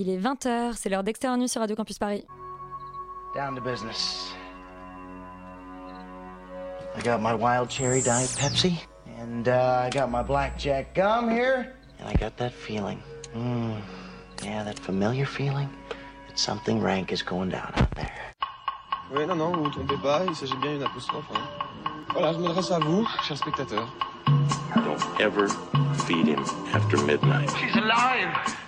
Il 0.00 0.08
est 0.10 0.16
20h, 0.16 0.74
c'est 0.76 0.88
l'heure 0.88 1.02
d'Extérieur 1.02 1.36
Nuit 1.36 1.48
sur 1.48 1.60
Radio 1.60 1.74
Campus 1.74 1.98
Paris. 1.98 2.24
Down 3.34 3.56
to 3.56 3.60
business. 3.60 4.32
I 6.96 7.02
got 7.02 7.20
my 7.20 7.34
wild 7.34 7.68
cherry 7.68 8.00
diet 8.00 8.30
Pepsi, 8.38 8.74
and 9.20 9.48
uh, 9.48 9.86
I 9.86 9.90
got 9.90 10.08
my 10.08 10.22
blackjack 10.22 10.94
gum 10.94 11.28
here, 11.28 11.74
and 11.98 12.08
I 12.08 12.14
got 12.14 12.36
that 12.36 12.52
feeling. 12.52 13.00
Mm, 13.34 13.74
yeah, 14.44 14.62
that 14.62 14.78
familiar 14.78 15.26
feeling 15.26 15.68
that 16.28 16.38
something 16.38 16.80
rank 16.80 17.10
is 17.12 17.20
going 17.20 17.50
down 17.50 17.72
out 17.76 17.90
there. 17.96 18.12
Oui, 19.12 19.26
non, 19.26 19.34
non, 19.36 19.50
vous 19.52 19.58
ne 19.58 19.64
vous 19.64 19.70
trompez 19.70 19.96
pas, 20.00 20.22
il 20.28 20.34
s'agit 20.36 20.54
bien 20.60 20.74
d'une 20.74 20.84
apostrophe. 20.84 21.26
hein. 21.34 21.40
Voilà, 22.12 22.32
je 22.34 22.38
m'adresse 22.38 22.70
à 22.70 22.78
vous, 22.78 23.04
chers 23.24 23.36
spectateurs. 23.38 23.88
Don't 24.76 25.20
ever 25.20 25.48
feed 26.06 26.28
him 26.28 26.44
after 26.72 26.98
midnight. 27.04 27.50
She's! 27.58 27.74
Alive! 27.74 28.67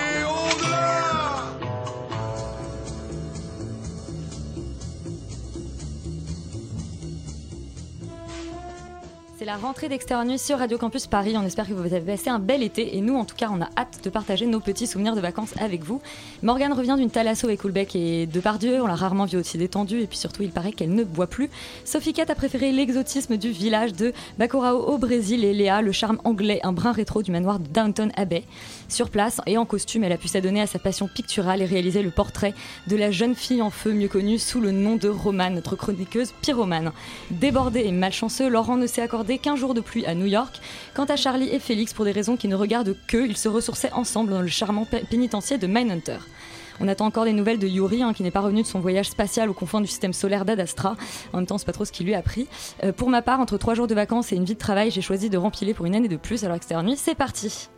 la 9.51 9.57
rentrée 9.57 9.89
d'Extérieur 9.89 10.25
Nuit 10.25 10.39
sur 10.39 10.59
Radio 10.59 10.77
Campus 10.77 11.07
Paris. 11.07 11.33
On 11.35 11.45
espère 11.45 11.67
que 11.67 11.73
vous 11.73 11.93
avez 11.93 11.99
passé 11.99 12.29
un 12.29 12.39
bel 12.39 12.63
été 12.63 12.95
et 12.95 13.01
nous, 13.01 13.17
en 13.17 13.25
tout 13.25 13.35
cas, 13.35 13.49
on 13.51 13.61
a 13.61 13.67
hâte 13.77 13.99
de 14.01 14.09
partager 14.09 14.45
nos 14.45 14.61
petits 14.61 14.87
souvenirs 14.87 15.13
de 15.13 15.19
vacances 15.19 15.53
avec 15.59 15.83
vous. 15.83 15.99
Morgane 16.41 16.71
revient 16.71 16.95
d'une 16.97 17.09
thalasso 17.09 17.47
avec 17.47 17.59
Coulbec 17.59 17.93
et 17.93 18.27
de 18.27 18.39
Pardieu. 18.39 18.81
On 18.81 18.87
l'a 18.87 18.95
rarement 18.95 19.25
vue 19.25 19.37
aussi 19.37 19.57
détendue 19.57 19.99
et 19.99 20.07
puis 20.07 20.17
surtout, 20.17 20.43
il 20.43 20.51
paraît 20.51 20.71
qu'elle 20.71 20.95
ne 20.95 21.03
boit 21.03 21.27
plus. 21.27 21.49
Sophie 21.83 22.13
Cat 22.13 22.27
a 22.29 22.35
préféré 22.35 22.71
l'exotisme 22.71 23.35
du 23.35 23.51
village 23.51 23.91
de 23.91 24.13
Bacurao 24.39 24.85
au 24.85 24.97
Brésil 24.97 25.43
et 25.43 25.53
Léa, 25.53 25.81
le 25.81 25.91
charme 25.91 26.19
anglais, 26.23 26.61
un 26.63 26.71
brin 26.71 26.93
rétro 26.93 27.21
du 27.21 27.31
manoir 27.31 27.59
de 27.59 27.67
Downton 27.67 28.13
Abbey. 28.15 28.45
Sur 28.87 29.09
place 29.09 29.41
et 29.47 29.57
en 29.57 29.65
costume, 29.65 30.05
elle 30.05 30.13
a 30.13 30.17
pu 30.17 30.29
s'adonner 30.29 30.61
à 30.61 30.67
sa 30.67 30.79
passion 30.79 31.09
picturale 31.13 31.61
et 31.61 31.65
réaliser 31.65 32.03
le 32.03 32.11
portrait 32.11 32.53
de 32.87 32.95
la 32.95 33.11
jeune 33.11 33.35
fille 33.35 33.61
en 33.61 33.69
feu, 33.69 33.91
mieux 33.91 34.07
connue 34.07 34.39
sous 34.39 34.61
le 34.61 34.71
nom 34.71 34.95
de 34.95 35.09
Romane, 35.09 35.55
notre 35.55 35.75
chroniqueuse 35.75 36.31
pyromane. 36.41 36.93
Débordé 37.31 37.81
et 37.81 37.91
malchanceux, 37.91 38.47
Laurent 38.47 38.77
ne 38.77 38.87
s'est 38.87 39.01
accordé 39.01 39.40
qu'un 39.41 39.55
jour 39.55 39.73
de 39.73 39.81
pluie 39.81 40.05
à 40.05 40.15
New 40.15 40.27
York. 40.27 40.61
Quant 40.93 41.05
à 41.05 41.15
Charlie 41.15 41.49
et 41.49 41.59
Félix, 41.59 41.93
pour 41.93 42.05
des 42.05 42.11
raisons 42.11 42.37
qui 42.37 42.47
ne 42.47 42.55
regardent 42.55 42.95
qu'eux, 43.07 43.25
ils 43.27 43.37
se 43.37 43.49
ressourçaient 43.49 43.91
ensemble 43.93 44.31
dans 44.31 44.41
le 44.41 44.47
charmant 44.47 44.85
pé- 44.85 45.03
pénitencier 45.09 45.57
de 45.57 45.67
Mindhunter. 45.67 46.19
On 46.79 46.87
attend 46.87 47.05
encore 47.05 47.25
des 47.25 47.33
nouvelles 47.33 47.59
de 47.59 47.67
Yuri, 47.67 48.01
hein, 48.01 48.11
qui 48.13 48.23
n'est 48.23 48.31
pas 48.31 48.39
revenu 48.39 48.63
de 48.63 48.67
son 48.67 48.79
voyage 48.79 49.09
spatial 49.09 49.49
aux 49.49 49.53
confins 49.53 49.81
du 49.81 49.87
système 49.87 50.13
solaire 50.13 50.45
d'Adastra. 50.45 50.95
En 51.31 51.37
même 51.37 51.45
temps, 51.45 51.59
c'est 51.59 51.65
pas 51.65 51.73
trop 51.73 51.85
ce 51.85 51.91
qui 51.91 52.03
lui 52.03 52.15
a 52.15 52.21
pris. 52.23 52.47
Euh, 52.83 52.91
pour 52.91 53.09
ma 53.09 53.21
part, 53.21 53.39
entre 53.39 53.57
trois 53.57 53.75
jours 53.75 53.85
de 53.87 53.93
vacances 53.93 54.31
et 54.31 54.35
une 54.35 54.45
vie 54.45 54.55
de 54.55 54.59
travail, 54.59 54.89
j'ai 54.89 55.01
choisi 55.01 55.29
de 55.29 55.37
rempiler 55.37 55.73
pour 55.75 55.85
une 55.85 55.93
année 55.95 56.07
de 56.07 56.17
plus. 56.17 56.43
Alors 56.43 56.55
extérieur 56.55 56.83
nuit, 56.83 56.95
c'est 56.97 57.13
parti. 57.13 57.69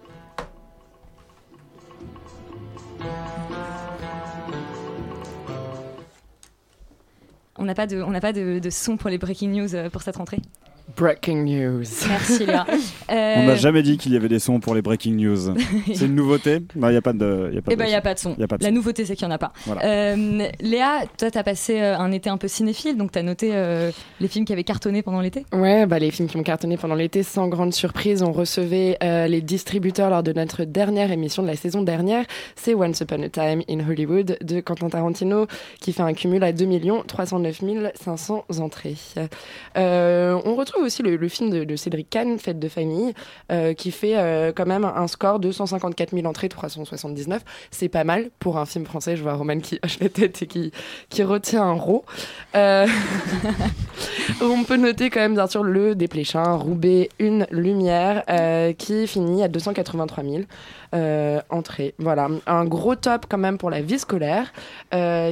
On 7.57 7.65
n'a 7.65 7.75
pas, 7.75 7.87
de, 7.87 8.01
on 8.01 8.09
n'a 8.11 8.19
pas 8.21 8.33
de 8.33 8.69
son 8.69 8.97
pour 8.97 9.09
les 9.09 9.17
breaking 9.17 9.49
news 9.49 9.75
euh, 9.75 9.89
pour 9.89 10.01
cette 10.01 10.15
rentrée. 10.17 10.39
Breaking 10.95 11.45
news. 11.45 12.05
Merci 12.07 12.45
Léa. 12.45 12.65
Euh, 13.11 13.35
On 13.37 13.45
n'a 13.47 13.55
jamais 13.55 13.83
dit 13.83 13.97
qu'il 13.97 14.13
y 14.13 14.15
avait 14.17 14.29
des 14.29 14.39
sons 14.39 14.59
pour 14.59 14.75
les 14.75 14.81
breaking 14.81 15.15
news. 15.15 15.55
C'est 15.93 16.05
une 16.05 16.15
nouveauté 16.15 16.59
Non, 16.75 16.87
il 16.89 16.91
n'y 16.91 16.97
a 16.97 17.01
pas 17.01 17.13
de. 17.13 17.51
y 17.53 17.57
a 17.57 17.61
pas 17.61 17.71
Eh 17.71 17.75
de 17.75 17.79
ben, 17.79 17.85
il 17.85 17.87
n'y 17.87 17.93
son. 17.93 17.97
a 17.97 18.01
pas 18.01 18.13
de 18.13 18.19
son. 18.19 18.35
Y 18.37 18.43
a 18.43 18.47
pas 18.47 18.57
de 18.57 18.63
La 18.63 18.69
son. 18.69 18.75
nouveauté, 18.75 19.05
c'est 19.05 19.15
qu'il 19.15 19.27
n'y 19.27 19.31
en 19.33 19.35
a 19.35 19.39
pas. 19.39 19.53
Voilà. 19.65 19.83
Euh, 19.85 20.47
Léa, 20.61 21.01
toi, 21.17 21.31
tu 21.31 21.37
as 21.37 21.43
passé 21.43 21.79
euh, 21.81 21.97
un 21.97 22.11
été 22.11 22.29
un 22.29 22.37
peu 22.37 22.47
cinéphile, 22.47 22.97
donc 22.97 23.11
tu 23.11 23.19
as 23.19 23.23
noté 23.23 23.49
euh, 23.53 23.91
les 24.19 24.27
films 24.27 24.45
qui 24.45 24.53
avaient 24.53 24.63
cartonné 24.63 25.01
pendant 25.01 25.21
l'été? 25.21 25.45
Ouais, 25.53 25.85
bah, 25.85 25.99
les 25.99 26.11
films 26.11 26.27
qui 26.27 26.37
ont 26.37 26.43
cartonné 26.43 26.77
pendant 26.77 26.95
l'été, 26.95 27.23
sans 27.23 27.47
grande 27.47 27.73
surprise, 27.73 28.23
on 28.23 28.31
recevait 28.31 28.97
euh, 29.03 29.27
les 29.27 29.41
distributeurs 29.41 30.09
lors 30.09 30.23
de 30.23 30.33
notre 30.33 30.63
dernière 30.63 31.11
émission 31.11 31.43
de 31.43 31.47
la 31.47 31.55
saison 31.55 31.81
dernière. 31.81 32.25
C'est 32.55 32.73
Once 32.73 32.99
Upon 33.01 33.23
a 33.23 33.29
Time 33.29 33.61
in 33.69 33.79
Hollywood 33.89 34.37
de 34.41 34.61
Quentin 34.61 34.89
Tarantino 34.89 35.47
qui 35.79 35.91
fait 35.93 36.03
un 36.03 36.13
cumul 36.13 36.43
à 36.43 36.51
2 36.51 36.65
309 37.07 37.61
500 37.95 38.45
entrées. 38.59 38.95
Euh, 39.77 40.39
on 40.45 40.55
retrouve 40.55 40.83
aussi 40.85 41.03
le, 41.03 41.15
le 41.15 41.27
film 41.27 41.49
de, 41.49 41.63
de 41.63 41.75
Cédric 41.75 42.09
Kahn, 42.09 42.37
Fête 42.39 42.59
de 42.59 42.67
famille, 42.67 43.02
euh, 43.51 43.73
qui 43.73 43.91
fait 43.91 44.17
euh, 44.17 44.51
quand 44.55 44.65
même 44.65 44.85
un 44.85 45.07
score 45.07 45.39
de 45.39 45.51
154 45.51 46.11
000 46.11 46.25
entrées, 46.25 46.49
379. 46.49 47.41
C'est 47.71 47.89
pas 47.89 48.03
mal 48.03 48.29
pour 48.39 48.57
un 48.57 48.65
film 48.65 48.85
français. 48.85 49.17
Je 49.17 49.23
vois 49.23 49.33
Roman 49.33 49.59
qui 49.59 49.79
hoche 49.83 49.99
la 49.99 50.09
tête 50.09 50.41
et 50.41 50.47
qui, 50.47 50.71
qui 51.09 51.23
retient 51.23 51.63
un 51.63 51.73
rot. 51.73 52.05
Euh, 52.55 52.87
on 54.41 54.63
peut 54.63 54.77
noter 54.77 55.09
quand 55.09 55.19
même 55.19 55.35
bien 55.35 55.47
sûr 55.47 55.63
le 55.63 55.95
Desplechin, 55.95 56.55
Roubaix, 56.55 57.09
une 57.19 57.47
lumière, 57.51 58.23
qui 58.77 59.07
finit 59.07 59.43
à 59.43 59.47
283 59.47 60.23
000 60.23 60.43
euh, 60.93 61.41
entrées. 61.49 61.95
Voilà, 61.97 62.27
un 62.45 62.65
gros 62.65 62.95
top 62.95 63.25
quand 63.27 63.37
même 63.37 63.57
pour 63.57 63.69
la 63.69 63.81
vie 63.81 63.99
scolaire, 63.99 64.53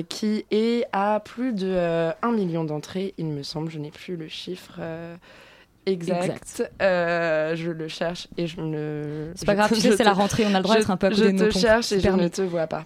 qui 0.09 0.45
est 0.51 0.85
à 0.91 1.19
plus 1.19 1.53
de 1.53 1.67
euh, 1.67 2.11
1 2.21 2.31
million 2.31 2.63
d'entrées, 2.63 3.13
il 3.17 3.27
me 3.27 3.43
semble. 3.43 3.69
Je 3.69 3.79
n'ai 3.79 3.91
plus 3.91 4.15
le 4.15 4.27
chiffre. 4.27 4.79
Exact. 5.87 6.23
Exact. 6.23 6.71
Euh, 6.81 7.55
je 7.55 7.71
le 7.71 7.87
cherche 7.87 8.27
et 8.37 8.45
je 8.47 8.61
ne. 8.61 9.31
C'est 9.35 9.45
pas 9.45 9.53
je- 9.53 9.57
grave, 9.57 9.69
tu 9.69 9.75
je 9.75 9.81
sais, 9.81 9.97
c'est 9.97 10.03
la 10.03 10.13
rentrée, 10.13 10.45
on 10.45 10.53
a 10.53 10.57
le 10.57 10.63
droit 10.63 10.75
je, 10.75 10.79
d'être 10.79 10.91
un 10.91 10.97
peu 10.97 11.07
à 11.07 11.09
je 11.09 11.15
côté 11.15 11.31
de 11.33 11.37
nos 11.43 11.49
te 11.51 11.57
cherche 11.57 11.91
et 11.91 11.99
je 11.99 12.09
ne 12.09 12.27
te 12.27 12.41
vois 12.43 12.67
pas. 12.67 12.85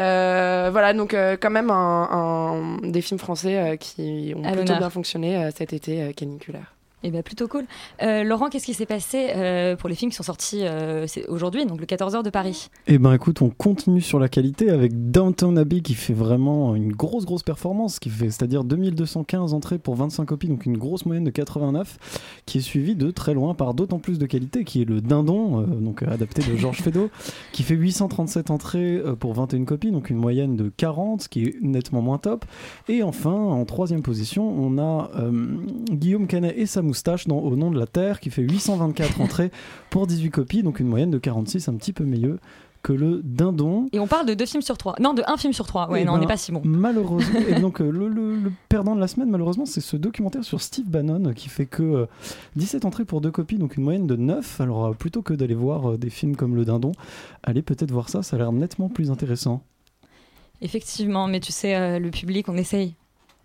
Euh, 0.00 0.68
voilà, 0.72 0.92
donc 0.92 1.14
euh, 1.14 1.36
quand 1.40 1.50
même 1.50 1.70
un, 1.70 2.08
un- 2.10 2.78
des 2.88 3.00
films 3.00 3.20
français 3.20 3.76
qui 3.78 4.34
ont 4.36 4.44
À 4.44 4.52
plutôt 4.52 4.74
bien 4.76 4.90
fonctionné 4.90 5.50
cet 5.56 5.72
été 5.72 6.12
caniculaire. 6.14 6.74
Eh 7.04 7.10
bien, 7.10 7.22
plutôt 7.22 7.48
cool. 7.48 7.64
Euh, 8.02 8.22
Laurent, 8.22 8.48
qu'est-ce 8.48 8.66
qui 8.66 8.74
s'est 8.74 8.86
passé 8.86 9.30
euh, 9.34 9.74
pour 9.74 9.88
les 9.88 9.96
films 9.96 10.12
qui 10.12 10.16
sont 10.16 10.22
sortis 10.22 10.60
euh, 10.62 11.06
aujourd'hui, 11.28 11.66
donc 11.66 11.80
le 11.80 11.86
14h 11.86 12.22
de 12.22 12.30
Paris? 12.30 12.68
Eh 12.86 12.98
ben 12.98 13.12
écoute, 13.12 13.42
on 13.42 13.50
continue 13.50 14.00
sur 14.00 14.20
la 14.20 14.28
qualité 14.28 14.70
avec 14.70 15.10
Downton 15.10 15.58
Abbey 15.58 15.80
qui 15.80 15.94
fait 15.94 16.12
vraiment 16.12 16.76
une 16.76 16.92
grosse 16.92 17.24
grosse 17.24 17.42
performance, 17.42 17.98
qui 17.98 18.08
fait 18.08 18.30
c'est-à-dire 18.30 18.62
2215 18.62 19.52
entrées 19.52 19.78
pour 19.78 19.96
25 19.96 20.26
copies, 20.26 20.46
donc 20.46 20.64
une 20.64 20.78
grosse 20.78 21.04
moyenne 21.04 21.24
de 21.24 21.30
89, 21.30 22.42
qui 22.46 22.58
est 22.58 22.60
suivie 22.60 22.94
de 22.94 23.10
très 23.10 23.34
loin 23.34 23.54
par 23.54 23.74
d'autant 23.74 23.98
plus 23.98 24.20
de 24.20 24.26
qualité, 24.26 24.62
qui 24.62 24.82
est 24.82 24.84
le 24.84 25.00
Dindon, 25.00 25.62
donc 25.62 26.04
adapté 26.04 26.42
de 26.48 26.56
Georges 26.56 26.78
Feydeau, 26.82 27.10
qui 27.50 27.64
fait 27.64 27.74
837 27.74 28.50
entrées 28.50 29.02
pour 29.18 29.34
21 29.34 29.64
copies, 29.64 29.90
donc 29.90 30.08
une 30.08 30.18
moyenne 30.18 30.54
de 30.54 30.70
40, 30.76 31.22
ce 31.22 31.28
qui 31.28 31.44
est 31.44 31.56
nettement 31.62 32.00
moins 32.00 32.18
top. 32.18 32.44
Et 32.88 33.02
enfin, 33.02 33.32
en 33.32 33.64
troisième 33.64 34.02
position, 34.02 34.48
on 34.48 34.78
a 34.78 35.10
Guillaume 35.90 36.28
Canet 36.28 36.54
et 36.56 36.66
sa 36.66 36.82
moustache 36.92 37.26
dans 37.26 37.38
Au 37.38 37.56
nom 37.56 37.70
de 37.70 37.78
la 37.78 37.86
Terre, 37.86 38.20
qui 38.20 38.28
fait 38.28 38.42
824 38.42 39.22
entrées 39.22 39.50
pour 39.88 40.06
18 40.06 40.28
copies, 40.30 40.62
donc 40.62 40.78
une 40.78 40.88
moyenne 40.88 41.10
de 41.10 41.16
46, 41.16 41.68
un 41.68 41.74
petit 41.76 41.94
peu 41.94 42.04
mieux 42.04 42.38
que 42.82 42.92
le 42.92 43.22
Dindon. 43.24 43.88
Et 43.92 43.98
on 44.00 44.06
parle 44.06 44.26
de 44.26 44.34
deux 44.34 44.44
films 44.44 44.60
sur 44.62 44.76
trois. 44.76 44.94
Non, 45.00 45.14
de 45.14 45.22
un 45.26 45.36
film 45.38 45.52
sur 45.54 45.66
trois. 45.66 45.88
Ouais, 45.88 46.02
Eh 46.02 46.04
non, 46.04 46.12
on 46.12 46.14
ben, 46.16 46.20
n'est 46.22 46.26
pas 46.26 46.36
si 46.36 46.52
bon. 46.52 46.60
Malheureusement. 46.64 47.40
et 47.48 47.58
donc, 47.60 47.80
euh, 47.80 47.88
le, 47.90 48.08
le- 48.08 48.36
le 48.36 48.52
perdant 48.68 48.94
de 48.94 49.00
la 49.00 49.06
semaine, 49.08 49.30
malheureusement, 49.30 49.64
c'est 49.66 49.80
ce 49.80 49.96
documentaire 49.96 50.44
sur 50.44 50.60
Steve 50.60 50.84
Bannon 50.86 51.26
euh, 51.28 51.32
qui 51.32 51.48
fait 51.48 51.64
que 51.66 51.82
euh, 51.82 52.06
17 52.56 52.84
entrées 52.84 53.04
pour 53.06 53.20
deux 53.22 53.30
copies, 53.30 53.56
donc 53.56 53.76
une 53.76 53.84
moyenne 53.84 54.06
de 54.06 54.16
9. 54.16 54.60
Alors, 54.60 54.84
euh, 54.86 54.92
plutôt 54.92 55.22
que 55.22 55.32
d'aller 55.32 55.54
voir 55.54 55.92
euh, 55.92 55.96
des 55.96 56.10
films 56.10 56.36
comme 56.36 56.54
Le 56.56 56.64
Dindon, 56.66 56.92
allez 57.44 57.62
peut-être 57.62 57.92
voir 57.92 58.08
ça, 58.10 58.22
ça 58.22 58.36
a 58.36 58.38
l'air 58.40 58.52
nettement 58.52 58.88
plus 58.90 59.10
intéressant. 59.12 59.62
Effectivement, 60.60 61.26
mais 61.28 61.40
tu 61.40 61.52
sais, 61.52 61.74
euh, 61.74 61.98
le 61.98 62.10
public, 62.10 62.48
on 62.48 62.56
essaye. 62.56 62.94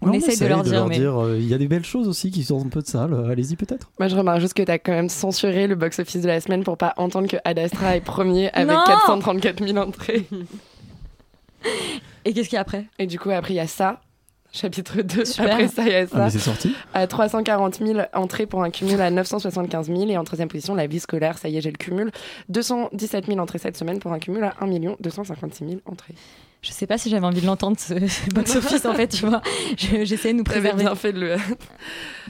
On 0.01 0.07
Non, 0.07 0.13
essaye 0.13 0.37
de 0.37 0.45
leur 0.45 0.61
dire, 0.63 0.85
mais. 0.87 0.99
euh, 0.99 1.37
Il 1.39 1.47
y 1.47 1.53
a 1.55 1.57
des 1.57 1.67
belles 1.67 1.83
choses 1.85 2.07
aussi 2.07 2.29
qui 2.29 2.43
sortent 2.43 2.65
un 2.67 2.69
peu 2.69 2.81
de 2.81 2.97
euh, 3.13 3.29
allez-y 3.31 3.55
peut-être. 3.55 3.89
Moi, 3.99 4.07
je 4.07 4.15
remarque 4.15 4.41
juste 4.41 4.53
que 4.53 4.61
tu 4.61 4.71
as 4.71 4.77
quand 4.77 4.91
même 4.91 5.09
censuré 5.09 5.65
le 5.65 5.73
box-office 5.75 6.21
de 6.21 6.27
la 6.27 6.39
semaine 6.39 6.63
pour 6.63 6.77
pas 6.77 6.93
entendre 6.97 7.27
que 7.27 7.37
Ad 7.43 7.57
Astra 7.57 7.95
est 7.95 8.01
premier 8.01 8.51
avec 8.53 8.67
Non 8.69 8.83
434 8.85 9.65
000 9.65 9.77
entrées. 9.77 10.27
Et 12.25 12.33
qu'est-ce 12.33 12.49
qu'il 12.49 12.55
y 12.55 12.57
a 12.57 12.61
après? 12.61 12.85
Et 12.99 13.07
du 13.07 13.17
coup, 13.19 13.31
après, 13.31 13.53
il 13.53 13.57
y 13.57 13.59
a 13.59 13.67
ça. 13.67 14.01
Chapitre 14.53 15.01
2. 15.01 15.25
Super. 15.25 15.53
Après 15.53 15.67
ça, 15.67 15.83
il 15.83 15.91
y 15.91 15.95
a 15.95 15.99
Ah, 16.03 16.07
ça. 16.07 16.17
mais 16.25 16.29
c'est 16.29 16.39
sorti. 16.39 16.73
à 16.93 17.05
340 17.05 17.75
000 17.85 17.99
entrées 18.13 18.45
pour 18.45 18.63
un 18.63 18.69
cumul 18.69 18.99
à 19.01 19.09
975 19.11 19.87
000. 19.87 20.03
Et 20.09 20.17
en 20.17 20.23
troisième 20.23 20.47
position, 20.47 20.73
la 20.75 20.87
vie 20.87 20.99
scolaire, 20.99 21.37
ça 21.37 21.49
y 21.49 21.57
est, 21.57 21.61
j'ai 21.61 21.71
le 21.71 21.77
cumul. 21.77 22.11
217 22.49 23.25
000 23.27 23.39
entrées 23.39 23.57
cette 23.59 23.77
semaine 23.77 23.99
pour 23.99 24.13
un 24.13 24.19
cumul 24.19 24.43
à 24.43 24.53
1 24.61 24.67
256 24.99 25.65
000 25.67 25.81
entrées. 25.85 26.13
Je 26.61 26.71
sais 26.71 26.87
pas 26.87 26.97
si 26.97 27.09
j'avais 27.09 27.25
envie 27.25 27.41
de 27.41 27.45
l'entendre, 27.45 27.77
ce, 27.79 28.07
ce 28.07 28.29
box-office, 28.33 28.85
en 28.85 28.93
fait, 28.93 29.07
tu 29.09 29.25
vois. 29.25 29.41
Je- 29.77 30.03
J'essayais 30.03 30.33
de 30.33 30.39
nous 30.39 30.43
préserver. 30.43 30.83
bien 30.83 30.95
fait 30.95 31.13
de 31.13 31.19
le, 31.19 31.35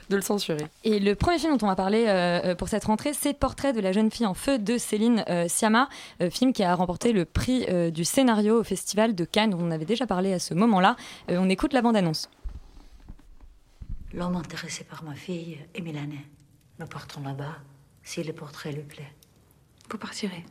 de 0.09 0.15
le 0.15 0.21
censurer. 0.21 0.65
Et 0.83 0.99
le 0.99 1.15
premier 1.15 1.39
film 1.39 1.55
dont 1.57 1.65
on 1.65 1.69
va 1.69 1.75
parler 1.75 2.05
euh, 2.07 2.41
euh, 2.51 2.55
pour 2.55 2.67
cette 2.67 2.83
rentrée, 2.83 3.13
c'est 3.13 3.33
Portrait 3.33 3.73
de 3.73 3.79
la 3.79 3.91
jeune 3.93 4.11
fille 4.11 4.25
en 4.25 4.33
feu 4.33 4.59
de 4.59 4.77
Céline 4.77 5.23
euh, 5.29 5.47
Sciamma, 5.47 5.87
euh, 6.21 6.29
film 6.29 6.51
qui 6.53 6.63
a 6.63 6.75
remporté 6.75 7.13
le 7.13 7.25
prix 7.25 7.65
euh, 7.69 7.89
du 7.89 8.03
scénario 8.03 8.59
au 8.59 8.63
Festival 8.63 9.15
de 9.15 9.25
Cannes, 9.25 9.51
dont 9.51 9.59
on 9.61 9.71
avait 9.71 9.85
déjà 9.85 10.05
parlé 10.05 10.33
à 10.33 10.39
ce 10.39 10.53
moment-là. 10.53 10.97
Euh, 11.31 11.37
on 11.39 11.49
écoute 11.49 11.73
la 11.73 11.81
bande-annonce. 11.81 12.29
L'homme 14.13 14.35
intéressé 14.35 14.83
par 14.83 15.03
ma 15.03 15.15
fille 15.15 15.57
est 15.73 15.81
milanais. 15.81 16.25
Nous 16.79 16.85
partons 16.87 17.21
là-bas 17.21 17.55
si 18.03 18.23
le 18.23 18.33
portrait 18.33 18.71
lui 18.71 18.83
plaît. 18.83 19.13
Vous 19.89 19.97
partirez. 19.97 20.45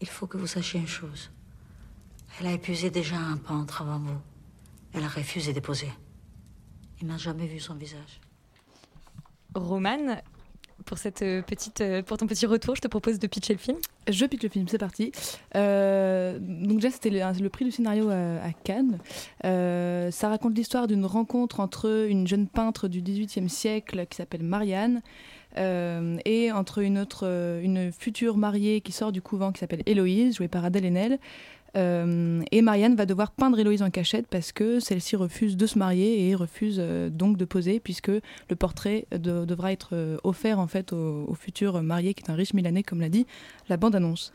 Il 0.00 0.08
faut 0.08 0.26
que 0.26 0.36
vous 0.36 0.46
sachiez 0.46 0.78
une 0.80 0.86
chose. 0.86 1.30
Elle 2.40 2.46
a 2.46 2.52
épuisé 2.52 2.90
déjà 2.90 3.16
un 3.16 3.36
peintre 3.36 3.82
avant 3.82 3.98
vous. 3.98 4.18
Elle 4.92 5.02
a 5.02 5.08
refusé 5.08 5.52
de 5.52 5.60
poser. 5.60 5.88
Il 7.00 7.08
n'a 7.08 7.16
jamais 7.16 7.46
vu 7.46 7.58
son 7.58 7.74
visage. 7.74 8.20
Roman, 9.54 10.20
pour, 10.84 10.98
cette 10.98 11.22
euh, 11.22 11.42
petite, 11.42 11.80
euh, 11.80 12.02
pour 12.02 12.16
ton 12.16 12.26
petit 12.26 12.46
retour, 12.46 12.76
je 12.76 12.80
te 12.80 12.88
propose 12.88 13.18
de 13.18 13.26
pitcher 13.26 13.54
le 13.54 13.58
film. 13.58 13.78
Je 14.08 14.24
pitch 14.24 14.42
le 14.42 14.48
film, 14.48 14.68
c'est 14.68 14.78
parti. 14.78 15.12
Euh, 15.56 16.38
donc 16.38 16.76
déjà, 16.76 16.90
c'était 16.90 17.10
le, 17.10 17.42
le 17.42 17.48
prix 17.48 17.64
du 17.64 17.70
scénario 17.72 18.08
à, 18.08 18.36
à 18.42 18.52
Cannes. 18.64 18.98
Euh, 19.44 20.10
ça 20.10 20.28
raconte 20.28 20.56
l'histoire 20.56 20.86
d'une 20.86 21.04
rencontre 21.06 21.60
entre 21.60 22.06
une 22.08 22.26
jeune 22.26 22.46
peintre 22.46 22.88
du 22.88 23.02
XVIIIe 23.02 23.48
siècle 23.48 24.06
qui 24.08 24.16
s'appelle 24.16 24.42
Marianne 24.42 25.02
euh, 25.56 26.18
et 26.24 26.52
entre 26.52 26.78
une 26.78 26.98
autre, 26.98 27.26
une 27.62 27.90
future 27.92 28.36
mariée 28.36 28.80
qui 28.80 28.92
sort 28.92 29.12
du 29.12 29.22
couvent 29.22 29.52
qui 29.52 29.60
s'appelle 29.60 29.82
Héloïse, 29.86 30.36
jouée 30.36 30.48
par 30.48 30.64
Adèle 30.64 30.86
Haenel. 30.86 31.18
Euh, 31.76 32.42
et 32.50 32.62
Marianne 32.62 32.96
va 32.96 33.04
devoir 33.06 33.30
peindre 33.30 33.58
Héloïse 33.58 33.82
en 33.82 33.90
cachette 33.90 34.26
parce 34.26 34.52
que 34.52 34.80
celle-ci 34.80 35.16
refuse 35.16 35.56
de 35.56 35.66
se 35.66 35.78
marier 35.78 36.28
et 36.28 36.34
refuse 36.34 36.78
euh, 36.80 37.10
donc 37.10 37.36
de 37.36 37.44
poser 37.44 37.78
puisque 37.78 38.08
le 38.08 38.56
portrait 38.56 39.06
de- 39.12 39.44
devra 39.44 39.70
être 39.72 39.90
euh, 39.92 40.16
offert 40.24 40.58
en 40.60 40.66
fait 40.66 40.92
au, 40.92 41.26
au 41.28 41.34
futur 41.34 41.82
marié 41.82 42.14
qui 42.14 42.22
est 42.24 42.30
un 42.30 42.34
riche 42.34 42.54
Milanais 42.54 42.82
comme 42.82 43.00
l'a 43.00 43.10
dit 43.10 43.26
la 43.68 43.76
bande-annonce. 43.76 44.32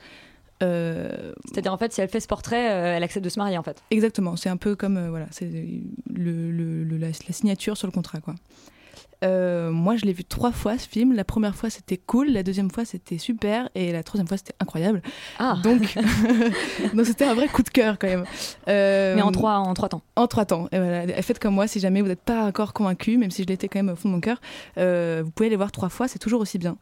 C'est-à-dire, 0.61 1.73
en 1.73 1.77
fait, 1.77 1.91
si 1.91 1.99
elle 1.99 2.07
fait 2.07 2.21
ce 2.21 2.27
portrait, 2.27 2.61
elle 2.61 3.03
accepte 3.03 3.25
de 3.25 3.29
se 3.29 3.37
marier, 3.37 3.57
en 3.57 3.63
fait. 3.63 3.83
Exactement, 3.91 4.37
c'est 4.37 4.47
un 4.47 4.55
peu 4.55 4.77
comme 4.77 5.09
voilà, 5.09 5.25
c'est 5.31 5.49
le, 6.13 6.51
le- 6.51 6.83
le- 6.85 6.97
la, 6.97 7.07
la 7.07 7.33
signature 7.33 7.75
sur 7.75 7.85
le 7.87 7.91
contrat 7.91 8.21
quoi. 8.21 8.35
Euh, 9.23 9.71
moi, 9.71 9.95
je 9.95 10.05
l'ai 10.05 10.13
vu 10.13 10.23
trois 10.23 10.51
fois 10.51 10.77
ce 10.77 10.87
film. 10.87 11.13
La 11.13 11.23
première 11.23 11.55
fois, 11.55 11.69
c'était 11.69 11.97
cool. 11.97 12.29
La 12.29 12.43
deuxième 12.43 12.69
fois, 12.69 12.85
c'était 12.85 13.17
super. 13.17 13.69
Et 13.75 13.91
la 13.91 14.03
troisième 14.03 14.27
fois, 14.27 14.37
c'était 14.37 14.55
incroyable. 14.59 15.01
Ah. 15.39 15.57
Donc, 15.63 17.05
c'était 17.05 17.25
un 17.25 17.33
vrai 17.33 17.47
coup 17.47 17.63
de 17.63 17.69
cœur 17.69 17.97
quand 17.99 18.07
même. 18.07 18.25
Euh, 18.67 19.15
Mais 19.15 19.21
en 19.21 19.31
trois, 19.31 19.55
en 19.57 19.73
trois 19.73 19.89
temps. 19.89 20.01
En 20.15 20.27
trois 20.27 20.45
temps. 20.45 20.67
Et 20.71 20.77
voilà. 20.77 21.21
Faites 21.21 21.39
comme 21.39 21.55
moi, 21.55 21.67
si 21.67 21.79
jamais 21.79 22.01
vous 22.01 22.07
n'êtes 22.07 22.21
pas 22.21 22.45
encore 22.45 22.73
convaincu, 22.73 23.17
même 23.17 23.31
si 23.31 23.43
je 23.43 23.47
l'étais 23.47 23.67
quand 23.67 23.79
même 23.79 23.93
au 23.93 23.95
fond 23.95 24.09
de 24.09 24.13
mon 24.13 24.19
cœur, 24.19 24.41
euh, 24.77 25.21
vous 25.23 25.31
pouvez 25.31 25.49
les 25.49 25.55
voir 25.55 25.71
trois 25.71 25.89
fois, 25.89 26.07
c'est 26.07 26.19
toujours 26.19 26.41
aussi 26.41 26.57
bien. 26.57 26.77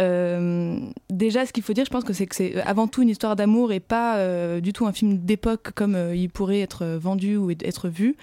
Euh, 0.00 0.78
déjà, 1.10 1.46
ce 1.46 1.52
qu'il 1.52 1.62
faut 1.62 1.72
dire, 1.72 1.84
je 1.84 1.90
pense 1.90 2.04
que 2.04 2.12
c'est 2.12 2.26
que 2.26 2.34
c'est 2.34 2.60
avant 2.62 2.86
tout 2.86 3.02
une 3.02 3.08
histoire 3.08 3.36
d'amour 3.36 3.72
et 3.72 3.80
pas 3.80 4.16
euh, 4.16 4.60
du 4.60 4.72
tout 4.72 4.86
un 4.86 4.92
film 4.92 5.18
d'époque 5.18 5.72
comme 5.74 5.94
euh, 5.94 6.14
il 6.14 6.30
pourrait 6.30 6.60
être 6.60 6.84
vendu 6.86 7.36
ou 7.36 7.50
être 7.50 7.88
vu. 7.88 8.16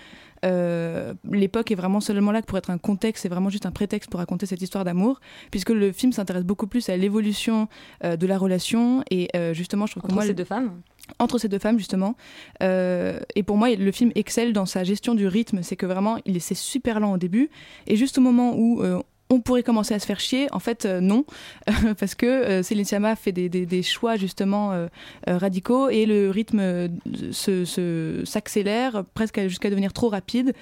Euh, 0.45 1.13
L'époque 1.29 1.71
est 1.71 1.75
vraiment 1.75 1.99
seulement 1.99 2.31
là 2.31 2.41
pour 2.41 2.57
être 2.57 2.69
un 2.69 2.77
contexte, 2.77 3.23
c'est 3.23 3.29
vraiment 3.29 3.49
juste 3.49 3.65
un 3.65 3.71
prétexte 3.71 4.09
pour 4.09 4.19
raconter 4.19 4.45
cette 4.45 4.61
histoire 4.61 4.83
d'amour, 4.83 5.19
puisque 5.51 5.69
le 5.69 5.91
film 5.91 6.11
s'intéresse 6.11 6.43
beaucoup 6.43 6.67
plus 6.67 6.89
à 6.89 6.97
l'évolution 6.97 7.67
euh, 8.03 8.15
de 8.17 8.27
la 8.27 8.37
relation 8.37 9.03
et 9.09 9.27
euh, 9.35 9.53
justement, 9.53 9.85
je 9.85 9.93
trouve 9.93 10.03
Entre 10.03 10.09
que 10.09 10.15
moi, 10.15 10.25
ces 10.25 10.33
deux 10.33 10.45
femmes 10.45 10.81
entre 11.17 11.39
ces 11.39 11.47
deux 11.47 11.57
femmes 11.57 11.79
justement. 11.79 12.15
Euh, 12.61 13.19
et 13.35 13.41
pour 13.41 13.57
moi, 13.57 13.73
le 13.73 13.91
film 13.91 14.11
excelle 14.13 14.53
dans 14.53 14.67
sa 14.67 14.83
gestion 14.83 15.15
du 15.15 15.27
rythme. 15.27 15.63
C'est 15.63 15.75
que 15.75 15.85
vraiment, 15.85 16.19
il 16.25 16.37
est 16.37 16.39
c'est 16.39 16.55
super 16.55 16.99
lent 16.99 17.13
au 17.13 17.17
début, 17.17 17.49
et 17.87 17.95
juste 17.95 18.17
au 18.17 18.21
moment 18.21 18.53
où 18.55 18.83
euh, 18.83 19.01
on 19.31 19.41
pourrait 19.41 19.61
commencer 19.63 19.93
à 19.93 19.99
se 19.99 20.05
faire 20.07 20.19
chier, 20.19 20.47
en 20.51 20.59
fait 20.59 20.85
euh, 20.85 21.01
non, 21.01 21.23
parce 21.99 22.15
que 22.15 22.25
euh, 22.25 22.63
Céline 22.63 22.83
Sciamma 22.85 23.15
fait 23.15 23.31
des, 23.31 23.47
des- 23.47 23.83
choix 23.83 24.15
justement 24.15 24.71
euh, 24.73 24.87
euh, 25.29 25.37
radicaux 25.37 25.89
et 25.89 26.05
le 26.07 26.29
rythme 26.31 26.59
euh, 26.59 26.87
se- 27.31 28.23
s'accélère 28.25 29.03
presque 29.13 29.39
jusqu'à 29.47 29.69
devenir 29.69 29.93
trop 29.93 30.09
rapide. 30.09 30.53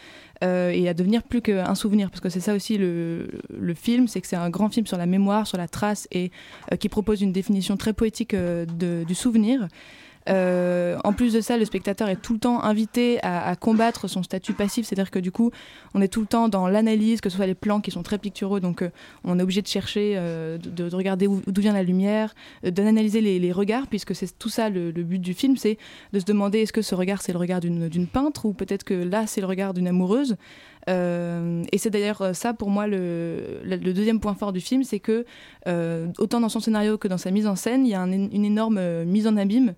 et 0.42 0.88
à 0.88 0.94
devenir 0.94 1.24
plus 1.24 1.42
qu'un 1.42 1.74
souvenir 1.76 2.12
parce 2.12 2.22
que 2.22 2.30
c'est 2.30 2.40
ça 2.42 2.54
aussi 2.54 2.78
le, 2.78 3.28
le 3.60 3.74
film 3.74 4.08
c'est 4.08 4.22
que 4.22 4.28
c'est 4.28 4.36
un 4.36 4.52
grand 4.52 4.70
film 4.70 4.86
sur 4.86 4.98
la 4.98 5.08
mémoire 5.08 5.48
sur 5.48 5.58
la 5.58 5.68
trace 5.68 6.08
et 6.12 6.30
qui 6.80 6.90
propose 6.90 7.22
une 7.24 7.32
définition 7.32 7.76
très 7.76 7.92
poétique 7.94 8.36
du 8.36 9.16
souvenir 9.16 9.68
euh, 10.30 10.98
en 11.04 11.14
plus 11.14 11.34
de 11.34 11.42
ça, 11.42 11.58
le 11.58 11.66
spectateur 11.66 12.10
est 12.10 12.16
tout 12.22 12.34
le 12.34 12.40
temps 12.40 12.64
invité 12.64 13.20
à, 13.24 13.56
combattre 13.56 14.08
son 14.08 14.24
statut 14.24 14.54
passif, 14.54 14.86
c'est-à-dire 14.86 15.12
que 15.12 15.20
du 15.20 15.32
coup, 15.32 15.52
on 15.94 16.02
est 16.02 16.08
tout 16.08 16.22
le 16.22 16.28
temps 16.28 16.50
dans 16.50 16.68
l'analyse, 16.68 17.22
que 17.22 17.30
ce 17.30 17.38
soit 17.38 17.48
les 17.48 17.56
plans 17.56 17.82
qui 17.82 17.92
sont 17.92 18.04
très 18.04 18.18
picturaux, 18.18 18.60
donc 18.60 18.82
euh, 18.82 18.90
on 19.24 19.40
est 19.40 19.44
obligé 19.44 19.62
de 19.62 19.68
chercher, 19.68 20.14
euh, 20.18 20.58
de, 20.58 20.90
de 20.90 20.96
regarder 20.96 21.28
où- 21.28 21.42
d'où 21.48 21.62
vient 21.62 21.74
la 21.74 21.84
lumière, 21.84 22.34
d'analyser 22.64 23.22
les, 23.22 23.40
les 23.40 23.52
regards, 23.52 23.88
puisque 23.88 24.16
c'est 24.16 24.38
tout 24.38 24.50
ça 24.50 24.70
le, 24.70 24.92
but 24.92 25.20
du 25.20 25.34
film, 25.34 25.58
c'est 25.58 25.78
de 26.14 26.20
se 26.20 26.26
demander 26.26 26.60
est-ce 26.60 26.74
que 26.74 26.82
ce 26.82 26.96
regard 26.96 27.22
c'est 27.22 27.32
le 27.32 27.40
regard 27.40 27.60
d'une 27.60 28.08
peintre 28.08 28.46
ou 28.46 28.54
peut-être 28.54 28.84
que 28.84 28.94
là 28.94 29.28
c'est 29.28 29.42
le 29.42 29.48
regard 29.48 29.74
d'une 29.74 29.88
amoureuse? 29.88 30.36
Euh, 30.90 31.64
et 31.72 31.78
c'est 31.78 31.90
d'ailleurs 31.90 32.22
euh, 32.22 32.34
ça 32.34 32.54
pour 32.54 32.70
moi 32.70 32.88
le, 32.88 33.62
deuxième 33.66 34.20
point 34.20 34.36
fort 34.36 34.54
du 34.54 34.62
film, 34.62 34.84
c'est 34.84 35.00
que 35.00 35.26
euh, 35.68 36.08
autant 36.18 36.40
dans 36.40 36.50
son 36.50 36.60
scénario 36.60 36.98
que 36.98 37.08
dans 37.08 37.18
sa 37.18 37.32
mise 37.32 37.48
en 37.48 37.56
scène, 37.56 37.86
il 37.86 37.90
y 37.90 37.94
a 37.94 38.02
un- 38.02 38.12
une 38.12 38.46
énorme 38.46 39.04
mise 39.04 39.28
en 39.28 39.38
abîme 39.38 39.74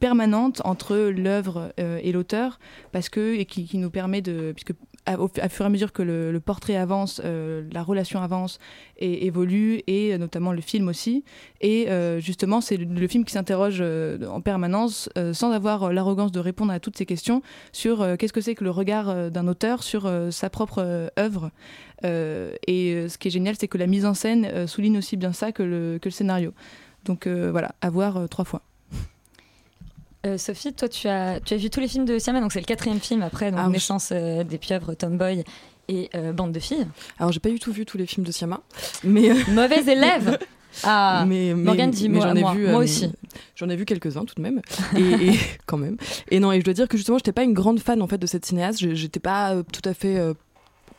permanente 0.00 0.60
entre 0.66 0.96
l'œuvre 0.96 1.72
et 1.78 2.12
l'auteur, 2.12 2.58
parce 2.92 3.08
que 3.08 3.34
et 3.36 3.46
qui, 3.46 3.64
qui 3.64 3.78
nous 3.78 3.88
permet 3.88 4.20
de, 4.20 4.52
puisque 4.52 4.74
à, 5.06 5.20
au, 5.20 5.28
fur 5.28 5.64
et 5.64 5.66
à 5.66 5.68
mesure 5.68 5.92
que 5.92 6.02
le, 6.02 6.38
portrait 6.40 6.76
avance, 6.76 7.20
euh, 7.24 7.62
la 7.72 7.82
relation 7.82 8.20
avance 8.20 8.58
et 8.98 9.26
évolue, 9.26 9.82
et 9.86 10.12
euh, 10.12 10.18
notamment 10.18 10.52
le 10.52 10.60
film 10.60 10.88
aussi. 10.88 11.24
Et 11.60 11.88
euh, 11.88 12.20
justement, 12.20 12.60
c'est 12.60 12.76
le, 12.76 13.08
film 13.08 13.24
qui 13.24 13.32
s'interroge 13.32 13.82
en 13.82 14.40
permanence, 14.40 15.10
sans 15.32 15.50
avoir 15.50 15.92
l'arrogance 15.92 16.32
de 16.32 16.40
répondre 16.40 16.72
à 16.72 16.80
toutes 16.80 16.96
ces 16.96 17.06
questions 17.06 17.42
sur 17.72 18.16
qu'est-ce 18.16 18.32
que 18.32 18.40
c'est 18.40 18.54
que 18.54 18.64
le 18.64 18.70
regard 18.70 19.30
d'un 19.30 19.46
auteur 19.46 19.82
sur 19.82 20.10
sa 20.30 20.50
propre 20.50 21.10
œuvre. 21.18 21.50
Et 22.02 23.08
ce 23.08 23.18
qui 23.18 23.28
est 23.28 23.30
génial, 23.30 23.56
c'est 23.58 23.68
que 23.68 23.78
la 23.78 23.86
mise 23.86 24.06
en 24.06 24.14
scène 24.14 24.66
souligne 24.66 24.98
aussi 24.98 25.16
bien 25.16 25.32
ça 25.32 25.52
que 25.52 25.62
le, 25.62 26.10
scénario. 26.10 26.54
Donc 27.04 27.28
voilà, 27.28 27.74
à 27.82 27.90
voir 27.90 28.28
trois 28.28 28.44
fois. 28.44 28.62
Euh, 30.26 30.38
Sophie, 30.38 30.72
toi, 30.72 30.88
tu 30.88 31.06
as, 31.08 31.40
tu 31.40 31.54
as 31.54 31.56
vu 31.56 31.68
tous 31.70 31.80
les 31.80 31.88
films 31.88 32.04
de 32.06 32.18
Siama, 32.18 32.40
donc 32.40 32.52
c'est 32.52 32.60
le 32.60 32.64
quatrième 32.64 33.00
film 33.00 33.22
après, 33.22 33.50
donc 33.50 33.60
Ah 33.62 33.68
oui. 33.68 33.78
Euh, 34.12 34.44
des 34.44 34.58
pieuvres, 34.58 34.94
Tomboy 34.94 35.44
et 35.88 36.08
euh, 36.14 36.32
Bande 36.32 36.52
de 36.52 36.60
filles. 36.60 36.86
Alors, 37.18 37.30
j'ai 37.32 37.40
pas 37.40 37.50
du 37.50 37.58
tout 37.58 37.72
vu 37.72 37.84
tous 37.84 37.98
les 37.98 38.06
films 38.06 38.24
de 38.26 38.32
Siama, 38.32 38.60
mais. 39.02 39.30
Mauvaise 39.52 39.88
élève 39.88 40.38
Ah, 40.82 41.24
mais, 41.28 41.52
mais- 41.54 41.62
Morgane 41.62 41.90
dit 41.92 42.08
mais 42.08 42.18
moi, 42.18 42.26
j'en 42.28 42.34
ai 42.34 42.40
moi, 42.40 42.54
vu, 42.54 42.66
moi 42.66 42.80
aussi. 42.80 43.12
J'en 43.54 43.68
ai 43.68 43.76
vu 43.76 43.84
quelques-uns 43.84 44.24
tout 44.24 44.34
de 44.34 44.40
même, 44.42 44.60
et, 44.96 45.28
et- 45.28 45.38
quand 45.66 45.76
même. 45.76 45.96
Et 46.30 46.40
non, 46.40 46.50
et 46.50 46.58
je 46.58 46.64
dois 46.64 46.74
dire 46.74 46.88
que 46.88 46.96
justement, 46.96 47.16
j'étais 47.18 47.30
pas 47.32 47.44
une 47.44 47.52
grande 47.52 47.78
fan 47.78 48.02
en 48.02 48.08
fait 48.08 48.18
de 48.18 48.26
cette 48.26 48.44
cinéaste. 48.44 48.80
J'étais 48.94 49.20
pas 49.20 49.54
tout 49.72 49.88
à 49.88 49.94
fait 49.94 50.18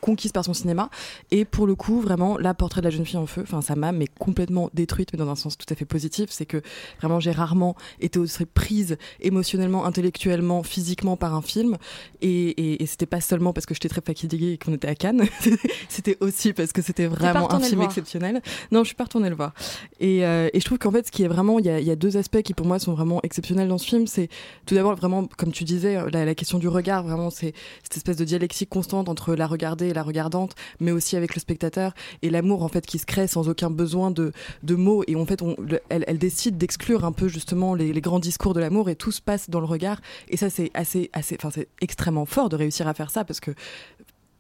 conquise 0.06 0.32
par 0.32 0.46
son 0.46 0.54
cinéma. 0.54 0.92
Et 1.32 1.46
pour 1.46 1.66
le 1.66 1.74
coup, 1.74 2.00
vraiment, 2.00 2.38
la 2.38 2.54
portrait 2.54 2.82
de 2.82 2.86
la 2.86 2.92
jeune 2.92 3.06
fille 3.06 3.18
en 3.18 3.26
feu, 3.26 3.42
enfin, 3.42 3.62
ça 3.62 3.76
m'a 3.76 3.92
mais 3.92 4.06
complètement 4.06 4.70
détruite, 4.76 5.10
mais 5.12 5.18
dans 5.18 5.30
un 5.30 5.36
sens 5.36 5.58
tout 5.58 5.66
à 5.72 5.76
fait 5.76 5.86
positif. 5.86 6.28
C'est 6.30 6.46
que 6.46 6.62
vraiment, 7.00 7.20
j'ai 7.20 7.32
rarement 7.32 7.76
été 8.00 8.20
aussi 8.20 8.46
prise 8.46 8.98
émotionnellement, 9.20 9.84
intellectuellement, 9.84 10.62
physiquement 10.62 11.18
par 11.18 11.34
un 11.34 11.42
film. 11.42 11.78
Et, 12.22 12.50
et, 12.50 12.84
et 12.84 12.86
c'était 12.86 13.08
pas 13.08 13.20
seulement 13.20 13.52
parce 13.52 13.66
que 13.66 13.74
j'étais 13.74 13.90
très 13.90 14.02
fatiguée 14.02 14.54
et 14.54 14.58
qu'on 14.60 14.74
était 14.74 14.88
à 14.88 14.94
Cannes. 14.94 15.24
c'était 15.90 16.18
aussi 16.20 16.54
parce 16.54 16.72
que 16.72 16.84
c'était 16.84 17.08
vraiment 17.08 17.52
un 17.52 17.60
film 17.60 17.82
exceptionnel. 17.82 18.44
Non, 18.72 18.82
je 18.82 18.88
suis 18.90 18.96
pas 18.96 19.06
retournée 19.06 19.30
le 19.30 19.36
voir. 19.36 19.54
Et, 20.00 20.24
euh, 20.24 20.50
et 20.54 20.60
je 20.60 20.66
trouve 20.66 20.78
qu'en 20.78 20.92
fait, 20.92 21.08
ce 21.08 21.12
qui 21.12 21.24
est 21.24 21.28
vraiment, 21.28 21.58
il 21.58 21.66
y 21.66 21.70
a, 21.70 21.80
il 21.80 21.88
y 21.88 21.92
a 21.92 21.96
deux 21.96 22.16
aspects 22.18 22.44
qui 22.44 22.54
pour 22.54 22.68
moi 22.68 22.78
sont 22.78 22.94
vraiment 22.94 23.22
exceptionnels 23.24 23.70
dans 23.70 23.80
ce 23.80 23.88
film. 23.88 24.06
C'est 24.06 24.30
tout 24.68 24.76
d'abord 24.76 24.96
vraiment, 24.96 25.28
comme 25.36 25.52
tu 25.52 25.64
disais, 25.64 25.98
la, 26.12 26.26
la 26.26 26.36
question 26.36 26.60
du 26.60 26.68
regard. 26.68 27.04
Vraiment, 27.04 27.32
c'est 27.32 27.54
cette 27.82 27.98
espèce 27.98 28.18
de 28.18 28.26
dialectique 28.26 28.70
constante 28.70 29.10
entre 29.10 29.34
la 29.34 29.48
regardée 29.48 29.88
et 29.88 29.95
la 29.96 30.04
regardante, 30.04 30.56
mais 30.80 30.92
aussi 30.92 31.16
avec 31.16 31.36
le 31.36 31.40
spectateur 31.40 31.94
et 32.22 32.30
l'amour 32.30 32.64
en 32.64 32.68
fait 32.68 32.86
qui 32.86 33.00
se 33.00 33.06
crée 33.06 33.28
sans 33.28 33.50
aucun 33.50 33.70
besoin 33.70 34.12
de, 34.12 34.32
de 34.64 34.76
mots. 34.76 35.04
Et 35.08 35.16
en 35.16 35.26
fait, 35.26 35.42
elle, 35.90 36.04
elle 36.08 36.18
décide 36.18 36.58
d'exclure 36.58 37.06
un 37.06 37.12
peu 37.12 37.28
justement 37.28 37.74
les, 37.76 37.94
les 37.94 38.02
grands 38.02 38.20
discours 38.20 38.54
de 38.54 38.60
l'amour 38.60 38.90
et 38.90 38.96
tout 38.96 39.12
se 39.12 39.22
passe 39.22 39.50
dans 39.50 39.60
le 39.60 39.66
regard. 39.66 40.02
Et 40.30 40.38
ça, 40.38 40.50
c'est 40.50 40.72
assez, 40.74 41.10
assez, 41.14 41.36
enfin, 41.40 41.50
c'est 41.54 41.68
extrêmement 41.82 42.26
fort 42.26 42.50
de 42.50 42.56
réussir 42.56 42.88
à 42.88 42.94
faire 42.94 43.10
ça 43.10 43.24
parce 43.24 43.40
que 43.40 43.52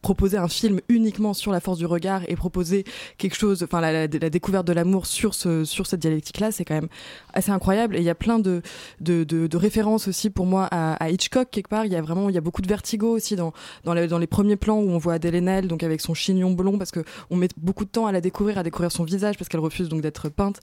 proposer 0.05 0.38
un 0.38 0.47
film 0.47 0.81
uniquement 0.88 1.33
sur 1.33 1.51
la 1.51 1.59
force 1.59 1.79
du 1.79 1.88
regard 1.88 2.21
et 2.27 2.35
proposer 2.35 2.83
quelque 3.17 3.35
chose, 3.35 3.63
enfin 3.63 3.81
la, 3.81 4.05
la- 4.05 4.29
découverte 4.29 4.67
de 4.67 4.71
l'amour 4.74 5.07
sur 5.07 5.33
ce 5.33 5.65
sur 5.65 5.88
cette 5.88 6.01
dialectique-là, 6.01 6.51
c'est 6.51 6.63
quand 6.63 6.75
même 6.75 6.89
assez 7.33 7.50
incroyable. 7.50 7.95
Et 7.95 8.00
il 8.00 8.05
y 8.05 8.12
a 8.12 8.15
plein 8.15 8.38
de 8.38 8.62
de, 9.01 9.57
références 9.57 10.07
aussi 10.07 10.29
pour 10.29 10.45
moi 10.45 10.67
à, 10.69 11.09
Hitchcock 11.09 11.47
quelque 11.50 11.69
part. 11.69 11.85
Il 11.88 11.91
y 11.91 11.95
a 11.95 12.03
vraiment 12.03 12.29
il 12.29 12.35
y 12.35 12.38
a 12.38 12.41
beaucoup 12.41 12.62
de 12.62 12.67
vertigo 12.67 13.09
aussi 13.09 13.35
dans 13.35 13.51
dans, 13.83 13.95
les- 13.95 14.27
premiers 14.27 14.57
plans 14.57 14.77
où 14.77 14.89
on 14.91 15.00
voit 15.00 15.13
Adèle 15.13 15.67
donc 15.67 15.81
avec 15.81 16.01
son 16.01 16.13
chignon 16.13 16.51
blond 16.51 16.77
parce 16.77 16.91
que 16.91 17.03
on 17.31 17.35
met 17.35 17.50
beaucoup 17.57 17.85
de 17.85 17.89
temps 17.89 18.05
à 18.05 18.12
la 18.12 18.21
découvrir, 18.21 18.59
à 18.59 18.63
découvrir 18.63 18.91
son 18.91 19.05
visage 19.05 19.38
parce 19.39 19.50
qu'elle 19.50 19.59
refuse 19.69 19.89
donc 19.89 20.01
d'être 20.01 20.29
peinte. 20.29 20.59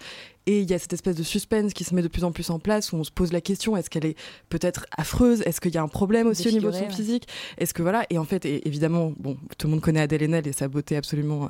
Et 0.47 0.61
il 0.61 0.71
y 0.71 0.75
a 0.75 0.79
cette 0.79 0.93
espèce 0.93 1.15
de 1.17 1.23
suspense 1.23 1.73
qui 1.73 1.85
se 1.85 1.95
met 1.95 2.03
de 2.03 2.09
plus 2.09 2.25
en 2.25 2.33
plus 2.33 2.51
en 2.51 2.59
place 2.59 2.93
où 2.93 2.97
on 2.97 3.05
se 3.05 3.13
pose 3.13 3.33
la 3.33 3.41
question 3.41 3.77
est-ce 3.77 3.89
qu'elle 3.91 4.07
est 4.07 4.17
peut-être 4.49 4.87
affreuse? 4.97 5.41
Est-ce 5.43 5.61
qu'il 5.61 5.73
y 5.75 5.79
a 5.79 5.83
un 5.83 5.89
problème 5.89 6.27
aussi 6.27 6.49
au 6.49 6.51
niveau 6.51 6.71
de 6.71 6.77
son 6.77 6.83
ouais. 6.83 6.91
physique? 6.91 7.29
Est-ce 7.59 7.73
que 7.73 7.83
voilà 7.83 8.05
Et 8.11 8.19
en 8.19 8.25
fait, 8.25 8.45
et- 8.45 8.67
évidemment, 8.67 9.13
bon, 9.19 9.37
tout 9.57 9.69
le 9.69 9.73
monde 9.73 9.81
connaît 9.81 10.01
Adèle 10.01 10.25
Haenel 10.25 10.49
et 10.49 10.53
sa 10.53 10.67
beauté 10.67 10.97
absolument 10.97 11.45
euh, 11.45 11.49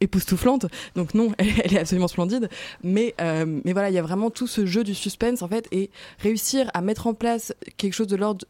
époustouflante. 0.00 0.66
Donc 0.94 1.14
non, 1.14 1.32
elle, 1.38 1.48
elle 1.64 1.74
est 1.74 1.78
absolument 1.78 2.08
splendide. 2.08 2.48
Mais 2.84 3.14
euh, 3.20 3.60
mais 3.64 3.72
voilà, 3.72 3.90
il 3.90 3.94
y 3.94 3.98
a 3.98 4.02
vraiment 4.02 4.30
tout 4.30 4.46
ce 4.46 4.64
jeu 4.64 4.84
du 4.84 4.94
suspense 4.94 5.42
en 5.42 5.48
fait 5.48 5.66
et 5.72 5.90
réussir 6.20 6.70
à 6.72 6.82
mettre 6.82 7.06
en 7.08 7.14
place 7.14 7.52
quelque 7.78 7.94
chose 7.94 8.06
de 8.06 8.16
l'ordre 8.16 8.46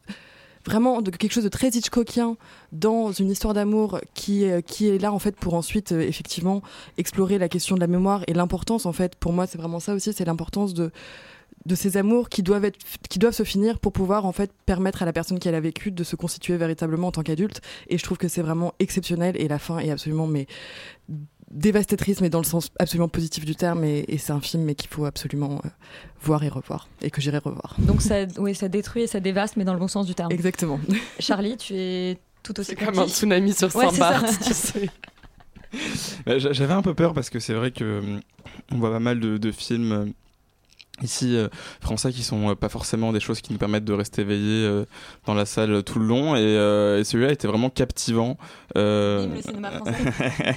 vraiment 0.64 1.02
de 1.02 1.10
quelque 1.10 1.32
chose 1.32 1.44
de 1.44 1.48
très 1.48 1.68
Hitchcockien 1.68 2.36
dans 2.72 3.12
une 3.12 3.30
histoire 3.30 3.54
d'amour 3.54 4.00
qui, 4.14 4.44
euh, 4.44 4.60
qui 4.60 4.88
est 4.88 4.98
là 4.98 5.12
en 5.12 5.18
fait 5.18 5.36
pour 5.36 5.54
ensuite 5.54 5.92
euh, 5.92 6.00
effectivement 6.00 6.62
explorer 6.98 7.38
la 7.38 7.48
question 7.48 7.74
de 7.74 7.80
la 7.80 7.86
mémoire 7.86 8.24
et 8.26 8.34
l'importance 8.34 8.86
en 8.86 8.92
fait. 8.92 9.16
Pour 9.16 9.32
moi 9.32 9.46
c'est 9.46 9.58
vraiment 9.58 9.80
ça 9.80 9.94
aussi 9.94 10.12
c'est 10.12 10.24
l'importance 10.24 10.74
de 10.74 10.90
de 11.66 11.74
ces 11.74 11.96
amours 11.98 12.28
qui 12.28 12.42
doivent 12.42 12.64
être 12.64 12.78
qui 13.08 13.18
doivent 13.18 13.34
se 13.34 13.42
finir 13.42 13.78
pour 13.78 13.92
pouvoir 13.92 14.24
en 14.24 14.32
fait 14.32 14.50
permettre 14.66 15.02
à 15.02 15.06
la 15.06 15.12
personne 15.12 15.38
qui 15.38 15.50
l'a 15.50 15.60
vécu 15.60 15.90
de 15.90 16.04
se 16.04 16.16
constituer 16.16 16.56
véritablement 16.56 17.08
en 17.08 17.12
tant 17.12 17.22
qu'adulte. 17.22 17.60
Et 17.88 17.98
je 17.98 18.02
trouve 18.02 18.18
que 18.18 18.28
c'est 18.28 18.42
vraiment 18.42 18.74
exceptionnel 18.78 19.36
et 19.38 19.48
la 19.48 19.58
fin 19.58 19.78
est 19.78 19.90
absolument 19.90 20.26
mais 20.26 20.46
dévastatrice 21.50 22.20
mais 22.20 22.30
dans 22.30 22.38
le 22.38 22.44
sens 22.44 22.70
absolument 22.78 23.08
positif 23.08 23.44
du 23.44 23.56
terme 23.56 23.82
et, 23.84 24.04
et 24.08 24.18
c'est 24.18 24.32
un 24.32 24.40
film 24.40 24.62
mais 24.64 24.74
qu'il 24.74 24.88
faut 24.88 25.04
absolument 25.04 25.60
euh, 25.64 25.68
voir 26.22 26.44
et 26.44 26.48
revoir 26.48 26.88
et 27.02 27.10
que 27.10 27.20
j'irai 27.20 27.38
revoir 27.38 27.74
Donc 27.78 28.02
ça, 28.02 28.26
oui, 28.38 28.54
ça 28.54 28.68
détruit 28.68 29.02
et 29.02 29.06
ça 29.06 29.20
dévaste, 29.20 29.56
mais 29.56 29.64
dans 29.64 29.72
le 29.74 29.80
bon 29.80 29.88
sens 29.88 30.06
du 30.06 30.14
terme. 30.14 30.30
exactement 30.32 30.78
Charlie, 31.18 31.56
tu 31.56 31.74
es 31.74 32.18
tout 32.42 32.58
aussi 32.60 32.70
C'est 32.78 32.84
comme 32.86 32.98
un 32.98 33.08
tsunami 33.08 33.52
sur 33.52 33.70
Saint-Barth, 33.72 34.38
tu 34.44 34.54
sais. 34.54 34.88
Bah, 36.26 36.38
j'a- 36.38 36.52
J'avais 36.52 36.72
un 36.74 36.82
peu 36.82 36.94
peur 36.94 37.14
parce 37.14 37.30
que 37.30 37.38
c'est 37.38 37.54
vrai 37.54 37.70
que 37.70 37.98
hum, 38.00 38.20
on 38.72 38.78
voit 38.78 38.90
pas 38.90 38.98
mal 39.00 39.20
de, 39.20 39.36
de 39.38 39.52
films 39.52 39.92
euh, 39.92 40.06
ici 41.02 41.36
euh, 41.36 41.48
français 41.80 42.12
qui 42.12 42.22
sont 42.22 42.50
euh, 42.50 42.54
pas 42.54 42.68
forcément 42.68 43.12
des 43.12 43.20
choses 43.20 43.40
qui 43.40 43.52
nous 43.52 43.58
permettent 43.58 43.84
de 43.84 43.92
rester 43.92 44.22
éveillés 44.22 44.64
euh, 44.64 44.84
dans 45.26 45.34
la 45.34 45.46
salle 45.46 45.82
tout 45.82 45.98
le 45.98 46.06
long 46.06 46.34
et, 46.36 46.40
euh, 46.40 47.00
et 47.00 47.04
celui-là 47.04 47.32
était 47.32 47.48
vraiment 47.48 47.70
captivant. 47.70 48.36
Euh, 48.76 49.26
Vive 49.26 49.36
le 49.36 49.42
cinéma 49.42 49.70
français. 49.70 49.94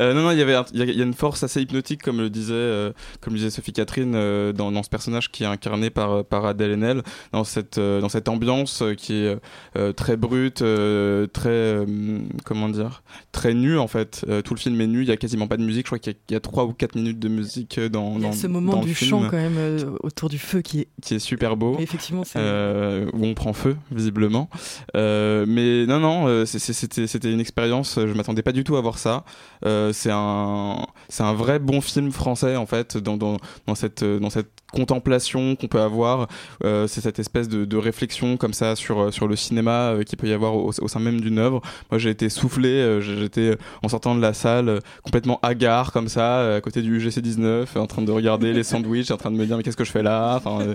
euh, 0.00 0.14
non 0.14 0.22
non 0.22 0.30
il 0.30 0.38
y 0.38 0.42
avait 0.42 0.56
il 0.72 0.78
y, 0.78 0.82
a- 0.82 0.86
il 0.86 0.96
y 0.96 1.00
a 1.00 1.04
une 1.04 1.14
force 1.14 1.42
assez 1.42 1.60
hypnotique 1.60 2.02
comme 2.02 2.18
le 2.18 2.30
disait 2.30 2.52
euh, 2.54 2.92
comme 3.20 3.32
le 3.34 3.38
disait 3.38 3.50
Sophie 3.50 3.72
Catherine 3.72 4.12
euh, 4.14 4.52
dans, 4.52 4.70
dans 4.72 4.82
ce 4.82 4.88
personnage 4.88 5.30
qui 5.30 5.42
est 5.42 5.46
incarné 5.46 5.90
par 5.90 6.24
par 6.24 6.44
Adèle 6.46 6.72
Haenel 6.72 7.02
dans 7.32 7.44
cette 7.44 7.78
euh, 7.78 8.00
dans 8.00 8.08
cette 8.08 8.28
ambiance 8.28 8.82
qui 8.96 9.14
est 9.14 9.36
euh, 9.76 9.92
très 9.92 10.16
brute 10.16 10.62
euh, 10.62 11.26
très 11.26 11.48
euh, 11.50 12.18
comment 12.44 12.68
dire 12.68 13.02
très 13.32 13.54
nue 13.54 13.78
en 13.78 13.88
fait 13.88 14.24
Euh, 14.28 14.42
tout 14.42 14.54
le 14.54 14.58
film 14.60 14.80
est 14.80 14.86
nu 14.86 15.02
il 15.02 15.08
y 15.08 15.12
a 15.12 15.16
quasiment 15.16 15.46
pas 15.46 15.56
de 15.56 15.62
musique 15.62 15.86
je 15.86 15.88
crois 15.90 15.98
qu'il 15.98 16.12
y 16.12 16.16
a- 16.16 16.18
il 16.28 16.32
y 16.32 16.36
a 16.36 16.40
trois 16.40 16.64
ou 16.64 16.72
quatre 16.72 16.94
minutes 16.96 17.18
de 17.18 17.28
musique 17.28 17.78
euh, 17.78 17.88
dans 17.88 18.14
il 18.16 18.22
y 18.22 18.24
a 18.24 18.28
dans- 18.28 18.32
ce 18.34 18.46
moment 18.46 18.72
dans 18.72 18.80
du 18.82 18.94
film 18.94 19.10
chant 19.10 19.22
quand 19.30 19.36
même 19.36 19.77
euh, 19.84 19.96
autour 20.02 20.28
du 20.28 20.38
feu 20.38 20.62
qui 20.62 20.80
est 20.80 20.88
qui 21.02 21.14
est 21.14 21.18
super 21.18 21.56
beau. 21.56 21.76
Effectivement 21.78 22.22
euh, 22.36 23.06
où 23.12 23.24
on 23.24 23.34
prend 23.34 23.52
feu 23.52 23.76
visiblement. 23.90 24.48
Euh, 24.96 25.44
mais 25.46 25.86
non 25.86 26.00
non 26.00 26.44
c'était 26.46 27.32
une 27.32 27.40
expérience 27.40 27.98
je 27.98 28.12
m'attendais 28.12 28.42
pas 28.42 28.52
du 28.52 28.64
tout 28.64 28.76
à 28.76 28.80
voir 28.80 28.98
ça. 28.98 29.24
Euh, 29.64 29.92
c'est 29.92 30.10
un 30.12 30.86
c'est 31.08 31.22
un 31.22 31.34
vrai 31.34 31.58
bon 31.58 31.80
film 31.80 32.10
français 32.10 32.56
en 32.56 32.66
fait 32.66 32.96
dans 32.96 33.16
dans, 33.16 33.38
dans 33.66 33.74
cette 33.74 34.04
dans 34.04 34.30
cette 34.30 34.50
contemplation 34.72 35.56
qu'on 35.56 35.68
peut 35.68 35.80
avoir. 35.80 36.28
C'est 36.62 37.00
cette 37.00 37.18
espèce 37.18 37.48
de, 37.48 37.64
de 37.64 37.76
réflexion 37.76 38.36
comme 38.36 38.52
ça 38.52 38.76
sur 38.76 39.12
sur 39.12 39.26
le 39.26 39.36
cinéma 39.36 39.94
qu'il 40.06 40.18
peut 40.18 40.28
y 40.28 40.32
avoir 40.32 40.54
au, 40.54 40.70
au 40.80 40.88
sein 40.88 41.00
même 41.00 41.20
d'une 41.20 41.38
œuvre. 41.38 41.62
Moi 41.90 41.98
j'ai 41.98 42.10
été 42.10 42.28
soufflé 42.28 43.00
j'étais 43.00 43.56
en 43.82 43.88
sortant 43.88 44.14
de 44.14 44.20
la 44.20 44.34
salle 44.34 44.80
complètement 45.02 45.38
hagard 45.42 45.92
comme 45.92 46.08
ça 46.08 46.56
à 46.56 46.60
côté 46.60 46.82
du 46.82 46.96
UGC 46.98 47.20
19 47.20 47.76
en 47.76 47.86
train 47.86 48.02
de 48.02 48.12
regarder 48.12 48.52
les 48.52 48.62
sandwichs 48.62 49.10
en 49.10 49.16
train 49.16 49.30
de 49.30 49.36
me 49.36 49.46
dire 49.46 49.56
mais 49.56 49.62
qu'est-ce 49.68 49.76
que 49.76 49.84
je 49.84 49.92
fais 49.92 50.02
là 50.02 50.34
enfin 50.36 50.60
euh, 50.62 50.74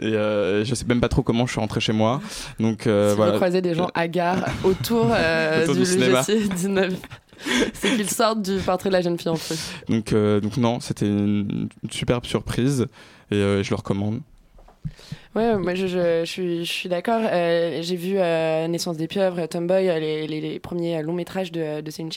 et 0.00 0.14
euh, 0.14 0.64
je 0.64 0.74
sais 0.74 0.84
même 0.86 1.00
pas 1.00 1.08
trop 1.08 1.22
comment 1.22 1.46
je 1.46 1.52
suis 1.52 1.60
rentré 1.60 1.80
chez 1.80 1.92
moi 1.92 2.20
donc 2.58 2.86
euh, 2.86 3.10
si 3.10 3.16
voilà 3.16 3.32
vous 3.32 3.38
croisez 3.38 3.62
des 3.62 3.74
gens 3.74 3.88
hagards 3.94 4.44
autour, 4.64 5.08
euh, 5.12 5.62
Autour 5.62 5.74
du, 5.74 5.80
du 5.80 5.86
cinéma. 5.86 6.20
UGC 6.28 6.48
19, 6.54 6.94
c'est 7.72 7.96
qu'ils 7.96 8.10
sortent 8.10 8.42
du 8.42 8.58
portrait 8.58 8.88
de 8.90 8.94
la 8.94 9.02
jeune 9.02 9.18
fille 9.18 9.28
en 9.28 9.36
feu. 9.36 9.54
donc 9.88 10.12
euh, 10.12 10.40
donc 10.40 10.56
non 10.56 10.80
c'était 10.80 11.06
une, 11.06 11.68
une 11.82 11.90
superbe 11.90 12.24
surprise 12.26 12.86
et 13.30 13.36
je 13.62 13.70
le 13.70 13.76
recommande 13.76 14.20
Ouais, 15.34 15.56
moi 15.56 15.74
je, 15.74 15.88
je, 15.88 16.20
je 16.24 16.30
suis, 16.30 16.64
je 16.64 16.72
suis 16.72 16.88
d'accord. 16.88 17.20
Euh, 17.24 17.80
J'ai 17.82 17.96
vu 17.96 18.14
euh, 18.18 18.68
Naissance 18.68 18.96
des 18.96 19.08
pieuvres, 19.08 19.46
Tomboy, 19.46 19.88
euh, 19.88 19.98
les, 19.98 20.26
les, 20.28 20.40
les 20.40 20.58
premiers 20.60 21.02
longs 21.02 21.12
métrages 21.12 21.50
de, 21.50 21.80
de 21.80 21.90
Céline. 21.90 22.10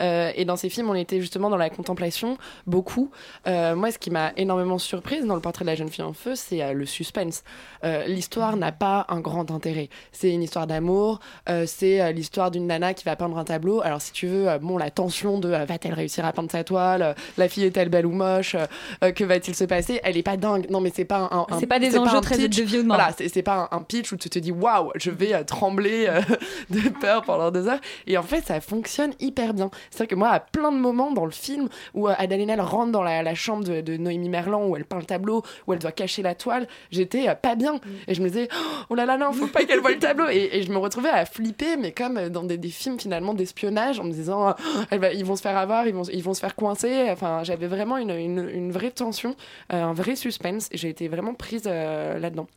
Euh, 0.00 0.30
et 0.36 0.44
dans 0.44 0.54
ces 0.56 0.68
films, 0.68 0.88
on 0.88 0.94
était 0.94 1.20
justement 1.20 1.50
dans 1.50 1.56
la 1.56 1.68
contemplation, 1.68 2.38
beaucoup. 2.68 3.10
Euh, 3.48 3.74
moi, 3.74 3.90
ce 3.90 3.98
qui 3.98 4.10
m'a 4.10 4.32
énormément 4.36 4.78
surprise 4.78 5.24
dans 5.26 5.34
le 5.34 5.40
portrait 5.40 5.64
de 5.64 5.70
la 5.70 5.74
jeune 5.74 5.88
fille 5.88 6.04
en 6.04 6.12
feu, 6.12 6.34
c'est 6.36 6.62
euh, 6.62 6.72
le 6.74 6.86
suspense. 6.86 7.42
Euh, 7.82 8.04
l'histoire 8.06 8.56
n'a 8.56 8.70
pas 8.70 9.06
un 9.08 9.18
grand 9.20 9.50
intérêt. 9.50 9.88
C'est 10.12 10.30
une 10.32 10.42
histoire 10.42 10.66
d'amour, 10.68 11.18
euh, 11.48 11.64
c'est 11.66 12.00
euh, 12.00 12.12
l'histoire 12.12 12.50
d'une 12.52 12.68
nana 12.68 12.94
qui 12.94 13.04
va 13.04 13.16
peindre 13.16 13.36
un 13.36 13.44
tableau. 13.44 13.80
Alors, 13.82 14.00
si 14.00 14.12
tu 14.12 14.26
veux, 14.28 14.48
euh, 14.48 14.58
bon, 14.58 14.78
la 14.78 14.90
tension 14.92 15.38
de 15.40 15.50
euh, 15.50 15.64
va-t-elle 15.64 15.94
réussir 15.94 16.24
à 16.24 16.32
peindre 16.32 16.52
sa 16.52 16.62
toile 16.62 17.02
euh, 17.02 17.14
La 17.36 17.48
fille 17.48 17.64
est-elle 17.64 17.88
belle 17.88 18.06
ou 18.06 18.12
moche 18.12 18.54
euh, 18.54 18.66
euh, 19.02 19.10
Que 19.10 19.24
va-t-il 19.24 19.56
se 19.56 19.64
passer? 19.64 20.00
Elle 20.04 20.16
est 20.16 20.22
pas 20.22 20.36
dingue. 20.36 20.66
Non, 20.70 20.80
mais 20.80 20.92
c'est 20.94 21.04
pas 21.04 21.28
un. 21.32 21.46
un- 21.50 21.58
C'est 21.58 21.66
pas 21.66 21.78
des 21.80 21.90
enjeux 21.98 22.20
très 22.20 22.36
pitch. 22.48 22.56
de. 22.82 22.86
Voilà, 22.86 23.10
c'est 23.16 23.42
pas 23.42 23.68
un, 23.72 23.76
un 23.76 23.82
pitch 23.82 24.12
où 24.12 24.16
tu 24.16 24.28
te 24.30 24.38
dis 24.38 24.52
waouh, 24.52 24.90
je 24.96 25.10
vais 25.10 25.34
euh, 25.34 25.44
trembler 25.44 26.06
euh, 26.08 26.20
de 26.70 26.88
peur 26.88 27.22
pendant 27.22 27.50
deux 27.50 27.68
heures. 27.68 27.80
Et 28.06 28.16
en 28.18 28.22
fait, 28.22 28.44
ça 28.46 28.60
fonctionne 28.60 29.12
hyper 29.20 29.54
bien. 29.54 29.70
C'est-à-dire 29.90 30.10
que 30.10 30.14
moi, 30.18 30.28
à 30.30 30.40
plein 30.40 30.72
de 30.72 30.76
moments 30.78 31.12
dans 31.12 31.24
le 31.24 31.30
film 31.30 31.68
où 31.94 32.08
euh, 32.08 32.14
Adèle 32.18 32.40
Haenel 32.40 32.60
rentre 32.60 32.92
dans 32.92 33.02
la, 33.02 33.22
la 33.22 33.34
chambre 33.34 33.64
de, 33.64 33.80
de 33.80 33.96
Noémie 33.96 34.28
Merlan, 34.28 34.66
où 34.66 34.76
elle 34.76 34.84
peint 34.84 34.98
le 34.98 35.04
tableau, 35.04 35.42
où 35.66 35.72
elle 35.72 35.78
doit 35.78 35.92
cacher 35.92 36.22
la 36.22 36.34
toile, 36.34 36.66
j'étais 36.90 37.34
pas 37.36 37.54
bien. 37.54 37.80
Et 38.08 38.14
je 38.14 38.22
me 38.22 38.28
disais, 38.28 38.48
oh 38.90 38.94
là 38.94 39.06
là, 39.06 39.16
non, 39.16 39.32
faut 39.32 39.46
pas 39.46 39.64
qu'elle 39.64 39.80
voie 39.80 39.90
le 39.92 39.98
tableau. 39.98 40.28
Et, 40.30 40.50
et 40.52 40.62
je 40.62 40.70
me 40.72 40.78
retrouvais 40.78 41.10
à 41.10 41.24
flipper, 41.26 41.76
mais 41.76 41.92
comme 41.92 42.28
dans 42.28 42.42
des, 42.44 42.56
des 42.58 42.68
films 42.68 42.98
finalement 42.98 43.34
d'espionnage, 43.34 44.00
en 44.00 44.04
me 44.04 44.12
disant, 44.12 44.50
oh, 44.50 44.80
elle 44.90 45.00
va- 45.00 45.12
ils 45.12 45.24
vont 45.24 45.36
se 45.36 45.42
faire 45.42 45.56
avoir, 45.56 45.86
ils 45.86 45.94
vont, 45.94 46.02
ils 46.04 46.22
vont 46.22 46.34
se 46.34 46.40
faire 46.40 46.54
coincer. 46.54 47.08
Enfin, 47.10 47.42
j'avais 47.44 47.66
vraiment 47.66 47.96
une, 47.96 48.10
une, 48.10 48.48
une 48.48 48.72
vraie 48.72 48.90
tension, 48.90 49.36
un 49.70 49.92
vrai 49.92 50.16
suspense. 50.16 50.68
J'ai 50.72 50.88
été 50.88 51.08
vraiment 51.08 51.34
prise 51.34 51.62
euh, 51.66 52.18
là-dedans. 52.34 52.48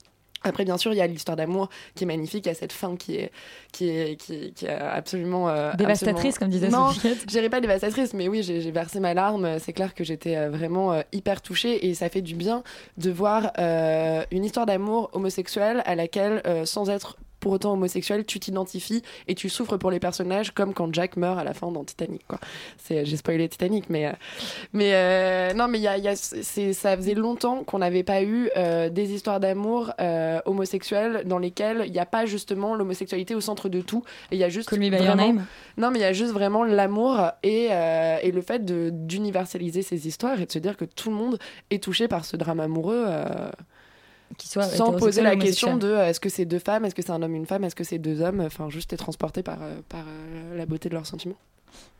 Après, 0.43 0.63
bien 0.65 0.77
sûr, 0.77 0.93
il 0.93 0.97
y 0.97 1.01
a 1.01 1.07
l'histoire 1.07 1.35
d'amour 1.35 1.67
qui 1.95 2.03
est 2.03 2.07
magnifique, 2.07 2.45
il 2.45 2.49
y 2.49 2.51
a 2.51 2.55
cette 2.55 2.71
fin 2.71 2.95
qui 2.95 3.15
est, 3.15 3.31
qui 3.71 3.89
est, 3.89 4.15
qui, 4.21 4.53
qui 4.53 4.65
est 4.67 4.69
absolument. 4.69 5.49
euh, 5.49 5.73
Dévastatrice, 5.73 6.35
absolument- 6.35 6.39
comme 6.39 6.49
disait 6.49 6.69
non, 6.69 6.91
Sophie. 6.91 7.15
je 7.21 7.25
dirais 7.25 7.49
pas 7.49 7.59
dévastatrice, 7.59 8.13
mais 8.13 8.27
oui, 8.27 8.43
j'ai 8.43 8.71
versé 8.71 8.99
ma 8.99 9.15
larme. 9.15 9.57
C'est 9.59 9.73
clair 9.73 9.95
que 9.95 10.03
j'étais 10.03 10.37
euh, 10.37 10.49
vraiment 10.51 10.93
euh, 10.93 11.01
hyper 11.11 11.41
touchée 11.41 11.87
et 11.87 11.95
ça 11.95 12.07
fait 12.09 12.21
du 12.21 12.35
bien 12.35 12.61
de 12.97 13.09
voir 13.09 13.51
euh, 13.57 14.23
une 14.31 14.45
histoire 14.45 14.67
d'amour 14.67 15.09
homosexuel 15.13 15.81
à 15.85 15.95
laquelle, 15.95 16.43
sans 16.65 16.89
être 16.91 17.17
pour 17.47 17.53
autant 17.53 17.71
homosexuel, 17.71 18.25
tu 18.25 18.41
t'identifies 18.41 19.01
et 19.29 19.33
tu 19.33 19.47
souffres 19.47 19.77
pour 19.77 19.89
les 19.89 20.01
personnages, 20.01 20.51
comme 20.51 20.73
quand 20.73 20.93
Jack 20.93 21.15
meurt 21.15 21.39
à 21.39 21.45
la 21.45 21.53
fin 21.53 21.71
dans 21.71 21.85
Titanic. 21.85 22.27
Quoi. 22.27 22.39
C'est, 22.77 23.05
j'ai 23.05 23.15
spoilé 23.15 23.47
Titanic, 23.47 23.89
mais, 23.89 24.07
euh, 24.07 24.11
mais 24.73 24.91
euh, 24.95 25.53
non, 25.53 25.69
mais 25.69 25.77
il 25.77 25.83
y 25.83 25.87
a, 25.87 25.97
il 25.97 26.03
y 26.03 26.09
a- 26.09 26.17
c'est, 26.17 26.73
ça 26.73 26.97
faisait 26.97 27.13
longtemps 27.13 27.63
qu'on 27.63 27.79
n'avait 27.79 28.03
pas 28.03 28.21
eu 28.21 28.49
euh, 28.57 28.89
des 28.89 29.13
histoires 29.13 29.39
d'amour 29.39 29.93
euh, 30.01 30.41
homosexuelles 30.45 31.23
dans 31.25 31.39
lesquelles 31.39 31.83
il 31.85 31.93
n'y 31.93 31.99
a 31.99 32.05
pas 32.05 32.25
justement 32.25 32.75
l'homosexualité 32.75 33.33
au 33.33 33.39
centre 33.39 33.69
de 33.69 33.79
tout. 33.79 34.03
Il 34.33 34.37
y 34.37 34.43
a 34.43 34.49
juste 34.49 34.67
Call 34.69 34.79
me 34.79 34.89
by 34.89 34.97
your 34.97 35.05
vraiment- 35.05 35.15
name. 35.35 35.45
non, 35.77 35.89
mais 35.89 35.99
il 35.99 36.01
y 36.01 36.05
a 36.05 36.11
juste 36.11 36.33
vraiment 36.33 36.65
l'amour 36.65 37.31
et, 37.43 37.67
et 38.23 38.31
le 38.33 38.41
fait 38.41 38.65
de, 38.65 38.89
d'universaliser 38.91 39.83
ces 39.83 40.05
histoires 40.05 40.41
et 40.41 40.45
de 40.45 40.51
se 40.51 40.59
dire 40.59 40.75
que 40.75 40.83
tout 40.83 41.09
le 41.11 41.15
monde 41.15 41.39
est 41.71 41.81
touché 41.81 42.09
par 42.09 42.25
ce 42.25 42.35
drame 42.35 42.59
amoureux. 42.59 43.05
Qui 44.37 44.47
soit 44.47 44.63
sans 44.63 44.93
poser 44.93 45.21
la 45.21 45.35
question 45.35 45.77
de 45.77 45.87
euh, 45.87 46.07
est-ce 46.07 46.19
que 46.19 46.29
c'est 46.29 46.45
deux 46.45 46.59
femmes, 46.59 46.85
est-ce 46.85 46.93
que 46.93 47.01
c'est 47.01 47.11
un 47.11 47.21
homme, 47.23 47.33
une 47.33 47.47
femme, 47.47 47.63
est-ce 47.63 47.75
que 47.75 47.83
c'est 47.83 47.97
deux 47.97 48.21
hommes, 48.21 48.41
enfin 48.41 48.69
juste 48.69 48.93
être 48.93 48.99
transporté 48.99 49.41
par, 49.41 49.61
euh, 49.63 49.81
par 49.89 50.05
euh, 50.07 50.55
la 50.55 50.65
beauté 50.65 50.89
de 50.89 50.93
leurs 50.93 51.07
sentiments. 51.07 51.37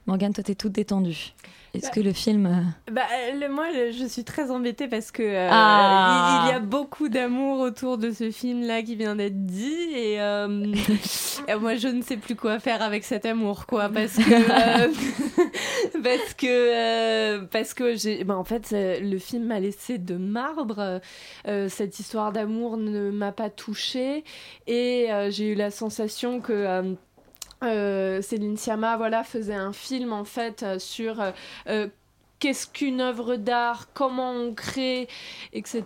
Morgane, 0.07 0.33
toi, 0.33 0.43
t'es 0.43 0.55
toute 0.55 0.71
détendue. 0.71 1.33
Est-ce 1.73 1.87
Bah. 1.87 1.91
que 1.95 1.99
le 1.99 2.13
film. 2.13 2.45
euh, 2.45 2.91
Bah, 2.91 3.01
le- 3.39 3.49
moi, 3.49 3.65
je 3.91 4.05
suis 4.07 4.23
très 4.23 4.49
embêtée 4.51 4.87
parce 4.87 5.11
que 5.11 5.21
euh, 5.21 5.49
Ah. 5.51 6.45
il, 6.45 6.47
il 6.47 6.51
y 6.53 6.55
a 6.55 6.59
beaucoup 6.59 7.09
d'amour 7.09 7.59
autour 7.59 7.97
de 7.97 8.11
ce 8.11 8.31
film-là 8.31 8.81
qui 8.83 8.95
vient 8.95 9.15
d'être 9.17 9.45
dit 9.45 9.89
et, 9.93 10.19
euh, 10.21 10.63
et 11.49 11.55
moi, 11.55 11.75
je 11.75 11.89
ne 11.89 12.01
sais 12.01 12.15
plus 12.15 12.35
quoi 12.35 12.59
faire 12.59 12.81
avec 12.81 13.03
cet 13.03 13.25
amour, 13.25 13.65
quoi, 13.67 13.89
parce 13.93 14.15
que 14.15 14.87
euh, 14.87 14.87
parce 16.03 16.33
que 16.35 17.43
parce 17.47 17.73
que 17.73 17.95
j'ai, 17.97 18.23
bah, 18.23 18.37
en 18.37 18.45
fait, 18.45 18.69
le 18.71 19.17
film 19.19 19.43
m'a 19.47 19.59
laissé 19.59 19.97
de 19.97 20.15
marbre. 20.15 21.01
Cette 21.67 21.99
histoire 21.99 22.31
d'amour 22.31 22.77
ne 22.77 23.11
m'a 23.11 23.33
pas 23.33 23.49
touchée 23.49 24.23
et 24.67 25.07
j'ai 25.29 25.49
eu 25.49 25.55
la 25.55 25.69
sensation 25.69 26.39
que 26.39 26.95
euh, 27.63 28.21
Céline 28.21 28.57
Sciamma 28.57 28.97
voilà, 28.97 29.23
faisait 29.23 29.55
un 29.55 29.73
film 29.73 30.13
en 30.13 30.25
fait 30.25 30.63
euh, 30.63 30.79
sur 30.79 31.21
euh, 31.67 31.87
qu'est-ce 32.39 32.67
qu'une 32.67 33.01
œuvre 33.01 33.35
d'art, 33.35 33.87
comment 33.93 34.31
on 34.31 34.53
crée, 34.53 35.07
etc. 35.53 35.83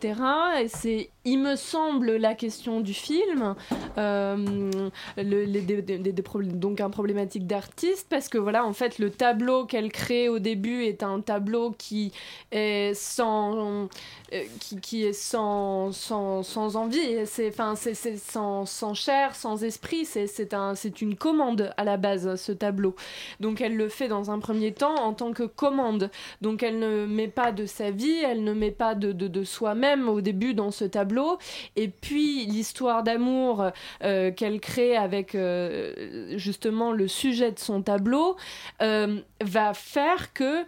Et 0.62 0.68
c'est, 0.68 1.10
il 1.24 1.38
me 1.38 1.56
semble, 1.56 2.16
la 2.16 2.34
question 2.34 2.82
du 2.82 2.94
film, 2.94 3.56
euh, 3.98 4.72
le- 5.18 5.46
des- 5.46 5.82
des- 5.82 6.14
donc 6.54 6.82
un 6.82 6.90
problématique 6.90 7.46
d'artiste, 7.46 8.08
parce 8.10 8.28
que 8.28 8.40
voilà, 8.40 8.66
en 8.66 8.74
fait, 8.74 8.98
le 8.98 9.12
tableau 9.12 9.66
qu'elle 9.66 9.92
crée 9.92 10.30
au 10.30 10.40
début 10.40 10.84
est 10.84 11.04
un 11.04 11.22
tableau 11.22 11.76
qui 11.78 12.12
est 12.52 12.94
sans, 12.96 13.88
euh, 14.34 14.44
qui, 14.82 15.04
est 15.04 15.14
sans, 15.14 15.92
sans, 15.92 16.42
sans 16.42 16.76
envie, 16.76 17.26
c'est, 17.26 17.50
enfin, 17.50 17.76
c'est 17.76 17.94
sans, 18.18 18.66
sans 18.66 18.96
chair, 18.96 19.36
sans 19.36 19.64
esprit, 19.64 20.06
c'est, 20.06 20.26
c'est, 20.26 20.56
un, 20.56 20.74
c'est 20.74 21.02
une 21.02 21.16
commande 21.16 21.72
à 21.78 21.84
la 21.84 21.98
base, 21.98 22.36
ce 22.36 22.52
tableau. 22.52 22.96
Donc 23.40 23.62
elle 23.62 23.76
le 23.76 23.90
fait 23.90 24.08
dans 24.08 24.32
un 24.32 24.40
premier 24.40 24.72
temps 24.72 24.96
en 24.96 25.14
tant 25.14 25.34
que 25.34 25.44
commande. 25.44 26.10
Donc 26.42 26.64
elle 26.64 26.80
ne 26.80 27.06
met 27.06 27.28
pas 27.28 27.52
de 27.52 27.68
sa 27.68 27.92
vie, 27.92 28.22
elle 28.26 28.44
ne 28.44 28.54
met 28.54 28.72
pas 28.72 28.96
de, 28.96 29.12
de, 29.12 29.28
de 29.28 29.44
soi-même 29.44 30.10
au 30.10 30.22
début 30.22 30.54
dans 30.56 30.72
ce 30.72 30.86
tableau 30.86 31.11
tableau, 31.12 31.38
et 31.76 31.88
puis 31.90 32.46
l'histoire 32.46 33.04
d'amour 33.04 33.72
euh, 34.04 34.32
qu'elle 34.32 34.60
crée 34.60 34.96
avec 34.96 35.36
euh, 35.36 36.38
justement 36.38 36.92
le 36.92 37.08
sujet 37.08 37.52
de 37.52 37.60
son 37.60 37.82
tableau, 37.82 38.38
euh, 38.82 39.20
va 39.42 39.74
faire 39.74 40.34
que, 40.34 40.66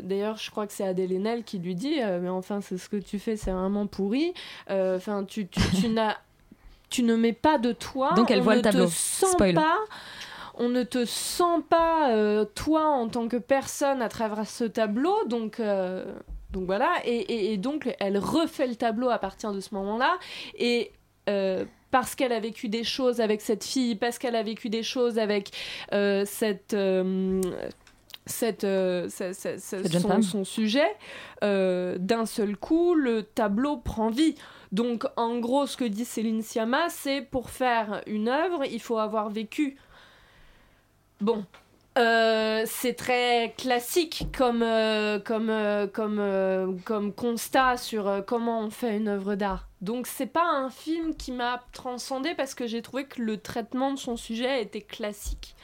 d'ailleurs 0.00 0.36
je 0.36 0.50
crois 0.50 0.66
que 0.66 0.72
c'est 0.72 0.84
Adèle 0.86 1.12
Haenel 1.12 1.44
qui 1.44 1.58
lui 1.58 1.74
dit, 1.74 2.00
mais 2.20 2.28
enfin 2.28 2.60
c'est 2.60 2.78
ce 2.78 2.88
que 2.88 2.96
tu 2.96 3.18
fais, 3.18 3.36
c'est 3.36 3.50
vraiment 3.50 3.86
pourri, 3.86 4.32
enfin 4.68 5.24
tu, 5.24 5.46
tu, 5.48 5.60
tu 5.80 5.88
n'as... 5.88 6.16
Tu 6.90 7.02
ne 7.02 7.16
mets 7.16 7.32
pas 7.32 7.58
de 7.58 7.72
toi, 7.72 8.12
Donc 8.14 8.30
elle 8.30 8.38
on 8.40 8.44
voit 8.44 8.52
ne 8.52 8.58
le 8.58 8.62
tableau. 8.62 8.86
te 8.86 8.90
sent 8.90 9.26
Spoil. 9.32 9.54
pas, 9.54 9.78
on 10.54 10.68
ne 10.68 10.84
te 10.84 11.04
sent 11.04 11.62
pas 11.68 12.12
euh, 12.12 12.44
toi 12.44 12.86
en 12.86 13.08
tant 13.08 13.26
que 13.26 13.36
personne 13.36 14.00
à 14.00 14.08
travers 14.08 14.46
ce 14.46 14.62
tableau, 14.62 15.16
donc 15.26 15.58
euh, 15.58 16.04
donc 16.54 16.64
voilà, 16.64 16.90
et, 17.04 17.10
et- 17.16 17.52
et 17.52 17.56
donc 17.58 17.94
elle 18.00 18.16
refait 18.16 18.66
le 18.66 18.76
tableau 18.76 19.10
à 19.10 19.18
partir 19.18 19.52
de 19.52 19.60
ce 19.60 19.74
moment-là, 19.74 20.12
et 20.56 20.90
euh, 21.28 21.64
parce 21.90 22.14
qu'elle 22.14 22.32
a 22.32 22.40
vécu 22.40 22.68
des 22.68 22.84
choses 22.84 23.20
avec 23.20 23.40
cette 23.42 23.64
fille, 23.64 23.94
parce 23.96 24.18
qu'elle 24.18 24.36
a 24.36 24.42
vécu 24.42 24.68
des 24.70 24.82
choses 24.82 25.18
avec 25.18 25.50
euh, 25.92 26.24
cette 26.26 26.74
euh, 26.74 27.40
cette, 28.26 28.64
euh, 28.64 29.06
Cette 29.10 29.42
son, 30.22 30.44
sujet, 30.44 30.96
euh, 31.42 31.98
d'un 31.98 32.24
seul 32.24 32.56
coup, 32.56 32.94
le 32.94 33.22
tableau 33.22 33.76
prend 33.76 34.08
vie. 34.08 34.34
Donc, 34.72 35.04
en 35.16 35.38
gros, 35.40 35.66
ce 35.66 35.76
que 35.76 35.84
dit 35.84 36.06
Céline 36.06 36.40
Sciamma, 36.42 36.88
c'est 36.88 37.20
pour 37.20 37.50
faire 37.50 38.00
une 38.06 38.28
œuvre, 38.28 38.64
il 38.64 38.80
faut 38.80 38.96
avoir 38.98 39.28
vécu. 39.28 39.76
Bon. 41.20 41.44
Euh, 41.96 42.64
c'est 42.66 42.94
très 42.94 43.54
classique 43.56 44.26
comme, 44.36 44.62
euh, 44.62 45.20
comme, 45.20 45.48
euh, 45.48 45.86
comme, 45.86 46.80
comme 46.84 47.12
constat 47.12 47.76
sur 47.76 48.24
comment 48.26 48.60
on 48.60 48.70
fait 48.70 48.96
une 48.96 49.06
œuvre 49.06 49.36
d'art. 49.36 49.68
Donc 49.80 50.08
c'est 50.08 50.26
pas 50.26 50.44
un 50.44 50.70
film 50.70 51.14
qui 51.14 51.30
m'a 51.30 51.64
transcendé 51.72 52.34
parce 52.34 52.54
que 52.54 52.66
j'ai 52.66 52.82
trouvé 52.82 53.04
que 53.04 53.22
le 53.22 53.36
traitement 53.36 53.92
de 53.92 53.98
son 53.98 54.16
sujet 54.16 54.60
était 54.60 54.80
classique. 54.80 55.54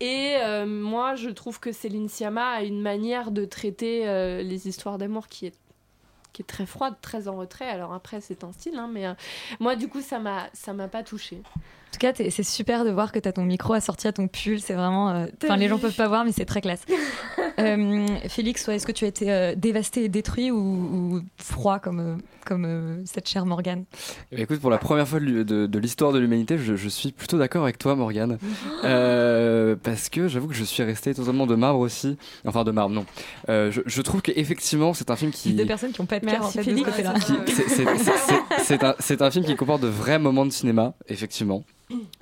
Et 0.00 0.36
moi, 0.64 1.16
je 1.16 1.28
trouve 1.28 1.58
que 1.58 1.72
Céline 1.72 2.08
Sciamma 2.08 2.50
a 2.50 2.62
une 2.62 2.80
manière 2.80 3.32
de 3.32 3.44
traiter 3.44 4.04
les 4.44 4.68
histoires 4.68 4.96
d'amour 4.96 5.26
qui 5.26 5.46
est 5.46 5.54
qui 6.32 6.42
est 6.42 6.44
très 6.44 6.66
froide, 6.66 6.94
très 7.02 7.26
en 7.26 7.36
retrait. 7.36 7.68
Alors 7.68 7.92
après, 7.92 8.20
c'est 8.20 8.44
un 8.44 8.52
style, 8.52 8.76
hein, 8.76 8.88
mais 8.92 9.06
moi, 9.58 9.74
du 9.74 9.88
coup, 9.88 10.00
ça 10.00 10.20
m'a 10.20 10.88
pas 10.88 11.02
touchée. 11.02 11.42
En 11.88 11.92
tout 11.92 11.98
cas, 12.00 12.12
c'est 12.30 12.42
super 12.44 12.84
de 12.84 12.90
voir 12.90 13.10
que 13.12 13.18
tu 13.18 13.28
as 13.28 13.32
ton 13.32 13.44
micro 13.44 13.72
assorti 13.72 14.06
à 14.06 14.12
ton 14.12 14.28
pull. 14.28 14.60
C'est 14.60 14.74
vraiment. 14.74 15.10
euh, 15.10 15.26
Enfin, 15.42 15.56
les 15.56 15.68
gens 15.68 15.78
peuvent 15.78 15.96
pas 15.96 16.06
voir, 16.08 16.24
mais 16.24 16.32
c'est 16.32 16.44
très 16.44 16.60
classe. 16.60 16.82
Euh, 17.60 18.06
Félix, 18.28 18.62
toi, 18.64 18.74
est-ce 18.76 18.86
que 18.86 18.92
tu 18.92 19.04
as 19.04 19.08
été 19.08 19.32
euh, 19.32 19.54
dévasté 19.56 20.04
et 20.04 20.08
détruit 20.08 20.52
ou, 20.52 20.58
ou 21.16 21.20
froid 21.38 21.80
comme, 21.80 21.98
euh, 21.98 22.14
comme 22.46 22.64
euh, 22.64 23.02
cette 23.04 23.28
chère 23.28 23.46
Morgane? 23.46 23.82
Bien, 24.30 24.44
écoute, 24.44 24.60
pour 24.60 24.70
la 24.70 24.78
première 24.78 25.08
fois 25.08 25.18
de, 25.18 25.24
l'hu- 25.24 25.44
de- 25.44 25.66
de 25.66 25.78
l'histoire 25.80 26.12
de 26.12 26.20
l'humanité, 26.20 26.56
je, 26.56 26.76
je 26.76 26.88
suis 26.88 27.10
plutôt 27.10 27.36
d'accord 27.36 27.64
avec 27.64 27.76
toi, 27.76 27.96
Morgane. 27.96 28.38
Euh, 28.84 29.74
parce 29.82 30.08
que 30.08 30.28
j'avoue 30.28 30.46
que 30.46 30.54
je 30.54 30.62
suis 30.62 30.84
resté 30.84 31.12
totalement 31.14 31.46
de 31.48 31.56
marbre 31.56 31.80
aussi. 31.80 32.16
Enfin, 32.46 32.62
de 32.62 32.70
marbre, 32.70 32.94
non. 32.94 33.06
Euh, 33.48 33.72
je, 33.72 33.80
je 33.84 34.02
trouve 34.02 34.22
qu'effectivement, 34.22 34.94
c'est 34.94 35.10
un 35.10 35.16
film 35.16 35.32
qui. 35.32 35.52
Deux 35.54 35.66
personnes 35.66 35.90
qui 35.90 36.00
ont 36.00 36.06
pas 36.06 36.20
de 36.20 36.26
cœur 36.26 36.44
en 36.46 36.50
fait, 36.50 36.62
Félix. 36.62 36.88
c'est- 38.62 38.84
un, 38.84 38.94
c'est 39.00 39.20
un 39.22 39.30
film 39.32 39.44
qui 39.44 39.56
comporte 39.56 39.82
de 39.82 39.88
vrais 39.88 40.20
moments 40.20 40.46
de 40.46 40.52
cinéma, 40.52 40.94
effectivement. 41.08 41.64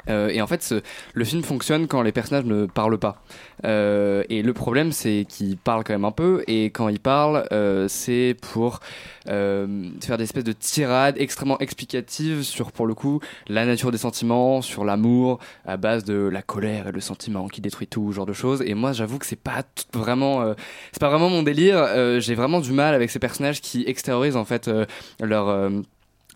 Euh, 0.08 0.28
et 0.28 0.40
en 0.40 0.46
fait, 0.46 0.74
le 1.14 1.24
film 1.24 1.42
fonctionne 1.42 1.86
quand 1.88 2.02
les 2.02 2.12
personnages 2.12 2.44
ne 2.44 2.66
parlent 2.66 2.98
pas. 2.98 3.22
Euh, 3.64 4.22
et 4.28 4.42
le 4.42 4.52
problème, 4.52 4.92
c'est 4.92 5.26
qu'ils 5.28 5.56
parlent 5.56 5.84
quand 5.84 5.94
même 5.94 6.04
un 6.04 6.12
peu. 6.12 6.44
Et 6.46 6.66
quand 6.66 6.88
ils 6.88 7.00
parlent, 7.00 7.46
euh, 7.52 7.88
c'est 7.88 8.36
pour 8.40 8.80
faire 9.26 10.18
des 10.18 10.22
espèces 10.22 10.44
de 10.44 10.52
tirades 10.52 11.16
extrêmement 11.18 11.58
explicatives 11.58 12.42
sur, 12.42 12.70
pour 12.70 12.86
le 12.86 12.94
coup, 12.94 13.20
la 13.48 13.66
nature 13.66 13.90
des 13.90 13.98
sentiments, 13.98 14.62
sur 14.62 14.84
l'amour, 14.84 15.40
à 15.66 15.76
base 15.76 16.04
de 16.04 16.14
la 16.14 16.42
colère 16.42 16.86
et 16.86 16.92
le 16.92 17.00
sentiment 17.00 17.48
qui 17.48 17.60
détruit 17.60 17.88
tout, 17.88 18.12
ce 18.12 18.16
genre 18.16 18.26
de 18.26 18.32
choses. 18.32 18.62
Et 18.64 18.74
moi, 18.74 18.92
j'avoue 18.92 19.18
que 19.18 19.26
c'est 19.26 19.34
pas 19.34 19.64
vraiment, 19.92 20.54
c'est 20.92 21.00
pas 21.00 21.08
vraiment 21.08 21.28
mon 21.28 21.42
délire. 21.42 22.20
J'ai 22.20 22.36
vraiment 22.36 22.60
du 22.60 22.70
mal 22.70 22.94
avec 22.94 23.10
ces 23.10 23.18
personnages 23.18 23.60
qui 23.60 23.82
extériorisent 23.88 24.36
en 24.36 24.44
fait 24.44 24.70
leur 25.20 25.70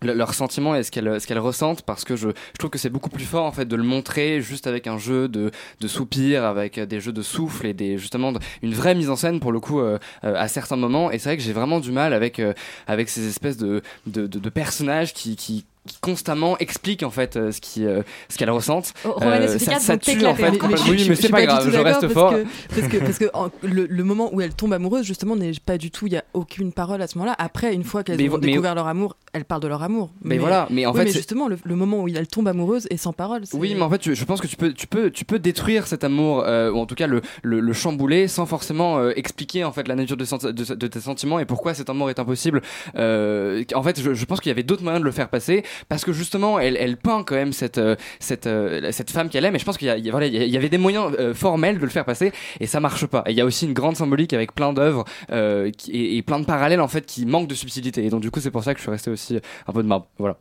le- 0.01 0.13
leurs 0.13 0.33
sentiments 0.33 0.75
et 0.75 0.83
ce 0.83 0.91
qu'elles 0.91 1.19
ce 1.21 1.33
ressentent 1.33 1.81
parce 1.83 2.03
que 2.03 2.15
je, 2.15 2.29
je 2.29 2.57
trouve 2.57 2.69
que 2.69 2.77
c'est 2.77 2.89
beaucoup 2.89 3.09
plus 3.09 3.25
fort 3.25 3.45
en 3.45 3.51
fait 3.51 3.65
de 3.65 3.75
le 3.75 3.83
montrer 3.83 4.41
juste 4.41 4.67
avec 4.67 4.87
un 4.87 4.97
jeu 4.97 5.27
de, 5.27 5.51
de 5.79 5.87
soupirs 5.87 6.43
avec 6.43 6.79
des 6.79 6.99
jeux 6.99 7.13
de 7.13 7.21
souffle 7.21 7.65
et 7.65 7.73
des 7.73 7.97
justement 7.97 8.33
une 8.61 8.73
vraie 8.73 8.95
mise 8.95 9.09
en 9.09 9.15
scène 9.15 9.39
pour 9.39 9.51
le 9.51 9.59
coup 9.59 9.79
euh, 9.79 9.97
euh, 10.23 10.35
à 10.35 10.47
certains 10.47 10.75
moments. 10.75 11.11
Et 11.11 11.19
c'est 11.19 11.29
vrai 11.29 11.37
que 11.37 11.43
j'ai 11.43 11.53
vraiment 11.53 11.79
du 11.79 11.91
mal 11.91 12.13
avec 12.13 12.39
euh, 12.39 12.53
avec 12.87 13.09
ces 13.09 13.27
espèces 13.27 13.57
de 13.57 13.81
de, 14.07 14.27
de, 14.27 14.39
de 14.39 14.49
personnages 14.49 15.13
qui, 15.13 15.35
qui 15.35 15.65
qui 15.87 15.97
constamment 15.99 16.57
expliquent 16.59 17.01
en 17.03 17.09
fait 17.09 17.35
euh, 17.37 17.51
ce 17.51 17.59
qui 17.59 17.85
euh, 17.85 18.03
ce 18.29 18.37
qu'elles 18.37 18.51
ressentent 18.51 18.93
Oh, 19.03 19.13
Romanes 19.13 19.47
ça, 19.57 19.79
ça 19.79 19.97
tue 19.97 20.23
en 20.25 20.35
fait 20.35 20.53
je- 20.53 20.91
oui 20.91 21.05
mais 21.09 21.15
c'est 21.15 21.29
pas 21.29 21.43
grave 21.45 21.69
je 21.71 21.77
reste 21.79 22.01
parce 22.01 22.13
fort 22.13 22.33
que- 22.33 22.45
parce 22.75 22.87
que, 22.87 22.97
parce 22.97 23.17
que 23.17 23.25
en- 23.33 23.49
le, 23.63 23.87
le 23.87 24.03
moment 24.03 24.29
où 24.33 24.41
elle 24.41 24.53
tombe 24.53 24.73
amoureuse, 24.73 25.05
justement, 25.05 25.35
n'est 25.35 25.51
pas 25.65 25.77
du 25.77 25.89
tout, 25.91 26.07
il 26.07 26.13
y 26.13 26.17
a 26.17 26.23
aucune 26.33 26.71
parole 26.71 27.01
à 27.01 27.07
ce 27.07 27.17
moment-là. 27.17 27.35
Après, 27.39 27.73
une 27.73 27.83
fois 27.83 28.03
qu'elles 28.03 28.17
Mais 28.17 28.29
ont 28.29 28.37
mais- 28.37 28.47
découvert 28.47 28.75
leur 28.75 28.87
amour, 28.87 29.15
elles 29.33 29.45
parlent 29.45 29.61
de 29.61 29.67
leur 29.67 29.81
amour. 29.83 30.11
Mais 30.21 30.37
voilà, 30.37 30.67
mais 30.69 30.85
en 30.85 30.91
oui, 30.91 30.97
fait, 30.99 31.03
mais 31.05 31.11
c'est- 31.11 31.17
justement, 31.17 31.47
le, 31.47 31.57
le 31.63 31.75
moment 31.75 32.01
où 32.03 32.07
elle 32.09 32.27
tombe 32.27 32.47
amoureuse 32.47 32.87
est 32.89 32.97
sans 32.97 33.13
parole. 33.13 33.43
Oui, 33.53 33.73
mais 33.75 33.81
en 33.81 33.89
fait, 33.89 34.13
je 34.13 34.25
pense 34.25 34.39
que 34.41 34.47
tu 34.47 34.55
peux, 34.57 34.73
tu 34.73 34.87
peux, 34.87 35.09
tu 35.09 35.25
peux 35.25 35.39
détruire 35.39 35.87
cet 35.87 36.03
amour, 36.03 36.43
euh, 36.45 36.71
ou 36.71 36.77
en 36.79 36.85
tout 36.85 36.95
cas 36.95 37.07
le, 37.07 37.21
le, 37.43 37.59
le 37.59 37.73
chambouler, 37.73 38.27
sans 38.27 38.45
forcément 38.45 38.99
euh, 38.99 39.13
expliquer 39.15 39.63
en 39.63 39.71
fait 39.71 39.87
la 39.87 39.95
nature 39.95 40.17
de, 40.17 40.25
de, 40.51 40.75
de 40.75 40.87
tes 40.87 40.99
sentiments 40.99 41.39
et 41.39 41.45
pourquoi 41.45 41.73
cet 41.73 41.89
amour 41.89 42.09
est 42.09 42.19
impossible. 42.19 42.61
Euh, 42.97 43.63
en 43.73 43.83
fait, 43.83 43.99
je, 44.01 44.13
je 44.13 44.25
pense 44.25 44.39
qu'il 44.41 44.49
y 44.49 44.53
avait 44.53 44.63
d'autres 44.63 44.83
moyens 44.83 45.01
de 45.01 45.05
le 45.05 45.11
faire 45.11 45.29
passer, 45.29 45.63
parce 45.89 46.03
que 46.05 46.13
justement, 46.13 46.59
elle, 46.59 46.77
elle 46.77 46.97
peint 46.97 47.23
quand 47.23 47.35
même 47.35 47.53
cette, 47.53 47.77
euh, 47.77 47.95
cette, 48.19 48.47
euh, 48.47 48.91
cette 48.91 49.11
femme 49.11 49.29
qu'elle 49.29 49.45
aime. 49.45 49.55
Et 49.55 49.59
je 49.59 49.65
pense 49.65 49.77
qu'il 49.77 49.87
y, 49.87 50.09
voilà, 50.09 50.25
avait 50.27 50.69
des 50.69 50.77
moyens 50.77 51.13
euh, 51.19 51.33
formels 51.33 51.77
de 51.77 51.83
le 51.83 51.89
faire 51.89 52.05
passer, 52.05 52.31
et 52.59 52.67
ça 52.67 52.79
marche 52.79 53.05
pas. 53.05 53.23
Et 53.27 53.31
il 53.31 53.37
y 53.37 53.41
a 53.41 53.45
aussi 53.45 53.65
une 53.65 53.73
grande 53.73 53.95
symbolique 53.95 54.33
avec 54.33 54.53
plein 54.53 54.73
d'œuvres 54.73 55.05
euh, 55.31 55.71
et, 55.89 56.17
et 56.17 56.21
plein 56.21 56.39
de 56.39 56.45
parallèles 56.45 56.81
en 56.81 56.87
fait 56.87 57.05
qui 57.05 57.25
manquent 57.25 57.47
de 57.47 57.55
subtilité. 57.55 58.05
Et 58.05 58.09
donc 58.09 58.21
du 58.21 58.31
coup, 58.31 58.39
c'est 58.39 58.51
pour 58.51 58.63
ça 58.63 58.73
que 58.73 58.79
je 58.79 58.83
suis 58.83 58.91
resté 58.91 59.11
aussi 59.11 59.39
un 59.67 59.73
peu 59.73 59.83
de 59.83 59.87
marbre. 59.87 60.07
Voilà. 60.17 60.37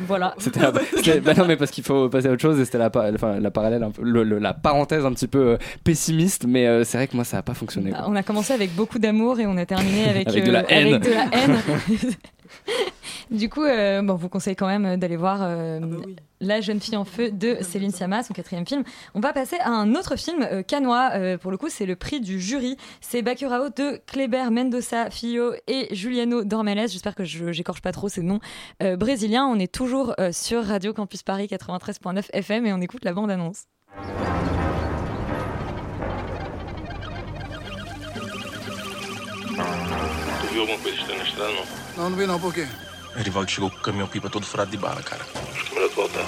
Voilà. 0.00 0.34
C'était 0.38 0.60
la, 0.60 0.72
c'était- 0.96 1.20
bah 1.20 1.32
non 1.34 1.46
mais 1.46 1.56
parce 1.56 1.70
qu'il 1.70 1.82
faut 1.82 2.10
passer 2.10 2.28
à 2.28 2.32
autre 2.32 2.42
chose 2.42 2.60
et 2.60 2.64
c'était 2.66 2.76
la, 2.78 2.90
pa- 2.90 3.10
enfin, 3.14 3.40
la 3.40 3.50
parallèle 3.50 3.82
un 3.82 3.90
peu, 3.90 4.02
le- 4.02 4.22
le- 4.22 4.38
la 4.38 4.52
parenthèse 4.52 5.06
un 5.06 5.12
petit 5.14 5.26
peu 5.26 5.38
euh, 5.38 5.56
pessimiste 5.82 6.44
mais 6.46 6.66
euh, 6.66 6.84
c'est 6.84 6.98
vrai 6.98 7.08
que 7.08 7.16
moi 7.16 7.24
ça 7.24 7.38
a 7.38 7.42
pas 7.42 7.54
fonctionné. 7.54 7.92
On 8.06 8.14
a 8.14 8.22
commencé 8.22 8.52
avec 8.52 8.74
beaucoup 8.74 8.98
d'amour 8.98 9.40
et 9.40 9.46
on 9.46 9.56
a 9.56 9.64
terminé 9.64 10.06
avec, 10.08 10.28
Avec 10.28 10.44
de 10.44 10.50
la 10.52 10.70
haine. 10.70 10.94
avec 10.94 11.02
de 11.04 11.10
la 11.10 11.24
haine. 11.32 11.56
du 13.30 13.48
coup, 13.48 13.62
euh, 13.64 14.02
bon, 14.02 14.14
vous 14.14 14.28
conseille 14.28 14.56
quand 14.56 14.66
même 14.66 14.96
d'aller 14.96 15.16
voir 15.16 15.40
euh, 15.42 15.80
La 16.40 16.60
jeune 16.60 16.80
fille 16.80 16.96
en 16.96 17.04
feu 17.04 17.30
de 17.30 17.56
Céline 17.62 17.90
Sciamma, 17.90 18.22
son 18.22 18.32
quatrième 18.32 18.66
film. 18.66 18.84
On 19.14 19.20
va 19.20 19.32
passer 19.32 19.56
à 19.60 19.70
un 19.70 19.94
autre 19.94 20.16
film 20.16 20.46
euh, 20.50 20.62
canois. 20.62 21.10
euh, 21.14 21.36
pour 21.38 21.50
le 21.50 21.56
coup, 21.56 21.68
c'est 21.68 21.86
le 21.86 21.96
prix 21.96 22.20
du 22.20 22.40
jury. 22.40 22.76
C'est 23.00 23.22
Bacurao 23.22 23.68
de 23.70 24.00
Kleber 24.06 24.50
Mendoza 24.50 25.10
Filho 25.10 25.52
et 25.66 25.88
Juliano 25.94 26.44
Dormales. 26.44 26.88
J'espère 26.88 27.14
que 27.14 27.24
je 27.24 27.52
j'écorche 27.52 27.82
pas 27.82 27.92
trop 27.92 28.08
ces 28.08 28.22
noms 28.22 28.40
euh, 28.82 28.96
brésiliens. 28.96 29.46
On 29.46 29.58
est 29.58 29.72
toujours 29.72 30.14
euh, 30.20 30.30
sur 30.32 30.64
Radio 30.64 30.92
Campus 30.92 31.22
Paris 31.22 31.48
93.9 31.50 32.26
FM 32.32 32.66
et 32.66 32.72
on 32.72 32.80
écoute 32.80 33.04
la 33.04 33.12
bande-annonce. 33.12 33.64
Tu 40.40 40.46
viu 40.52 40.60
alguma 40.60 40.78
coisa 40.78 40.96
estranha 40.98 41.18
na 41.22 41.28
estrada, 41.28 41.52
não? 41.52 41.64
Não, 41.96 42.10
não 42.10 42.16
vi 42.16 42.26
não, 42.26 42.38
por 42.40 42.54
quê? 42.54 42.66
Erivaldo 43.18 43.50
chegou 43.50 43.70
com 43.70 43.78
o 43.78 43.80
caminhão 43.80 44.06
pipa 44.06 44.30
todo 44.30 44.46
furado 44.46 44.70
de 44.70 44.76
bala, 44.76 45.02
cara. 45.02 45.24
Acho 45.52 45.64
que 45.64 45.72
é 45.72 45.74
melhor 45.74 45.90
tu 45.90 45.96
voltar. 45.96 46.24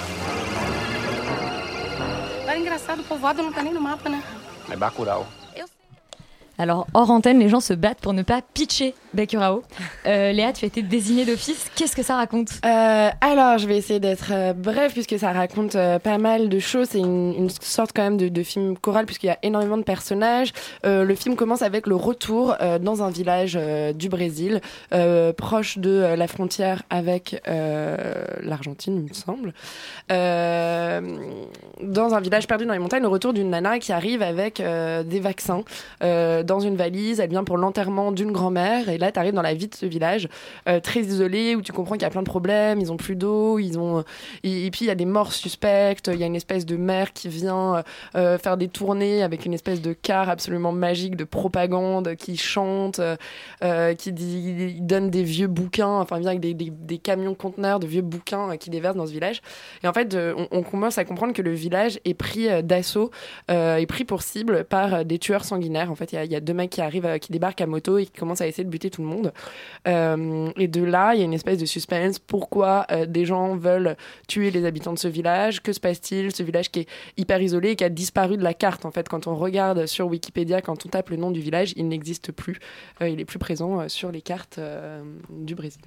Era 2.47 2.57
engraçado, 2.57 2.99
o 2.99 3.03
povoado 3.03 3.41
não 3.41 3.53
tá 3.53 3.63
nem 3.63 3.73
no 3.73 3.81
mapa, 3.81 4.09
né? 4.09 4.21
É 4.69 4.75
Bacurau. 4.75 5.25
Alors, 6.57 6.85
hors 6.93 7.09
antenne, 7.09 7.39
les 7.39 7.49
gens 7.49 7.61
se 7.61 7.73
battent 7.73 8.01
pour 8.01 8.13
ne 8.13 8.21
pas 8.21 8.41
pitcher 8.41 8.93
Bacurao. 9.13 9.63
Euh, 10.05 10.31
Léa, 10.31 10.53
tu 10.53 10.65
as 10.65 10.67
été 10.67 10.81
désignée 10.81 11.25
d'office. 11.25 11.69
Qu'est-ce 11.75 11.95
que 11.95 12.03
ça 12.03 12.15
raconte? 12.15 12.49
Euh, 12.65 13.09
alors, 13.19 13.57
je 13.57 13.67
vais 13.67 13.77
essayer 13.77 13.99
d'être 13.99 14.31
euh, 14.31 14.53
bref 14.53 14.93
puisque 14.93 15.17
ça 15.19 15.31
raconte 15.31 15.75
euh, 15.75 15.99
pas 15.99 16.17
mal 16.17 16.49
de 16.49 16.59
choses. 16.59 16.89
C'est 16.91 16.99
une, 16.99 17.49
sorte 17.61 17.91
quand 17.93 18.03
même 18.03 18.17
de, 18.17 18.43
film 18.43 18.77
choral 18.77 19.05
puisqu'il 19.05 19.27
y 19.27 19.31
a 19.31 19.37
énormément 19.43 19.77
de 19.77 19.83
personnages. 19.83 20.51
Euh, 20.85 21.03
le 21.03 21.15
film 21.15 21.35
commence 21.35 21.61
avec 21.61 21.87
le 21.87 21.95
retour 21.95 22.55
dans 22.81 23.03
un 23.03 23.09
village 23.09 23.57
du 23.95 24.09
Brésil, 24.09 24.61
proche 25.37 25.77
de 25.77 26.15
la 26.17 26.27
frontière 26.27 26.83
avec 26.89 27.41
l'Argentine, 27.45 28.97
il 28.97 29.03
me 29.03 29.13
semble. 29.13 29.53
Dans 30.09 32.13
un 32.13 32.19
village 32.19 32.47
perdu 32.47 32.65
dans 32.65 32.73
les 32.73 32.79
montagnes, 32.79 33.03
le 33.03 33.07
retour 33.07 33.33
d'une 33.33 33.49
nana 33.49 33.79
qui 33.79 33.91
arrive 33.91 34.21
avec 34.21 34.61
des 34.61 35.19
vaccins 35.19 35.63
dans 36.01 36.59
une 36.59 36.75
valise. 36.75 37.19
Elle 37.19 37.29
vient 37.29 37.43
pour 37.43 37.57
l'enterrement 37.57 38.11
d'une 38.11 38.31
grand-mère 38.31 38.89
et 38.89 38.97
là, 39.01 39.11
tu 39.11 39.19
arrives 39.19 39.33
dans 39.33 39.41
la 39.41 39.53
vie 39.53 39.67
de 39.67 39.75
ce 39.75 39.85
village 39.85 40.29
euh, 40.67 40.79
très 40.79 41.01
isolé 41.01 41.55
où 41.55 41.61
tu 41.61 41.71
comprends 41.71 41.95
qu'il 41.95 42.03
y 42.03 42.05
a 42.05 42.09
plein 42.09 42.21
de 42.21 42.27
problèmes, 42.27 42.79
ils 42.79 42.91
ont 42.91 42.97
plus 42.97 43.15
d'eau, 43.15 43.59
ils 43.59 43.77
ont 43.77 44.03
et, 44.43 44.65
et 44.65 44.71
puis 44.71 44.85
il 44.85 44.87
y 44.87 44.91
a 44.91 44.95
des 44.95 45.05
morts 45.05 45.33
suspectes, 45.33 46.09
il 46.11 46.19
y 46.19 46.23
a 46.23 46.27
une 46.27 46.35
espèce 46.35 46.65
de 46.65 46.77
maire 46.77 47.13
qui 47.13 47.27
vient 47.27 47.83
euh, 48.15 48.37
faire 48.37 48.57
des 48.57 48.67
tournées 48.67 49.23
avec 49.23 49.45
une 49.45 49.53
espèce 49.53 49.81
de 49.81 49.93
car 49.93 50.29
absolument 50.29 50.71
magique 50.71 51.15
de 51.15 51.23
propagande 51.23 52.15
qui 52.15 52.37
chante, 52.37 52.99
euh, 52.99 53.15
euh, 53.63 53.93
qui 53.95 54.11
donne 54.81 55.09
des 55.09 55.23
vieux 55.23 55.47
bouquins, 55.47 55.99
enfin 55.99 56.19
vient 56.19 56.29
avec 56.29 56.39
des, 56.39 56.97
camions 56.97 57.33
conteneurs 57.33 57.79
de 57.79 57.87
vieux 57.87 58.01
bouquins 58.01 58.51
euh, 58.51 58.55
qui 58.55 58.69
déversent 58.69 58.95
dans 58.95 59.07
ce 59.07 59.11
village. 59.11 59.41
Et 59.83 59.87
en 59.87 59.93
fait, 59.93 60.13
euh, 60.13 60.33
on, 60.51 60.61
commence 60.63 60.97
à 60.97 61.05
comprendre 61.05 61.33
que 61.33 61.41
le 61.41 61.51
village 61.51 61.99
est 62.05 62.13
pris 62.13 62.47
euh, 62.47 62.61
d'assaut, 62.61 63.11
euh, 63.49 63.77
est 63.77 63.85
pris 63.85 64.05
pour 64.05 64.21
cible 64.21 64.63
par 64.63 64.93
euh, 64.93 65.03
des 65.03 65.19
tueurs 65.19 65.43
sanguinaires. 65.43 65.91
En 65.91 65.95
fait, 65.95 66.13
il 66.13 66.23
y 66.23 66.27
y, 66.27 66.35
a 66.35 66.39
deux 66.39 66.53
mecs 66.53 66.69
qui 66.69 66.81
arrivent, 66.81 67.05
euh, 67.05 67.17
qui 67.17 67.31
débarquent 67.31 67.61
à 67.61 67.65
moto 67.65 67.97
et 67.97 68.05
qui 68.05 68.11
commencent 68.11 68.41
à 68.41 68.47
essayer 68.47 68.63
de 68.63 68.69
buter 68.69 68.89
tout 68.91 69.01
le 69.01 69.07
monde. 69.07 69.33
Euh, 69.87 70.51
et 70.57 70.67
de 70.67 70.83
là, 70.83 71.15
il 71.15 71.19
y 71.19 71.21
a 71.21 71.25
une 71.25 71.33
espèce 71.33 71.57
de 71.57 71.65
suspense. 71.65 72.19
Pourquoi 72.19 72.85
euh, 72.91 73.05
des 73.05 73.25
gens 73.25 73.55
veulent 73.55 73.97
tuer 74.27 74.51
les 74.51 74.65
habitants 74.65 74.93
de 74.93 74.99
ce 74.99 75.07
village? 75.07 75.61
Que 75.63 75.73
se 75.73 75.79
passe-t-il? 75.79 76.33
Ce 76.33 76.43
village 76.43 76.69
qui 76.69 76.81
est 76.81 76.89
hyper 77.17 77.41
isolé 77.41 77.71
et 77.71 77.75
qui 77.75 77.83
a 77.83 77.89
disparu 77.89 78.37
de 78.37 78.43
la 78.43 78.53
carte. 78.53 78.85
En 78.85 78.91
fait, 78.91 79.09
quand 79.09 79.25
on 79.27 79.35
regarde 79.35 79.87
sur 79.87 80.07
Wikipédia, 80.07 80.61
quand 80.61 80.85
on 80.85 80.89
tape 80.89 81.09
le 81.09 81.17
nom 81.17 81.31
du 81.31 81.39
village, 81.39 81.73
il 81.75 81.87
n'existe 81.87 82.31
plus. 82.31 82.59
Euh, 83.01 83.09
il 83.09 83.19
est 83.19 83.25
plus 83.25 83.39
présent 83.39 83.89
sur 83.89 84.11
les 84.11 84.21
cartes 84.21 84.59
du 85.29 85.55
Brésil. 85.55 85.81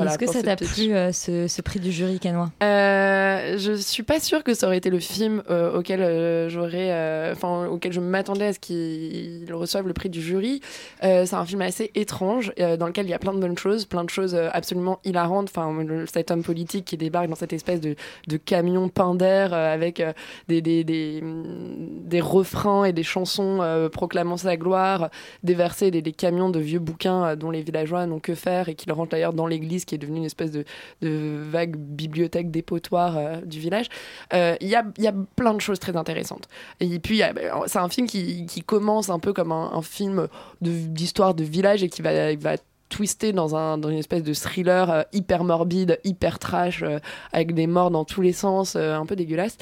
Est-ce 0.00 0.18
que 0.18 0.26
ça 0.26 0.42
t'a 0.42 0.56
plu 0.56 0.94
euh, 0.94 1.12
ce, 1.12 1.48
ce 1.48 1.62
prix 1.62 1.80
du 1.80 1.92
jury 1.92 2.18
canois? 2.18 2.50
Euh, 2.62 3.58
je 3.58 3.72
suis 3.72 4.02
pas 4.02 4.20
sûre 4.20 4.42
que 4.44 4.54
ça 4.54 4.66
aurait 4.66 4.78
été 4.78 4.90
le 4.90 4.98
film 4.98 5.42
euh, 5.50 5.78
auquel 5.78 6.00
euh, 6.02 6.48
j'aurais, 6.48 7.32
enfin 7.32 7.66
auquel 7.66 7.92
je 7.92 8.00
m'attendais 8.00 8.46
à 8.46 8.52
ce 8.52 8.58
qu'il 8.58 9.52
reçoive 9.52 9.86
le 9.86 9.92
prix 9.92 10.08
du 10.08 10.20
jury. 10.20 10.60
C'est 11.02 11.34
un 11.34 11.44
film 11.44 11.62
assez 11.62 11.90
étrange 11.94 12.52
dans 12.78 12.86
lequel 12.86 13.06
il 13.06 13.10
y 13.10 13.14
a 13.14 13.18
plein 13.18 13.32
de 13.32 13.38
bonnes 13.38 13.58
choses, 13.58 13.84
plein 13.84 14.04
de 14.04 14.10
choses 14.10 14.34
absolument 14.52 14.98
hilarantes. 15.04 15.48
Enfin, 15.50 15.74
cet 16.12 16.30
homme 16.30 16.42
politique 16.42 16.84
qui 16.84 16.96
débarque 16.96 17.28
dans 17.28 17.34
cette 17.34 17.52
espèce 17.52 17.80
de, 17.80 17.96
de 18.28 18.36
camion 18.36 18.88
peint 18.88 19.14
d'air 19.14 19.52
avec 19.52 20.02
des, 20.48 20.62
des, 20.62 20.84
des, 20.84 21.20
mm, 21.22 22.08
des 22.08 22.20
refrains 22.20 22.84
et 22.84 22.92
des 22.92 23.02
chansons 23.02 23.88
proclamant 23.92 24.36
sa 24.36 24.56
gloire, 24.56 25.10
déverser 25.42 25.90
des, 25.90 26.02
des 26.02 26.12
camions 26.12 26.50
de 26.50 26.60
vieux 26.60 26.78
bouquins 26.78 27.36
dont 27.36 27.50
les 27.50 27.62
villageois 27.62 28.06
n'ont 28.06 28.20
que 28.20 28.34
faire 28.34 28.68
et 28.68 28.74
qui 28.74 28.86
le 28.86 28.92
rangent 28.92 29.08
d'ailleurs 29.08 29.32
dans 29.32 29.46
l'église 29.46 29.81
qui 29.84 29.94
est 29.94 29.98
devenue 29.98 30.18
une 30.18 30.24
espèce 30.24 30.50
de, 30.50 30.64
vague 31.02 31.76
bibliothèque 31.76 32.50
dépotoir 32.50 33.16
euh, 33.16 33.36
du 33.42 33.58
village. 33.58 33.86
Euh, 34.32 34.56
Il 34.60 34.68
y, 34.68 34.74
a, 34.74 34.84
y 34.98 35.06
a 35.06 35.14
plein 35.36 35.54
de 35.54 35.60
choses 35.60 35.78
très 35.78 35.96
intéressantes. 35.96 36.48
Et 36.80 36.98
puis, 36.98 37.20
ben, 37.20 37.50
c'est 37.66 37.78
un 37.78 37.88
film 37.88 38.06
qui, 38.06 38.46
qui 38.46 38.62
commence 38.62 39.10
un 39.10 39.18
peu 39.18 39.32
comme 39.32 39.52
un, 39.52 39.82
film 39.82 40.28
d'histoire 40.60 41.34
de, 41.34 41.44
village 41.44 41.82
et 41.82 41.88
qui 41.88 42.02
va, 42.02 42.34
va 42.36 42.56
twister 42.88 43.32
dans, 43.32 43.56
un, 43.56 43.78
dans 43.78 43.88
une 43.88 43.98
espèce 43.98 44.22
de 44.22 44.32
thriller 44.34 44.90
euh, 44.90 45.02
hyper 45.12 45.44
morbide, 45.44 45.98
hyper 46.04 46.38
trash, 46.38 46.84
avec 47.32 47.54
des 47.54 47.66
morts 47.66 47.90
dans 47.90 48.04
tous 48.04 48.20
les 48.20 48.32
sens, 48.32 48.76
un 48.76 49.06
peu 49.06 49.16
dégueulasse. 49.16 49.56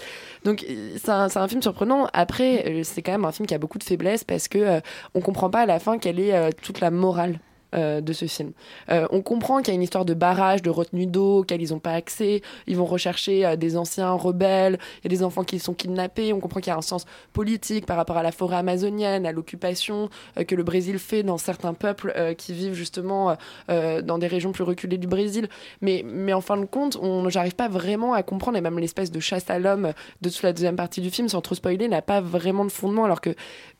Donc 0.44 0.64
c'est 0.96 1.10
un, 1.10 1.28
un 1.34 1.48
film 1.48 1.62
surprenant. 1.62 2.08
Après, 2.12 2.82
c'est 2.84 3.02
quand 3.02 3.12
même 3.12 3.24
un 3.24 3.32
film 3.32 3.46
qui 3.46 3.54
a 3.54 3.58
beaucoup 3.58 3.78
de 3.78 3.84
faiblesses 3.84 4.24
parce 4.24 4.48
que 4.48 4.80
on 5.14 5.20
comprend 5.20 5.48
pas 5.50 5.60
à 5.60 5.66
la 5.66 5.78
fin 5.78 5.98
quelle 5.98 6.20
est 6.20 6.52
toute 6.60 6.80
la 6.80 6.90
morale 6.90 7.40
euh, 7.74 8.00
de 8.00 8.12
ce 8.12 8.26
film. 8.26 8.52
Euh, 8.90 9.06
on 9.10 9.22
comprend 9.22 9.58
qu'il 9.58 9.68
y 9.68 9.70
a 9.70 9.74
une 9.74 9.82
histoire 9.82 10.04
de 10.04 10.14
barrage, 10.14 10.60
de 10.62 10.70
retenue 10.70 11.06
d'eau 11.06 11.38
auquel 11.38 11.62
ils 11.62 11.70
n'ont 11.70 11.78
pas 11.78 11.92
accès. 11.92 12.42
Ils 12.66 12.76
vont 12.76 12.84
rechercher 12.84 13.46
euh, 13.46 13.56
des 13.56 13.76
anciens 13.76 14.12
rebelles. 14.12 14.78
Il 14.98 15.04
y 15.04 15.14
a 15.14 15.16
des 15.16 15.22
enfants 15.22 15.44
qui 15.44 15.58
sont 15.58 15.74
kidnappés. 15.74 16.32
On 16.32 16.40
comprend 16.40 16.60
qu'il 16.60 16.70
y 16.72 16.74
a 16.74 16.76
un 16.76 16.82
sens 16.82 17.04
politique 17.32 17.86
par 17.86 17.96
rapport 17.96 18.16
à 18.16 18.22
la 18.22 18.32
forêt 18.32 18.56
amazonienne, 18.56 19.24
à 19.24 19.32
l'occupation 19.32 20.08
que 20.46 20.54
le 20.54 20.62
Brésil 20.62 20.98
fait 20.98 21.22
dans 21.22 21.38
certains 21.38 21.74
peuples 21.74 22.12
qui 22.36 22.52
vivent 22.52 22.74
justement 22.74 23.36
dans 23.68 24.18
des 24.18 24.26
régions 24.26 24.52
plus 24.52 24.64
reculées 24.64 24.98
du 24.98 25.06
Brésil. 25.06 25.48
Mais, 25.80 26.04
mais 26.04 26.32
en 26.32 26.40
fin 26.40 26.56
de 26.56 26.64
compte, 26.64 26.96
on 27.00 27.28
j'arrive 27.28 27.54
pas 27.54 27.68
vraiment 27.68 28.14
à 28.14 28.22
comprendre, 28.22 28.58
et 28.58 28.60
même 28.60 28.78
l'espèce 28.78 29.10
de 29.10 29.20
chasse 29.20 29.48
à 29.48 29.58
l'homme 29.58 29.92
de 30.22 30.28
toute 30.28 30.42
la 30.42 30.52
deuxième 30.52 30.76
partie 30.76 31.00
du 31.00 31.10
film, 31.10 31.28
sans 31.28 31.40
trop 31.40 31.54
spoiler, 31.54 31.88
n'a 31.88 32.02
pas 32.02 32.20
vraiment 32.20 32.64
de 32.64 32.72
fondement. 32.72 33.04
Alors 33.04 33.20
que 33.20 33.34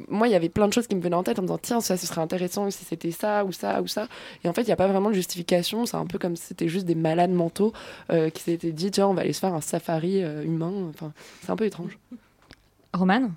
moi, 0.09 0.29
il 0.29 0.33
y 0.33 0.37
avait 0.37 0.49
plein 0.49 0.69
de 0.69 0.73
choses 0.73 0.87
qui 0.87 0.95
me 0.95 1.03
venaient 1.03 1.17
en 1.17 1.23
tête 1.23 1.39
en 1.39 1.43
me 1.43 1.49
disant, 1.49 1.59
tiens, 1.59 1.81
ça, 1.81 1.97
ce 1.97 2.07
serait 2.07 2.21
intéressant 2.21 2.71
si 2.71 2.85
c'était 2.85 3.11
ça 3.11 3.45
ou 3.45 3.53
ça 3.53 3.80
ou 3.81 3.87
ça. 3.87 4.09
Et 4.45 4.49
en 4.49 4.53
fait, 4.53 4.63
il 4.63 4.67
n'y 4.67 4.73
a 4.73 4.77
pas 4.77 4.89
vraiment 4.89 5.11
de 5.11 5.15
justification. 5.15 5.87
C'est 5.87 5.97
un 5.97 6.07
peu 6.07 6.19
comme 6.19 6.37
si 6.37 6.47
c'était 6.47 6.69
juste 6.69 6.87
des 6.87 6.95
malades 6.95 7.33
mentaux 7.33 7.73
euh, 8.11 8.31
qui 8.31 8.43
s'étaient 8.43 8.73
dit, 8.73 8.91
tiens, 8.91 9.09
on 9.09 9.15
va 9.15 9.23
aller 9.23 9.33
se 9.33 9.41
faire 9.41 9.55
un 9.55 9.61
safari 9.61 10.23
euh, 10.23 10.45
humain. 10.45 10.73
Enfin, 10.91 11.13
c'est 11.43 11.51
un 11.51 11.57
peu 11.57 11.67
étrange. 11.67 11.99
Roman? 12.93 13.31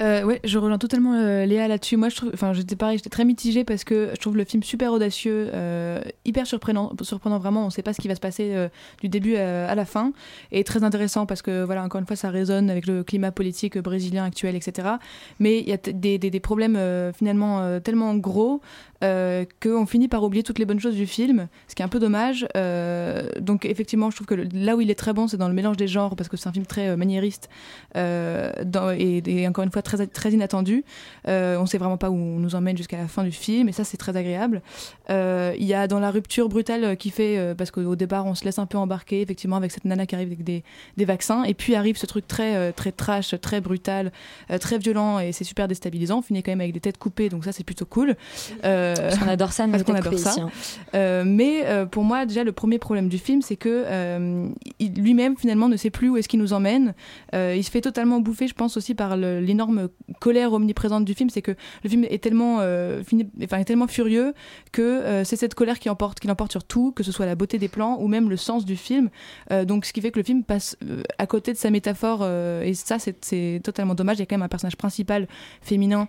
Euh, 0.00 0.24
ouais, 0.24 0.40
je 0.44 0.58
rejoins 0.58 0.78
totalement 0.78 1.14
euh, 1.14 1.44
Léa 1.44 1.68
là-dessus. 1.68 1.96
Moi, 1.96 2.08
je 2.08 2.16
trouve, 2.16 2.30
enfin, 2.32 2.52
j'étais 2.52 2.76
pareil, 2.76 2.98
j'étais 2.98 3.10
très 3.10 3.24
mitigée 3.24 3.64
parce 3.64 3.84
que 3.84 4.10
je 4.14 4.20
trouve 4.20 4.36
le 4.36 4.44
film 4.44 4.62
super 4.62 4.92
audacieux, 4.92 5.50
euh, 5.52 6.00
hyper 6.24 6.46
surprenant, 6.46 6.92
surprenant 7.02 7.38
vraiment. 7.38 7.62
On 7.62 7.66
ne 7.66 7.70
sait 7.70 7.82
pas 7.82 7.92
ce 7.92 8.00
qui 8.00 8.08
va 8.08 8.14
se 8.14 8.20
passer 8.20 8.52
euh, 8.54 8.68
du 9.00 9.08
début 9.08 9.36
à, 9.36 9.74
la 9.74 9.84
fin, 9.84 10.12
et 10.50 10.64
très 10.64 10.84
intéressant 10.84 11.26
parce 11.26 11.42
que 11.42 11.64
voilà, 11.64 11.84
encore 11.84 12.00
une 12.00 12.06
fois, 12.06 12.16
ça 12.16 12.30
résonne 12.30 12.70
avec 12.70 12.86
le 12.86 13.04
climat 13.04 13.32
politique 13.32 13.78
brésilien 13.78 14.24
actuel, 14.24 14.54
etc. 14.54 14.88
Mais 15.38 15.60
il 15.60 15.68
y 15.68 15.72
a 15.72 15.76
des, 15.76 16.18
des- 16.18 16.40
problèmes 16.40 16.78
finalement 17.16 17.80
tellement 17.80 18.14
gros 18.16 18.60
qu'on 19.00 19.86
finit 19.86 20.08
par 20.08 20.22
oublier 20.22 20.42
toutes 20.42 20.58
les 20.58 20.64
bonnes 20.64 20.80
choses 20.80 20.96
du 20.96 21.06
film, 21.06 21.48
ce 21.68 21.74
qui 21.74 21.82
est 21.82 21.84
un 21.84 21.88
peu 21.88 22.00
dommage. 22.00 22.46
Donc 23.40 23.64
effectivement, 23.64 24.10
je 24.10 24.16
trouve 24.16 24.26
que 24.26 24.34
là 24.34 24.76
où 24.76 24.80
il 24.80 24.90
est 24.90 24.96
très 24.96 25.12
bon, 25.12 25.28
c'est 25.28 25.36
dans 25.36 25.48
le 25.48 25.54
mélange 25.54 25.76
des 25.76 25.88
genres, 25.88 26.16
parce 26.16 26.28
que 26.28 26.36
c'est 26.36 26.48
un 26.48 26.52
film 26.52 26.66
très 26.66 26.96
maniériste 26.96 27.48
et, 27.94 29.48
encore 29.48 29.64
une 29.64 29.70
fois 29.70 29.82
très 30.12 30.32
inattendu. 30.32 30.84
Euh, 31.28 31.56
on 31.58 31.66
sait 31.66 31.78
vraiment 31.78 31.96
pas 31.96 32.10
où 32.10 32.14
on 32.14 32.38
nous 32.38 32.54
emmène 32.54 32.76
jusqu'à 32.76 32.96
la 32.98 33.08
fin 33.08 33.24
du 33.24 33.32
film, 33.32 33.68
et 33.68 33.72
ça 33.72 33.84
c'est 33.84 33.96
très 33.96 34.16
agréable. 34.16 34.62
Euh, 35.10 35.54
Il 35.58 35.64
y 35.66 35.74
a 35.74 35.86
dans 35.88 36.00
la 36.00 36.10
rupture 36.10 36.48
brutale 36.48 36.96
qui 36.96 37.10
fait, 37.10 37.38
euh, 37.38 37.54
parce 37.54 37.70
qu'au 37.70 37.96
départ 37.96 38.26
on 38.26 38.34
se 38.34 38.44
laisse 38.44 38.58
un 38.58 38.66
peu 38.66 38.78
embarquer, 38.78 39.20
effectivement, 39.20 39.56
avec 39.56 39.70
cette 39.70 39.84
nana 39.84 40.06
qui 40.06 40.14
arrive 40.14 40.28
avec 40.28 40.44
des, 40.44 40.62
des 40.96 41.04
vaccins, 41.04 41.44
et 41.44 41.54
puis 41.54 41.74
arrive 41.74 41.96
ce 41.96 42.06
truc 42.06 42.26
très, 42.26 42.72
très 42.72 42.92
trash, 42.92 43.34
très 43.40 43.60
brutal, 43.60 44.12
très 44.60 44.78
violent, 44.78 45.18
et 45.18 45.32
c'est 45.32 45.44
super 45.44 45.68
déstabilisant. 45.68 46.18
On 46.18 46.22
finit 46.22 46.42
quand 46.42 46.52
même 46.52 46.60
avec 46.60 46.72
des 46.72 46.80
têtes 46.80 46.98
coupées, 46.98 47.28
donc 47.28 47.44
ça 47.44 47.52
c'est 47.52 47.64
plutôt 47.64 47.86
cool. 47.86 48.16
Parce 48.62 49.18
qu'on 49.18 49.28
adore 49.28 49.52
ça, 49.52 49.66
nous, 49.66 49.72
parce 49.72 49.82
les 49.82 49.86
qu'on 49.86 49.94
têtes 49.94 50.06
adore 50.06 50.18
ça. 50.18 50.30
ici, 50.30 50.40
hein. 50.40 51.24
Mais 51.24 51.64
pour 51.90 52.04
moi, 52.04 52.26
déjà, 52.26 52.44
le 52.44 52.52
premier 52.52 52.78
problème 52.78 53.08
du 53.08 53.18
film, 53.18 53.42
c'est 53.42 53.56
que 53.56 53.84
lui-même, 54.80 55.36
finalement, 55.36 55.68
ne 55.68 55.76
sait 55.76 55.90
plus 55.90 56.08
où 56.10 56.16
est-ce 56.16 56.28
qu'il 56.28 56.40
nous 56.40 56.52
emmène. 56.52 56.94
Il 57.32 57.62
se 57.62 57.70
fait 57.70 57.80
totalement 57.80 58.20
bouffer, 58.20 58.48
je 58.48 58.54
pense, 58.54 58.76
aussi 58.76 58.94
par 58.94 59.16
le- 59.16 59.40
colère 60.20 60.52
omniprésente 60.52 61.04
du 61.04 61.14
film. 61.14 61.30
C'est 61.30 61.42
que 61.42 61.52
le 61.84 61.90
film 61.90 62.04
est 62.04 62.22
tellement, 62.22 62.58
euh, 62.60 63.02
fini- 63.02 63.28
enfin, 63.42 63.58
est 63.58 63.64
tellement 63.64 63.86
furieux 63.86 64.34
que 64.72 64.82
euh, 64.82 65.24
c'est 65.24 65.36
cette 65.36 65.54
colère 65.54 65.78
qui 65.78 65.88
emporte, 65.90 66.20
qui 66.20 66.28
l'emporte 66.28 66.50
sur 66.52 66.64
tout, 66.64 66.92
que 66.92 67.02
ce 67.02 67.12
soit 67.12 67.26
la 67.26 67.34
beauté 67.34 67.58
des 67.58 67.68
plans 67.68 67.98
ou 68.00 68.08
même 68.08 68.28
le 68.30 68.36
sens 68.36 68.64
du 68.64 68.76
film. 68.76 69.10
Euh, 69.50 69.64
donc, 69.64 69.84
ce 69.84 69.92
qui 69.92 70.00
fait 70.00 70.10
que 70.10 70.18
le 70.18 70.24
film 70.24 70.42
passe 70.44 70.76
à 71.18 71.26
côté 71.26 71.52
de 71.52 71.58
sa 71.58 71.70
métaphore. 71.70 72.24
et 72.26 72.74
ça, 72.74 72.98
c'est- 72.98 73.60
totalement 73.62 73.94
dommage. 73.94 74.16
Il 74.18 74.20
y 74.20 74.22
a 74.22 74.26
quand 74.26 74.36
même 74.36 74.42
un 74.42 74.48
personnage 74.48 74.76
principal 74.76 75.26
féminin 75.60 76.08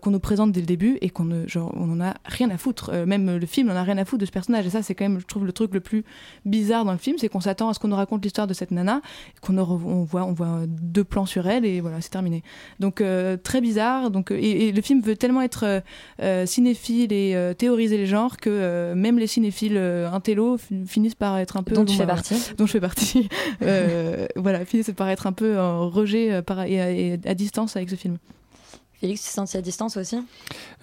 qu'on 0.00 0.10
nous 0.10 0.20
présente 0.20 0.52
dès 0.52 0.60
le 0.60 0.66
début 0.66 0.98
et 1.00 1.10
qu'on 1.10 1.24
ne, 1.24 2.02
a 2.02 2.14
rien 2.24 2.50
à 2.50 2.56
foutre. 2.58 2.92
Même 3.06 3.36
le 3.36 3.46
film 3.46 3.68
n'en 3.68 3.76
a 3.76 3.82
rien 3.82 3.98
à 3.98 4.04
foutre 4.04 4.20
de 4.20 4.26
ce 4.26 4.30
personnage. 4.32 4.66
Et 4.66 4.70
ça, 4.70 4.82
c'est 4.82 4.94
quand 4.94 5.04
même, 5.04 5.20
je 5.20 5.26
trouve, 5.26 5.44
le 5.46 5.52
truc 5.52 5.72
le 5.74 5.80
plus 5.80 6.04
bizarre 6.44 6.84
dans 6.84 6.92
le 6.92 6.98
film, 6.98 7.16
c'est 7.18 7.28
qu'on 7.28 7.40
s'attend 7.40 7.68
à 7.68 7.74
ce 7.74 7.78
qu'on 7.78 7.88
nous 7.88 7.96
raconte 7.96 8.24
l'histoire 8.24 8.46
de 8.46 8.54
cette 8.54 8.70
nana, 8.70 9.00
qu'on 9.40 9.56
on 9.58 10.04
voit, 10.04 10.24
on 10.24 10.32
voit 10.32 10.60
deux 10.66 11.04
plans 11.04 11.26
sur 11.26 11.46
elle 11.48 11.64
et 11.64 11.80
voilà, 11.80 12.00
c'est 12.00 12.10
terminé. 12.10 12.42
Donc 12.80 12.95
euh, 13.00 13.36
très 13.36 13.60
bizarre. 13.60 14.10
Donc 14.10 14.30
euh, 14.30 14.38
et, 14.38 14.68
et 14.68 14.72
le 14.72 14.82
film 14.82 15.00
veut 15.00 15.16
tellement 15.16 15.42
être 15.42 15.82
euh, 16.22 16.46
cinéphile 16.46 17.12
et 17.12 17.36
théoriser 17.58 17.96
les 17.96 18.06
genres 18.06 18.36
que 18.36 18.92
même 18.94 19.18
les 19.18 19.26
cinéphiles 19.26 19.76
intello 19.78 20.56
fi- 20.58 20.84
finissent 20.86 21.14
par 21.14 21.38
être 21.38 21.56
un 21.56 21.62
peu 21.62 21.74
Dont 21.74 21.84
tu 21.84 21.92
bon, 21.92 21.98
fais 21.98 22.06
bah, 22.06 22.14
partie. 22.14 22.34
dont 22.58 22.66
je 22.66 22.72
fais 22.72 22.80
partie. 22.80 23.28
voilà, 24.36 24.64
finissent 24.64 24.90
par 24.96 25.08
être 25.08 25.26
un 25.26 25.32
peu 25.32 25.58
en 25.58 25.88
rejet 25.88 26.42
par, 26.42 26.62
et, 26.64 26.80
à- 26.80 26.90
et 26.90 27.18
à 27.24 27.34
distance 27.34 27.76
avec 27.76 27.90
ce 27.90 27.96
film. 27.96 28.18
Félix, 29.00 29.20
tu 29.22 29.28
te 29.28 29.34
sens 29.34 29.54
à 29.54 29.60
distance 29.60 29.96
aussi? 29.98 30.16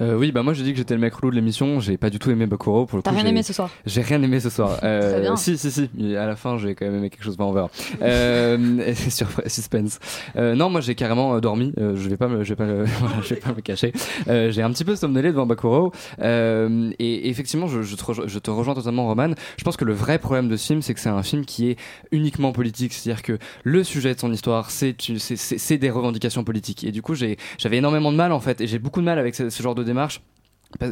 Euh, 0.02 0.16
oui, 0.16 0.32
bah 0.32 0.44
moi 0.44 0.54
je 0.54 0.62
dis 0.64 0.72
que 0.72 0.78
j'étais 0.78 0.94
le 0.94 1.00
mec 1.00 1.14
relou 1.16 1.32
de 1.32 1.36
l'émission. 1.36 1.80
J'ai 1.80 1.98
pas 1.98 2.12
du 2.12 2.20
tout 2.20 2.30
aimé 2.30 2.46
Bakuro 2.46 2.86
pour 2.86 2.98
le 2.98 3.02
T'as 3.04 3.10
coup. 3.10 3.16
rien 3.16 3.26
j'ai- 3.26 3.30
aimé 3.32 3.42
ce 3.44 3.54
soir? 3.54 3.72
J'ai 3.88 4.02
rien 4.02 4.22
aimé 4.22 4.40
ce 4.40 4.50
soir. 4.52 4.80
Euh, 4.84 5.12
Très 5.14 5.22
bien. 5.22 5.36
Si, 5.36 5.58
si, 5.58 5.72
si. 5.72 5.90
Mais 5.96 6.16
à 6.16 6.28
la 6.28 6.36
fin, 6.36 6.58
j'ai 6.58 6.76
quand 6.76 6.86
même 6.86 6.96
aimé 6.96 7.10
quelque 7.10 7.24
chose. 7.24 7.38
Bah, 7.38 7.46
on 7.46 7.54
verra. 7.54 7.70
Euh, 8.02 8.94
sur 9.10 9.28
suspense. 9.48 10.00
Euh, 10.36 10.56
non, 10.56 10.70
moi 10.70 10.82
j'ai 10.82 10.94
carrément 10.94 11.36
euh, 11.36 11.40
dormi. 11.40 11.74
Je 11.78 12.08
vais 12.10 12.18
pas 12.18 12.28
me, 12.28 12.44
je 12.44 12.54
vais 12.54 12.56
pas, 12.56 12.68
je 13.24 13.30
vais 13.34 13.40
pas 13.40 13.54
me 13.54 13.62
cacher. 13.62 13.92
J'ai 14.28 14.62
un 14.62 14.72
petit 14.72 14.86
peu 14.86 14.96
somnolé 14.96 15.30
devant 15.32 15.46
Bakuro. 15.48 15.92
Et 16.22 17.30
effectivement, 17.30 17.68
je, 17.68 17.82
je, 17.82 17.96
te 17.96 18.04
rejo- 18.04 18.28
je 18.28 18.40
te 18.40 18.52
rejoins 18.52 18.76
totalement, 18.76 19.08
Roman. 19.08 19.32
Je 19.58 19.64
pense 19.64 19.78
que 19.78 19.86
le 19.86 19.94
vrai 19.94 20.20
problème 20.20 20.48
de 20.50 20.56
ce 20.58 20.68
film, 20.68 20.82
c'est 20.82 20.94
que 20.94 21.00
c'est 21.00 21.10
un 21.10 21.24
film 21.24 21.46
qui 21.46 21.70
est 21.72 21.78
uniquement 22.12 22.52
politique. 22.52 22.94
C'est-à-dire 22.94 23.24
que 23.24 23.38
le 23.64 23.84
sujet 23.84 24.14
de 24.14 24.20
son 24.20 24.32
histoire, 24.32 24.70
c'est 24.70 25.10
une- 25.10 25.20
c'est- 25.20 25.36
c'est 25.36 25.58
c'est 25.58 25.78
des 25.78 25.90
revendications 25.90 26.44
politiques. 26.44 26.84
Et 26.84 26.92
du 26.92 27.02
coup, 27.02 27.16
j'ai- 27.16 27.38
j'avais 27.58 27.78
énormément 27.78 28.03
de 28.12 28.18
mal 28.18 28.32
en 28.32 28.40
fait. 28.40 28.62
Et 28.62 28.68
j'ai 28.68 28.80
beaucoup 28.80 29.00
de 29.00 29.06
mal 29.06 29.20
avec 29.20 29.36
ce, 29.36 29.50
genre 29.62 29.76
de 29.76 29.84
démarche 29.84 30.22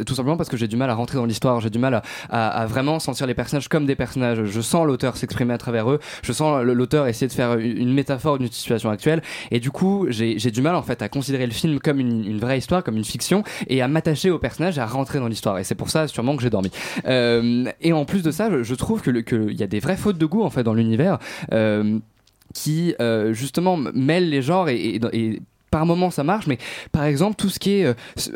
Tout 0.05 0.13
simplement 0.13 0.37
parce 0.37 0.49
que 0.49 0.57
j'ai 0.57 0.67
du 0.67 0.77
mal 0.77 0.89
à 0.89 0.93
rentrer 0.93 1.17
dans 1.17 1.25
l'histoire, 1.25 1.59
j'ai 1.59 1.71
du 1.71 1.79
mal 1.79 2.01
à, 2.29 2.65
vraiment 2.67 2.99
sentir 2.99 3.25
les 3.25 3.33
personnages 3.33 3.67
comme 3.67 3.85
des 3.85 3.95
personnages. 3.95 4.43
Je 4.45 4.61
sens 4.61 4.85
l'auteur 4.85 5.17
s'exprimer 5.17 5.53
à 5.53 5.57
travers 5.57 5.89
eux, 5.89 5.99
je 6.21 6.31
sens 6.33 6.63
l'auteur 6.63 7.07
essayer 7.07 7.27
de 7.27 7.33
faire 7.33 7.57
une 7.57 7.91
métaphore 7.93 8.37
d'une 8.37 8.51
situation 8.51 8.91
actuelle, 8.91 9.23
et 9.49 9.59
du 9.59 9.71
coup 9.71 10.05
j'ai 10.09 10.35
du 10.51 10.61
mal 10.61 10.75
en 10.75 10.83
fait 10.83 11.01
à 11.01 11.09
considérer 11.09 11.47
le 11.47 11.51
film 11.51 11.79
comme 11.79 11.99
une, 11.99 12.39
vraie 12.39 12.59
histoire, 12.59 12.83
comme 12.83 12.95
une 12.97 13.05
fiction, 13.05 13.43
et 13.67 13.81
à 13.81 13.87
m'attacher 13.87 14.29
aux 14.29 14.39
personnages, 14.39 14.77
à 14.77 14.85
rentrer 14.85 15.17
dans 15.19 15.27
l'histoire. 15.27 15.57
Et 15.57 15.63
c'est 15.63 15.75
pour 15.75 15.89
ça 15.89 16.07
sûrement 16.07 16.35
que 16.35 16.43
j'ai 16.43 16.51
dormi. 16.51 16.69
Euh, 17.07 17.65
et 17.81 17.91
en 17.91 18.05
plus 18.05 18.21
de 18.21 18.31
ça, 18.31 18.49
je, 18.61 18.75
trouve 18.75 19.01
que 19.01 19.09
le- 19.09 19.23
que 19.23 19.49
il 19.49 19.59
y 19.59 19.63
a 19.63 19.67
des 19.67 19.79
vraies 19.79 19.97
fautes 19.97 20.17
de 20.19 20.25
goût 20.27 20.43
en 20.43 20.49
fait 20.51 20.63
dans 20.63 20.75
l'univers. 20.75 21.17
Euh, 21.53 21.97
qui 22.53 22.93
euh, 22.99 23.31
justement 23.31 23.75
m- 23.75 23.91
mêlent 23.95 24.29
les 24.29 24.41
genres 24.41 24.67
et 24.67 24.99
par 25.71 25.85
moments 25.85 26.11
ça 26.11 26.23
marche, 26.23 26.47
mais 26.47 26.59
par 26.91 27.05
exemple 27.05 27.35
tout 27.37 27.49
ce 27.49 27.57
qui 27.57 27.79
est 27.79 27.85
euh, 27.85 27.93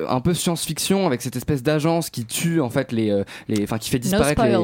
un 0.07 0.21
peu 0.21 0.33
science-fiction 0.33 1.05
avec 1.05 1.21
cette 1.21 1.35
espèce 1.35 1.61
d'agence 1.61 2.09
qui 2.09 2.25
tue 2.25 2.61
en 2.61 2.69
fait 2.69 2.91
les, 2.91 3.11
euh, 3.11 3.23
les, 3.47 3.63
enfin 3.63 3.77
qui 3.77 3.89
fait 3.89 3.99
disparaître 3.99 4.43
les. 4.43 4.57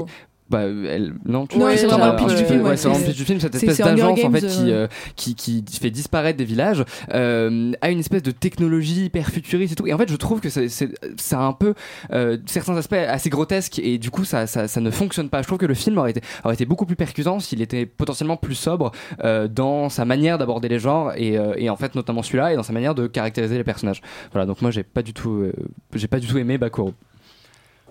Bah, 0.52 0.64
elle, 0.64 1.14
non, 1.26 1.48
tu 1.48 1.58
c'est 1.78 1.86
vraiment 1.88 2.12
le 2.12 2.16
pitch 2.18 2.36
du 2.38 2.46
film, 2.46 2.62
ouais, 2.64 2.76
c'est 2.78 2.90
vraiment 2.90 3.00
le 3.00 3.06
c'est- 3.06 3.12
pitch 3.12 3.18
du 3.18 3.26
film, 3.26 3.40
cette 3.40 3.56
espèce 3.56 3.78
d'agence 3.78 4.24
en 4.24 4.32
fait 4.32 4.42
qui, 4.48 4.72
euh, 4.72 4.84
euh, 4.84 4.88
qui, 5.16 5.34
qui 5.36 5.80
fait 5.80 5.90
disparaître 5.92 6.38
des 6.38 6.44
villages, 6.44 6.84
euh, 7.14 7.72
a 7.82 7.90
une 7.90 8.00
espèce 8.00 8.22
de 8.22 8.32
technologie 8.32 9.06
hyper 9.06 9.30
futuriste 9.30 9.72
et 9.74 9.76
tout. 9.76 9.88
Et 9.88 9.94
en 9.94 9.98
fait, 9.98 10.10
je 10.12 10.16
trouve 10.18 10.42
que 10.42 10.50
c'est- 10.50 10.68
c'est 10.68 10.90
c'est 11.16 11.36
un 11.36 11.54
peu 11.54 11.74
euh, 12.12 12.38
certains 12.48 12.76
aspects 12.76 12.94
assez 12.94 13.30
grotesques 13.30 13.80
et 13.80 13.98
du 13.98 14.12
coup, 14.12 14.26
ça, 14.26 14.46
ça, 14.46 14.68
ça 14.68 14.82
ne 14.82 14.92
fonctionne 14.92 15.30
pas. 15.30 15.42
Je 15.42 15.48
trouve 15.48 15.58
que 15.58 15.66
le 15.66 15.74
film 15.74 15.98
aurait 15.98 16.12
été, 16.12 16.22
aurait 16.44 16.56
été 16.56 16.66
beaucoup 16.66 16.86
plus 16.86 16.98
percutant 16.98 17.40
s'il 17.40 17.62
était 17.62 17.86
potentiellement 17.86 18.36
plus 18.38 18.56
sobre 18.56 18.92
euh, 19.24 19.48
dans 19.48 19.88
sa 19.90 20.04
manière 20.04 20.38
d'aborder 20.38 20.68
les 20.68 20.80
genres 20.80 21.14
et, 21.16 21.38
euh, 21.38 21.54
et 21.56 21.70
en 21.70 21.78
fait, 21.78 21.96
notamment 21.96 22.24
celui-là 22.24 22.52
et 22.52 22.56
dans 22.58 22.64
sa 22.64 22.74
manière 22.74 22.94
de 22.94 23.08
caractériser 23.08 23.58
les 23.58 23.64
personnages. 23.64 24.02
Voilà, 24.34 24.46
donc 24.46 24.62
moi, 24.62 24.70
j'ai 24.72 24.84
pas 24.84 25.02
du 25.02 25.14
tout, 25.14 25.32
euh, 25.32 25.54
j'ai 25.94 26.08
pas 26.08 26.20
du 26.20 26.28
tout 26.28 26.38
aimé 26.38 26.58
Bakuro. 26.58 26.94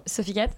Sophie 0.06 0.34
Cat 0.34 0.48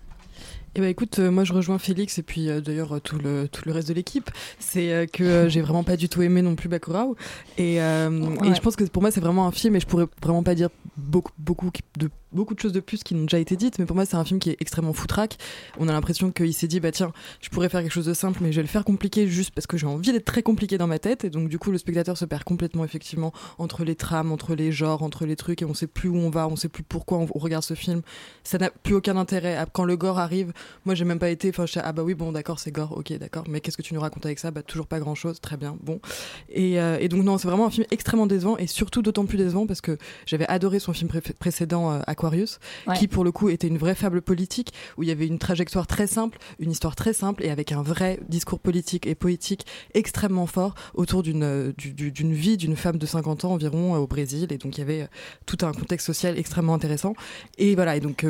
Eh 0.75 0.81
ben 0.81 0.89
écoute, 0.89 1.19
euh, 1.19 1.31
moi 1.31 1.45
je 1.45 1.53
rejoins 1.53 1.79
Félix 1.79 2.19
et 2.19 2.23
puis 2.23 2.49
euh, 2.49 2.63
d'ailleurs 2.63 2.97
euh, 2.97 2.99
tout 2.99 3.19
le 3.19 3.47
tout 3.47 3.63
le 3.67 3.73
reste 3.73 3.89
de 3.89 3.95
l'équipe. 3.95 4.31
C'est 4.59 5.07
que 5.13 5.49
j'ai 5.49 5.61
vraiment 5.61 5.85
pas 5.85 5.97
du 5.97 6.09
tout 6.09 6.23
aimé 6.23 6.41
non 6.41 6.55
plus 6.55 6.69
Bacurau 6.69 7.17
et, 7.59 7.77
je 7.77 8.61
pense 8.61 8.77
que 8.77 8.85
pour 8.85 9.03
moi 9.03 9.11
c'est 9.11 9.21
vraiment 9.21 9.47
un 9.47 9.53
film 9.53 9.77
et 9.77 9.81
je 9.81 9.87
pourrais 9.87 10.07
vraiment 10.23 10.43
pas 10.43 10.55
dire 10.55 10.69
beaucoup 10.97 11.33
beaucoup 11.39 11.71
de 11.99 12.11
beaucoup 12.33 12.55
de 12.55 12.61
choses 12.61 12.73
de 12.73 12.81
plus 12.81 13.03
qui 13.03 13.15
n'ont 13.15 13.23
déjà 13.23 13.39
été 13.39 13.57
dites, 13.57 13.79
mais 13.79 13.87
pour 13.87 13.97
moi 13.97 14.07
c'est 14.07 14.17
un 14.17 14.25
film 14.25 14.41
qui 14.41 14.51
est 14.51 14.57
extrêmement 14.61 14.93
foutraque. 14.93 15.39
On 15.79 15.89
a 15.89 15.93
l'impression 15.93 16.31
qu'il 16.31 16.55
s'est 16.55 16.67
dit 16.67 16.81
bah 16.81 16.93
tiens, 16.93 17.13
je 17.41 17.49
pourrais 17.49 17.69
faire 17.69 17.83
quelque 17.83 17.93
chose 17.93 18.07
de 18.07 18.15
simple, 18.15 18.39
mais 18.43 18.53
je 18.53 18.57
vais 18.57 18.63
le 18.63 18.69
faire 18.69 18.85
compliqué 18.85 19.29
juste 19.29 19.53
parce 19.55 19.67
que 19.67 19.77
j'ai 19.77 19.87
envie 19.87 20.13
d'être 20.13 20.25
très 20.25 20.43
compliqué 20.43 20.79
dans 20.79 20.87
ma 20.87 20.99
tête 20.99 21.25
et 21.25 21.31
donc 21.31 21.49
du 21.49 21.59
coup 21.59 21.71
le 21.71 21.79
spectateur 21.79 22.17
se 22.17 22.25
perd 22.25 22.45
complètement 22.45 22.85
effectivement 22.85 23.33
entre 23.59 23.85
les 23.85 23.95
trames, 23.95 24.33
entre 24.33 24.55
les 24.55 24.73
genres, 24.73 25.03
entre 25.03 25.27
les 25.27 25.37
trucs 25.37 25.63
et 25.63 25.65
on 25.65 25.75
sait 25.75 25.87
plus 25.87 26.09
où 26.09 26.17
on 26.17 26.31
va, 26.31 26.49
on 26.49 26.57
sait 26.57 26.69
plus 26.69 26.83
pourquoi 26.83 27.19
on, 27.19 27.27
regarde 27.39 27.65
ce 27.65 27.75
film. 27.75 28.03
Ça 28.45 28.59
n'a 28.59 28.71
plus 28.71 28.95
aucun 28.95 29.17
intérêt. 29.17 29.59
Quand 29.73 29.85
le 29.85 29.97
gore 29.97 30.19
arrive, 30.19 30.53
moi 30.85 30.95
j'ai 30.95 31.05
même 31.05 31.19
pas 31.19 31.31
été, 31.31 31.49
enfin 31.49 31.67
je 31.67 31.79
ah 31.83 31.93
bah 31.93 32.03
oui 32.03 32.15
bon 32.15 32.33
d'accord 32.33 32.59
c'est 32.59 32.71
gore, 32.73 32.97
ok 32.97 33.13
d'accord, 33.19 33.45
mais 33.49 33.61
qu'est-ce 33.61 33.77
que 33.77 33.83
tu 33.83 33.95
nous 33.95 34.01
racontes 34.01 34.27
avec 34.27 34.39
ça? 34.39 34.51
Bah 34.51 34.63
toujours 34.63 34.87
pas 34.87 35.01
grand 35.01 35.15
chose, 35.15 35.41
très 35.41 35.57
bien, 35.57 35.77
bon. 35.83 36.01
Et, 36.49 36.81
euh, 36.81 36.99
et 37.01 37.09
donc 37.09 37.25
non 37.25 37.39
c'est 37.39 37.49
vraiment 37.49 37.67
un 37.67 37.71
film 37.71 37.87
extrêmement 37.91 38.27
décevant 38.27 38.57
et 38.57 38.67
surtout 38.67 39.03
d'autant 39.03 39.27
plus 39.27 39.39
décevant 39.39 39.67
parce 39.67 39.81
que 39.81 39.99
j'avais 40.27 40.47
adoré 40.49 40.79
son 40.79 40.93
film 40.93 41.09
pré- 41.09 41.21
précédent 41.21 41.93
euh, 41.93 42.01
Aquarius, 42.23 42.59
Ouais. 42.87 42.97
qui 42.97 43.09
pour 43.09 43.25
le 43.25 43.33
coup 43.33 43.49
était 43.49 43.67
une 43.67 43.79
vraie 43.79 43.95
fable 43.97 44.23
politique 44.23 44.73
où 44.97 45.03
il 45.03 45.09
y 45.09 45.13
avait 45.13 45.27
une 45.27 45.39
trajectoire 45.39 45.87
très 45.89 46.07
simple, 46.07 46.39
une 46.61 46.71
histoire 46.71 46.95
très 46.95 47.13
simple 47.13 47.45
et 47.45 47.51
avec 47.51 47.73
un 47.73 47.83
vrai 47.83 48.21
discours 48.29 48.61
politique 48.61 49.07
et 49.07 49.15
poétique 49.17 49.67
extrêmement 49.95 50.47
fort 50.47 50.75
autour 50.95 51.23
d'une 51.25 51.43
euh, 51.43 51.73
du- 51.77 51.93
du- 51.93 52.13
d'une 52.13 52.33
vie 52.33 52.57
d'une 52.57 52.77
femme 52.77 52.99
de 52.99 53.07
50 53.07 53.45
ans 53.45 53.53
environ 53.53 53.95
euh, 53.95 53.99
au 53.99 54.07
Brésil 54.07 54.53
et 54.53 54.59
donc 54.59 54.77
il 54.77 54.81
y 54.81 54.85
avait 54.85 55.03
euh, 55.03 55.07
tout 55.47 55.59
un 55.63 55.73
contexte 55.73 56.07
social 56.07 56.39
extrêmement 56.39 56.75
intéressant 56.75 57.15
et 57.59 57.75
voilà 57.75 57.97
et 57.97 58.01
donc 58.01 58.25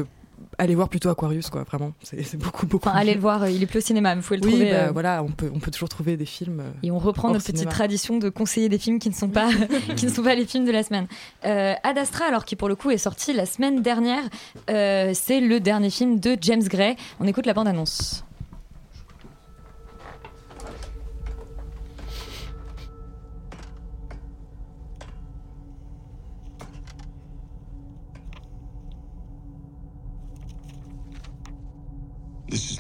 allez 0.59 0.75
voir 0.75 0.89
plutôt 0.89 1.09
Aquarius 1.11 1.51
quoi 1.51 1.63
vraiment 1.65 1.93
c'est 2.03 2.37
beaucoup 2.37 2.67
beaucoup 2.67 2.89
Enfin, 2.89 2.99
allez 2.99 3.15
le 3.15 3.21
voir, 3.21 3.43
euh, 3.45 3.51
il 3.51 3.63
est 3.63 3.67
plus 3.67 3.79
au 3.79 3.83
cinéma, 3.83 4.15
vous 4.15 4.23
pouvez 4.23 4.39
le 4.39 4.47
oui 4.47 4.53
trouver. 4.53 4.71
bah, 4.71 4.77
euh, 4.77 4.91
voilà 4.93 5.23
on 5.23 5.29
peut 5.29 5.51
on 5.55 5.59
peut 5.59 5.71
toujours 5.71 5.89
trouver 5.89 6.17
des 6.17 6.27
films 6.27 6.61
euh, 6.61 6.71
Et 6.83 6.91
on 6.91 6.99
reprend 6.99 7.31
notre 7.31 7.45
petite 7.45 7.69
tradition 7.69 8.19
de 8.19 8.29
conseiller 8.29 8.69
des 8.69 8.79
films 8.79 8.99
qui 8.99 9.09
ne 9.09 9.15
sont 9.15 9.29
pas, 9.29 9.49
qui 9.97 10.07
ne 10.07 10.11
sont 10.11 10.23
pas 10.23 10.35
les 10.35 10.47
films 10.47 10.65
de 10.65 10.73
la 10.73 10.83
semaine. 10.83 11.07
Euh, 11.45 11.75
Ad 11.83 11.99
Astra, 11.99 12.27
alors 12.27 12.45
qui 12.45 12.57
pour 12.57 12.69
le 12.69 12.75
coup 12.77 12.91
est 12.91 12.99
sorti 12.99 13.33
la 13.33 13.47
semaine 13.47 13.83
dernière, 13.83 14.23
euh, 14.71 15.13
c'est 15.15 15.41
le 15.41 15.61
dernier 15.61 15.91
film 15.91 16.19
de 16.21 16.37
James 16.41 16.63
Gray. 16.63 16.97
On 17.21 17.27
écoute 17.27 17.47
la 17.47 17.55
bande-annonce. 17.55 18.25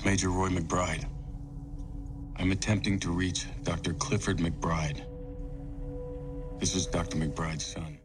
Major 0.05 0.31
Roy 0.31 0.49
McBride. 0.49 1.05
I'm 2.39 2.51
attempting 2.51 2.99
to 3.01 3.11
reach 3.11 3.47
Dr. 3.63 3.93
Clifford 3.95 4.39
McBride. 4.39 5.03
This 6.59 6.75
is 6.75 6.87
Dr. 6.87 7.17
McBride's 7.19 7.65
son. 7.65 7.99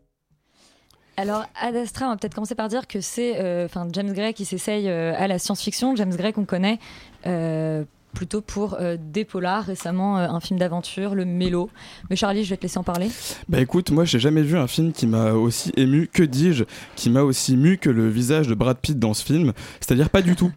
Alors, 1.20 1.46
Ad 1.60 1.76
Astra, 1.76 2.06
on 2.06 2.10
va 2.12 2.18
peut-être 2.18 2.36
commencer 2.36 2.54
par 2.54 2.68
dire 2.68 2.86
que 2.86 3.02
c'est 3.02 3.40
euh, 3.40 3.68
James 3.92 4.14
Gray 4.14 4.36
qui 4.36 4.46
s'essaye 4.46 4.88
euh, 4.88 5.16
à 5.18 5.28
la 5.28 5.40
science-fiction. 5.40 5.96
James 5.96 6.16
Gray 6.16 6.32
qu'on 6.32 6.46
connaît 6.46 6.78
euh, 7.26 7.84
plutôt 8.18 8.42
pour 8.42 8.78
euh, 8.80 8.98
des 9.00 9.26
polars, 9.26 9.66
récemment 9.66 10.18
euh, 10.18 10.28
un 10.28 10.40
film 10.40 10.58
d'aventure, 10.58 11.14
le 11.14 11.24
Mélo. 11.24 11.70
Mais 12.10 12.16
Charlie, 12.16 12.44
je 12.44 12.50
vais 12.50 12.58
te 12.58 12.64
laisser 12.64 12.80
en 12.80 12.84
parler. 12.84 13.12
Bah 13.48 13.60
écoute, 13.60 13.92
moi 13.92 14.06
j'ai 14.06 14.18
jamais 14.18 14.42
vu 14.42 14.58
un 14.58 14.66
film 14.66 14.92
qui 14.92 15.06
m'a 15.06 15.34
aussi 15.34 15.72
ému, 15.78 16.10
que 16.12 16.24
dis-je, 16.24 16.64
qui 16.96 17.12
m'a 17.12 17.22
aussi 17.22 17.56
mu 17.56 17.78
que 17.78 17.92
le 17.92 18.10
visage 18.10 18.48
de 18.48 18.56
Brad 18.56 18.80
Pitt 18.80 18.98
dans 18.98 19.14
ce 19.14 19.24
film, 19.24 19.54
c'est-à-dire 19.80 20.10
pas 20.10 20.24
du 20.24 20.36
tout. 20.36 20.52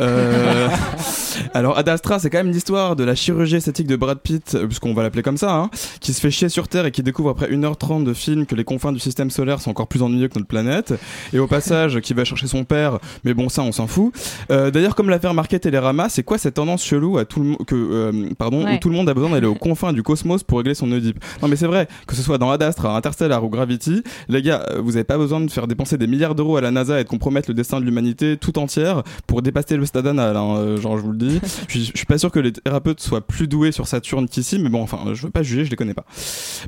Euh, 0.00 0.68
Alors 1.54 1.76
Ad 1.76 1.86
Astra, 1.90 2.18
c'est 2.18 2.30
quand 2.30 2.38
même 2.38 2.50
l'histoire 2.50 2.96
de 2.96 3.04
la 3.04 3.14
chirurgie 3.14 3.56
esthétique 3.56 3.88
de 3.88 3.96
Brad 3.96 4.18
Pitt, 4.18 4.54
euh, 4.54 4.66
puisqu'on 4.66 4.94
va 4.94 5.02
l'appeler 5.02 5.22
comme 5.22 5.36
ça, 5.36 5.54
hein, 5.54 5.70
qui 6.00 6.14
se 6.14 6.20
fait 6.22 6.30
chier 6.30 6.48
sur 6.48 6.66
Terre 6.66 6.86
et 6.86 6.92
qui 6.92 7.02
découvre 7.02 7.28
après 7.28 7.50
1h30 7.50 8.04
de 8.04 8.14
film 8.14 8.46
que 8.46 8.54
les 8.54 8.64
confins 8.64 8.90
du 8.90 9.00
système 9.00 9.30
solaire 9.30 9.60
sont 9.60 9.70
encore 9.70 9.86
plus 9.86 10.00
ennuyeux 10.00 10.28
que 10.28 10.38
notre 10.38 10.48
planète, 10.48 10.94
et 11.34 11.38
au 11.38 11.46
passage 11.46 12.00
qui 12.00 12.14
va 12.14 12.24
chercher 12.24 12.46
son 12.46 12.64
père, 12.64 13.00
mais 13.24 13.34
bon 13.34 13.50
ça 13.50 13.60
on 13.60 13.72
s'en 13.72 13.86
fout. 13.86 14.14
D'ailleurs 14.48 14.94
comme 14.94 15.10
l'a 15.10 15.18
fait 15.18 15.28
remarquer 15.28 15.60
Télérama, 15.60 16.08
c'est 16.08 16.22
quoi 16.22 16.38
cette 16.38 16.54
tendance 16.54 16.82
chelou 16.82 17.01
à 17.18 17.24
tout 17.24 17.40
le 17.40 17.46
mo- 17.50 17.56
que 17.56 17.74
euh, 17.74 18.28
pardon 18.38 18.64
Ouais. 18.64 18.74
où 18.76 18.78
tout 18.78 18.88
le 18.88 18.94
monde 18.96 19.08
a 19.08 19.14
besoin 19.14 19.30
d'aller 19.30 19.46
aux 19.46 19.54
confins 19.68 19.92
du 19.92 20.02
cosmos 20.02 20.42
pour 20.42 20.58
régler 20.58 20.74
son 20.74 20.90
Oedipe. 20.92 21.18
Non 21.42 21.48
mais 21.48 21.56
c'est 21.56 21.66
vrai 21.66 21.88
que 22.06 22.14
ce 22.14 22.22
soit 22.22 22.38
dans 22.38 22.50
Ad 22.50 22.62
Astra, 22.62 22.96
Interstellar 22.96 23.42
ou 23.44 23.48
Gravity, 23.48 24.02
les 24.28 24.42
gars, 24.42 24.64
euh, 24.70 24.80
vous 24.80 24.96
avez 24.96 25.04
pas 25.04 25.18
besoin 25.18 25.40
de 25.40 25.50
faire 25.50 25.66
dépenser 25.66 25.98
des 25.98 26.06
milliards 26.06 26.34
d'euros 26.34 26.56
à 26.56 26.60
la 26.60 26.70
NASA 26.70 27.00
et 27.00 27.04
de 27.04 27.08
compromettre 27.08 27.48
le 27.50 27.54
destin 27.54 27.80
de 27.80 27.84
l'humanité 27.84 28.36
tout 28.36 28.58
entière 28.58 29.02
pour 29.26 29.42
dépasser 29.42 29.76
le 29.76 29.84
stade 29.86 30.06
anal. 30.06 30.36
hein, 30.36 30.56
euh, 30.56 30.76
genre 30.80 30.96
je 30.98 31.02
vous 31.02 31.12
le 31.12 31.18
dis, 31.18 31.40
je 31.68 31.72
suis- 31.72 31.84
je 31.92 31.96
suis 31.96 32.06
pas 32.06 32.18
sûr 32.18 32.30
que 32.30 32.38
les 32.40 32.52
thérapeutes 32.52 33.00
soient 33.00 33.20
plus 33.26 33.48
doués 33.48 33.72
sur 33.72 33.86
Saturne 33.86 34.28
qu'ici, 34.28 34.58
mais 34.58 34.68
bon 34.68 34.82
enfin 34.82 34.98
je 35.12 35.22
veux 35.22 35.30
pas 35.30 35.42
juger, 35.42 35.64
je 35.64 35.70
les 35.70 35.76
connais 35.76 35.94
pas. 35.94 36.04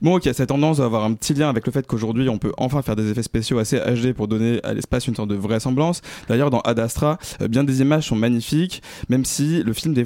Bon 0.03 0.16
ok, 0.16 0.29
cette 0.33 0.49
tendance 0.49 0.79
va 0.79 0.85
avoir 0.87 1.05
un 1.05 1.12
petit 1.14 1.35
lien 1.35 1.49
avec 1.49 1.66
le 1.66 1.73
fait 1.73 1.87
qu'aujourd'hui 1.87 2.29
on 2.29 2.38
peut 2.38 2.53
enfin 2.59 2.83
faire 2.83 2.97
des 2.97 3.11
effets 3.11 3.23
spéciaux 3.23 3.59
assez 3.59 3.79
HD 3.79 4.12
pour 4.12 4.29
donner 4.29 4.61
à 4.64 4.73
l'espace 4.75 5.07
une 5.07 5.14
sorte 5.14 5.29
de 5.29 5.35
vraisemblance. 5.35 6.01
D'ailleurs 6.29 6.51
dans 6.51 6.61
Ad 6.61 6.79
Astra, 6.79 7.18
euh, 7.42 7.49
bien 7.49 7.64
des 7.64 7.81
images 7.81 8.09
sont 8.09 8.16
magnifiques, 8.16 8.83
même 9.09 9.25
si 9.25 9.62
le 9.62 9.73
film 9.73 9.94
des 9.94 10.05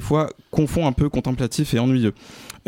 confond 0.51 0.87
un 0.87 0.91
peu 0.91 1.09
contemplatif 1.09 1.73
et 1.73 1.79
ennuyeux. 1.79 2.13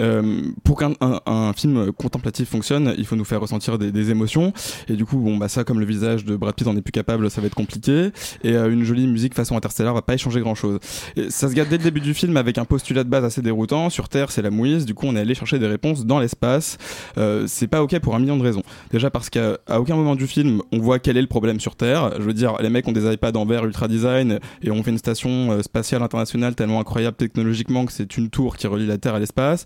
Euh, 0.01 0.41
pour 0.63 0.79
qu'un 0.79 0.93
un, 0.99 1.21
un 1.25 1.53
film 1.53 1.91
contemplatif 1.93 2.49
fonctionne, 2.49 2.93
il 2.97 3.05
faut 3.05 3.15
nous 3.15 3.25
faire 3.25 3.39
ressentir 3.39 3.77
des, 3.77 3.91
des 3.91 4.09
émotions. 4.09 4.51
Et 4.87 4.95
du 4.95 5.05
coup, 5.05 5.17
bon, 5.17 5.37
bah 5.37 5.47
ça, 5.47 5.63
comme 5.63 5.79
le 5.79 5.85
visage 5.85 6.25
de 6.25 6.35
Brad 6.35 6.55
Pitt 6.55 6.67
en 6.67 6.75
est 6.75 6.81
plus 6.81 6.91
capable, 6.91 7.29
ça 7.29 7.41
va 7.41 7.47
être 7.47 7.55
compliqué. 7.55 8.09
Et 8.43 8.53
euh, 8.53 8.71
une 8.71 8.83
jolie 8.83 9.07
musique 9.07 9.35
façon 9.35 9.55
Interstellar 9.55 9.93
va 9.93 10.01
pas 10.01 10.15
échanger 10.15 10.39
grand 10.39 10.55
chose. 10.55 10.79
Et 11.15 11.29
ça 11.29 11.49
se 11.49 11.53
garde 11.53 11.69
dès 11.69 11.77
le 11.77 11.83
début 11.83 12.01
du 12.01 12.13
film 12.13 12.37
avec 12.37 12.57
un 12.57 12.65
postulat 12.65 13.03
de 13.03 13.09
base 13.09 13.23
assez 13.23 13.41
déroutant. 13.41 13.89
Sur 13.89 14.09
Terre, 14.09 14.31
c'est 14.31 14.41
la 14.41 14.49
mouise. 14.49 14.85
Du 14.85 14.93
coup, 14.93 15.05
on 15.07 15.15
est 15.15 15.19
allé 15.19 15.35
chercher 15.35 15.59
des 15.59 15.67
réponses 15.67 16.05
dans 16.05 16.19
l'espace. 16.19 16.77
Euh, 17.17 17.45
c'est 17.47 17.67
pas 17.67 17.83
ok 17.83 17.99
pour 17.99 18.15
un 18.15 18.19
million 18.19 18.37
de 18.37 18.43
raisons. 18.43 18.63
Déjà 18.91 19.09
parce 19.09 19.29
qu'à 19.29 19.57
aucun 19.77 19.95
moment 19.95 20.15
du 20.15 20.27
film, 20.27 20.61
on 20.71 20.79
voit 20.79 20.99
quel 20.99 21.17
est 21.17 21.21
le 21.21 21.27
problème 21.27 21.59
sur 21.59 21.75
Terre. 21.75 22.11
Je 22.17 22.23
veux 22.23 22.33
dire, 22.33 22.57
les 22.61 22.69
mecs 22.69 22.87
ont 22.87 22.91
des 22.91 23.11
iPads 23.11 23.37
en 23.37 23.45
verre 23.45 23.65
ultra 23.65 23.87
design 23.87 24.39
et 24.61 24.71
on 24.71 24.81
fait 24.83 24.91
une 24.91 24.97
station 24.97 25.51
euh, 25.51 25.61
spatiale 25.61 26.01
internationale 26.01 26.55
tellement 26.55 26.79
incroyable 26.79 27.17
technologiquement 27.17 27.85
que 27.85 27.91
c'est 27.91 28.17
une 28.17 28.29
tour 28.29 28.57
qui 28.57 28.67
relie 28.67 28.87
la 28.87 28.97
Terre 28.97 29.15
à 29.15 29.19
l'espace. 29.19 29.65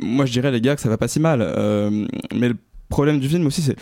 Moi, 0.00 0.26
je 0.26 0.32
dirais, 0.32 0.50
les 0.50 0.60
gars, 0.60 0.74
que 0.74 0.82
ça 0.82 0.88
va 0.88 0.98
pas 0.98 1.08
si 1.08 1.20
mal. 1.20 1.40
Euh, 1.42 2.06
mais 2.34 2.48
le 2.48 2.56
problème 2.88 3.20
du 3.20 3.28
film 3.28 3.46
aussi, 3.46 3.62
c'est 3.62 3.76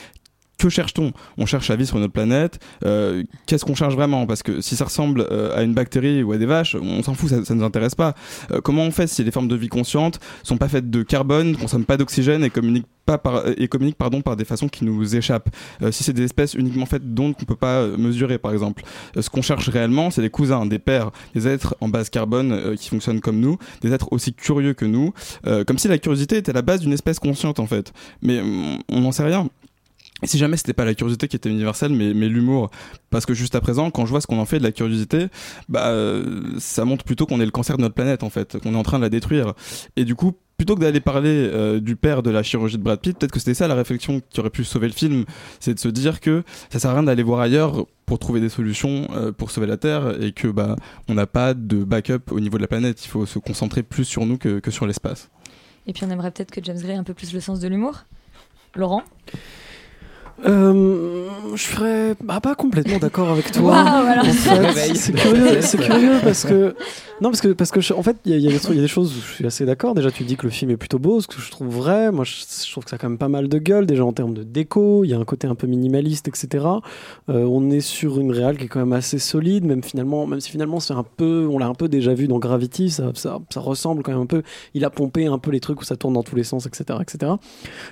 que 0.63 0.69
cherche-t-on? 0.69 1.13
On 1.39 1.47
cherche 1.47 1.69
la 1.69 1.77
vie 1.77 1.87
sur 1.87 1.99
notre 1.99 2.13
planète. 2.13 2.61
Euh, 2.85 3.25
Qu'est-ce 3.47 3.65
qu'on 3.65 3.75
cherche 3.75 3.95
vraiment? 3.95 4.27
Parce 4.27 4.43
que 4.43 4.61
si 4.61 4.77
ça 4.77 4.85
ressemble 4.85 5.27
euh, 5.31 5.57
à 5.57 5.63
une 5.63 5.75
bactérie 5.75 6.23
ou 6.23 6.33
à 6.33 6.39
des 6.39 6.47
vaches, 6.47 6.77
on 6.81 7.03
s'en 7.03 7.15
fout, 7.15 7.31
ça, 7.31 7.45
ça 7.45 7.55
nous 7.55 7.65
intéresse 7.65 7.95
pas. 7.95 8.15
Euh, 8.53 8.61
comment 8.61 8.83
on 8.83 8.93
fait 8.93 9.09
si 9.09 9.25
les 9.25 9.33
formes 9.33 9.49
de 9.49 9.57
vie 9.57 9.69
conscientes 9.69 10.21
sont 10.45 10.57
pas 10.57 10.69
faites 10.69 10.89
de 10.89 11.03
carbone, 11.03 11.57
consomment 11.57 11.85
pas 11.85 11.97
d'oxygène 11.97 12.45
et 12.45 12.51
communiquent 12.51 12.87
pas 13.05 13.19
par, 13.19 13.43
et 13.49 13.69
pardon 13.99 14.23
par 14.23 14.37
des 14.37 14.45
façons 14.45 14.69
qui 14.69 14.85
nous 14.85 15.17
échappent? 15.17 15.49
Si 15.91 16.05
c'est 16.05 16.13
des 16.13 16.23
espèces 16.23 16.55
uniquement 16.55 16.87
faites 16.87 17.13
d'ondes 17.13 17.35
qu'on 17.35 17.45
peut 17.45 17.57
pas 17.57 17.85
mesurer 17.89 18.39
par 18.39 18.53
exemple. 18.53 18.85
Ce 19.19 19.29
qu'on 19.29 19.43
cherche 19.43 19.69
réellement, 19.69 20.13
c'est 20.13 20.23
des 20.23 20.31
cousins, 20.31 20.67
des 20.67 20.79
pères, 20.79 21.11
des 21.35 21.49
êtres 21.49 21.75
en 21.81 21.89
base 21.89 22.11
carbone 22.11 22.77
qui 22.77 22.89
fonctionnent 22.89 23.21
comme 23.21 23.41
nous, 23.41 23.59
des 23.81 23.93
êtres 23.93 24.13
aussi 24.13 24.33
curieux 24.33 24.75
que 24.75 24.85
nous, 24.85 25.13
comme 25.67 25.79
si 25.79 25.89
la 25.89 25.99
curiosité 25.99 26.37
était 26.37 26.53
la 26.53 26.63
base 26.63 26.81
d'une 26.81 26.93
espèce 26.93 27.19
consciente 27.19 27.59
en 27.59 27.67
fait. 27.67 27.93
Mais 28.23 28.41
on 28.89 29.01
n'en 29.01 29.11
sait 29.11 29.25
rien. 29.25 29.49
Si 30.25 30.39
jamais 30.39 30.57
c'était 30.57 30.73
pas 30.73 30.85
la 30.85 30.95
curiosité 30.95 31.27
qui 31.27 31.37
était 31.37 31.49
universelle, 31.49 31.93
mais, 31.93 32.15
mais 32.15 32.29
l'humour, 32.29 32.71
parce 33.11 33.27
que 33.27 33.35
juste 33.35 33.55
à 33.55 33.61
présent, 33.61 33.91
quand 33.91 34.07
je 34.07 34.11
vois 34.11 34.21
ce 34.21 34.27
qu'on 34.27 34.39
en 34.39 34.47
fait 34.47 34.59
de 34.59 34.63
la 34.63 34.73
curiosité, 34.73 35.27
bah, 35.69 35.89
euh, 35.89 36.43
ça 36.59 36.85
montre 36.85 37.05
plutôt 37.05 37.27
qu'on 37.27 37.41
est 37.41 37.45
le 37.45 37.51
cancer 37.51 37.77
de 37.77 37.83
notre 37.83 37.95
planète 37.95 38.23
en 38.23 38.31
fait, 38.31 38.59
qu'on 38.61 38.75
est 38.75 38.77
en 38.77 38.85
train 38.85 38.99
de 38.99 39.03
la 39.03 39.09
détruire. 39.09 39.55
Et 39.97 40.05
du 40.05 40.15
coup, 40.15 40.37
plutôt 40.57 40.77
que 40.77 40.81
d'aller 40.81 41.01
parler 41.01 41.51
euh, 41.53 41.81
du 41.81 41.97
père 41.97 42.23
de 42.23 42.31
la 42.31 42.45
chirurgie 42.45 42.79
de 42.79 42.83
Brad 42.85 43.01
Pitt, 43.01 43.19
peut-être 43.19 43.33
que 43.33 43.41
c'était 43.41 43.55
ça 43.55 43.67
la 43.67 43.75
réflexion 43.75 44.21
qui 44.31 44.39
aurait 44.39 44.51
pu 44.51 44.63
sauver 44.63 44.87
le 44.87 44.93
film, 44.93 45.25
c'est 45.59 45.75
de 45.75 45.81
se 45.81 45.89
dire 45.89 46.21
que 46.21 46.45
ça 46.71 46.79
sert 46.79 46.91
à 46.93 46.95
rien 46.95 47.03
d'aller 47.03 47.25
voir 47.25 47.41
ailleurs 47.41 47.87
pour 48.07 48.21
trouver 48.21 48.41
des 48.41 48.49
solutions 48.49 49.09
euh, 49.11 49.33
pour 49.33 49.51
sauver 49.51 49.67
la 49.67 49.77
Terre 49.77 50.23
et 50.23 50.31
que 50.31 50.47
bah 50.47 50.77
on 51.09 51.15
n'a 51.15 51.27
pas 51.27 51.55
de 51.55 51.83
backup 51.83 52.31
au 52.31 52.39
niveau 52.39 52.59
de 52.59 52.63
la 52.63 52.69
planète. 52.69 53.05
Il 53.05 53.09
faut 53.09 53.27
se 53.27 53.41
concentrer 53.41 53.83
plus 53.83 54.05
sur 54.05 54.25
nous 54.25 54.39
que, 54.39 54.61
que 54.61 54.71
sur 54.71 54.87
l'espace. 54.87 55.31
Et 55.89 55.93
puis 55.93 56.05
on 56.05 56.11
aimerait 56.11 56.31
peut-être 56.31 56.53
que 56.53 56.63
James 56.63 56.79
Gray 56.79 56.93
ait 56.93 56.99
un 56.99 57.03
peu 57.03 57.15
plus 57.15 57.35
le 57.35 57.41
sens 57.41 57.59
de 57.59 57.67
l'humour. 57.67 58.05
Laurent? 58.77 59.03
Euh, 60.45 61.27
je 61.55 61.63
serais 61.63 62.15
bah, 62.23 62.41
pas 62.41 62.55
complètement 62.55 62.99
d'accord 62.99 63.31
avec 63.31 63.53
toi. 63.53 63.77
En 63.79 64.73
fait, 64.73 64.95
c'est 64.95 65.13
curieux, 65.13 65.61
c'est 65.61 65.79
curieux 65.79 66.15
parce 66.23 66.45
que 66.45 66.75
non 67.21 67.29
parce 67.31 67.41
que 67.41 67.49
parce 67.49 67.71
que 67.71 67.81
je- 67.81 67.93
en 67.93 68.03
fait 68.03 68.17
il 68.25 68.33
y, 68.33 68.35
a- 68.35 68.39
y 68.39 68.53
des 68.53 68.59
trucs- 68.59 68.73
il 68.73 68.77
y 68.77 68.81
a 68.81 68.83
des 68.83 68.89
choses 68.89 69.13
où 69.17 69.21
je 69.21 69.33
suis 69.35 69.47
assez 69.47 69.65
d'accord. 69.65 69.95
Déjà 69.95 70.11
tu 70.11 70.25
dis 70.25 70.37
que 70.37 70.45
le 70.45 70.51
film 70.51 70.71
est 70.71 70.77
plutôt 70.77 70.99
beau, 70.99 71.21
ce 71.21 71.29
que 71.29 71.41
je 71.41 71.51
trouve 71.51 71.69
vrai. 71.69 72.11
Moi 72.11 72.25
je, 72.25 72.33
je 72.67 72.71
trouve 72.73 72.85
que 72.85 72.91
ça 72.91 72.97
a 72.97 72.99
quand 72.99 73.09
même 73.09 73.19
pas 73.19 73.29
mal 73.29 73.49
de 73.49 73.59
gueule 73.59 73.87
déjà 73.87 74.05
en 74.05 74.13
termes 74.13 74.35
de 74.35 74.43
déco. 74.43 75.05
Il 75.05 75.11
y 75.11 75.15
a 75.15 75.19
un 75.19 75.25
côté 75.25 75.47
un 75.47 75.55
peu 75.55 75.67
minimaliste 75.67 76.27
etc. 76.27 76.65
Euh, 77.29 77.45
on 77.45 77.71
est 77.71 77.81
sur 77.81 78.19
une 78.19 78.33
réal 78.33 78.57
qui 78.57 78.65
est 78.65 78.69
quand 78.69 78.81
même 78.81 78.93
assez 78.95 79.19
solide, 79.19 79.65
même 79.65 79.85
finalement 79.85 80.27
même 80.27 80.41
si 80.41 80.51
finalement 80.51 80.81
c'est 80.81 80.95
un 80.95 81.05
peu 81.05 81.47
on 81.51 81.59
l'a 81.59 81.67
un 81.67 81.75
peu 81.75 81.89
déjà 81.89 82.15
vu 82.15 82.27
dans 82.29 82.39
Gravity, 82.39 82.91
ça, 82.91 83.11
ça 83.15 83.39
ça 83.51 83.61
ressemble 83.61 84.03
quand 84.03 84.13
même 84.13 84.23
un 84.23 84.27
peu. 84.27 84.43
Il 84.75 84.85
a 84.85 84.91
pompé 84.91 85.27
un 85.27 85.39
peu 85.39 85.51
les 85.53 85.61
trucs 85.61 85.81
où 85.81 85.85
ça 85.85 85.97
tourne 85.97 86.15
dans 86.15 86.23
tous 86.25 86.35
les 86.37 86.45
sens 86.45 86.67
etc 86.67 86.99
etc. 87.01 87.33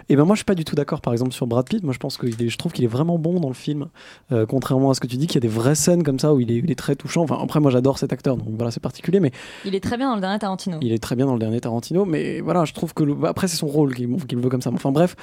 Et 0.08 0.16
ben 0.16 0.24
moi 0.24 0.34
je 0.34 0.38
suis 0.38 0.44
pas 0.46 0.54
du 0.56 0.64
tout 0.64 0.74
d'accord 0.74 1.00
par 1.02 1.12
exemple 1.12 1.32
sur 1.32 1.46
Brad 1.46 1.68
Pitt. 1.68 1.84
Moi 1.84 1.92
je 1.92 1.98
pense 1.98 2.16
que 2.16 2.26
il 2.40 2.46
est- 2.46 2.48
je 2.48 2.58
trouve 2.58 2.72
qu'il 2.72 2.84
est 2.84 2.88
vraiment 2.88 3.18
bon 3.18 3.38
dans 3.40 3.48
le 3.48 3.54
film, 3.54 3.86
Euh, 4.32 4.46
contrairement 4.46 4.90
à 4.90 4.94
ce 4.94 5.00
que 5.00 5.06
tu 5.06 5.16
dis 5.16 5.26
qu'il 5.26 5.34
y 5.36 5.38
a 5.38 5.40
des 5.48 5.48
vraies 5.48 5.74
scènes 5.74 6.02
comme 6.02 6.18
ça 6.18 6.32
où 6.34 6.40
il 6.40 6.50
est, 6.50 6.56
il 6.58 6.70
est 6.70 6.74
très 6.78 6.94
touchant. 6.96 7.22
Enfin 7.22 7.38
après 7.42 7.60
moi 7.60 7.70
j'adore 7.70 7.98
cet 7.98 8.12
acteur 8.12 8.36
donc 8.36 8.48
voilà 8.56 8.70
c'est 8.70 8.80
particulier 8.80 9.18
mais 9.20 9.32
Il 9.64 9.74
est 9.74 9.80
très 9.80 9.96
bien 9.96 10.08
dans 10.08 10.14
le 10.14 10.20
dernier 10.20 10.38
Tarantino. 10.38 10.78
il 10.80 10.92
est 10.92 10.98
très 11.02 11.16
bien 11.16 11.26
dans 11.26 11.32
le 11.34 11.38
dernier 11.38 11.60
Tarantino 11.60 12.04
mais 12.04 12.40
voilà 12.40 12.64
je 12.64 12.72
trouve 12.72 12.94
que 12.94 13.02
le- 13.04 13.16
après 13.24 13.48
c'est 13.48 13.56
son 13.56 13.66
rôle 13.66 13.94
qu'il 13.94 14.38
veut 14.38 14.48
comme 14.48 14.62
ça. 14.62 14.70
Enfin 14.72 14.92
bref 14.92 15.16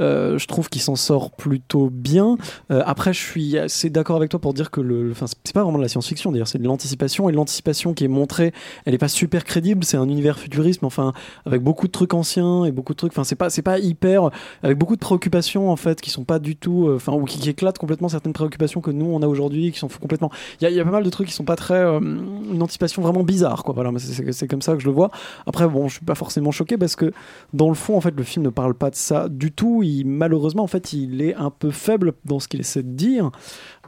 euh, 0.00 0.38
je 0.38 0.46
trouve 0.46 0.68
qu'il 0.68 0.80
s'en 0.80 0.96
sort 0.96 1.30
plutôt 1.30 1.90
bien. 1.90 2.36
Euh, 2.70 2.82
après 2.86 3.12
je 3.12 3.20
suis 3.22 3.58
assez 3.58 3.90
d'accord 3.90 4.16
avec 4.16 4.30
toi 4.30 4.40
pour 4.40 4.54
dire 4.54 4.70
que 4.70 4.80
le, 4.80 5.10
enfin 5.10 5.26
c'est 5.26 5.52
pas 5.54 5.62
vraiment 5.62 5.78
de 5.78 5.82
la 5.82 5.88
science-fiction 5.88 6.32
d'ailleurs 6.32 6.48
c'est 6.48 6.58
de 6.58 6.64
l'anticipation 6.64 7.28
et 7.28 7.32
l'anticipation 7.32 7.92
qui 7.94 8.04
est 8.04 8.08
montrée 8.08 8.52
elle 8.86 8.94
est 8.94 8.98
pas 8.98 9.08
super 9.08 9.44
crédible 9.44 9.84
c'est 9.84 9.96
un 9.96 10.08
univers 10.08 10.38
futurisme 10.38 10.86
enfin 10.86 11.12
avec 11.44 11.62
beaucoup 11.62 11.86
de 11.86 11.92
trucs 11.92 12.14
anciens 12.14 12.64
et 12.64 12.72
beaucoup 12.72 12.92
de 12.94 12.96
trucs 12.98 13.12
enfin 13.12 13.24
c'est 13.24 13.36
pas 13.36 13.50
c'est 13.50 13.62
pas 13.62 13.78
hyper 13.78 14.30
avec 14.62 14.78
beaucoup 14.78 14.94
de 14.96 15.00
préoccupations 15.00 15.70
en 15.70 15.76
fait 15.76 16.00
qui 16.00 16.10
sont 16.10 16.24
pas 16.24 16.38
du 16.38 16.56
tout 16.56 16.63
euh, 16.70 16.96
enfin 16.96 17.12
ou 17.12 17.24
qui, 17.24 17.38
qui 17.38 17.50
éclatent 17.50 17.78
complètement 17.78 18.08
certaines 18.08 18.32
préoccupations 18.32 18.80
que 18.80 18.90
nous 18.90 19.06
on 19.06 19.22
a 19.22 19.26
aujourd'hui 19.26 19.72
qui 19.72 19.78
sont 19.78 19.88
complètement. 19.88 20.30
Il 20.60 20.68
y, 20.68 20.72
y 20.72 20.80
a 20.80 20.84
pas 20.84 20.90
mal 20.90 21.04
de 21.04 21.10
trucs 21.10 21.28
qui 21.28 21.34
sont 21.34 21.44
pas 21.44 21.56
très 21.56 21.74
euh, 21.74 22.00
une 22.00 22.62
anticipation 22.62 23.02
vraiment 23.02 23.22
bizarre 23.22 23.64
quoi. 23.64 23.74
Voilà 23.74 23.90
c'est 23.98 24.48
comme 24.48 24.62
ça 24.62 24.74
que 24.74 24.80
je 24.80 24.86
le 24.86 24.92
vois. 24.92 25.10
Après 25.46 25.68
bon 25.68 25.88
je 25.88 25.96
suis 25.96 26.04
pas 26.04 26.14
forcément 26.14 26.50
choqué 26.50 26.76
parce 26.76 26.96
que 26.96 27.12
dans 27.52 27.68
le 27.68 27.74
fond 27.74 27.96
en 27.96 28.00
fait 28.00 28.14
le 28.16 28.22
film 28.22 28.44
ne 28.44 28.50
parle 28.50 28.74
pas 28.74 28.90
de 28.90 28.96
ça 28.96 29.28
du 29.28 29.52
tout. 29.52 29.82
Il 29.82 30.06
malheureusement 30.06 30.62
en 30.62 30.68
fait 30.68 30.92
il 30.92 31.22
est 31.22 31.34
un 31.34 31.50
peu 31.50 31.70
faible 31.70 32.12
dans 32.24 32.40
ce 32.40 32.48
qu'il 32.48 32.60
essaie 32.60 32.82
de 32.82 32.92
dire 32.92 33.30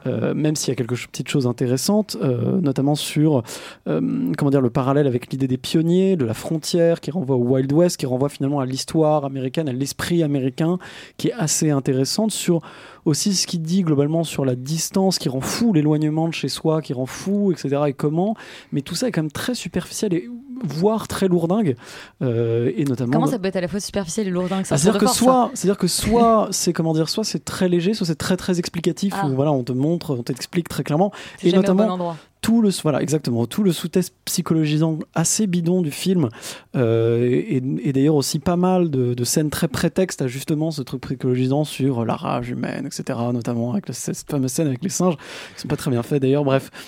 euh, 0.05 0.33
même 0.33 0.55
s'il 0.55 0.69
y 0.69 0.71
a 0.71 0.75
quelques 0.75 1.07
petites 1.07 1.29
choses 1.29 1.47
intéressantes, 1.47 2.17
euh, 2.21 2.59
notamment 2.61 2.95
sur 2.95 3.43
euh, 3.87 4.31
comment 4.37 4.51
dire 4.51 4.61
le 4.61 4.69
parallèle 4.69 5.07
avec 5.07 5.31
l'idée 5.31 5.47
des 5.47 5.57
pionniers, 5.57 6.15
de 6.15 6.25
la 6.25 6.33
frontière, 6.33 7.01
qui 7.01 7.11
renvoie 7.11 7.35
au 7.35 7.43
Wild 7.43 7.71
West, 7.71 7.97
qui 7.97 8.05
renvoie 8.05 8.29
finalement 8.29 8.59
à 8.59 8.65
l'histoire 8.65 9.25
américaine, 9.25 9.69
à 9.69 9.73
l'esprit 9.73 10.23
américain, 10.23 10.77
qui 11.17 11.29
est 11.29 11.33
assez 11.33 11.71
intéressante 11.71 12.31
sur 12.31 12.61
aussi 13.05 13.33
ce 13.33 13.47
qu'il 13.47 13.61
dit 13.61 13.83
globalement 13.83 14.23
sur 14.23 14.45
la 14.45 14.55
distance, 14.55 15.17
qui 15.17 15.29
rend 15.29 15.41
fou 15.41 15.73
l'éloignement 15.73 16.27
de 16.27 16.33
chez 16.33 16.49
soi, 16.49 16.81
qui 16.81 16.93
rend 16.93 17.05
fou, 17.05 17.51
etc. 17.51 17.83
Et 17.87 17.93
comment, 17.93 18.35
mais 18.71 18.81
tout 18.81 18.95
ça 18.95 19.07
est 19.07 19.11
quand 19.11 19.23
même 19.23 19.31
très 19.31 19.55
superficiel 19.55 20.13
et 20.13 20.29
voire 20.63 21.07
très 21.07 21.27
lourdingue, 21.27 21.75
euh, 22.21 22.71
et 22.75 22.83
notamment. 22.85 23.11
Comment 23.11 23.27
ça 23.27 23.39
peut 23.39 23.47
être 23.47 23.55
à 23.55 23.61
la 23.61 23.67
fois 23.67 23.79
superficiel 23.79 24.27
et 24.27 24.29
lourdingue? 24.29 24.65
C'est 24.65 24.73
Ah, 24.73 24.77
c'est-à-dire 24.77 24.99
tour 24.99 25.09
que 25.09 25.13
de 25.13 25.17
force, 25.17 25.19
soit, 25.19 25.51
c'est-à-dire 25.53 25.77
que 25.77 25.87
soit 25.87 26.47
c'est 26.51 26.73
comment 26.73 26.93
dire, 26.93 27.09
soit 27.09 27.23
c'est 27.23 27.43
très 27.43 27.69
léger, 27.69 27.93
soit 27.93 28.07
c'est 28.07 28.15
très 28.15 28.37
très 28.37 28.59
explicatif. 28.59 29.13
Ah. 29.17 29.27
Où, 29.27 29.35
voilà, 29.35 29.51
on 29.51 29.63
te 29.63 29.71
montre, 29.71 30.15
on 30.15 30.23
t'explique 30.23 30.69
très 30.69 30.83
clairement, 30.83 31.11
C'est 31.39 31.47
et 31.47 31.51
bon 31.51 31.57
notamment 31.57 31.87
endroit. 31.87 32.17
Tout 32.41 32.61
le 32.61 32.69
voilà 32.83 33.01
exactement 33.01 33.45
tout 33.45 33.63
le 33.63 33.71
sous-texte 33.71 34.13
psychologisant 34.25 34.99
assez 35.15 35.47
bidon 35.47 35.81
du 35.81 35.91
film 35.91 36.29
euh, 36.75 37.25
et, 37.25 37.61
et 37.83 37.93
d'ailleurs 37.93 38.15
aussi 38.15 38.39
pas 38.39 38.55
mal 38.55 38.89
de, 38.89 39.13
de 39.13 39.23
scènes 39.23 39.49
très 39.49 39.67
prétextes 39.67 40.21
à 40.21 40.27
justement 40.27 40.71
ce 40.71 40.81
truc 40.81 41.01
psychologisant 41.01 41.63
sur 41.63 42.05
la 42.05 42.15
rage 42.15 42.49
humaine 42.49 42.85
etc 42.85 43.19
notamment 43.33 43.71
avec 43.71 43.85
cette 43.91 44.29
fameuse 44.29 44.51
scène 44.51 44.67
avec 44.67 44.83
les 44.83 44.89
singes 44.89 45.15
qui 45.55 45.61
sont 45.61 45.67
pas 45.67 45.75
très 45.77 45.91
bien 45.91 46.03
faits 46.03 46.21
d'ailleurs 46.21 46.43
bref. 46.43 46.69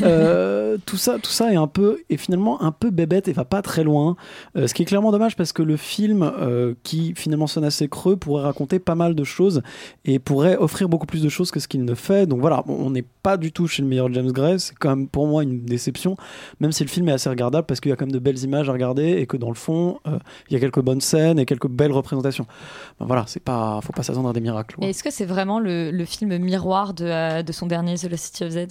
Euh, 0.00 0.76
tout 0.86 0.96
ça 0.96 1.18
tout 1.18 1.30
ça 1.30 1.52
est 1.52 1.56
un 1.56 1.66
peu 1.66 1.98
et 2.08 2.16
finalement 2.16 2.62
un 2.62 2.70
peu 2.70 2.90
bébête 2.90 3.26
et 3.26 3.32
va 3.32 3.44
pas 3.44 3.62
très 3.62 3.82
loin 3.82 4.16
Euh, 4.54 4.68
ce 4.68 4.74
qui 4.74 4.82
est 4.82 4.84
clairement 4.84 5.10
dommage 5.10 5.34
parce 5.34 5.52
que 5.52 5.62
le 5.62 5.76
film 5.76 6.30
qui 6.84 7.14
finalement 7.16 7.48
sonne 7.48 7.64
assez 7.64 7.88
creux 7.88 8.16
pourrait 8.16 8.44
raconter 8.44 8.78
pas 8.78 8.94
mal 8.94 9.16
de 9.16 9.24
choses 9.24 9.62
et 10.04 10.20
pourrait 10.20 10.56
offrir 10.56 10.88
beaucoup 10.88 11.06
plus 11.06 11.20
de 11.22 11.28
choses 11.28 11.50
que 11.50 11.58
ce 11.58 11.66
qu'il 11.66 11.84
ne 11.84 11.94
fait. 11.94 12.26
Donc 12.26 12.40
voilà 12.40 12.62
bon, 12.64 12.76
on 12.78 12.90
n'est 12.90 13.04
pas 13.22 13.36
du 13.36 13.50
tout 13.50 13.66
chez 13.66 13.82
le 13.82 13.88
meilleur 13.88 14.12
James 14.12 14.30
Gray 14.30 14.60
c'est 14.60 14.74
quand 14.78 14.90
même 14.90 15.07
pour 15.10 15.26
moi 15.26 15.42
une 15.42 15.64
déception 15.64 16.16
même 16.60 16.72
si 16.72 16.82
le 16.84 16.88
film 16.88 17.08
est 17.08 17.12
assez 17.12 17.28
regardable 17.28 17.66
parce 17.66 17.80
qu'il 17.80 17.90
y 17.90 17.92
a 17.92 17.96
quand 17.96 18.06
même 18.06 18.12
de 18.12 18.18
belles 18.18 18.42
images 18.42 18.68
à 18.68 18.72
regarder 18.72 19.12
et 19.12 19.26
que 19.26 19.36
dans 19.36 19.48
le 19.48 19.54
fond 19.54 20.00
euh, 20.06 20.18
il 20.48 20.54
y 20.54 20.56
a 20.56 20.60
quelques 20.60 20.80
bonnes 20.80 21.00
scènes 21.00 21.38
et 21.38 21.46
quelques 21.46 21.68
belles 21.68 21.92
représentations. 21.92 22.46
Ben 22.98 23.06
voilà 23.06 23.24
c'est 23.26 23.42
pas 23.42 23.80
faut 23.82 23.92
pas 23.92 24.02
s'attendre 24.02 24.28
à 24.28 24.32
des 24.32 24.40
miracles 24.40 24.76
est-ce 24.82 25.02
que 25.02 25.10
c'est 25.10 25.26
vraiment 25.26 25.60
le, 25.60 26.04
film 26.04 26.36
miroir 26.38 26.94
de, 26.94 27.04
euh, 27.04 27.42
de 27.42 27.52
son 27.52 27.66
dernier 27.66 27.94
The 27.94 28.16
City 28.16 28.44
of 28.44 28.50
Z? 28.50 28.68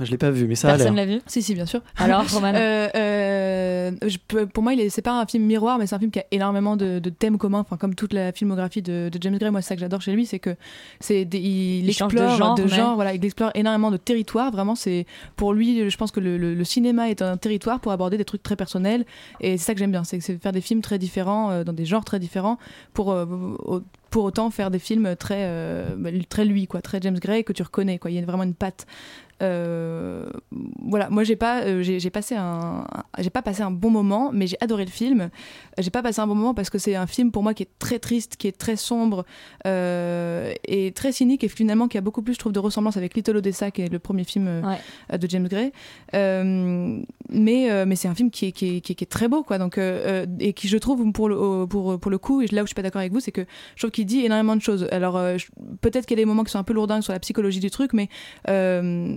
Je 0.00 0.10
l'ai 0.10 0.18
pas 0.18 0.30
vu 0.30 0.46
mais 0.46 0.54
ça 0.56 0.68
a 0.68 0.76
Personne 0.76 0.94
l'air 0.96 1.06
l'a 1.06 1.14
vu 1.14 1.20
Si, 1.26 1.42
si, 1.42 1.54
bien 1.54 1.66
sûr. 1.66 1.80
Alors, 1.96 2.28
Roman 2.30 2.52
Euh, 2.54 2.88
euh, 2.94 3.90
je 4.06 4.18
peux- 4.28 4.46
Pour 4.46 4.62
moi, 4.62 4.74
il 4.74 4.80
est- 4.80 4.88
c'est 4.90 5.02
pas 5.02 5.20
un 5.20 5.26
film 5.26 5.44
miroir, 5.44 5.78
mais 5.78 5.86
c'est 5.86 5.94
un 5.94 5.98
film 5.98 6.10
qui 6.10 6.18
a 6.18 6.24
énormément 6.30 6.76
de, 6.76 6.98
de 6.98 7.10
thèmes 7.10 7.38
communs. 7.38 7.60
Enfin, 7.60 7.76
comme 7.76 7.94
toute 7.94 8.12
la 8.12 8.32
filmographie 8.32 8.82
de, 8.82 9.08
de 9.12 9.18
James 9.22 9.36
Gray, 9.38 9.50
moi, 9.50 9.62
c'est 9.62 9.68
ça 9.68 9.74
que 9.74 9.80
j'adore 9.80 10.00
chez 10.00 10.12
lui, 10.12 10.26
c'est 10.26 10.38
que 10.38 10.54
c'est 11.00 11.24
des- 11.24 11.38
il, 11.38 11.86
Il 11.86 11.92
change 11.92 12.12
de 12.14 12.18
explore 12.18 12.36
genre, 12.36 12.56
mais- 12.90 12.94
voilà, 12.94 13.14
il 13.14 13.24
explore 13.24 13.50
énormément 13.54 13.90
de 13.90 13.96
territoires. 13.96 14.50
Vraiment, 14.50 14.74
c'est 14.74 15.06
pour 15.36 15.52
lui, 15.52 15.88
je 15.88 15.96
pense 15.96 16.10
que 16.10 16.20
le, 16.20 16.36
le- 16.36 16.54
le 16.54 16.64
cinéma 16.64 17.08
est 17.10 17.22
un 17.22 17.36
territoire 17.36 17.80
pour 17.80 17.92
aborder 17.92 18.16
des 18.18 18.24
trucs 18.24 18.42
très 18.42 18.56
personnels, 18.56 19.04
et 19.40 19.56
c'est 19.58 19.64
ça 19.64 19.72
que 19.74 19.78
j'aime 19.78 19.92
bien, 19.92 20.04
c'est 20.04 20.20
c'est 20.20 20.40
faire 20.40 20.52
des 20.52 20.60
films 20.60 20.80
très 20.82 20.98
différents 20.98 21.50
euh, 21.50 21.64
dans 21.64 21.72
des 21.72 21.84
genres 21.84 22.04
très 22.04 22.18
différents 22.18 22.58
pour 22.94 23.12
euh, 23.12 23.24
au- 23.64 23.80
pour 24.10 24.24
autant 24.24 24.50
faire 24.50 24.70
des 24.70 24.78
films 24.78 25.14
très 25.16 25.40
euh, 25.40 25.94
bah, 25.98 26.10
très 26.28 26.44
lui 26.44 26.66
quoi, 26.66 26.80
très 26.80 27.00
James 27.02 27.18
Gray 27.18 27.44
que 27.44 27.52
tu 27.52 27.62
reconnais 27.62 27.98
quoi. 27.98 28.10
Il 28.10 28.14
y 28.16 28.18
a 28.18 28.24
vraiment 28.24 28.44
une 28.44 28.54
patte. 28.54 28.86
Euh, 29.42 30.30
voilà, 30.82 31.10
moi 31.10 31.22
j'ai 31.24 31.36
pas, 31.36 31.62
euh, 31.64 31.82
j'ai 31.82 32.10
passé 32.10 32.34
un, 32.36 32.86
j'ai 33.18 33.28
pas 33.30 33.42
passé 33.42 33.62
un 33.62 33.70
bon 33.70 33.90
moment, 33.90 34.30
mais 34.32 34.46
j'ai 34.46 34.56
adoré 34.60 34.84
le 34.84 34.90
film. 34.90 35.28
J'ai 35.78 35.90
pas 35.90 36.02
passé 36.02 36.20
un 36.20 36.26
bon 36.26 36.34
moment 36.34 36.54
parce 36.54 36.70
que 36.70 36.78
c'est 36.78 36.94
un 36.94 37.06
film 37.06 37.30
pour 37.30 37.42
moi 37.42 37.52
qui 37.52 37.62
est 37.64 37.68
très 37.78 37.98
triste, 37.98 38.36
qui 38.36 38.48
est 38.48 38.56
très 38.56 38.76
sombre 38.76 39.24
euh, 39.66 40.52
et 40.66 40.92
très 40.92 41.12
cynique 41.12 41.44
et 41.44 41.48
finalement 41.48 41.86
qui 41.88 41.98
a 41.98 42.00
beaucoup 42.00 42.22
plus, 42.22 42.34
je 42.34 42.38
trouve, 42.38 42.52
de 42.52 42.58
ressemblance 42.60 42.96
avec 42.96 43.14
Little 43.14 43.36
Odessa, 43.36 43.70
qui 43.70 43.82
est 43.82 43.92
le 43.92 43.98
premier 43.98 44.24
film 44.24 44.48
de 45.12 45.28
James 45.28 45.48
Gray. 45.48 45.72
Mais 47.28 47.84
mais 47.84 47.96
c'est 47.96 48.08
un 48.08 48.14
film 48.14 48.30
qui 48.30 48.46
est, 48.46 48.52
qui 48.52 48.76
est, 48.76 48.80
qui 48.80 48.92
est- 48.92 48.94
qui 48.94 49.04
est 49.04 49.06
très 49.06 49.28
beau, 49.28 49.42
quoi. 49.42 49.58
Donc 49.58 49.78
et 49.78 50.52
qui 50.54 50.68
je 50.68 50.78
trouve 50.78 51.12
pour 51.12 51.28
le 51.28 51.66
pour 51.66 51.98
pour 52.00 52.10
le 52.10 52.18
coup, 52.18 52.40
et 52.42 52.46
là 52.46 52.62
où 52.62 52.66
je 52.66 52.68
suis 52.68 52.74
pas 52.74 52.82
d'accord 52.82 53.00
avec 53.00 53.12
vous, 53.12 53.20
c'est 53.20 53.32
que 53.32 53.44
je 53.74 53.82
trouve 53.82 53.90
qu'il 53.90 54.06
dit 54.06 54.24
énormément 54.24 54.56
de 54.56 54.62
choses. 54.62 54.86
Alors 54.92 55.20
peut-être 55.80 56.06
qu'il 56.06 56.16
y 56.16 56.20
a 56.20 56.22
des 56.22 56.26
moments 56.26 56.44
qui 56.44 56.52
sont 56.52 56.58
un 56.58 56.62
peu 56.64 56.72
lourdingues 56.72 57.02
sur 57.02 57.12
la 57.12 57.18
psychologie 57.20 57.60
du 57.60 57.70
truc, 57.70 57.92
mais 57.92 58.08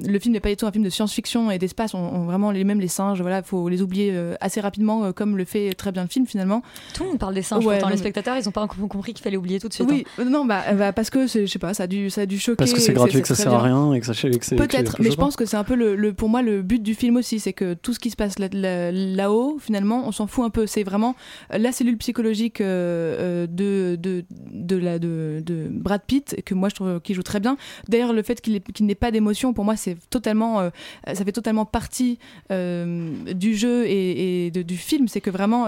le 0.10 0.19
film 0.19 0.34
n'est 0.34 0.39
pas 0.39 0.50
du 0.50 0.56
tout 0.58 0.65
un 0.65 0.72
film 0.72 0.84
de 0.84 0.89
science-fiction 0.89 1.52
et 1.52 1.58
d'espace. 1.60 1.93
On, 1.93 2.00
on- 2.00 2.26
vraiment 2.26 2.52
les 2.52 2.63
mêmes 2.63 2.80
les 2.80 2.88
singes, 2.88 3.22
voilà, 3.22 3.41
faut 3.43 3.69
les 3.69 3.82
oublier 3.82 4.12
euh, 4.13 4.36
assez 4.41 4.60
rapidement, 4.62 5.06
euh, 5.06 5.12
comme 5.12 5.38
le 5.38 5.45
fait 5.45 5.74
très 5.74 5.91
bien 5.91 6.04
le 6.04 6.10
film 6.10 6.26
finalement. 6.26 6.62
Tout 6.93 7.04
le 7.04 7.10
monde 7.10 7.19
parle 7.19 7.34
des 7.34 7.41
singes, 7.41 7.65
Ouais, 7.65 7.76
pourtant 7.76 7.88
non, 7.88 7.91
les 7.93 7.98
spectateurs, 8.00 8.38
ils 8.38 8.48
ont 8.48 8.52
pas 8.52 8.62
encore 8.62 8.88
compris 8.88 9.13
qu'il 9.13 9.24
fallait 9.24 9.38
oublier 9.38 9.60
tout 9.60 9.67
de 9.69 9.74
suite. 9.74 9.88
Oui, 9.89 10.04
hein. 10.17 10.22
euh, 10.24 10.26
non, 10.30 10.45
bah, 10.45 10.63
euh, 10.69 10.74
bah, 10.74 10.93
parce 10.93 11.10
que 11.10 11.28
je 11.28 11.45
sais 11.45 11.60
pas, 11.60 11.74
ça 11.74 11.84
a 11.84 11.88
dû, 11.88 12.10
ça 12.10 12.22
a 12.22 12.26
dû 12.26 12.39
choquer. 12.39 12.58
parce 12.58 12.74
que 12.74 12.80
c'est 12.80 12.93
gratuit 12.93 13.22
que 13.22 13.28
ça 13.28 13.36
sert 13.36 13.54
à 13.54 13.62
rien 13.62 13.93
et 13.93 14.00
que 14.00 14.06
ça 14.06 14.13
que 14.13 14.19
c'est- 14.19 14.38
que 14.39 14.45
c'est 14.45 14.56
Peut-être, 14.56 14.98
peu 14.98 15.04
mais 15.04 15.12
je 15.12 15.15
pense 15.17 15.36
que 15.36 15.45
c'est 15.45 15.58
un 15.58 15.63
peu 15.63 15.76
le, 15.76 15.95
le- 15.95 16.13
pour 16.13 16.30
moi 16.30 16.41
le 16.41 16.62
but 16.62 16.82
du 16.82 16.95
film 16.95 17.15
aussi, 17.17 17.39
c'est 17.39 17.54
que 17.54 17.74
tout 17.74 17.93
ce 17.93 18.00
qui 18.00 18.10
se 18.10 18.15
passe 18.15 18.39
là- 18.39 18.48
là- 18.52 18.91
là-haut, 18.91 19.58
finalement, 19.60 20.04
on 20.08 20.12
s'en 20.12 20.28
fout 20.28 20.45
un 20.45 20.50
peu. 20.50 20.65
C'est 20.67 20.84
vraiment 20.84 21.15
la 21.52 21.72
cellule 21.72 21.98
psychologique 21.98 22.62
euh, 22.62 23.48
de, 23.48 23.95
de, 23.95 24.26
de, 24.69 24.77
la, 24.77 24.99
de, 24.99 25.41
de 25.45 25.67
Brad 25.69 26.01
Pitt, 26.08 26.41
que 26.45 26.53
moi 26.53 26.69
je 26.69 26.75
trouve 26.75 27.01
qu'il 27.01 27.15
joue 27.15 27.23
très 27.23 27.39
bien. 27.41 27.58
D'ailleurs, 27.89 28.13
le 28.13 28.21
fait 28.23 28.39
qu'il 28.39 28.55
ait- 28.55 28.60
qu'il 28.73 28.86
n'ait 28.86 28.95
pas 28.95 29.12
d'émotion, 29.12 29.51
pour 29.53 29.65
moi, 29.65 29.75
c'est 29.75 29.97
totalement, 30.10 30.62
euh, 30.62 30.69
ça 31.08 31.25
fait 31.25 31.32
totalement 31.34 31.65
partie 31.65 32.19
euh, 32.51 33.10
du 33.34 33.55
jeu 33.55 33.86
et, 33.88 34.45
et 34.45 34.51
de- 34.51 34.62
du 34.62 34.77
film. 34.77 35.08
C'est 35.08 35.21
que 35.21 35.29
vraiment, 35.29 35.67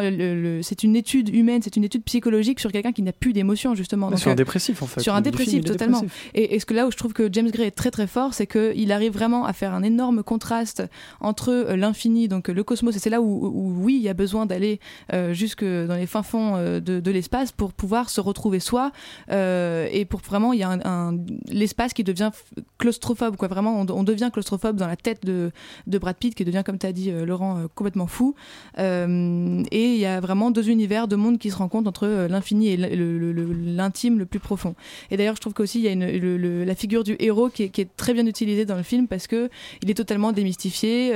c'est 0.62 0.84
une 0.84 0.96
étude 0.96 1.34
humaine, 1.34 1.62
c'est 1.64 1.76
une 1.76 1.84
étude 1.84 2.04
psychologique 2.04 2.60
sur 2.60 2.72
quelqu'un 2.72 2.92
qui 2.92 3.02
n'a 3.02 3.12
plus 3.14 3.34
d'émotion, 3.34 3.76
justement. 3.76 4.10
Donc, 4.10 4.20
sur 4.20 4.30
un 4.30 4.34
euh, 4.34 4.36
dépressif, 4.36 4.82
en 4.82 4.86
fait. 4.88 5.02
Sur 5.02 5.16
un 5.16 5.22
dépressif, 5.22 5.64
totalement. 5.66 6.02
dépressif. 6.02 6.30
Et, 6.36 6.56
et 6.56 6.60
ce 6.60 6.66
que 6.66 6.74
là 6.74 6.88
où 6.88 6.92
je 6.92 6.98
trouve 6.98 7.14
que 7.14 7.30
James 7.32 7.50
Gray 7.50 7.68
est 7.68 7.72
très 7.72 7.92
très 7.92 8.08
fort, 8.08 8.34
c'est 8.34 8.48
qu'il 8.48 8.92
arrive 8.92 9.14
vraiment 9.14 9.46
à 9.46 9.54
faire 9.54 9.74
un 9.74 9.84
énorme 9.84 10.24
contraste 10.24 10.84
entre 11.20 11.74
l'infini, 11.76 12.28
donc 12.28 12.48
le 12.48 12.64
cosmos, 12.64 12.96
et 12.96 13.00
c'est 13.00 13.10
là 13.10 13.22
où, 13.22 13.46
où, 13.46 13.84
oui, 13.84 13.96
il 13.96 14.02
y 14.04 14.10
a 14.10 14.14
besoin 14.14 14.46
d'aller 14.46 14.80
euh, 15.14 15.34
jusque 15.34 15.64
dans 15.64 15.96
les 15.96 16.06
fins 16.08 16.24
fonds 16.24 16.58
de, 16.58 16.80
de 17.00 17.12
l'espace 17.12 17.52
pour 17.52 17.74
pouvoir 17.74 18.10
se 18.10 18.22
retrouver 18.22 18.60
soi 18.60 18.91
Euh, 19.32 19.88
et 19.92 20.06
pour 20.06 20.20
vraiment, 20.22 20.54
il 20.54 20.60
y 20.60 20.64
a 20.64 20.70
un, 20.70 20.80
un- 20.86 21.18
l'espace 21.48 21.94
qui 21.94 22.04
devient 22.04 22.32
claustrophobe, 22.78 23.36
quoi. 23.36 23.48
Vraiment, 23.48 23.80
on, 23.80 23.86
on 23.92 24.04
devient 24.04 24.30
claustrophobe 24.32 24.76
dans 24.76 24.88
la 24.88 24.96
tête 24.96 25.26
de, 25.26 25.52
de 25.88 25.98
Brad 25.98 26.16
Pitt, 26.16 26.36
qui 26.36 26.46
devient, 26.46 26.64
comme 26.66 26.78
tu 26.78 26.86
as 26.86 26.92
dit, 26.94 27.12
euh, 27.12 27.26
Laurent, 27.26 27.58
euh, 27.58 27.68
complètement 27.74 28.08
fou. 28.08 28.36
Euh, 28.80 29.64
et 29.72 29.94
il 29.94 30.00
y 30.00 30.06
a 30.06 30.20
vraiment 30.20 30.52
deux 30.52 30.70
univers, 30.70 31.08
deux 31.08 31.16
mondes 31.18 31.38
qui 31.38 31.52
se 31.52 31.56
rencontrent 31.58 31.90
entre 31.90 32.28
l'infini 32.30 32.70
et 32.70 32.78
le- 32.78 33.18
le- 33.18 33.32
le- 33.32 33.54
l'intime 33.54 34.20
le 34.20 34.26
plus 34.26 34.40
profond. 34.40 34.76
Et 35.12 35.18
d'ailleurs, 35.18 35.36
je 35.36 35.42
trouve 35.42 35.54
qu'aussi, 35.54 35.80
il 35.80 35.86
y 35.86 35.88
a 35.88 35.92
une, 35.92 36.06
le- 36.06 36.38
le- 36.38 36.64
la 36.64 36.76
figure 36.76 37.04
du 37.04 37.16
héros 37.20 37.50
qui 37.50 37.64
est, 37.64 37.70
qui 37.70 37.82
est 37.82 37.90
très 37.98 38.14
bien 38.14 38.26
utilisée 38.26 38.66
dans 38.66 38.76
le 38.78 38.84
film 38.84 39.08
parce 39.08 39.28
que 39.28 39.50
il 39.84 39.90
est 39.90 39.94
totalement 39.96 40.32
démystifié. 40.32 41.12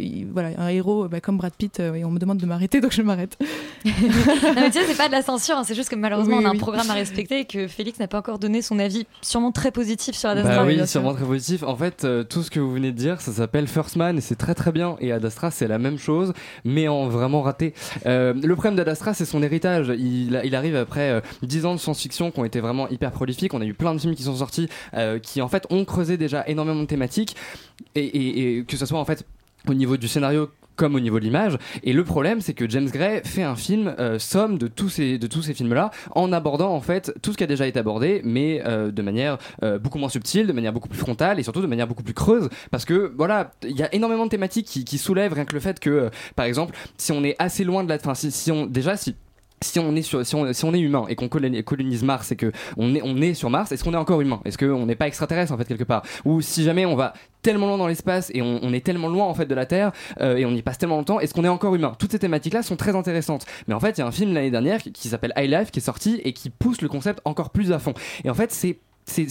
il- 0.00 0.26
voilà, 0.32 0.50
un 0.58 0.68
héros 0.68 1.08
bah, 1.08 1.20
comme 1.20 1.36
Brad 1.36 1.52
Pitt, 1.54 1.80
et 1.80 2.04
on 2.04 2.10
me 2.10 2.18
demande 2.18 2.38
de 2.38 2.46
m'arrêter, 2.46 2.80
donc 2.80 2.92
je 2.92 3.02
m'arrête. 3.02 3.36
non, 3.84 3.92
mais 4.54 4.66
tu 4.70 4.78
sais, 4.78 4.84
c'est 4.86 4.96
pas 4.96 5.06
de 5.08 5.12
la 5.12 5.22
censure, 5.22 5.56
hein, 5.56 5.64
c'est 5.64 5.74
juste 5.74 5.88
que 5.88 5.96
malheureusement 5.96 6.38
Oui, 6.38 6.44
on 6.44 6.48
a 6.48 6.52
un 6.52 6.56
programme 6.56 6.90
à 6.90 6.94
respecter 7.06 7.40
et 7.40 7.44
que 7.44 7.66
Félix 7.68 7.98
n'a 7.98 8.08
pas 8.08 8.18
encore 8.18 8.38
donné 8.38 8.62
son 8.62 8.78
avis 8.78 9.06
sûrement 9.22 9.52
très 9.52 9.70
positif 9.70 10.14
sur 10.16 10.28
Ad 10.28 10.38
Astra. 10.38 10.56
Bah 10.56 10.64
oui, 10.66 10.86
sûrement 10.86 11.14
très 11.14 11.24
positif. 11.24 11.62
En 11.62 11.76
fait, 11.76 12.04
euh, 12.04 12.24
tout 12.24 12.42
ce 12.42 12.50
que 12.50 12.60
vous 12.60 12.72
venez 12.72 12.92
de 12.92 12.96
dire, 12.96 13.20
ça 13.20 13.32
s'appelle 13.32 13.66
First 13.66 13.96
Man 13.96 14.18
et 14.18 14.20
c'est 14.20 14.36
très 14.36 14.54
très 14.54 14.72
bien. 14.72 14.96
Et 15.00 15.12
Ad 15.12 15.24
Astra, 15.24 15.50
c'est 15.50 15.68
la 15.68 15.78
même 15.78 15.98
chose, 15.98 16.32
mais 16.64 16.88
en 16.88 17.08
vraiment 17.08 17.42
raté. 17.42 17.74
Euh, 18.06 18.34
le 18.34 18.54
problème 18.54 18.76
d'Ad 18.76 18.88
Astra, 18.88 19.14
c'est 19.14 19.24
son 19.24 19.42
héritage. 19.42 19.92
Il, 19.98 20.40
il 20.44 20.54
arrive 20.54 20.76
après 20.76 21.10
euh, 21.10 21.20
10 21.42 21.66
ans 21.66 21.74
de 21.74 21.80
science-fiction 21.80 22.30
qui 22.30 22.40
ont 22.40 22.44
été 22.44 22.60
vraiment 22.60 22.88
hyper 22.88 23.10
prolifiques. 23.12 23.54
On 23.54 23.60
a 23.60 23.64
eu 23.66 23.74
plein 23.74 23.94
de 23.94 24.00
films 24.00 24.14
qui 24.14 24.22
sont 24.22 24.36
sortis 24.36 24.68
euh, 24.94 25.18
qui 25.18 25.40
en 25.42 25.48
fait 25.48 25.66
ont 25.70 25.84
creusé 25.84 26.16
déjà 26.16 26.44
énormément 26.46 26.80
de 26.82 26.86
thématiques 26.86 27.36
et, 27.94 28.00
et- 28.04 28.58
et 28.58 28.64
que 28.64 28.76
ce 28.76 28.86
soit 28.86 28.98
en 28.98 29.04
fait 29.04 29.24
au 29.68 29.74
niveau 29.74 29.96
du 29.96 30.08
scénario 30.08 30.48
comme 30.76 30.94
au 30.94 31.00
niveau 31.00 31.18
de 31.18 31.24
l'image. 31.24 31.58
Et 31.82 31.92
le 31.92 32.04
problème, 32.04 32.40
c'est 32.40 32.54
que 32.54 32.68
James 32.68 32.88
Gray 32.88 33.22
fait 33.24 33.42
un 33.42 33.56
film 33.56 33.94
euh, 33.98 34.18
somme 34.18 34.58
de 34.58 34.68
tous 34.68 34.88
ces 34.88 35.18
de 35.18 35.26
tous 35.26 35.42
ces 35.42 35.54
films-là, 35.54 35.90
en 36.14 36.32
abordant 36.32 36.72
en 36.72 36.80
fait 36.80 37.12
tout 37.22 37.32
ce 37.32 37.36
qui 37.36 37.44
a 37.44 37.46
déjà 37.46 37.66
été 37.66 37.78
abordé, 37.78 38.20
mais 38.24 38.62
euh, 38.66 38.90
de 38.90 39.02
manière 39.02 39.38
euh, 39.62 39.78
beaucoup 39.78 39.98
moins 39.98 40.08
subtile, 40.08 40.46
de 40.46 40.52
manière 40.52 40.72
beaucoup 40.72 40.88
plus 40.88 40.98
frontale 40.98 41.38
et 41.38 41.42
surtout 41.42 41.62
de 41.62 41.66
manière 41.66 41.86
beaucoup 41.86 42.02
plus 42.02 42.14
creuse. 42.14 42.48
Parce 42.70 42.84
que 42.84 43.12
voilà, 43.16 43.52
il 43.62 43.76
y 43.76 43.82
a 43.82 43.94
énormément 43.94 44.24
de 44.24 44.30
thématiques 44.30 44.66
qui, 44.66 44.98
soulèvent 44.98 45.34
rien 45.34 45.44
que 45.44 45.52
le 45.52 45.60
fait 45.60 45.78
que, 45.78 45.90
euh, 45.90 46.10
par 46.36 46.46
exemple, 46.46 46.74
si 46.96 47.12
on 47.12 47.22
est 47.22 47.36
assez 47.38 47.64
loin 47.64 47.84
de 47.84 47.88
la, 47.88 47.96
enfin 47.96 48.14
si, 48.14 48.30
si 48.30 48.50
on 48.50 48.66
déjà 48.66 48.96
si 48.96 49.14
si 49.62 49.78
on 49.78 49.94
est 49.96 50.02
sur, 50.02 50.24
si 50.24 50.34
on, 50.34 50.52
si 50.52 50.64
on 50.64 50.74
est 50.74 50.80
humain 50.80 51.06
et 51.08 51.14
qu'on 51.16 51.26
coloni- 51.26 51.62
colonise 51.64 52.02
Mars 52.02 52.32
et 52.32 52.36
que 52.36 52.52
on 52.76 52.94
est, 52.94 53.00
on 53.02 53.20
est 53.20 53.34
sur 53.34 53.50
Mars, 53.50 53.72
est-ce 53.72 53.82
qu'on 53.84 53.94
est 53.94 53.98
encore 53.98 54.20
humain? 54.20 54.40
Est-ce 54.44 54.58
qu'on 54.58 54.86
n'est 54.86 54.96
pas 54.96 55.06
extraterrestre 55.06 55.52
en 55.52 55.58
fait 55.58 55.64
quelque 55.64 55.84
part? 55.84 56.02
Ou 56.24 56.40
si 56.42 56.62
jamais 56.62 56.84
on 56.84 56.94
va 56.94 57.14
tellement 57.42 57.68
loin 57.68 57.78
dans 57.78 57.86
l'espace 57.86 58.30
et 58.34 58.42
on, 58.42 58.72
est 58.72 58.84
tellement 58.84 59.08
loin 59.08 59.24
en 59.24 59.34
fait 59.34 59.46
de 59.46 59.54
la 59.54 59.66
Terre 59.66 59.92
euh, 60.20 60.36
et 60.36 60.44
on 60.44 60.50
y 60.50 60.62
passe 60.62 60.78
tellement 60.78 60.96
longtemps, 60.96 61.20
est-ce 61.20 61.32
qu'on 61.32 61.44
est 61.44 61.48
encore 61.48 61.74
humain? 61.74 61.92
Toutes 61.98 62.10
ces 62.10 62.18
thématiques-là 62.18 62.62
sont 62.62 62.76
très 62.76 62.96
intéressantes. 62.96 63.46
Mais 63.68 63.74
en 63.74 63.80
fait, 63.80 63.96
il 63.96 64.00
y 64.00 64.04
a 64.04 64.06
un 64.06 64.12
film 64.12 64.34
l'année 64.34 64.50
dernière 64.50 64.82
qui, 64.82 65.08
s'appelle 65.08 65.32
High 65.36 65.50
Life 65.50 65.70
qui 65.70 65.78
est 65.78 65.82
sorti 65.82 66.20
et 66.24 66.32
qui 66.32 66.50
pousse 66.50 66.82
le 66.82 66.88
concept 66.88 67.20
encore 67.24 67.50
plus 67.50 67.72
à 67.72 67.78
fond. 67.78 67.94
Et 68.24 68.30
en 68.30 68.34
fait, 68.34 68.52
c'est- 68.52 68.78
c'est 69.06 69.28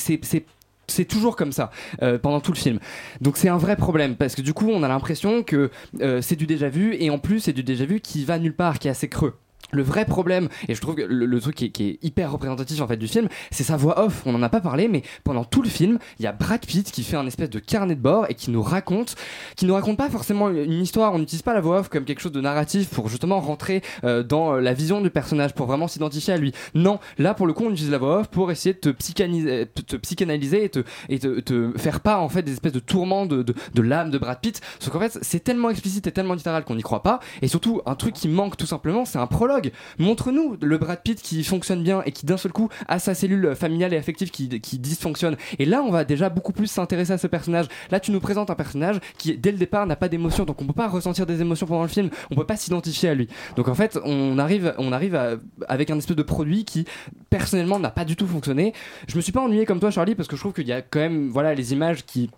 c'est 0.87 1.05
toujours 1.05 1.35
comme 1.35 1.51
ça 1.51 1.71
euh, 2.03 2.17
pendant 2.19 2.39
tout 2.39 2.51
le 2.51 2.57
film. 2.57 2.79
Donc 3.21 3.37
c'est 3.37 3.49
un 3.49 3.57
vrai 3.57 3.75
problème 3.75 4.15
parce 4.15 4.35
que 4.35 4.41
du 4.41 4.53
coup 4.53 4.69
on 4.69 4.83
a 4.83 4.87
l'impression 4.87 5.43
que 5.43 5.71
euh, 6.01 6.21
c'est 6.21 6.35
du 6.35 6.45
déjà 6.45 6.69
vu 6.69 6.95
et 6.99 7.09
en 7.09 7.17
plus 7.17 7.39
c'est 7.39 7.53
du 7.53 7.63
déjà 7.63 7.85
vu 7.85 7.99
qui 7.99 8.23
va 8.23 8.37
nulle 8.37 8.55
part, 8.55 8.79
qui 8.79 8.87
est 8.87 8.91
assez 8.91 9.09
creux. 9.09 9.35
Le 9.71 9.81
vrai 9.81 10.05
problème, 10.05 10.47
et 10.67 10.75
je 10.75 10.81
trouve 10.81 10.95
que 10.95 11.01
le, 11.01 11.41
truc 11.41 11.55
qui 11.55 11.65
est, 11.65 12.03
hyper 12.03 12.31
représentatif 12.31 12.81
en 12.81 12.87
fait 12.87 12.97
du 12.97 13.07
film, 13.07 13.27
c'est 13.51 13.63
sa 13.63 13.75
voix 13.75 13.99
off. 14.05 14.21
On 14.25 14.31
n'en 14.31 14.43
a 14.43 14.49
pas 14.49 14.61
parlé, 14.61 14.87
mais 14.87 15.01
pendant 15.23 15.43
tout 15.43 15.63
le 15.63 15.69
film, 15.69 15.97
il 16.19 16.23
y 16.23 16.27
a 16.27 16.31
Brad 16.31 16.63
Pitt 16.65 16.91
qui 16.91 17.03
fait 17.03 17.17
un 17.17 17.25
espèce 17.25 17.49
de 17.49 17.59
carnet 17.59 17.95
de 17.95 17.99
bord 17.99 18.27
et 18.29 18.35
qui 18.35 18.51
nous 18.51 18.61
raconte, 18.61 19.15
qui 19.55 19.65
nous 19.65 19.73
raconte 19.73 19.97
pas 19.97 20.09
forcément 20.09 20.49
une 20.49 20.81
histoire. 20.81 21.13
On 21.13 21.19
n'utilise 21.19 21.41
pas 21.41 21.53
la 21.53 21.61
voix 21.61 21.79
off 21.79 21.89
comme 21.89 22.05
quelque 22.05 22.21
chose 22.21 22.31
de 22.31 22.41
narratif 22.41 22.89
pour 22.89 23.09
justement 23.09 23.39
rentrer 23.39 23.81
euh, 24.03 24.21
dans 24.21 24.53
euh, 24.53 24.61
la 24.61 24.73
vision 24.73 25.01
du 25.01 25.09
personnage, 25.09 25.53
pour 25.53 25.65
vraiment 25.65 25.87
s'identifier 25.87 26.33
à 26.35 26.37
lui. 26.37 26.53
Non, 26.75 26.99
là 27.17 27.33
pour 27.33 27.47
le 27.47 27.53
coup, 27.53 27.65
on 27.65 27.71
utilise 27.71 27.91
la 27.91 27.97
voix 27.97 28.19
off 28.19 28.27
pour 28.27 28.51
essayer 28.51 28.73
de 28.73 28.79
te, 28.79 28.89
psychanalyser, 28.89 30.71
et 31.09 31.19
te, 31.19 31.73
faire 31.77 32.01
part 32.01 32.21
en 32.21 32.29
fait 32.29 32.43
des 32.43 32.53
espèces 32.53 32.73
de 32.73 32.79
tourments 32.79 33.25
de, 33.25 33.41
de, 33.41 33.55
de 33.73 33.81
l'âme 33.81 34.11
de 34.11 34.19
Brad 34.19 34.39
Pitt. 34.39 34.61
Sauf 34.79 34.93
qu'en 34.93 34.99
fait, 34.99 35.17
c'est 35.21 35.43
tellement 35.43 35.71
explicite 35.71 36.05
et 36.05 36.11
tellement 36.11 36.35
littéral 36.35 36.63
qu'on 36.63 36.75
n'y 36.75 36.83
croit 36.83 37.03
pas. 37.03 37.19
Et 37.41 37.47
surtout, 37.47 37.81
un 37.85 37.95
truc 37.95 38.13
qui 38.13 38.27
manque 38.27 38.57
tout 38.57 38.67
simplement, 38.67 39.05
c'est 39.05 39.17
un 39.17 39.27
prologue. 39.27 39.54
Montre-nous 39.99 40.57
le 40.61 40.77
Brad 40.77 41.01
Pitt 41.01 41.21
qui 41.21 41.43
fonctionne 41.43 41.83
bien 41.83 42.01
et 42.05 42.11
qui 42.11 42.25
d'un 42.25 42.37
seul 42.37 42.51
coup 42.51 42.69
a 42.87 42.99
sa 42.99 43.13
cellule 43.13 43.55
familiale 43.55 43.93
et 43.93 43.97
affective 43.97 44.31
qui, 44.31 44.47
dysfonctionne. 44.79 45.37
Et 45.59 45.65
là, 45.65 45.81
on 45.81 45.91
va 45.91 46.03
déjà 46.03 46.29
beaucoup 46.29 46.51
plus 46.51 46.67
s'intéresser 46.67 47.13
à 47.13 47.17
ce 47.17 47.27
personnage. 47.27 47.67
Là, 47.91 47.99
tu 47.99 48.11
nous 48.11 48.19
présentes 48.19 48.49
un 48.49 48.55
personnage 48.55 48.99
qui, 49.17 49.37
dès 49.37 49.51
le 49.51 49.57
départ, 49.57 49.85
n'a 49.85 49.95
pas 49.95 50.09
d'émotion. 50.09 50.45
Donc, 50.45 50.61
on 50.61 50.65
peut 50.65 50.73
pas 50.73 50.87
ressentir 50.87 51.25
des 51.25 51.41
émotions 51.41 51.67
pendant 51.67 51.83
le 51.83 51.87
film. 51.87 52.09
On 52.31 52.35
peut 52.35 52.45
pas 52.45 52.57
s'identifier 52.57 53.09
à 53.09 53.15
lui. 53.15 53.27
Donc, 53.55 53.67
en 53.67 53.75
fait, 53.75 53.97
on 54.03 54.37
arrive, 54.37 54.73
on 54.77 54.91
arrive 54.91 55.39
avec 55.67 55.89
un 55.89 55.97
espèce 55.97 56.15
de 56.15 56.23
produit 56.23 56.65
qui, 56.65 56.85
personnellement, 57.29 57.79
n'a 57.79 57.91
pas 57.91 58.05
du 58.05 58.15
tout 58.15 58.27
fonctionné. 58.27 58.73
Je 59.07 59.15
me 59.15 59.21
suis 59.21 59.31
pas 59.31 59.41
ennuyé 59.41 59.65
comme 59.65 59.79
toi, 59.79 59.91
Charlie, 59.91 60.15
parce 60.15 60.27
que 60.27 60.35
je 60.35 60.41
trouve 60.41 60.53
qu'il 60.53 60.67
y 60.67 60.73
a 60.73 60.81
quand 60.81 60.99
même, 60.99 61.29
voilà, 61.29 61.53
les 61.53 61.73
images 61.73 62.05
qui 62.05 62.29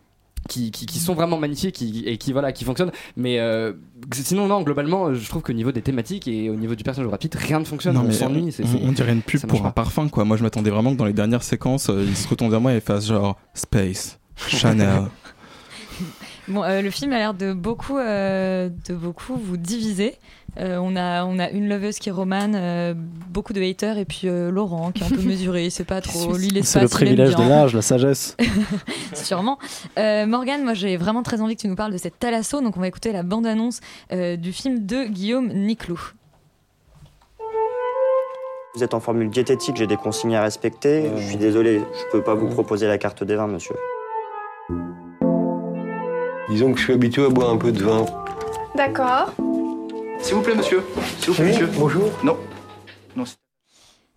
qui, 0.50 0.72
qui, 0.72 0.86
qui 0.86 1.00
sont 1.00 1.14
vraiment 1.14 1.38
magnifiques 1.38 1.76
qui- 1.76 2.04
et 2.06 2.18
qui 2.18 2.32
voilà 2.32 2.52
qui 2.52 2.64
fonctionnent 2.64 2.92
mais 3.16 3.40
euh, 3.40 3.74
sinon 4.14 4.48
non 4.48 4.62
globalement 4.62 5.14
je 5.14 5.28
trouve 5.30 5.42
qu'au 5.42 5.54
niveau 5.54 5.72
des 5.72 5.82
thématiques 5.82 6.28
et 6.28 6.50
au 6.50 6.56
niveau 6.56 6.76
du 6.76 6.84
personnage 6.84 7.10
rapide 7.12 7.36
rien 7.36 7.60
ne 7.60 7.66
fonctionne 7.66 7.96
Non, 7.96 8.06
on 8.08 8.12
s'ennuie 8.12 8.56
on, 8.84 8.92
dirait 8.92 9.14
une 9.14 9.22
pub 9.22 9.42
pour 9.46 9.66
un 9.66 9.72
parfum 9.72 10.08
quoi. 10.08 10.24
Moi 10.26 10.38
je 10.38 10.44
m'attendais 10.44 10.70
vraiment 10.70 10.92
que 10.94 10.98
dans 10.98 11.06
les 11.06 11.14
dernières 11.14 11.44
séquences 11.44 11.90
euh, 11.90 12.06
il 12.08 12.16
se 12.16 12.28
retourne 12.28 12.50
vers 12.52 12.62
moi 12.62 12.74
et 12.74 12.80
fasse 12.80 13.08
genre 13.08 13.38
Space, 13.54 14.20
Chanel. 14.36 15.04
Bon, 16.48 16.64
euh, 16.64 16.82
le 16.82 16.90
film 16.92 17.12
a 17.12 17.18
l'air 17.18 17.34
de 17.34 17.52
beaucoup, 17.52 17.98
euh, 17.98 18.70
de 18.88 18.96
beaucoup 18.96 19.36
vous 19.36 19.58
diviser. 19.58 20.16
Euh, 20.60 20.78
on, 20.78 20.95
a, 20.95 21.24
on 21.26 21.38
a 21.38 21.49
une 21.51 21.70
loveuse 21.70 21.99
qui 21.99 22.10
est 22.10 22.12
romane, 22.12 22.55
euh, 22.55 22.93
beaucoup 22.95 23.53
de 23.53 23.62
haters, 23.62 23.97
et 23.97 24.05
puis 24.05 24.22
euh, 24.26 24.49
Laurent 24.49 24.91
qui 24.91 25.03
est 25.03 25.05
un 25.05 25.10
peu 25.10 25.22
mesuré, 25.28 25.66
il 25.66 25.72
sait 25.72 25.84
pas 25.84 26.01
trop. 26.01 26.36
Lui, 26.36 26.47
l'espace, 26.49 26.70
C'est 26.70 26.82
le 26.82 26.88
privilège 26.88 27.36
de 27.36 27.43
l'âge, 27.43 27.76
la 27.76 27.82
sagesse. 27.84 28.36
Sûrement. 29.14 29.60
Euh, 29.99 30.26
Morgane, 30.26 30.64
moi 30.64 30.74
j'ai 30.74 30.97
vraiment 30.97 31.22
très 31.22 31.41
envie 31.41 31.55
que 31.55 31.62
tu 31.62 31.68
nous 31.68 31.76
parles 31.76 31.93
de 31.93 31.97
cette 31.97 32.18
Thalasso, 32.18 32.62
donc 32.62 32.76
on 32.76 32.80
va 32.80 32.88
écouter 32.88 33.12
la 33.12 33.22
bande-annonce 33.24 33.82
euh, 34.12 34.36
du 34.36 34.51
film 34.51 34.86
de 34.86 35.03
Guillaume 35.05 35.49
Niclou. 35.53 35.99
Vous 38.76 38.84
êtes 38.84 38.93
en 38.93 38.99
formule 38.99 39.30
diététique, 39.30 39.76
j'ai 39.78 39.88
des 39.88 39.97
consignes 39.97 40.36
à 40.36 40.41
respecter. 40.41 41.10
Je 41.18 41.22
suis 41.28 41.38
désolé, 41.38 41.80
je 41.80 42.12
peux 42.12 42.24
pas 42.24 42.36
vous 42.36 42.47
proposer 42.47 42.88
la 42.88 42.97
carte 42.97 43.24
des 43.24 43.36
vins, 43.36 43.47
monsieur. 43.47 43.76
Disons 46.49 46.72
que 46.72 46.78
je 46.80 46.84
suis 46.84 46.93
habitué 46.93 47.26
à 47.26 47.30
boire 47.30 47.49
un 47.49 47.58
peu 47.58 47.72
de 47.72 47.84
vin. 47.84 48.05
D'accord. 48.76 49.34
S'il 50.20 50.36
vous 50.36 50.41
plaît, 50.41 50.55
monsieur. 50.55 50.84
S'il 51.20 51.30
vous 51.30 51.36
plaît, 51.36 51.45
monsieur. 51.47 51.68
Bonjour. 51.78 52.11
Non. 52.24 52.38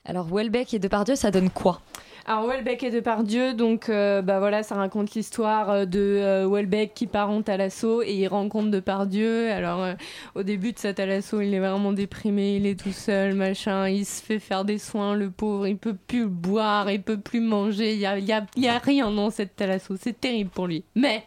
Alors 0.05 0.27
Welbeck 0.35 0.75
et 0.75 0.79
Depardieu, 0.79 1.15
ça 1.15 1.31
donne 1.31 1.51
quoi? 1.51 1.81
Alors 2.27 2.47
Welbeck 2.47 2.83
et 2.83 2.91
Depardieu, 2.91 3.55
donc 3.55 3.89
euh, 3.89 4.23
bah 4.23 4.39
voilà, 4.39 4.63
ça 4.63 4.75
raconte 4.75 5.15
l'histoire 5.15 5.71
euh, 5.71 5.85
de 5.85 5.99
euh, 6.01 6.49
Welbeck 6.49 6.95
qui 6.95 7.07
part 7.07 7.31
en 7.31 7.43
Thalasso 7.43 8.03
et 8.03 8.13
il 8.15 8.27
rencontre 8.29 8.71
Depardieu. 8.71 9.51
Alors 9.53 9.83
euh, 9.83 9.95
au 10.35 10.43
début 10.43 10.73
de 10.73 10.79
sa 10.79 10.95
Thalasso, 10.95 11.41
il 11.41 11.55
est 11.55 11.61
vraiment 11.61 11.93
déprimé, 11.93 12.57
il 12.57 12.67
est 12.67 12.79
tout 12.81 12.93
seul, 12.93 13.35
machin, 13.35 13.89
il 13.89 14.05
se 14.05 14.23
fait 14.23 14.39
faire 14.39 14.65
des 14.65 14.79
soins, 14.79 15.15
le 15.15 15.31
pauvre, 15.31 15.67
il 15.67 15.77
peut 15.77 15.97
plus 16.07 16.27
boire, 16.27 16.91
il 16.91 17.03
peut 17.03 17.21
plus 17.21 17.41
manger, 17.41 17.93
il 17.95 18.01
y 18.01 18.07
a, 18.07 18.19
il 18.19 18.25
y 18.25 18.33
a- 18.33 18.47
il 18.57 18.63
y 18.65 18.69
a 18.69 18.79
rien 18.79 19.11
dans 19.11 19.31
cette 19.31 19.55
Thalasso, 19.57 19.95
c'est 20.01 20.19
terrible 20.19 20.51
pour 20.51 20.67
lui. 20.67 20.85
Mais 20.95 21.25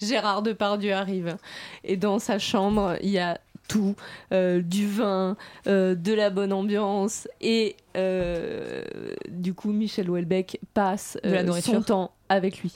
Gérard 0.00 0.42
Depardieu 0.42 0.92
arrive 0.92 1.36
et 1.84 1.96
dans 1.96 2.18
sa 2.18 2.38
chambre, 2.38 2.96
il 3.02 3.10
y 3.10 3.18
a 3.18 3.38
tout, 3.70 3.94
euh, 4.32 4.60
du 4.62 4.88
vin, 4.88 5.36
euh, 5.68 5.94
de 5.94 6.12
la 6.12 6.28
bonne 6.30 6.52
ambiance 6.52 7.28
et 7.40 7.76
euh, 7.96 8.82
du 9.28 9.54
coup 9.54 9.70
Michel 9.72 10.10
Houellebecq 10.10 10.58
passe 10.74 11.16
De 11.22 11.30
la 11.30 11.42
nourriture. 11.44 11.74
son 11.74 11.82
temps 11.82 12.12
avec 12.28 12.58
lui. 12.62 12.74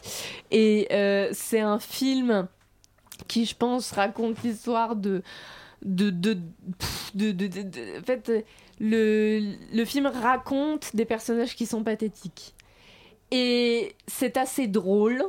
Et 0.53 0.87
c'est 1.33 1.61
un 1.61 1.79
film 1.81 2.47
qui, 3.29 3.45
je 3.45 3.57
pense, 3.57 3.91
raconte 3.93 4.43
l'histoire 4.45 4.95
de 4.97 5.23
de 5.83 6.11
de, 6.11 6.35
de, 7.15 7.31
de- 7.33 7.47
de- 7.49 8.01
en 8.01 8.03
fait 8.05 8.45
le, 8.81 9.53
le 9.73 9.85
film 9.85 10.07
raconte 10.07 10.95
des 10.97 11.05
personnages 11.05 11.55
qui 11.57 11.67
sont 11.67 11.83
pathétiques 11.85 12.55
et 13.31 13.95
c'est 14.07 14.37
assez 14.37 14.67
drôle 14.67 15.23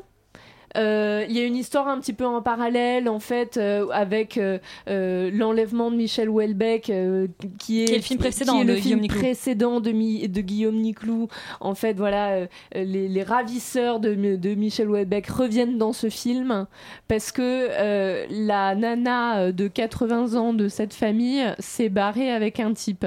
Il 0.76 1.36
y 1.36 1.40
a 1.40 1.44
une 1.46 1.56
histoire 1.56 1.88
un 1.88 2.00
petit 2.00 2.14
peu 2.14 2.26
en 2.26 2.42
parallèle 2.42 3.08
en 3.10 3.20
fait 3.20 3.58
euh, 3.58 3.88
avec 3.92 4.38
euh, 4.38 4.60
euh, 4.90 5.30
l'enlèvement 5.34 5.90
de 5.92 5.96
Michel 5.96 6.30
Houellebecq 6.30 6.90
euh, 6.90 7.28
qui 7.60 7.82
est 7.84 7.86
Qui 7.86 7.94
est 7.94 7.98
le 7.98 8.02
film 8.02 8.20
précédent 8.20 8.64
de 8.64 8.76
Guillaume 8.76 9.00
Niclou. 9.02 9.20
précédent 9.20 9.80
de, 9.80 9.92
Mi- 9.92 10.28
de 10.28 10.42
Guillaume 10.42 10.76
Niclou 10.76 11.28
en 11.60 11.76
fait 11.76 11.94
voilà 11.94 12.32
euh, 12.34 12.48
les, 12.76 13.08
les 13.08 13.24
ravisseurs 13.24 14.00
de, 14.00 14.14
Mi- 14.16 14.38
de 14.38 14.56
Michel 14.56 14.90
Houellebecq 14.90 15.28
reviennent 15.28 15.78
dans 15.78 15.94
ce 15.94 16.10
film 16.10 16.66
parce 17.08 17.32
que 17.32 17.42
euh, 17.42 18.26
la 18.30 18.76
nana 18.76 19.40
euh, 19.40 19.52
de 19.52 19.68
80 19.68 20.36
ans 20.36 20.54
de 20.54 20.68
cette 20.68 20.94
famille 20.94 21.44
s'est 21.60 21.90
barrée 21.90 22.32
avec 22.32 22.60
un 22.60 22.74
type 22.74 23.06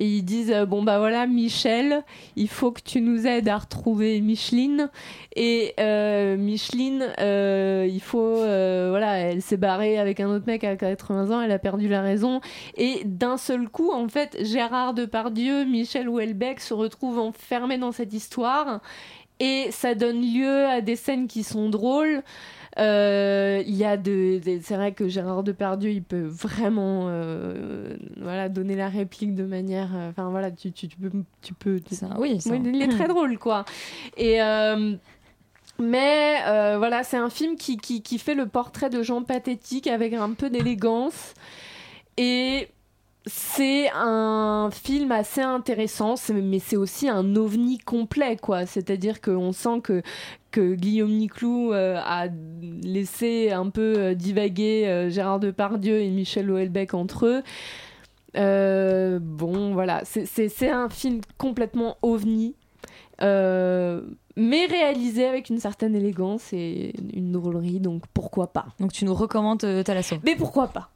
et 0.00 0.06
ils 0.06 0.22
disent 0.22 0.50
euh, 0.50 0.64
bon 0.64 0.82
bah 0.82 0.98
voilà 0.98 1.26
Michel, 1.26 2.02
il 2.34 2.48
faut 2.48 2.72
que 2.72 2.80
tu 2.80 3.02
nous 3.02 3.26
aides 3.26 3.48
à 3.48 3.58
retrouver 3.58 4.20
Micheline. 4.22 4.90
Et 5.36 5.74
euh, 5.78 6.36
Micheline, 6.38 7.12
euh, 7.20 7.86
il 7.88 8.00
faut 8.00 8.38
voilà, 8.38 9.18
elle 9.18 9.42
s'est 9.42 9.58
barrée 9.58 9.98
avec 9.98 10.18
un 10.18 10.28
autre 10.28 10.46
mec 10.46 10.64
à 10.64 10.74
80 10.74 11.30
ans, 11.30 11.40
elle 11.42 11.52
a 11.52 11.58
perdu 11.58 11.86
la 11.86 12.00
raison. 12.00 12.40
Et 12.76 13.02
d'un 13.04 13.36
seul 13.36 13.68
coup 13.68 13.92
en 13.92 14.08
fait 14.08 14.38
Gérard 14.42 14.94
Depardieu, 14.94 15.64
Michel 15.64 16.08
Houellebecq 16.08 16.60
se 16.60 16.72
retrouvent 16.72 17.18
enfermés 17.18 17.78
dans 17.78 17.92
cette 17.92 18.14
histoire. 18.14 18.80
Et 19.38 19.68
ça 19.70 19.94
donne 19.94 20.20
lieu 20.20 20.66
à 20.66 20.80
des 20.80 20.96
scènes 20.96 21.26
qui 21.26 21.44
sont 21.44 21.70
drôles. 21.70 22.22
Euh, 22.78 23.62
Il 23.66 23.74
y 23.74 23.84
a 23.84 23.96
de, 23.96 24.38
de- 24.38 24.60
c'est 24.62 24.76
vrai 24.76 24.92
que 24.92 25.08
Gérard 25.08 25.42
Depardieu, 25.42 25.90
il 25.90 26.02
peut 26.02 26.22
vraiment, 26.22 27.06
euh, 27.08 27.96
voilà, 28.20 28.48
donner 28.48 28.76
la 28.76 28.88
réplique 28.88 29.34
de 29.34 29.44
manière, 29.44 29.90
euh, 29.94 30.10
enfin 30.10 30.30
voilà, 30.30 30.50
tu, 30.50 30.70
tu, 30.72 30.86
tu 30.88 30.96
peux, 30.96 31.10
tu 31.42 31.54
peux, 31.54 31.80
tu- 31.80 31.94
oui, 32.18 32.38
il 32.72 32.82
est 32.82 32.88
très 32.88 33.08
drôle 33.08 33.38
quoi. 33.38 33.64
Et 34.16 34.38
mais 35.78 36.36
euh, 36.46 36.76
voilà, 36.78 37.02
c'est 37.04 37.16
un 37.16 37.30
film 37.30 37.56
qui, 37.56 37.76
qui, 37.78 38.02
qui 38.02 38.18
fait 38.18 38.34
le 38.34 38.46
portrait 38.46 38.90
de 38.90 39.02
gens 39.02 39.22
pathétiques 39.22 39.86
avec 39.86 40.12
un 40.12 40.32
peu 40.32 40.50
d'élégance. 40.50 41.32
Et 42.18 42.68
c'est 43.24 43.88
un 43.94 44.68
film 44.72 45.10
assez 45.12 45.40
intéressant, 45.40 46.16
mais 46.34 46.58
c'est 46.58 46.76
aussi 46.76 47.08
un 47.08 47.34
ovni 47.36 47.78
complet, 47.78 48.36
quoi. 48.36 48.66
C'est-à-dire 48.66 49.22
qu'on 49.22 49.52
sent 49.52 49.80
que, 49.82 50.02
que 50.50 50.74
Guillaume 50.74 51.10
Niclou 51.12 51.72
euh, 51.72 51.98
a 52.04 52.26
laissé 52.82 53.50
un 53.50 53.70
peu 53.70 53.94
euh, 53.96 54.14
divaguer 54.14 54.84
euh, 54.86 55.10
Gérard 55.10 55.40
Depardieu 55.40 56.00
et 56.00 56.08
Michel 56.10 56.50
Houellebecq 56.50 56.94
entre 56.94 57.26
eux. 57.26 57.42
Bon, 59.20 59.72
voilà, 59.72 60.02
c'est- 60.04 60.68
un 60.70 60.88
film 60.88 61.20
complètement 61.38 61.96
ovni. 62.02 62.54
Mais 63.20 64.64
réalisé 64.66 65.26
avec 65.26 65.50
une 65.50 65.58
certaine 65.58 65.94
élégance 65.94 66.52
et 66.52 66.94
une 67.12 67.32
drôlerie, 67.32 67.80
donc 67.80 68.04
pourquoi 68.14 68.52
pas. 68.52 68.66
Donc 68.78 68.92
tu 68.92 69.04
nous 69.04 69.14
recommandes 69.14 69.58
Thalasso. 69.84 70.16
Mais 70.24 70.36
pourquoi 70.36 70.68
pas 70.68 70.90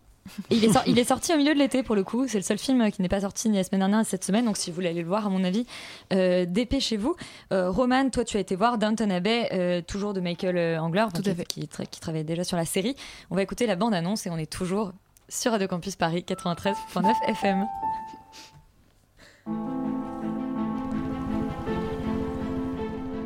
il, 0.50 0.64
est 0.64 0.72
sor- 0.72 0.82
il 0.86 0.98
est 0.98 1.04
sorti 1.04 1.32
au 1.34 1.36
milieu 1.36 1.54
de 1.54 1.58
l'été 1.58 1.82
pour 1.82 1.94
le 1.96 2.04
coup. 2.04 2.26
C'est 2.28 2.38
le 2.38 2.42
seul 2.44 2.58
film 2.58 2.90
qui 2.90 3.02
n'est 3.02 3.08
pas 3.08 3.20
sorti 3.20 3.48
ni 3.48 3.56
la 3.56 3.64
semaine 3.64 3.80
dernière 3.80 3.98
ni 4.00 4.04
cette 4.04 4.24
semaine. 4.24 4.44
Donc 4.44 4.56
si 4.56 4.70
vous 4.70 4.74
voulez 4.74 4.88
aller 4.88 5.02
le 5.02 5.08
voir, 5.08 5.26
à 5.26 5.30
mon 5.30 5.44
avis, 5.44 5.66
euh, 6.12 6.44
dépêchez-vous. 6.46 7.16
Euh, 7.52 7.70
Roman, 7.70 8.08
toi 8.10 8.24
tu 8.24 8.36
as 8.36 8.40
été 8.40 8.56
voir 8.56 8.78
Downton 8.78 9.10
Abbey, 9.10 9.48
euh, 9.52 9.82
toujours 9.82 10.12
de 10.14 10.20
Michael 10.20 10.78
Angler, 10.78 11.06
donc, 11.12 11.22
Tout 11.22 11.30
à 11.30 11.32
qui- 11.32 11.36
fait. 11.36 11.44
Qui, 11.46 11.60
tra- 11.62 11.86
qui 11.86 12.00
travaille 12.00 12.24
déjà 12.24 12.44
sur 12.44 12.56
la 12.56 12.64
série. 12.64 12.96
On 13.30 13.34
va 13.36 13.42
écouter 13.42 13.66
la 13.66 13.76
bande-annonce 13.76 14.26
et 14.26 14.30
on 14.30 14.36
est 14.38 14.50
toujours 14.50 14.92
sur 15.28 15.52
Radio 15.52 15.68
Campus 15.68 15.96
Paris 15.96 16.24
93.9 16.26 17.12
FM. 17.28 17.64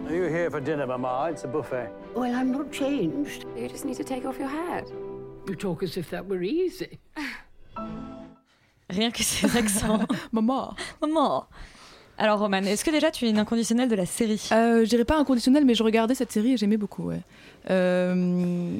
Are 0.06 0.14
you 0.14 0.24
here 0.24 0.50
for 0.50 0.60
dinner, 0.60 0.86
Mama? 0.86 1.28
It's 1.30 1.44
a 1.44 1.48
buffet. 1.48 1.90
Well, 2.14 2.34
I'm 2.34 2.50
not 2.50 2.72
changed. 2.72 3.44
You 3.56 3.68
just 3.68 3.84
need 3.84 3.96
to 3.98 4.04
take 4.04 4.24
off 4.24 4.38
your 4.38 4.48
hat. 4.48 4.86
You 5.48 5.54
talk 5.54 5.82
as 5.82 5.96
if 5.96 6.10
that 6.10 6.24
were 6.28 6.42
easy. 6.42 6.98
Rien 8.90 9.10
que 9.10 9.22
ces 9.22 9.56
accents. 9.56 10.00
Maman. 10.32 10.74
Maman. 11.00 11.46
Alors 12.18 12.40
Roman, 12.40 12.62
est-ce 12.64 12.84
que 12.84 12.90
déjà 12.90 13.10
tu 13.10 13.26
es 13.26 13.30
une 13.30 13.38
inconditionnelle 13.38 13.88
de 13.88 13.94
la 13.94 14.06
série? 14.06 14.48
Euh, 14.52 14.84
je 14.84 14.88
dirais 14.88 15.04
pas 15.04 15.16
inconditionnel, 15.18 15.64
mais 15.64 15.74
je 15.74 15.82
regardais 15.84 16.14
cette 16.14 16.32
série 16.32 16.54
et 16.54 16.56
j'aimais 16.56 16.76
beaucoup. 16.76 17.04
Ouais. 17.04 17.20
Euh, 17.70 18.78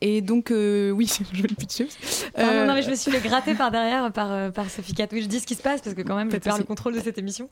et 0.00 0.20
donc, 0.22 0.50
euh, 0.50 0.90
oui, 0.90 1.06
je 1.32 1.42
vais 1.42 1.48
le 1.48 1.54
pitcher. 1.54 1.86
Euh, 2.38 2.66
non, 2.66 2.74
mais 2.74 2.82
je 2.82 2.90
me 2.90 2.96
suis 2.96 3.10
fait 3.10 3.20
gratter 3.20 3.54
par 3.54 3.70
derrière 3.70 4.10
par, 4.10 4.32
euh, 4.32 4.50
par 4.50 4.70
Sophie 4.70 4.94
Cat. 4.94 5.06
Oui, 5.12 5.22
je 5.22 5.28
dis 5.28 5.38
ce 5.38 5.46
qui 5.46 5.54
se 5.54 5.62
passe 5.62 5.80
parce 5.82 5.94
que 5.94 6.02
quand 6.02 6.16
même, 6.16 6.30
je 6.30 6.38
perds 6.38 6.58
le 6.58 6.64
contrôle 6.64 6.94
de 6.94 7.00
cette 7.00 7.18
émission. 7.18 7.48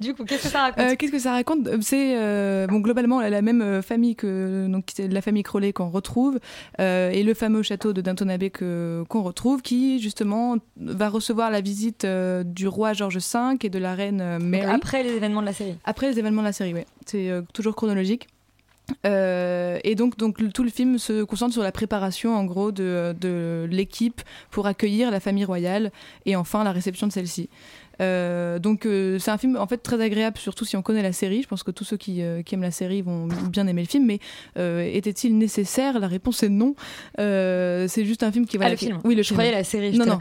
Du 0.00 0.14
coup, 0.14 0.24
qu'est-ce 0.24 0.44
que 0.44 0.48
ça 0.48 0.62
raconte 0.62 0.84
Euh, 0.84 0.94
Qu'est-ce 0.96 1.12
que 1.12 1.18
ça 1.18 1.32
raconte 1.32 1.68
C'est 1.82 2.16
euh, 2.16 2.66
bon 2.66 2.80
globalement 2.80 3.20
la, 3.20 3.30
la 3.30 3.42
même 3.42 3.62
euh, 3.62 3.82
famille 3.82 4.14
que 4.16 4.66
donc 4.68 4.84
la 4.98 5.20
famille 5.22 5.42
Crowley 5.42 5.72
qu'on 5.72 5.90
retrouve 5.90 6.38
euh, 6.80 7.10
et 7.10 7.22
le 7.22 7.34
fameux 7.34 7.62
château 7.62 7.92
de 7.92 8.00
Downton 8.00 8.30
Abbey 8.30 8.50
qu'on 8.50 9.22
retrouve 9.22 9.62
qui 9.62 10.00
justement 10.00 10.56
va 10.76 11.08
recevoir 11.08 11.50
la 11.50 11.60
visite 11.60 12.04
euh, 12.04 12.44
du 12.44 12.68
roi 12.68 12.92
George 12.92 13.18
V 13.18 13.38
et 13.62 13.68
de 13.70 13.78
la 13.78 13.94
reine 13.94 14.20
euh, 14.20 14.38
Donc, 14.38 14.48
Mary 14.48 14.72
après 14.72 15.02
les 15.02 15.10
événements 15.14 15.40
de 15.40 15.46
la 15.46 15.52
série. 15.52 15.76
après 15.84 16.10
les 16.10 16.18
événements 16.18 16.42
de 16.42 16.46
la 16.46 16.52
série. 16.52 16.74
Ouais, 16.74 16.86
c'est 17.06 17.28
euh, 17.30 17.42
toujours 17.52 17.74
chronologique. 17.74 18.26
Euh, 19.06 19.78
et 19.84 19.94
donc, 19.94 20.16
donc 20.16 20.40
le- 20.40 20.50
tout 20.50 20.62
le 20.64 20.70
film 20.70 20.96
se 20.98 21.22
concentre 21.22 21.52
sur 21.52 21.62
la 21.62 21.72
préparation 21.72 22.34
en 22.34 22.44
gros 22.44 22.72
de, 22.72 23.14
de 23.20 23.66
l'équipe 23.70 24.22
pour 24.50 24.66
accueillir 24.66 25.10
la 25.10 25.20
famille 25.20 25.44
royale 25.44 25.90
et 26.24 26.36
enfin 26.36 26.64
la 26.64 26.72
réception 26.72 27.06
de 27.06 27.12
celle-ci. 27.12 27.50
Euh, 28.00 28.58
donc 28.58 28.86
euh, 28.86 29.18
c'est 29.18 29.30
un 29.30 29.38
film 29.38 29.56
en 29.56 29.66
fait 29.66 29.78
très 29.78 30.00
agréable, 30.00 30.38
surtout 30.38 30.64
si 30.64 30.76
on 30.76 30.82
connaît 30.82 31.02
la 31.02 31.12
série. 31.12 31.42
Je 31.42 31.48
pense 31.48 31.62
que 31.62 31.70
tous 31.70 31.84
ceux 31.84 31.96
qui, 31.96 32.22
euh, 32.22 32.42
qui 32.42 32.54
aiment 32.54 32.62
la 32.62 32.70
série 32.70 33.02
vont 33.02 33.26
bien 33.50 33.66
aimer 33.66 33.82
le 33.82 33.88
film. 33.88 34.06
Mais 34.06 34.18
était-il 34.92 35.36
nécessaire? 35.38 35.98
La 35.98 36.06
réponse 36.08 36.42
est 36.42 36.48
non. 36.48 36.74
C'est 37.18 38.04
juste 38.04 38.22
un 38.22 38.32
film 38.32 38.46
qui 38.46 38.56
va. 38.56 38.66
Ah, 38.66 38.70
le 38.70 38.76
film 38.76 38.98
Oui, 39.04 39.14
le 39.14 39.22
Je 39.22 39.28
film. 39.28 39.36
croyais 39.38 39.52
la 39.52 39.64
série, 39.64 39.96
Non, 39.96 40.06
non. 40.06 40.18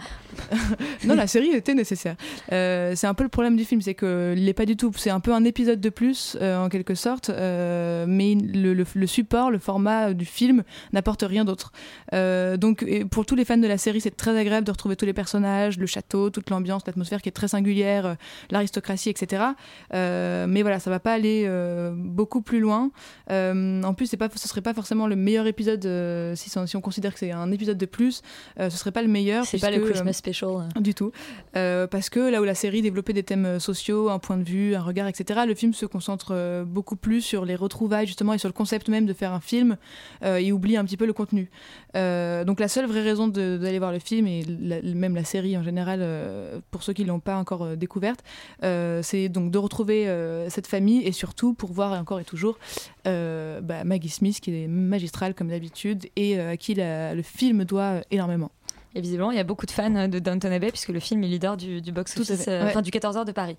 non, 1.05 1.15
la 1.15 1.27
série 1.27 1.49
était 1.49 1.73
nécessaire. 1.73 2.15
C'est 2.49 3.05
un 3.07 3.13
peu 3.13 3.23
le 3.23 3.29
problème 3.29 3.55
du 3.55 3.65
film, 3.65 3.81
c'est 3.81 3.93
que 3.95 4.33
il 4.37 4.47
est 4.47 4.53
pas 4.53 4.65
du 4.65 4.75
tout. 4.77 4.91
C'est 4.95 5.09
un 5.09 5.19
peu 5.19 5.33
un 5.33 5.43
épisode 5.43 5.79
de 5.81 5.89
plus 5.89 6.37
en 6.41 6.69
quelque 6.69 6.95
sorte, 6.95 7.29
mais 7.29 8.35
le, 8.35 8.73
le- 8.73 8.85
le 8.93 9.07
support, 9.07 9.51
le 9.51 9.59
format 9.59 10.13
du 10.13 10.25
film 10.25 10.63
n'apporte 10.93 11.23
rien 11.27 11.45
d'autre. 11.45 11.71
Donc 12.11 12.85
pour 13.11 13.25
tous 13.25 13.35
les 13.35 13.45
fans 13.45 13.57
de 13.57 13.67
la 13.67 13.77
série, 13.77 14.01
c'est 14.01 14.15
très 14.15 14.37
agréable 14.37 14.65
de 14.65 14.71
retrouver 14.71 14.95
tous 14.95 15.05
les 15.05 15.13
personnages, 15.13 15.77
le 15.77 15.85
château, 15.85 16.29
toute 16.29 16.49
l'ambiance, 16.49 16.83
l'atmosphère 16.87 17.21
qui 17.21 17.29
est 17.29 17.31
très 17.31 17.47
singulière, 17.47 17.66
euh, 17.75 18.15
l'aristocratie, 18.51 19.09
etc. 19.09 19.43
Euh, 19.93 20.45
mais 20.47 20.61
voilà, 20.61 20.79
ça 20.79 20.89
va 20.89 20.99
pas 20.99 21.13
aller 21.13 21.45
euh, 21.47 21.91
beaucoup 21.95 22.41
plus 22.41 22.59
loin. 22.59 22.91
En 23.29 23.93
plus, 23.93 24.07
c'est 24.07 24.17
pas, 24.17 24.29
ce 24.33 24.47
serait 24.47 24.61
pas 24.61 24.73
forcément 24.73 25.07
le 25.07 25.15
meilleur 25.15 25.47
épisode 25.47 25.87
si, 26.35 26.49
si 26.49 26.75
on 26.75 26.81
considère 26.81 27.13
que 27.13 27.19
c'est 27.19 27.31
un 27.31 27.51
épisode 27.51 27.77
de 27.77 27.85
plus. 27.85 28.21
ce 28.57 28.69
serait 28.69 28.91
pas 28.91 29.01
le 29.01 29.07
meilleur. 29.07 29.45
C'est 29.45 29.59
pas 29.59 29.71
le 29.71 29.79
Christmas 29.79 30.13
special. 30.13 30.69
du 30.79 30.93
tout. 30.93 31.11
Parce 31.53 32.09
que 32.09 32.19
là 32.19 32.41
où 32.41 32.43
la 32.43 32.55
série 32.55 32.81
développait 32.81 33.13
des 33.13 33.23
thèmes 33.23 33.59
sociaux, 33.59 34.09
un 34.09 34.19
point 34.19 34.37
de 34.37 34.43
vue, 34.43 34.75
un 34.75 34.81
regard, 34.81 35.07
etc., 35.07 35.41
le 35.47 35.55
film 35.55 35.73
se 35.73 35.85
concentre 35.85 36.63
beaucoup 36.65 36.95
plus 36.95 37.21
sur 37.21 37.45
les 37.45 37.55
retrouvailles, 37.55 38.07
justement, 38.07 38.33
et 38.33 38.37
sur 38.37 38.49
le 38.49 38.53
concept 38.53 38.89
même 38.89 39.05
de 39.05 39.13
faire 39.13 39.33
un 39.33 39.39
film, 39.39 39.77
euh, 40.23 40.37
et 40.37 40.51
oublie 40.51 40.77
un 40.77 40.85
petit 40.85 40.97
peu 40.97 41.05
le 41.05 41.13
contenu. 41.13 41.49
Euh, 41.95 42.43
donc 42.43 42.59
la 42.59 42.67
seule 42.67 42.85
vraie 42.85 43.01
raison 43.01 43.27
d'aller 43.27 43.79
voir 43.79 43.91
le 43.91 43.99
film, 43.99 44.27
et 44.27 44.43
la- 44.43 44.81
même 44.81 45.15
la 45.15 45.23
série 45.23 45.57
en 45.57 45.63
général, 45.63 45.99
euh, 46.01 46.59
pour 46.71 46.83
ceux 46.83 46.93
qui 46.93 47.03
l'ont 47.05 47.19
pas 47.19 47.35
encore 47.37 47.56
euh, 47.63 47.75
découverte, 47.75 48.21
euh, 48.63 49.01
c'est 49.03 49.29
donc 49.29 49.51
de 49.51 49.57
retrouver 49.57 50.07
euh, 50.07 50.49
cette 50.49 50.67
famille, 50.67 51.05
et 51.05 51.11
surtout 51.11 51.53
pour 51.53 51.71
voir 51.71 51.93
encore 51.93 52.19
et 52.19 52.25
toujours 52.25 52.57
bah, 53.05 53.83
Maggie 53.85 54.09
Smith, 54.09 54.39
qui 54.41 54.63
est 54.63 54.67
magistrale 54.67 55.33
comme 55.33 55.47
d'habitude, 55.47 56.07
et 56.15 56.39
à 56.39 56.57
qui 56.57 56.73
la- 56.73 57.13
le 57.15 57.21
film 57.21 57.63
doit 57.63 58.01
énormément. 58.11 58.51
Et 58.97 59.01
visiblement, 59.01 59.29
il 59.29 59.37
y 59.37 59.39
a 59.39 59.43
beaucoup 59.43 59.67
de 59.67 59.71
fans 59.71 60.07
de 60.07 60.17
Downton 60.17 60.51
Abbey 60.51 60.71
puisque 60.71 60.89
le 60.89 60.99
film 60.99 61.23
est 61.23 61.27
leader 61.27 61.55
du, 61.55 61.81
box-office, 61.91 62.47
euh, 62.47 62.63
ouais. 62.63 62.69
enfin 62.69 62.81
du 62.81 62.89
14h 62.89 63.25
de 63.25 63.31
Paris. 63.31 63.55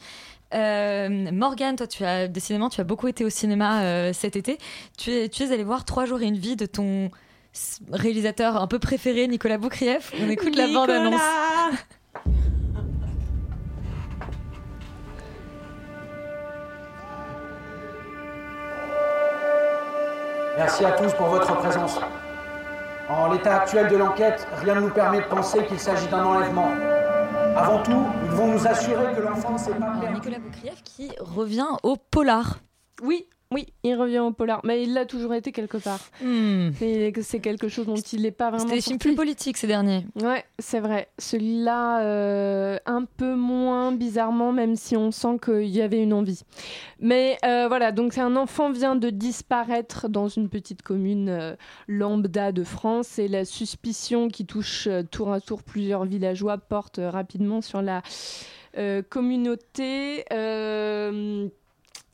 Euh, 0.53 1.31
Morgane, 1.31 1.77
toi, 1.77 1.87
tu 1.87 2.05
as 2.05 2.27
décidément, 2.27 2.69
tu 2.69 2.81
as 2.81 2.85
beaucoup 2.85 3.07
été 3.07 3.25
au 3.25 3.31
cinéma 3.31 3.83
euh, 3.83 4.13
cet 4.13 4.35
été. 4.35 4.59
Tu 4.97 5.13
es, 5.13 5.29
tu 5.29 5.45
es 5.45 5.53
allé 5.53 5.63
voir 5.63 5.85
Trois 5.85 6.07
jours 6.07 6.21
et 6.23 6.27
une 6.27 6.39
vie 6.39 6.57
de 6.57 6.67
ton 6.67 7.11
réalisateur 7.93 8.57
un 8.61 8.67
peu 8.67 8.81
préféré, 8.81 9.29
Nicolas 9.29 9.59
Boukrieff. 9.59 10.13
On 10.21 10.29
écoute 10.29 10.57
la 10.57 10.67
bande-annonce. 10.67 11.21
Merci 20.59 20.85
à 20.85 20.91
tous 20.91 21.13
pour 21.13 21.29
votre 21.29 21.57
présence. 21.59 22.01
En 23.09 23.33
l'état 23.33 23.61
actuel 23.61 23.87
de 23.93 23.97
l'enquête, 23.97 24.45
rien 24.61 24.75
ne 24.75 24.81
nous 24.81 24.91
permet 24.91 25.21
de 25.21 25.27
penser 25.27 25.65
qu'il 25.67 25.79
s'agit 25.79 26.09
d'un 26.09 26.25
enlèvement. 26.25 26.69
Avant 27.57 27.81
tout, 27.85 27.93
nous 27.93 28.29
devons 28.29 28.49
nous 28.49 28.67
assurer 28.67 29.15
que 29.15 29.21
l'enfant 29.21 29.53
ne 29.53 29.59
s'est 29.59 29.71
pas 29.71 30.11
Nicolas 30.13 30.41
Boukrieff 30.41 30.83
qui 30.83 31.13
revient 31.21 31.69
au 31.85 31.95
polar. 31.95 32.59
Oui, 33.03 33.29
oui, 33.51 33.67
il 33.83 33.95
revient 33.95 34.19
au 34.19 34.31
polar, 34.31 34.61
mais 34.65 34.83
il 34.83 34.93
l'a 34.93 35.07
toujours 35.07 35.33
été 35.33 35.53
quelque 35.53 35.79
part. 35.79 36.01
Que 36.21 37.23
c'est 37.23 37.41
quelque 37.41 37.69
chose 37.69 37.87
dont 37.87 37.95
il 37.95 38.23
n'est 38.23 38.31
pas 38.31 38.51
vraiment. 38.51 38.65
Hmm. 38.65 38.69
C'était 38.69 38.77
des 38.77 38.83
films 38.83 38.99
plus 38.99 39.15
politiques 39.15 39.57
ces 39.57 39.67
derniers. 39.67 40.05
Ouais, 40.17 40.45
c'est 40.59 40.81
vrai. 40.81 41.09
Celui-là, 41.19 42.03
euh, 42.03 42.79
un 42.85 43.05
peu 43.05 43.35
moins 43.35 43.93
bizarrement, 43.93 44.53
même 44.53 44.77
si 44.77 44.99
on 44.99 45.11
sent 45.11 45.39
qu'il 45.43 45.65
y 45.69 45.81
avait 45.81 46.03
une 46.03 46.13
envie. 46.13 46.43
Mais 47.01 47.39
euh, 47.43 47.69
voilà, 47.69 47.91
donc 47.91 48.19
un 48.19 48.37
enfant 48.37 48.71
vient 48.71 48.97
de 48.97 49.09
disparaître 49.09 50.11
dans 50.11 50.29
une 50.29 50.51
petite 50.51 50.83
commune 50.83 51.31
euh, 51.31 51.57
lambda 51.87 52.53
de 52.53 52.65
France 52.65 53.19
et 53.19 53.29
la 53.29 53.47
suspicion 53.47 54.29
qui 54.29 54.45
touche 54.45 54.91
tour 55.11 55.33
à 55.33 55.41
tour 55.41 55.63
plusieurs 55.63 56.05
villageois 56.05 56.59
porte 56.59 57.01
rapidement 57.03 57.63
sur 57.63 57.81
la 57.81 58.03
communauté. 59.09 60.25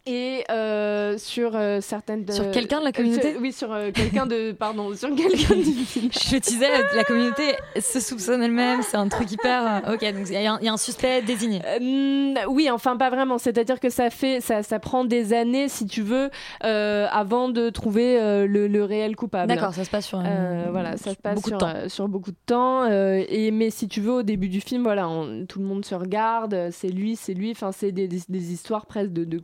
Et 0.07 0.45
euh, 0.51 1.17
sur 1.17 1.53
euh, 1.57 1.81
certaines 1.81 2.31
Sur 2.31 2.51
quelqu'un 2.51 2.81
de 2.81 2.85
la 2.85 2.93
communauté 2.93 3.37
euh, 3.37 3.39
oui 3.41 3.53
sur 3.55 3.73
euh, 3.73 3.91
quelqu'un 3.91 4.27
de 4.27 4.53
pardon 4.53 4.95
sur 4.95 5.09
quelqu'un 5.15 5.55
du 5.55 5.63
film 5.87 6.11
Je 6.13 6.37
disais, 6.37 6.67
la, 6.95 7.05
communauté 7.05 7.55
se 7.81 8.01
soupçonne 8.01 8.43
elle-même, 8.43 8.83
c'est 8.83 8.99
un 8.99 9.09
truc 9.09 9.33
hyper. 9.33 9.83
euh, 9.89 9.95
Ok, 9.95 10.01
donc 10.13 10.27
il 10.29 10.33
y, 10.35 10.47
a 10.47 10.53
un- 10.53 10.59
il 10.61 10.67
y 10.67 10.69
a 10.69 10.73
un 10.75 10.77
suspect 10.77 11.23
désigné. 11.23 11.63
Euh, 11.65 12.35
oui, 12.49 12.69
enfin 12.71 12.99
pas 12.99 13.09
vraiment. 13.09 13.39
C'est-à-dire 13.39 13.81
que 13.81 13.89
ça 13.89 14.11
fait, 14.11 14.43
ça, 14.43 14.63
ça 14.63 14.79
prend 14.79 15.07
des 15.07 15.33
années, 15.33 15.69
si 15.71 15.87
tu 15.87 16.03
veux, 16.03 16.29
euh, 16.65 17.07
avant 17.11 17.49
de 17.49 17.71
trouver 17.71 18.19
le, 18.47 18.69
le 18.69 18.85
réel 18.85 19.17
coupable. 19.17 19.49
D'accord, 19.55 19.73
ça 19.73 19.85
se 19.85 19.91
passe 19.91 20.05
sur, 20.07 20.23
voilà, 20.71 20.99
ça 20.99 21.13
se 21.13 21.17
passe 21.17 21.37
beaucoup 21.37 21.49
de 21.51 21.55
sur, 21.55 21.59
temps. 21.59 21.73
euh, 21.75 21.89
sur 21.89 22.09
beaucoup 22.09 22.31
de 22.31 22.37
temps. 22.45 22.85
et 22.91 23.51
mais 23.53 23.71
si 23.71 23.89
tu 23.89 24.03
veux, 24.03 24.13
au 24.13 24.23
début 24.23 24.51
du 24.51 24.61
film, 24.61 24.83
voilà, 24.83 25.09
on- 25.09 25.47
tout 25.47 25.61
le 25.61 25.65
monde 25.65 25.87
se 25.87 25.95
regarde. 25.95 26.69
C'est 26.73 26.89
lui, 26.89 27.17
c'est 27.17 27.33
lui. 27.33 27.53
Enfin, 27.53 27.73
c'est 27.73 27.91
des, 27.91 28.07
des, 28.07 28.21
des 28.29 28.53
histoires 28.53 28.85
presque 28.85 29.13
de, 29.13 29.25
de 29.25 29.39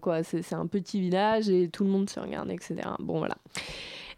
quoi. 0.00 0.22
C'est 0.22 0.52
un 0.54 0.66
petit 0.66 1.00
village 1.00 1.48
et 1.48 1.68
tout 1.68 1.84
le 1.84 1.90
monde 1.90 2.08
se 2.10 2.18
regarde, 2.20 2.50
etc. 2.50 2.76
Bon, 2.98 3.18
voilà. 3.18 3.36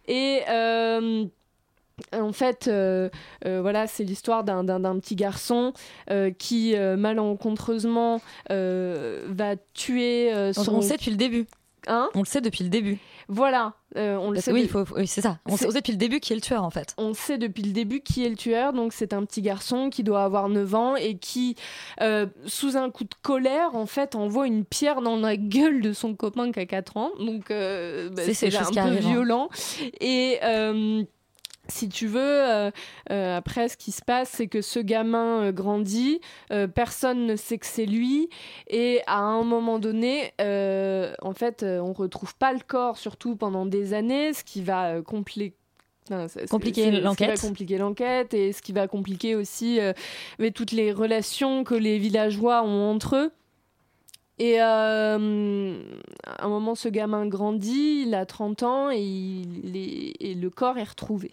Et 0.07 0.41
euh, 0.49 1.25
en 2.13 2.33
fait, 2.33 2.69
euh, 2.69 3.09
euh, 3.45 3.61
voilà, 3.61 3.87
c'est 3.87 4.05
l'histoire 4.05 4.45
d'un- 4.45 4.65
petit 5.01 5.17
garçon 5.17 5.73
euh, 6.11 6.31
qui 6.31 6.75
malencontreusement 6.77 8.21
va 8.49 9.57
tuer 9.75 10.33
On- 10.35 10.53
son. 10.53 10.75
On 10.77 10.81
sait 10.81 10.97
depuis 10.97 11.11
le 11.11 11.17
début. 11.17 11.47
Hein? 11.87 12.09
On 12.15 12.21
le 12.21 12.25
sait 12.27 12.41
depuis 12.41 12.65
le 12.65 12.71
début. 12.71 12.99
Voilà, 13.31 13.75
euh, 13.97 14.17
on 14.17 14.31
le 14.31 14.41
sait. 14.41 14.53
oui, 14.53 14.67
de- 14.67 14.85
oui, 14.97 15.07
c'est 15.07 15.21
ça. 15.21 15.39
On 15.45 15.57
sait, 15.59 15.67
on 15.67 15.71
sait 15.71 15.77
depuis 15.81 15.93
le 15.93 15.99
début 15.99 16.19
qui 16.19 16.33
est 16.33 16.37
le 16.37 16.41
tueur 16.43 16.65
en 16.65 16.71
fait. 16.71 16.95
on 16.97 17.13
sait 17.13 17.37
depuis 17.37 17.63
le 17.63 17.73
début 17.73 18.01
qui 18.01 18.25
est 18.25 18.29
le 18.31 18.37
tueur, 18.37 18.73
donc 18.73 18.95
c'est 18.95 19.13
un 19.13 19.23
petit 19.27 19.43
garçon 19.43 19.91
qui 19.91 20.03
doit 20.03 20.25
avoir 20.25 20.49
9 20.49 20.75
ans 20.75 20.97
et 20.97 21.19
qui, 21.19 21.55
euh, 22.01 22.27
sous 22.47 22.77
un 22.79 22.91
coup 22.91 23.05
de 23.05 23.15
colère, 23.23 23.75
en 23.75 23.85
fait, 23.87 24.15
envoie 24.15 24.47
une 24.47 24.65
pierre 24.65 25.03
dans 25.03 25.17
la 25.17 25.37
gueule 25.37 25.83
de 25.83 25.93
son 25.93 26.15
copain 26.15 26.51
qui 26.53 26.61
a 26.61 26.65
4 26.67 26.97
ans. 26.97 27.11
Donc 27.19 27.51
euh, 27.51 28.09
bah, 28.09 28.23
C'est 28.33 28.55
un 28.57 28.65
peu 28.65 28.79
hein. 28.79 28.91
violent. 28.95 29.51
Et 30.01 30.39
si 31.69 31.89
tu 31.89 32.07
veux, 32.07 32.21
euh, 32.21 32.71
euh, 33.11 33.37
après, 33.37 33.69
ce 33.69 33.77
qui 33.77 33.93
se 33.93 34.03
passe, 34.03 34.31
c'est 34.31 34.47
que 34.47 34.63
ce 34.63 34.79
gamin 34.81 35.45
euh, 35.45 35.53
grandit, 35.53 36.21
personne 36.75 37.27
ne 37.27 37.37
sait 37.37 37.59
que 37.59 37.67
c'est 37.67 37.87
lui, 37.87 38.29
et 38.69 39.01
à 39.07 39.19
un 39.19 39.43
moment 39.43 39.79
donné, 39.79 40.33
en 40.39 41.33
fait, 41.35 41.63
on 41.63 41.93
retrouve 41.93 42.35
pas 42.37 42.53
le 42.53 42.61
corps, 42.67 42.97
surtout 42.97 43.37
pendant 43.37 43.67
des 43.67 43.95
années, 43.95 44.33
ce 44.33 44.45
qui 44.45 44.63
va 44.63 45.01
Compliquer 46.51 46.91
l'enquête. 46.91 47.31
va 47.31 47.49
compliquer 47.49 47.79
l'enquête 47.79 48.35
et 48.35 48.53
ce 48.53 48.63
qui 48.63 48.73
va 48.73 48.89
compliquer 48.89 49.35
aussi 49.35 49.81
euh, 49.81 49.93
mais 50.39 50.51
toutes 50.51 50.73
les 50.73 50.93
relations 50.93 51.65
que 51.65 51.75
les 51.75 51.99
villageois 51.99 52.63
ont 52.63 52.91
entre 52.91 53.17
eux. 53.17 53.33
Et 54.39 54.61
euh, 54.63 55.81
à 56.27 56.45
un 56.45 56.49
moment, 56.49 56.75
ce 56.75 56.89
gamin 56.89 57.27
grandit, 57.27 58.05
il 58.07 58.15
a 58.15 58.25
30 58.27 58.63
ans 58.63 58.91
et, 58.91 59.01
il 59.01 59.77
est- 59.77 60.15
et 60.21 60.35
le 60.35 60.51
corps 60.51 60.79
est 60.79 60.85
retrouvé. 60.89 61.33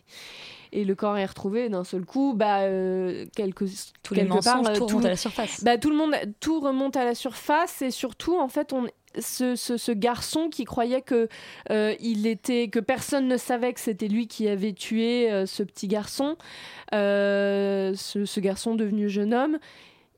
Et 0.71 0.83
le 0.83 0.95
corps 0.95 1.17
est 1.17 1.25
retrouvé 1.25 1.69
d'un 1.69 1.83
seul 1.83 2.03
coup, 2.03 2.33
bah, 2.35 2.61
euh, 2.61 3.25
quelque, 3.35 3.65
Tous 4.03 4.13
les 4.13 4.23
mensonges, 4.25 4.43
part, 4.63 4.71
euh, 4.71 4.75
tout 4.75 4.87
remonte 4.87 5.05
à 5.05 5.09
la 5.09 5.15
surface. 5.15 5.63
bah, 5.63 5.77
tout 5.77 5.89
le 5.89 5.95
monde, 5.95 6.15
tout 6.39 6.59
remonte 6.59 6.97
à 6.97 7.05
la 7.05 7.15
surface 7.15 7.81
et 7.81 7.91
surtout, 7.91 8.37
en 8.37 8.49
fait, 8.49 8.73
on, 8.73 8.85
ce, 9.19 9.55
ce- 9.55 9.77
ce 9.77 9.91
garçon 9.93 10.49
qui 10.49 10.65
croyait 10.65 11.01
que 11.01 11.29
euh, 11.69 11.93
il 12.01 12.27
était, 12.27 12.67
que 12.67 12.79
personne 12.79 13.27
ne 13.29 13.37
savait 13.37 13.71
que 13.71 13.79
c'était 13.79 14.09
lui 14.09 14.27
qui 14.27 14.49
avait 14.49 14.73
tué 14.73 15.31
euh, 15.31 15.45
ce 15.45 15.63
petit 15.63 15.87
garçon, 15.87 16.35
euh, 16.93 17.93
ce, 17.95 18.25
ce 18.25 18.39
garçon 18.39 18.75
devenu 18.75 19.09
jeune 19.09 19.33
homme, 19.33 19.59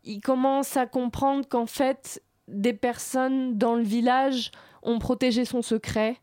il 0.04 0.22
commence 0.22 0.78
à 0.78 0.86
comprendre 0.88 1.46
qu'en 1.48 1.66
fait, 1.66 2.24
des 2.48 2.74
personnes 2.74 3.58
dans 3.58 3.76
le 3.76 3.84
village 3.84 4.52
ont 4.84 5.00
protégé 5.00 5.46
son 5.46 5.62
secret. 5.62 6.18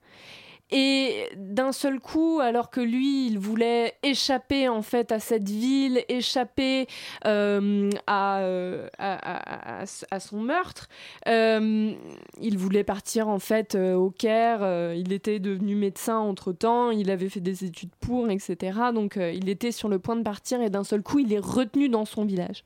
Et 0.70 1.28
d'un 1.36 1.72
seul 1.72 2.00
coup, 2.00 2.40
alors 2.40 2.70
que 2.70 2.80
lui, 2.80 3.26
il 3.26 3.38
voulait 3.38 3.94
échapper 4.02 4.68
en 4.68 4.82
fait 4.82 5.12
à 5.12 5.20
cette 5.20 5.48
ville, 5.48 6.02
échapper 6.08 6.86
euh, 7.26 7.90
à, 8.06 8.40
euh, 8.40 8.88
à, 8.98 9.84
son 10.18 10.40
meurtre, 10.40 10.88
euh, 11.28 11.92
il 12.40 12.58
voulait 12.58 12.82
partir 12.82 13.28
en 13.28 13.38
fait 13.38 13.76
au 13.76 14.10
Caire. 14.10 14.94
il 14.94 15.12
était 15.12 15.38
devenu 15.38 15.76
médecin 15.76 16.16
entre 16.16 16.52
temps, 16.52 16.90
il 16.90 17.10
avait 17.10 17.28
fait 17.28 17.40
des 17.40 17.64
études 17.64 17.94
pour, 18.00 18.30
etc. 18.30 18.78
Donc 18.92 19.16
il 19.16 19.48
était 19.50 19.70
sur 19.70 19.88
le 19.90 19.98
point 19.98 20.16
de 20.16 20.22
partir 20.22 20.62
et 20.62 20.70
d'un 20.70 20.84
seul 20.84 21.02
coup, 21.02 21.18
il 21.18 21.32
est 21.32 21.38
retenu 21.38 21.90
dans 21.90 22.06
son 22.06 22.24
village. 22.24 22.64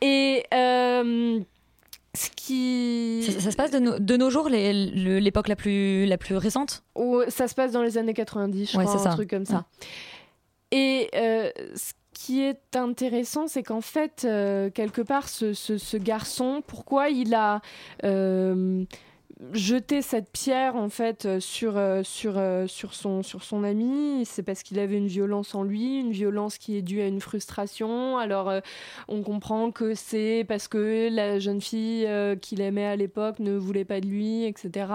Et 0.00 0.44
ce 2.16 2.30
qui. 2.36 3.22
Ça, 3.28 3.40
ça 3.40 3.50
se 3.50 3.56
passe 3.56 3.70
de, 3.70 3.78
nos- 3.78 3.98
de 3.98 4.16
nos 4.16 4.30
jours, 4.30 4.48
l'époque 4.48 5.48
la 5.48 5.56
plus, 5.56 6.06
la 6.06 6.16
plus 6.18 6.36
récente? 6.36 6.84
Oh, 6.94 7.22
ça 7.28 7.48
se 7.48 7.54
passe 7.54 7.72
dans 7.72 7.82
les 7.82 7.98
années 7.98 8.14
90, 8.14 8.70
je 8.72 8.78
Ouais, 8.78 8.84
crois, 8.84 8.96
un 9.00 9.02
ça. 9.02 9.10
truc 9.10 9.30
comme 9.30 9.44
ça. 9.46 9.64
Et 10.70 11.08
euh, 11.14 11.50
ce 11.74 11.92
qui 12.14 12.42
est 12.42 12.76
intéressant, 12.76 13.46
c'est 13.48 13.62
qu'en 13.62 13.80
fait, 13.80 14.22
euh, 14.24 14.70
quelque 14.70 15.02
part, 15.02 15.28
ce, 15.28 15.52
ce- 15.52 15.78
ce 15.78 15.96
garçon, 15.96 16.62
pourquoi 16.66 17.10
il 17.10 17.34
a 17.34 17.60
euh, 18.04 18.84
jeté 19.52 20.00
cette 20.02 20.30
pierre 20.30 20.76
en 20.76 20.88
fait 20.88 21.26
euh, 21.26 21.40
sur, 21.40 21.76
euh, 21.76 22.02
sur, 22.02 22.34
euh, 22.36 22.66
sur, 22.66 22.94
son, 22.94 23.22
sur 23.22 23.42
son 23.42 23.64
ami 23.64 24.24
C'est 24.24 24.42
parce 24.42 24.62
qu'il 24.62 24.78
avait 24.78 24.96
une 24.96 25.06
violence 25.06 25.54
en 25.54 25.62
lui, 25.62 25.98
une 26.00 26.12
violence 26.12 26.58
qui 26.58 26.76
est 26.76 26.82
due 26.82 27.00
à 27.00 27.06
une 27.06 27.20
frustration. 27.20 28.18
Alors, 28.18 28.52
on 29.08 29.22
comprend 29.22 29.70
que 29.70 29.94
c'est 29.94 30.44
parce 30.46 30.68
que 30.68 31.08
la 31.10 31.38
jeune 31.38 31.60
fille 31.60 32.08
qu'il 32.40 32.60
aimait 32.60 32.86
à 32.86 32.96
l'époque 32.96 33.38
ne 33.40 33.56
voulait 33.56 33.84
pas 33.84 34.00
de 34.00 34.06
lui, 34.06 34.44
etc. 34.44 34.86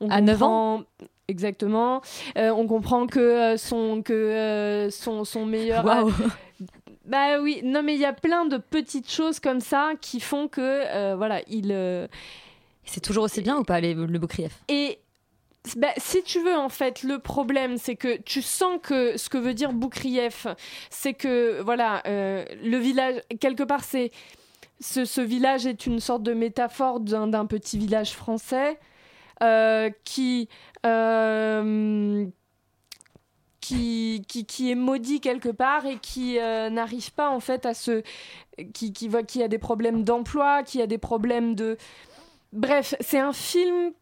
On 0.00 0.10
À 0.10 0.20
9 0.20 0.38
comprend- 0.38 0.82
Exactement. 1.28 2.00
Euh, 2.38 2.50
on 2.50 2.66
comprend 2.66 3.06
que 3.06 3.56
son 3.56 4.02
que 4.02 4.12
euh, 4.12 4.90
son, 4.90 5.24
son 5.24 5.46
meilleur 5.46 5.84
Waouh. 5.84 6.10
bah 7.06 7.40
oui, 7.40 7.60
non 7.62 7.84
mais 7.84 7.94
il 7.94 8.00
y 8.00 8.04
a 8.04 8.12
plein 8.12 8.46
de 8.46 8.56
petites 8.56 9.08
choses 9.10 9.38
comme 9.38 9.60
ça 9.60 9.92
qui 10.00 10.18
font 10.18 10.48
que 10.48 10.60
euh, 10.60 11.14
voilà, 11.16 11.40
il 11.48 11.70
C'est 12.90 13.00
toujours 13.00 13.24
aussi 13.24 13.40
bien 13.40 13.56
ou 13.56 13.62
pas 13.62 13.80
le 13.80 14.18
Bokrief 14.18 14.58
et 14.68 14.98
bah, 15.76 15.92
si 15.98 16.22
tu 16.22 16.40
veux, 16.40 16.56
en 16.56 16.68
fait, 16.70 17.02
le 17.02 17.18
problème, 17.18 17.76
c'est 17.76 17.96
que 17.96 18.16
tu 18.16 18.40
sens 18.42 18.78
que 18.82 19.16
ce 19.18 19.28
que 19.28 19.36
veut 19.38 19.54
dire 19.54 19.72
Boukrieff, 19.72 20.46
c'est 20.88 21.14
que, 21.14 21.60
voilà, 21.60 22.02
euh, 22.06 22.44
le 22.62 22.78
village, 22.78 23.20
quelque 23.40 23.62
part, 23.62 23.84
c'est. 23.84 24.10
Ce, 24.80 25.20
village 25.20 25.66
est 25.66 25.84
une 25.84 26.00
sorte 26.00 26.22
de 26.22 26.32
métaphore 26.32 27.00
d'un 27.00 27.44
petit 27.44 27.76
village 27.76 28.12
français 28.12 28.80
euh, 29.42 29.90
qui. 30.04 30.48
euh, 30.86 32.26
qui, 33.60 34.24
qui, 34.26 34.46
qui 34.46 34.70
est 34.70 34.74
maudit 34.74 35.20
quelque 35.20 35.50
part 35.50 35.84
et 35.84 35.98
qui 35.98 36.38
n'arrive 36.38 37.12
pas 37.12 37.28
en 37.28 37.40
fait 37.40 37.66
à 37.66 37.74
se 37.74 38.02
qui, 38.72 38.94
qui 38.94 39.06
voit 39.06 39.22
qui 39.22 39.42
a 39.42 39.48
des 39.48 39.58
problèmes 39.58 40.02
d'emploi 40.02 40.62
qui 40.62 40.80
a 40.80 40.86
des 40.86 40.96
problèmes 40.96 41.54
de 41.54 41.76
bref 42.52 42.94
c'est 43.00 43.18
un 43.18 43.32
film 43.32 43.92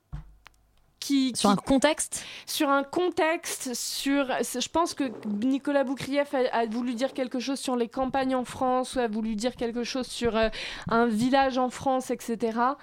qui 1.01 1.33
Sur 1.37 1.51
un 1.51 1.57
contexte 1.57 2.25
sur 2.45 2.69
un 2.69 2.83
contexte 2.83 3.75
sur 3.75 4.27
je 4.43 4.69
pense 4.69 4.95
que 4.95 5.05
Nicolas 5.27 5.85
Boukrieff 5.85 6.35
a, 6.35 6.39
a 6.53 6.67
voulu 6.67 6.95
dire 6.95 7.13
quelque 7.13 7.39
chose 7.39 7.61
sur 7.61 7.77
les 7.77 7.89
campagnes 7.89 8.35
en 8.35 8.45
France 8.45 8.97
ou 8.97 8.99
a 8.99 9.07
voulu 9.07 9.37
dire 9.37 9.55
quelque 9.55 9.85
chose 9.85 10.07
sur 10.07 10.37
euh, 10.37 10.49
un 10.89 11.07
village 11.07 11.57
en 11.57 11.71
France 11.71 12.11
etc 12.11 12.75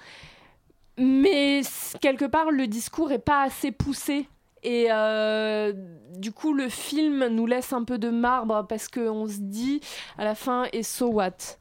mais 0.98 1.60
quelque 2.00 2.24
part 2.24 2.50
le 2.50 2.66
discours 2.66 3.12
est 3.12 3.18
pas 3.18 3.42
assez 3.42 3.72
poussé. 3.72 4.28
Et 4.62 4.86
euh, 4.90 5.72
du 6.16 6.32
coup 6.32 6.52
le 6.52 6.68
film 6.68 7.26
nous 7.28 7.46
laisse 7.46 7.72
un 7.72 7.84
peu 7.84 7.98
de 7.98 8.08
marbre 8.08 8.66
parce 8.68 8.88
qu'on 8.88 9.28
se 9.28 9.38
dit 9.38 9.80
à 10.18 10.24
la 10.24 10.34
fin 10.34 10.66
et 10.72 10.82
so 10.82 11.08
what? 11.08 11.58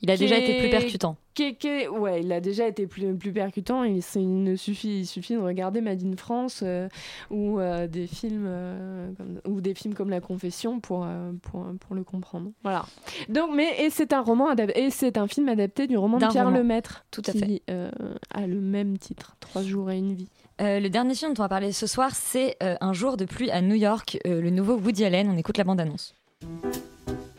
Il 0.00 0.10
a 0.10 0.16
déjà 0.16 0.38
été 0.38 0.58
plus 0.58 0.70
percutant. 0.70 1.16
Est- 1.42 1.88
ouais, 1.88 2.22
il 2.22 2.32
a 2.32 2.40
déjà 2.40 2.66
été 2.68 2.86
plus, 2.86 3.14
plus 3.16 3.32
percutant. 3.32 3.82
Il, 3.84 4.02
c'est- 4.02 4.22
il 4.22 4.42
ne 4.42 4.56
suffit, 4.56 5.00
il 5.00 5.06
suffit 5.06 5.34
de 5.34 5.40
regarder 5.40 5.80
Made 5.80 6.02
in 6.04 6.16
France 6.16 6.60
euh, 6.62 6.88
ou 7.30 7.58
euh, 7.60 7.86
des 7.86 8.06
films 8.06 8.44
euh, 8.46 9.10
comme, 9.16 9.40
ou 9.52 9.60
des 9.60 9.74
films 9.74 9.94
comme 9.94 10.10
La 10.10 10.20
Confession 10.20 10.80
pour 10.80 11.06
pour, 11.42 11.66
pour 11.80 11.94
le 11.94 12.04
comprendre. 12.04 12.50
Voilà. 12.62 12.84
Donc, 13.28 13.50
mais 13.54 13.68
et 13.84 13.90
c'est 13.90 14.12
un 14.12 14.20
roman 14.22 14.54
et 14.74 14.90
c'est 14.90 15.18
un 15.18 15.26
film 15.26 15.48
adapté 15.48 15.86
du 15.86 15.96
roman 15.96 16.18
de 16.18 16.26
Pierre 16.28 16.44
roman. 16.44 16.56
Lemaître, 16.58 17.04
Tout 17.10 17.22
à 17.26 17.32
qui, 17.32 17.38
fait. 17.38 17.62
a 18.32 18.46
le 18.46 18.60
même 18.60 18.98
titre, 18.98 19.36
Trois 19.40 19.62
jours 19.62 19.90
et 19.90 19.98
une 19.98 20.14
vie. 20.14 20.28
Le 20.60 20.88
dernier 20.88 21.14
film 21.14 21.32
dont 21.34 21.40
on 21.42 21.44
va 21.44 21.48
parler 21.48 21.72
ce 21.72 21.86
soir, 21.86 22.10
c'est 22.14 22.56
Un 22.80 22.92
jour 22.92 23.16
de 23.16 23.24
pluie 23.24 23.50
à 23.50 23.60
New 23.60 23.74
York, 23.74 24.18
le 24.24 24.50
nouveau 24.50 24.74
Woody 24.76 25.04
Allen. 25.04 25.28
On 25.30 25.36
écoute 25.36 25.58
la 25.58 25.64
bande-annonce. 25.64 26.14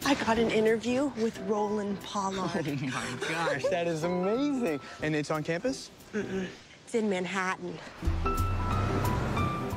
I 0.07 0.13
got 0.13 0.37
an 0.37 0.51
interview 0.51 1.11
with 1.17 1.39
Roland 1.47 1.99
Pollard. 2.03 2.67
Oh 2.67 3.17
my 3.21 3.27
gosh, 3.27 3.63
that 3.71 3.87
is 3.87 4.03
amazing. 4.03 4.79
And 5.01 5.15
it's 5.15 5.31
on 5.31 5.41
campus? 5.43 5.89
Mm-mm. 6.13 6.45
It's 6.85 6.93
in 6.93 7.09
Manhattan. 7.09 7.77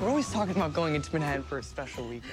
We're 0.02 0.08
always 0.08 0.30
talking 0.30 0.54
about 0.54 0.74
going 0.74 0.94
into 0.94 1.10
Manhattan 1.14 1.42
for 1.44 1.58
a 1.58 1.62
special 1.62 2.06
weekend. 2.06 2.32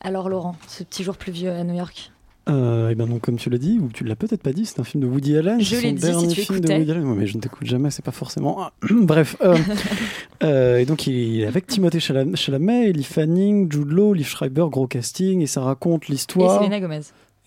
Alors 0.00 0.28
Laurent, 0.28 0.56
ce 0.66 0.82
petit 0.82 1.04
jour 1.04 1.16
pluvieux 1.16 1.52
à 1.52 1.62
New 1.64 1.76
York. 1.76 2.10
Euh, 2.48 2.88
et 2.90 2.94
ben 2.94 3.06
donc, 3.06 3.20
comme 3.20 3.36
tu 3.36 3.50
l'as 3.50 3.58
dit, 3.58 3.78
ou 3.80 3.88
tu 3.92 4.02
l'as 4.02 4.16
peut-être 4.16 4.42
pas 4.42 4.52
dit, 4.52 4.64
c'est 4.66 4.80
un 4.80 4.84
film 4.84 5.02
de 5.02 5.08
Woody 5.08 5.36
Allen. 5.36 5.60
Je 5.60 5.76
l'ai 5.76 5.92
dit, 5.92 6.00
si 6.00 6.06
dernier 6.06 6.28
tu 6.28 6.40
film 6.40 6.60
de. 6.60 6.72
Woody 6.72 6.90
Allen. 6.90 7.04
Ouais, 7.06 7.16
mais 7.16 7.26
je 7.26 7.36
ne 7.36 7.40
t'écoute 7.42 7.66
jamais, 7.66 7.90
c'est 7.90 8.04
pas 8.04 8.10
forcément. 8.12 8.70
Bref. 8.90 9.36
euh, 9.42 9.56
euh, 10.42 10.78
et 10.78 10.84
donc, 10.86 11.06
il 11.06 11.40
est 11.42 11.46
avec 11.46 11.66
Timothée 11.66 11.98
Chalam- 12.00 12.34
Chalamet, 12.36 12.88
Ellie 12.90 13.04
Fanning, 13.04 13.70
Jude 13.70 13.90
Law, 13.92 14.14
Liv 14.14 14.26
Schreiber, 14.26 14.66
gros 14.70 14.86
casting, 14.86 15.42
et 15.42 15.46
ça 15.46 15.60
raconte 15.60 16.08
Et 16.08 16.12
l'histoire. 16.12 16.62
Selena 16.62 16.80
Gomez. 16.80 17.00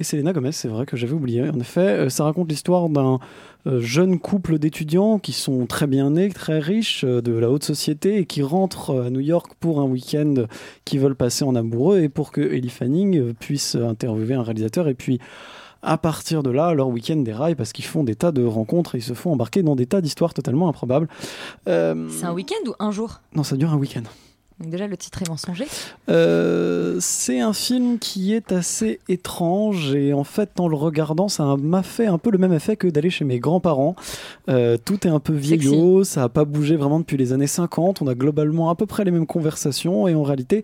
Et 0.04 0.06
Selena 0.06 0.34
Gomez, 0.34 0.52
c'est 0.52 0.68
vrai 0.68 0.86
que 0.86 0.98
j'avais 0.98 1.14
oublié. 1.14 1.50
En 1.50 1.58
effet, 1.62 1.80
euh, 1.80 2.10
ça 2.10 2.26
raconte 2.26 2.50
l'histoire 2.50 2.90
d'un 2.90 3.20
euh, 3.68 3.80
jeune 3.80 4.20
couple 4.20 4.60
d'étudiants 4.60 5.18
qui 5.18 5.32
sont 5.32 5.66
très 5.66 5.88
bien 5.88 6.10
nés, 6.10 6.28
très 6.28 6.60
riches, 6.60 7.06
euh, 7.06 7.22
de 7.22 7.32
la 7.32 7.50
haute 7.50 7.64
société, 7.64 8.18
et 8.18 8.26
qui 8.26 8.44
rentrent 8.44 9.06
à 9.06 9.10
New 9.10 9.22
York 9.22 9.54
pour 9.62 9.80
un 9.80 9.86
week-end 9.86 10.34
qu'ils 10.84 11.00
veulent 11.00 11.16
passer 11.16 11.46
en 11.46 11.56
amoureux, 11.56 12.02
et 12.02 12.10
pour 12.10 12.34
que 12.34 12.42
Ellie 12.42 12.68
Fanning 12.68 13.34
puisse 13.36 13.76
interviewer 13.76 14.34
un 14.34 14.44
réalisateur, 14.44 14.90
et 14.90 14.94
puis 14.94 15.22
à 15.82 15.98
partir 15.98 16.44
de 16.44 16.50
là, 16.50 16.74
leur 16.74 16.90
week-end 16.90 17.16
déraille 17.16 17.56
parce 17.56 17.72
qu'ils 17.72 17.86
font 17.86 18.04
des 18.04 18.16
tas 18.16 18.34
de 18.34 18.44
rencontres 18.44 18.96
et 18.96 18.98
ils 18.98 19.04
se 19.04 19.14
font 19.14 19.32
embarquer 19.32 19.64
dans 19.64 19.78
des 19.78 19.86
tas 19.86 20.02
d'histoires 20.02 20.34
totalement 20.34 20.68
improbables. 20.68 21.08
Euh, 21.70 22.10
C'est 22.10 22.26
un 22.26 22.34
week-end 22.34 22.70
ou 22.70 22.74
un 22.80 22.92
jour? 22.92 23.22
Non, 23.36 23.44
ça 23.44 23.56
dure 23.56 23.72
un 23.72 23.78
week-end. 23.78 24.04
Donc 24.60 24.70
déjà, 24.70 24.88
le 24.88 24.98
titre 24.98 25.22
est 25.22 25.30
mensonger. 25.30 25.66
Euh, 26.10 26.98
c'est 27.00 27.40
un 27.40 27.54
film 27.54 28.00
qui 28.00 28.34
est 28.34 28.52
assez 28.52 29.00
étrange 29.10 29.96
et 29.96 30.14
en 30.14 30.24
fait 30.24 30.60
en 30.60 30.68
le 30.68 30.76
regardant 30.76 31.28
ça 31.28 31.56
m'a 31.58 31.84
fait 31.84 32.06
un 32.06 32.18
peu 32.18 32.32
le 32.32 32.38
même 32.38 32.54
effet 32.54 32.76
que 32.76 32.88
d'aller 32.88 33.10
chez 33.10 33.26
mes 33.26 33.40
grands-parents. 33.40 33.96
Euh, 34.50 34.78
tout 34.84 35.08
est 35.08 35.10
un 35.10 35.20
peu 35.20 35.34
vieillot, 35.34 36.04
ça 36.04 36.22
n'a 36.22 36.30
pas 36.30 36.46
bougé 36.46 36.76
vraiment 36.76 37.00
depuis 37.00 37.18
les 37.18 37.34
années 37.34 37.48
50, 37.48 38.02
on 38.02 38.08
a 38.08 38.16
globalement 38.16 38.70
à 38.70 38.76
peu 38.76 38.86
près 38.86 39.04
les 39.04 39.12
mêmes 39.12 39.26
conversations 39.26 40.08
et 40.08 40.16
en 40.16 40.24
réalité 40.24 40.64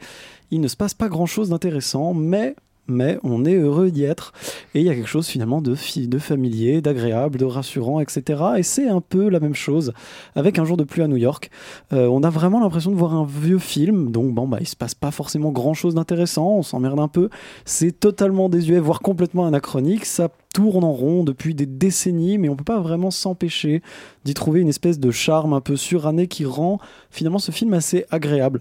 il 0.52 0.62
ne 0.62 0.68
se 0.68 0.76
passe 0.76 0.94
pas 0.94 1.10
grand-chose 1.10 1.50
d'intéressant 1.50 2.14
mais 2.14 2.56
mais 2.90 3.20
on 3.24 3.46
est 3.46 3.56
heureux 3.56 3.92
d'y 3.92 4.04
être. 4.04 4.34
Et 4.74 4.82
il 4.82 4.86
y 4.86 4.90
a 4.90 4.96
quelque 4.96 5.08
chose 5.08 5.28
finalement 5.28 5.62
de, 5.62 5.76
familier, 6.20 6.82
d'agréable, 6.82 7.38
de 7.38 7.46
rassurant, 7.46 8.00
etc. 8.00 8.44
Et 8.58 8.64
c'est 8.64 8.88
un 8.88 9.02
peu 9.02 9.30
la 9.30 9.40
même 9.40 9.56
chose 9.56 9.94
avec 10.36 10.60
Un 10.60 10.66
jour 10.66 10.78
de 10.78 10.84
pluie 10.84 11.02
à 11.02 11.08
New 11.08 11.18
York. 11.18 11.50
Euh, 11.94 12.08
on 12.08 12.24
a 12.24 12.30
vraiment 12.30 12.60
l'impression 12.60 12.92
de 12.92 12.96
voir 12.96 13.14
un 13.14 13.26
vieux 13.26 13.60
film, 13.60 14.12
donc 14.12 14.34
bon, 14.34 14.48
bah, 14.48 14.58
il 14.60 14.68
se 14.68 14.76
passe 14.76 14.96
pas 14.96 15.12
forcément 15.12 15.52
grand 15.52 15.74
chose 15.74 15.96
d'intéressant, 15.96 16.58
on 16.58 16.64
s'emmerde 16.64 17.00
un 17.00 17.08
peu. 17.08 17.30
C'est 17.66 18.00
totalement 18.00 18.50
désuet, 18.50 18.80
voire 18.80 19.02
complètement 19.02 19.46
anachronique. 19.46 20.06
Ça 20.06 20.30
tourne 20.54 20.84
en 20.84 20.92
rond 20.92 21.24
depuis 21.24 21.54
des 21.54 21.66
décennies, 21.66 22.38
mais 22.38 22.50
on 22.50 22.56
peut 22.56 22.64
pas 22.64 22.80
vraiment 22.80 23.12
s'empêcher 23.12 23.82
d'y 24.26 24.34
trouver 24.34 24.62
une 24.62 24.68
espèce 24.68 25.00
de 25.00 25.12
charme 25.12 25.54
un 25.54 25.62
peu 25.62 25.76
suranné 25.76 26.28
qui 26.28 26.46
rend 26.46 26.80
finalement 27.12 27.40
ce 27.40 27.52
film 27.52 27.74
assez 27.74 28.06
agréable. 28.12 28.60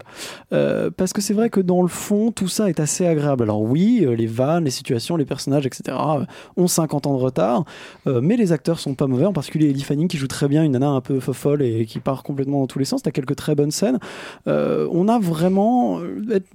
Euh, 0.53 0.89
parce 0.95 1.13
que 1.13 1.21
c'est 1.21 1.33
vrai 1.33 1.49
que 1.49 1.59
dans 1.59 1.81
le 1.81 1.87
fond, 1.87 2.31
tout 2.31 2.47
ça 2.47 2.69
est 2.69 2.79
assez 2.79 3.05
agréable. 3.05 3.43
Alors 3.43 3.61
oui, 3.61 4.01
euh, 4.03 4.15
les 4.15 4.25
vannes, 4.25 4.65
les 4.65 4.71
situations, 4.71 5.15
les 5.15 5.25
personnages, 5.25 5.65
etc. 5.65 5.97
euh, 5.97 6.25
ont 6.57 6.67
50 6.67 7.07
ans 7.07 7.13
de 7.13 7.21
retard, 7.21 7.65
mais 8.05 8.37
les 8.37 8.51
acteurs 8.51 8.79
sont 8.79 8.95
pas 8.95 9.07
mauvais, 9.07 9.25
en 9.25 9.33
particulier 9.33 9.69
Ellie 9.69 9.81
Fanning 9.81 10.07
qui 10.07 10.17
joue 10.17 10.27
très 10.27 10.47
bien 10.47 10.63
une 10.63 10.71
nana 10.73 10.89
un 10.89 11.01
peu 11.01 11.19
fofolle 11.19 11.61
et 11.61 11.85
qui 11.85 11.99
part 11.99 12.23
complètement 12.23 12.59
dans 12.61 12.67
tous 12.67 12.79
les 12.79 12.85
sens. 12.85 13.03
T'as 13.03 13.11
quelques 13.11 13.35
très 13.35 13.55
bonnes 13.55 13.71
scènes. 13.71 13.99
On 14.45 15.07
a 15.07 15.19
vraiment 15.19 15.99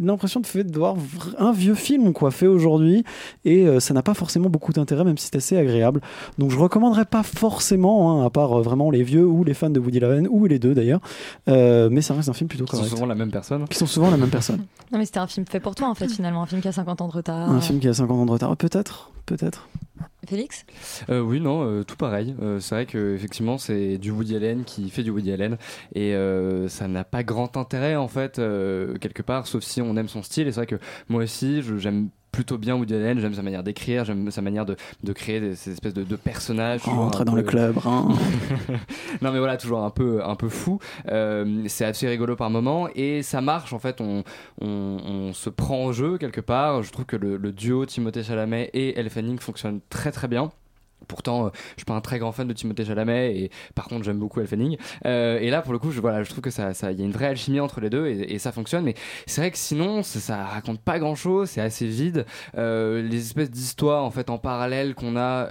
l'impression 0.01 0.40
de, 0.40 0.47
fait, 0.47 0.64
de 0.64 0.78
voir 0.78 0.97
un 1.38 1.53
vieux 1.53 1.74
film 1.74 2.12
quoi 2.12 2.30
fait 2.30 2.47
aujourd'hui 2.47 3.05
et 3.45 3.66
ça 3.80 3.95
n'a 3.95 4.03
pas 4.03 4.14
forcément 4.14 4.49
beaucoup 4.49 4.72
d'intérêt, 4.72 5.05
même 5.05 5.18
si 5.18 5.26
c'est 5.26 5.36
assez 5.36 5.57
agréable. 5.57 6.01
Donc 6.38 6.51
je 6.51 6.59
recommanderais 6.59 7.05
pas 7.05 7.22
forcément, 7.22 8.22
hein, 8.22 8.26
à 8.26 8.30
part 8.30 8.61
vraiment 8.62 8.90
les 8.90 9.03
vieux 9.03 9.26
ou 9.26 9.45
les 9.45 9.55
fans 9.55 9.70
de 9.70 9.80
Woody 9.80 9.99
Allen 10.05 10.28
ou 10.30 10.47
les 10.47 10.59
deux 10.59 10.74
d'ailleurs. 10.74 11.01
Mais 11.91 12.01
ça 12.03 12.14
reste 12.14 12.28
un 12.28 12.32
film 12.32 12.49
plutôt 12.49 12.64
Qui 12.64 12.72
sont 12.72 12.76
correct. 12.78 12.91
souvent 12.95 13.07
la 13.07 13.14
même 13.14 13.30
personne. 13.30 13.66
Qui 13.68 13.78
sont 13.78 13.87
souvent 13.87 14.11
la 14.11 14.16
même 14.16 14.30
personne. 14.30 14.64
Non, 14.93 14.99
mais 14.99 15.07
c'était 15.07 15.18
un 15.18 15.26
film 15.26 15.45
fait 15.47 15.59
pour 15.61 15.74
toi, 15.74 15.89
en 15.89 15.95
fait, 15.95 16.09
finalement. 16.09 16.43
Un 16.43 16.47
film 16.47 16.61
qui 16.61 16.68
a 16.68 16.72
50 16.72 17.01
ans 17.01 17.09
de 17.09 17.12
retard. 17.12 17.51
Un 17.51 17.61
film 17.61 17.80
qui 17.80 17.89
a 17.89 17.95
50 17.95 18.16
ans 18.16 18.26
de 18.26 18.30
retard, 18.30 18.57
peut-être, 18.57 19.11
peut-être. 19.26 19.66
Félix? 20.28 20.64
Euh, 21.11 21.20
oui, 21.20 21.41
non, 21.41 21.64
euh, 21.66 21.82
tout 21.82 21.97
pareil. 21.97 22.35
Euh, 22.41 22.61
c'est 22.61 22.74
vrai 22.74 22.87
que 22.87 23.14
effectivement, 23.14 23.59
c'est 23.59 23.99
du 23.99 24.11
Woody 24.11 24.37
Allen 24.37 24.64
qui 24.64 24.89
fait 24.91 25.03
du 25.03 25.11
Woody 25.11 25.32
Allen 25.32 25.57
et 25.95 26.14
euh, 26.14 26.68
ça 26.68 26.87
n'a 26.87 27.03
pas 27.05 27.22
grand 27.24 27.57
intérêt 27.57 27.97
en 27.97 28.09
fait 28.09 28.39
euh, 28.39 28.95
quelque 28.99 29.22
part, 29.22 29.47
sauf 29.47 29.64
si 29.64 29.82
on 29.82 29.97
aime 29.97 30.09
son 30.09 30.22
style. 30.22 30.47
Et 30.47 30.53
c'est 30.53 30.61
vrai 30.61 30.66
que 30.66 30.78
moi 31.09 31.22
aussi, 31.24 31.61
je- 31.62 31.76
j'aime 31.78 32.09
plutôt 32.35 32.59
bien 32.59 32.74
Woody 32.74 32.95
Allen. 32.95 33.20
J'aime 33.20 33.35
sa 33.35 33.43
manière 33.43 33.62
d'écrire, 33.62 34.05
j'aime 34.05 34.30
sa 34.30 34.43
manière 34.43 34.66
de, 34.66 34.76
de 35.05 35.12
créer 35.12 35.41
des, 35.41 35.55
ces 35.55 35.70
espèces 35.70 35.95
de, 35.95 36.03
de 36.03 36.16
personnages. 36.16 36.80
un 36.87 37.24
dans 37.24 37.35
le 37.35 37.43
club, 37.43 37.78
hein. 37.87 38.09
non 39.22 39.30
mais 39.30 39.39
voilà, 39.39 39.57
toujours 39.57 39.85
un 39.85 39.91
peu, 39.91 40.22
un 40.24 40.35
peu 40.35 40.49
fou. 40.49 40.80
Euh, 41.11 41.62
c'est 41.68 41.85
assez 41.85 42.09
rigolo 42.09 42.35
par 42.35 42.51
moment 42.51 42.89
et 42.95 43.22
ça 43.22 43.41
marche 43.41 43.72
en 43.72 43.78
fait. 43.78 44.01
On, 44.01 44.24
on, 44.61 44.66
on 44.66 45.32
se 45.32 45.49
prend 45.49 45.85
au 45.85 45.93
jeu 45.93 46.18
quelque 46.18 46.41
part. 46.41 46.82
Je 46.82 46.91
trouve 46.91 47.05
que 47.05 47.16
le, 47.16 47.37
le 47.37 47.53
duo 47.53 47.87
Timothée 47.87 48.24
Chalamet 48.24 48.70
et 48.74 48.99
Elle 48.99 49.11
Fanning 49.11 49.39
fonctionne 49.39 49.80
très 49.89 50.11
très 50.11 50.26
bien. 50.26 50.51
Pourtant, 51.07 51.46
euh, 51.46 51.50
je 51.72 51.80
suis 51.80 51.84
pas 51.84 51.94
un 51.94 52.00
très 52.00 52.18
grand 52.18 52.32
fan 52.32 52.46
de 52.46 52.52
Timothée 52.52 52.84
Chalamet 52.84 53.36
et 53.36 53.50
par 53.74 53.86
contre 53.86 54.05
j'aime 54.05 54.18
beaucoup 54.18 54.40
Elle 54.40 54.46
Fanning. 54.46 54.76
Euh, 55.07 55.38
et 55.38 55.50
là, 55.50 55.62
pour 55.62 55.72
le 55.72 55.78
coup, 55.78 55.90
je, 55.90 56.00
voilà, 56.00 56.22
je 56.22 56.30
trouve 56.30 56.42
que 56.42 56.50
ça, 56.50 56.72
y 56.72 57.02
a 57.02 57.05
une 57.05 57.12
vraie 57.12 57.26
alchimie 57.26 57.61
entre 57.61 57.80
les 57.80 57.90
deux 57.90 58.07
et, 58.07 58.38
ça 58.38 58.52
fonctionne. 58.52 58.84
Mais 58.84 58.94
c'est 59.26 59.40
vrai 59.40 59.50
que 59.50 59.59
sinon, 59.59 60.02
ça, 60.02 60.20
ça 60.20 60.44
raconte 60.44 60.80
pas 60.80 60.98
grand 60.98 61.14
chose, 61.14 61.50
c'est 61.50 61.61
assez 61.61 61.86
vide. 61.86 62.26
Euh, 62.57 63.02
les 63.02 63.18
espèces 63.18 63.50
d'histoires 63.50 64.05
en 64.05 64.11
fait 64.11 64.30
en 64.30 64.38
parallèle 64.38 64.94
qu'on 64.94 65.16
a 65.16 65.48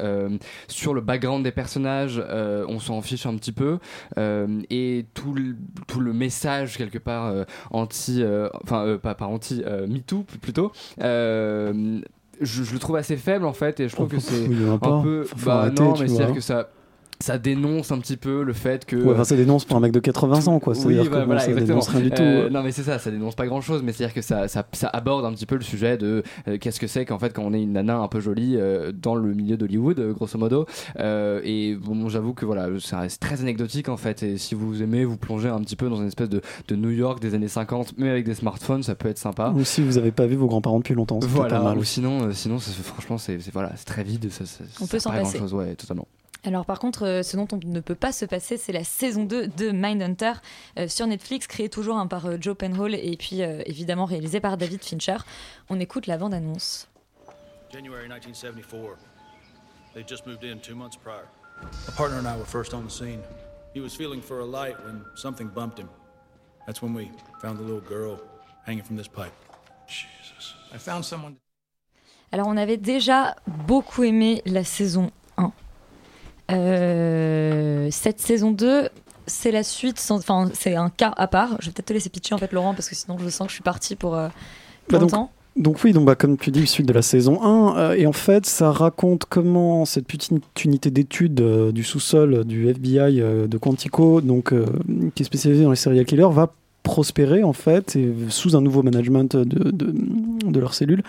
sur 0.68 0.94
le 0.94 1.02
background 1.02 1.44
des 1.44 1.52
personnages, 1.52 2.24
on 2.30 2.80
s'en 2.80 3.02
fiche 3.02 3.26
un 3.26 3.36
petit 3.36 3.52
peu. 3.52 3.80
Et 4.18 5.06
tout 5.14 5.34
le, 5.34 6.14
message 6.14 6.78
quelque 6.78 7.00
part 7.00 7.34
anti, 7.72 8.24
enfin 8.64 8.98
pas, 9.02 9.16
pas 9.16 9.26
anti, 9.26 9.64
MeToo 9.88 10.24
plutôt. 10.42 10.72
Je, 12.42 12.64
je 12.64 12.74
le 12.74 12.80
trouve 12.80 12.96
assez 12.96 13.18
faible 13.18 13.46
en 13.46 13.54
fait 13.54 13.80
et 13.80 13.88
je 13.88 13.96
trouve 13.96 14.08
que 14.10 14.20
c'est 14.20 14.46
un 14.46 14.78
peu 14.78 15.28
bah 15.46 15.70
non 15.70 15.92
mais 15.92 16.08
vois. 16.08 16.08
c'est-à-dire 16.08 16.36
que 16.36 16.42
ça 16.42 16.70
ça 17.24 17.38
dénonce 17.38 17.92
un 17.94 18.00
petit 18.00 18.18
peu 18.18 18.44
le 18.44 18.52
fait 18.54 18.86
que 18.86 18.98
Ouais, 18.98 19.14
enfin, 19.14 19.24
ça 19.24 19.36
dénonce 19.38 19.64
pour 19.64 19.78
un 19.78 19.80
mec 19.80 19.94
de 19.94 20.00
80 20.02 20.48
ans, 20.48 20.60
quoi. 20.60 20.74
oui, 20.74 20.80
C'est-à-dire 20.82 21.04
que 21.10 21.26
voilà, 21.26 21.40
ça 21.40 21.48
exactement. 21.48 21.68
dénonce 21.80 21.88
rien 21.88 22.02
du 22.02 22.10
tout. 22.10 22.22
Euh, 22.22 22.50
non, 22.50 22.64
mais 22.64 22.72
c'est 22.74 22.84
ça, 22.84 23.00
ça 23.00 23.12
dénonce 23.12 23.36
pas 23.36 23.46
grand 23.48 23.62
chose, 23.62 23.82
mais 23.84 23.94
c'est-à-dire 23.94 24.14
que 24.14 24.22
ça, 24.22 24.48
ça, 24.50 24.66
ça 24.74 24.90
aborde 24.90 25.24
un 25.24 25.32
petit 25.32 25.46
peu 25.46 25.56
le 25.56 25.62
sujet 25.62 25.98
de 25.98 26.22
euh, 26.50 26.58
qu'est-ce 26.60 26.80
que 26.82 26.88
c'est 26.88 27.06
qu'en 27.06 27.20
fait 27.20 27.34
quand 27.34 27.44
on 27.44 27.54
est 27.54 27.62
une 27.64 27.72
nana 27.74 27.98
un 27.98 28.08
peu 28.10 28.20
jolie 28.20 28.58
euh, 28.58 28.92
dans 28.92 29.16
le 29.16 29.34
milieu 29.34 29.56
d'Hollywood, 29.56 30.00
euh, 30.00 30.12
grosso 30.14 30.38
modo. 30.38 30.66
Euh, 31.00 31.40
et 31.46 31.76
bon, 31.76 32.10
j'avoue 32.10 32.34
que 32.34 32.46
voilà, 32.46 32.68
ça 32.80 33.00
reste 33.00 33.22
très 33.22 33.40
anecdotique 33.42 33.88
en 33.88 33.98
fait. 33.98 34.22
Et 34.24 34.38
si 34.38 34.54
vous 34.54 34.82
aimez 34.84 35.06
vous 35.06 35.18
plonger 35.18 35.48
un 35.50 35.62
petit 35.62 35.76
peu 35.78 35.90
dans 35.90 35.98
une 35.98 36.08
espèce 36.08 36.30
de, 36.30 36.42
de 36.68 36.76
New 36.76 36.90
York 36.92 37.22
des 37.22 37.36
années 37.36 37.48
50, 37.48 37.94
mais 37.98 38.10
avec 38.10 38.26
des 38.26 38.36
smartphones, 38.36 38.84
ça 38.84 38.96
peut 38.96 39.08
être 39.10 39.18
sympa. 39.18 39.54
Ou 39.56 39.64
si 39.64 39.82
vous 39.82 39.98
avez 39.98 40.12
pas 40.12 40.26
vu 40.26 40.36
vos 40.36 40.48
grands-parents 40.48 40.80
depuis 40.80 40.94
longtemps, 40.94 41.20
c'est 41.22 41.28
Voilà, 41.30 41.58
pas 41.60 41.64
mal. 41.64 41.78
ou 41.78 41.84
sinon, 41.84 42.24
euh, 42.24 42.32
sinon 42.34 42.60
ça, 42.60 42.72
franchement, 42.84 43.18
c'est 43.18 43.38
voilà, 43.54 43.72
c'est 43.78 43.86
très 43.86 44.04
vide. 44.04 44.30
Ça, 44.32 44.46
ça- 44.46 44.64
On 44.82 44.86
ça 44.86 44.92
peut 44.92 45.00
s'en 45.00 45.12
passer. 45.12 45.40
ouais, 45.40 45.76
totalement. 45.76 46.08
Alors 46.46 46.66
par 46.66 46.80
contre, 46.80 47.06
euh, 47.06 47.24
ce 47.24 47.38
dont 47.38 47.48
on 47.54 47.60
ne 47.64 47.80
peut 47.80 47.96
pas 47.96 48.12
se 48.12 48.26
passer, 48.26 48.58
c'est 48.58 48.74
la 48.74 48.84
saison 48.84 49.24
2 49.24 49.48
de 49.48 49.72
Mindhunter 49.72 50.34
euh, 50.78 50.90
sur 50.90 51.08
Netflix, 51.08 51.48
créée 51.48 51.70
toujours 51.70 51.98
hein, 51.98 52.08
par 52.08 52.26
euh, 52.26 52.38
Joe 52.40 52.58
Penhall 52.58 52.96
et 52.96 53.16
puis 53.16 53.42
euh, 53.42 53.62
évidemment 53.66 54.04
réalisé 54.04 54.42
par 54.42 54.58
David 54.58 54.84
Fincher. 54.84 55.18
On 55.70 55.80
écoute 55.80 56.06
la 56.06 56.18
bande-annonce. 56.18 56.90
January 57.72 58.10
1974. 58.10 58.98
They 59.94 60.04
just 60.06 60.26
moved 60.28 60.44
in 60.44 60.58
two 60.60 60.76
months 60.76 60.98
prior. 60.98 61.28
A 61.88 61.92
partner 61.92 62.18
and 62.18 62.28
I 62.28 62.38
were 62.38 62.46
first 62.46 62.74
on 62.74 62.84
the 62.84 62.92
scene. 62.92 63.22
He 63.74 63.80
was 63.80 63.96
feeling 63.96 64.22
for 64.22 64.42
a 64.42 64.46
light 64.46 64.76
when 64.86 65.02
something 65.16 65.48
bumped 65.48 65.80
him. 65.80 65.88
That's 66.68 66.82
when 66.82 66.94
we 66.94 67.10
found 67.42 67.58
the 67.58 67.64
little 67.64 67.82
girl 67.82 68.20
hanging 68.66 68.84
from 68.84 68.98
this 68.98 69.08
pipe. 69.08 69.34
Jesus. 69.88 70.56
I 70.74 70.78
found 70.78 71.06
someone. 71.06 71.36
Alors 72.34 72.48
on 72.48 72.58
avait 72.58 72.78
déjà 72.78 73.36
beaucoup 73.48 74.04
aimé 74.04 74.42
la 74.46 74.64
saison 74.64 75.06
1. 75.06 75.23
Euh, 76.52 77.88
cette 77.92 78.20
saison 78.20 78.52
2, 78.52 78.90
c'est 79.28 79.52
la 79.52 79.64
suite, 79.64 80.00
sans- 80.00 80.18
enfin 80.18 80.50
c'est 80.54 80.76
un 80.76 80.90
cas 80.90 81.14
à 81.16 81.28
part. 81.28 81.56
Je 81.60 81.68
vais 81.68 81.72
peut-être 81.74 81.88
te 81.88 81.94
laisser 81.94 82.10
pitcher 82.10 82.36
en 82.36 82.38
fait 82.38 82.52
Laurent 82.52 82.74
parce 82.74 82.90
que 82.90 82.96
sinon 82.96 83.18
je 83.18 83.30
sens 83.30 83.48
que 83.48 83.52
je 83.52 83.56
suis 83.56 83.64
partie 83.64 83.96
pour, 83.96 84.16
euh, 84.16 84.28
pour 84.88 84.94
Bah 84.94 85.00
donc, 85.00 85.12
longtemps. 85.12 85.32
donc 85.56 85.78
oui, 85.84 85.94
donc 85.94 86.06
bah, 86.06 86.16
comme 86.16 86.38
tu 86.38 86.52
dis, 86.52 86.68
suite 86.68 86.86
de 86.88 86.94
la 86.94 87.02
saison 87.02 87.42
1, 87.42 87.78
euh, 87.78 87.94
et 87.94 88.06
en 88.06 88.12
fait 88.14 88.46
ça 88.46 88.72
raconte 88.72 89.24
comment 89.30 89.86
cette 89.86 90.06
petite 90.08 90.34
unité 90.66 90.92
d'études 90.92 91.40
euh, 91.42 91.72
du 91.72 91.84
sous-sol 91.84 92.44
du 92.44 92.68
FBI 92.70 93.22
de 93.48 93.58
Quantico, 93.58 94.20
donc, 94.22 94.54
qui 95.16 95.24
est 95.24 95.26
spécialisée 95.26 95.64
dans 95.64 95.70
les 95.70 95.76
serial 95.78 96.06
killers, 96.06 96.28
va 96.32 96.54
prospérer 96.84 97.44
en 97.44 97.54
fait 97.54 97.98
sous 98.30 98.56
un 98.56 98.62
nouveau 98.62 98.84
management 98.84 99.38
de, 99.38 99.72
de, 99.72 99.94
de 100.46 100.60
leurs 100.60 100.74
cellules 100.74 101.02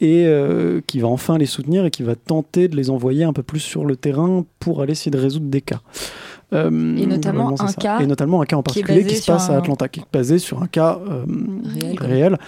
et 0.00 0.26
euh, 0.26 0.80
qui 0.86 0.98
va 0.98 1.08
enfin 1.08 1.38
les 1.38 1.46
soutenir 1.46 1.86
et 1.86 1.90
qui 1.90 2.02
va 2.02 2.16
tenter 2.16 2.68
de 2.68 2.76
les 2.76 2.90
envoyer 2.90 3.24
un 3.24 3.32
peu 3.32 3.44
plus 3.44 3.60
sur 3.60 3.84
le 3.84 3.96
terrain 3.96 4.44
pour 4.58 4.82
aller 4.82 4.92
essayer 4.92 5.12
de 5.12 5.18
résoudre 5.18 5.46
des 5.46 5.60
cas. 5.60 5.80
Euh, 6.52 6.96
Et 6.96 7.06
notamment 7.06 7.54
un 7.60 7.72
cas 7.72 8.00
Et 8.00 8.06
notamment 8.06 8.42
un 8.42 8.44
cas 8.44 8.56
en 8.56 8.62
particulier 8.62 9.04
qui, 9.04 9.16
se 9.16 9.26
passe 9.32 9.48
à 9.50 9.56
Atlanta, 9.58 9.88
qui 9.88 10.00
est 10.00 10.04
basé 10.12 10.38
sur 10.38 10.62
un 10.62 10.66
cas 10.66 10.98
euh, 11.08 11.24
Réel. 11.98 12.38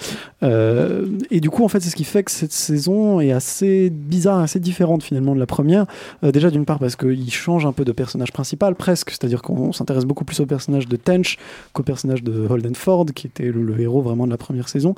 Euh, 0.43 1.07
et 1.31 1.41
du 1.41 1.51
coup, 1.51 1.65
en 1.65 1.69
fait, 1.69 1.81
c'est 1.81 1.91
ce 1.91 1.97
qui 1.97 2.05
fait 2.05 2.23
que 2.23 2.31
cette 2.31 2.53
saison 2.53 3.21
est 3.21 3.33
assez 3.33 3.91
bizarre, 3.91 4.41
assez 4.41 4.61
différente 4.61 5.03
finalement 5.03 5.35
de 5.35 5.41
la 5.41 5.47
première. 5.47 5.87
Déjà, 6.23 6.51
d'une 6.51 6.65
part, 6.65 6.79
parce 6.79 6.97
qu'il 6.97 7.33
change 7.33 7.67
un 7.67 7.73
peu 7.73 7.85
de 7.85 7.93
personnage 7.93 8.33
principal, 8.33 8.75
presque. 8.75 9.11
C'est-à-dire 9.11 9.43
qu'on 9.43 9.73
s'intéresse 9.73 10.05
beaucoup 10.05 10.25
plus 10.25 10.41
au 10.41 10.47
personnage 10.47 10.89
de 10.89 10.97
Tench 10.97 11.39
qu'au 11.73 11.83
personnage 11.83 12.23
de 12.23 12.47
Holden 12.49 12.75
Ford, 12.75 13.07
qui 13.15 13.27
était 13.27 13.45
le, 13.51 13.63
le 13.63 13.81
héros 13.81 14.03
vraiment 14.03 14.27
de 14.27 14.31
la 14.31 14.37
première 14.39 14.69
saison. 14.69 14.95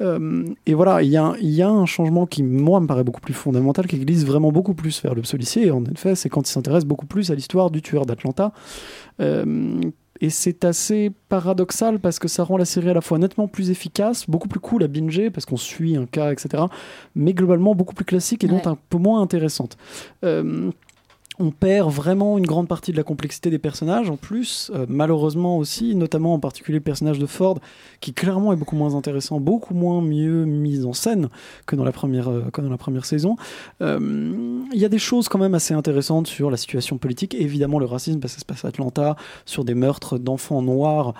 Euh, 0.00 0.44
et 0.66 0.74
voilà, 0.74 1.02
il 1.02 1.10
y, 1.10 1.16
a 1.16 1.24
un- 1.24 1.36
il 1.40 1.50
y 1.50 1.62
a 1.62 1.68
un 1.68 1.86
changement 1.86 2.26
qui, 2.26 2.42
moi, 2.42 2.80
me 2.80 2.86
paraît 2.86 3.04
beaucoup 3.04 3.20
plus 3.20 3.34
fondamental, 3.34 3.86
qui 3.86 3.98
glisse 3.98 4.24
vraiment 4.24 4.50
beaucoup 4.52 4.74
plus 4.74 5.02
vers 5.02 5.14
le 5.14 5.22
policier. 5.22 5.66
Et 5.66 5.70
en 5.70 5.84
effet, 5.84 6.14
c'est 6.14 6.28
quand 6.28 6.48
il 6.48 6.52
s'intéresse 6.52 6.84
beaucoup 6.84 7.06
plus 7.06 7.30
à 7.30 7.34
l'histoire 7.34 7.70
du 7.70 7.82
tueur 7.82 8.06
d'Atlanta. 8.06 8.45
Euh, 9.20 9.80
et 10.20 10.30
c'est 10.30 10.64
assez 10.64 11.12
paradoxal 11.28 11.98
parce 11.98 12.18
que 12.18 12.26
ça 12.26 12.42
rend 12.42 12.56
la 12.56 12.64
série 12.64 12.88
à 12.88 12.94
la 12.94 13.02
fois 13.02 13.18
nettement 13.18 13.48
plus 13.48 13.70
efficace, 13.70 14.24
beaucoup 14.28 14.48
plus 14.48 14.60
cool 14.60 14.82
à 14.82 14.88
binger 14.88 15.28
parce 15.30 15.44
qu'on 15.44 15.58
suit 15.58 15.94
un 15.96 16.06
cas, 16.06 16.32
etc. 16.32 16.64
Mais 17.14 17.34
globalement 17.34 17.74
beaucoup 17.74 17.94
plus 17.94 18.06
classique 18.06 18.42
et 18.42 18.46
donc 18.48 18.62
Ouais. 18.64 18.68
un 18.68 18.78
peu 18.88 18.96
moins 18.96 19.20
intéressante. 19.20 19.76
Euh, 20.24 20.70
on 21.38 21.50
perd 21.50 21.90
vraiment 21.90 22.38
une 22.38 22.46
grande 22.46 22.68
partie 22.68 22.92
de 22.92 22.96
la 22.96 23.02
complexité 23.02 23.50
des 23.50 23.58
personnages 23.58 24.08
en 24.08 24.16
plus, 24.16 24.70
euh, 24.74 24.86
malheureusement 24.88 25.58
aussi, 25.58 25.94
notamment 25.94 26.34
en 26.34 26.38
particulier 26.38 26.78
le 26.78 26.84
personnage 26.84 27.18
de 27.18 27.26
Ford, 27.26 27.58
qui 28.00 28.12
clairement 28.12 28.52
est 28.52 28.56
beaucoup 28.56 28.76
moins 28.76 28.94
intéressant, 28.94 29.38
beaucoup 29.38 29.74
moins 29.74 30.00
mieux 30.00 30.44
mis 30.44 30.84
en 30.84 30.92
scène 30.92 31.28
que 31.66 31.76
dans 31.76 31.84
la 31.84 31.92
première, 31.92 32.28
euh, 32.30 32.44
que 32.52 32.60
dans 32.60 32.70
la 32.70 32.78
première 32.78 33.04
saison. 33.04 33.36
Euh, 33.82 34.62
Il 34.72 34.78
y 34.80 34.84
a 34.84 34.88
des 34.88 34.98
choses 34.98 35.28
quand 35.28 35.38
même 35.38 35.54
assez 35.54 35.74
intéressantes 35.74 36.26
sur 36.26 36.50
la 36.50 36.56
situation 36.56 36.98
politique, 36.98 37.34
évidemment 37.34 37.78
le 37.78 37.86
racisme, 37.86 38.20
parce 38.20 38.34
que 38.34 38.40
ça 38.40 38.40
se 38.40 38.46
passe 38.46 38.64
à 38.64 38.68
Atlanta, 38.68 39.16
sur 39.44 39.64
des 39.64 39.74
meurtres 39.74 40.18
d'enfants 40.18 40.62
noirs, 40.62 41.14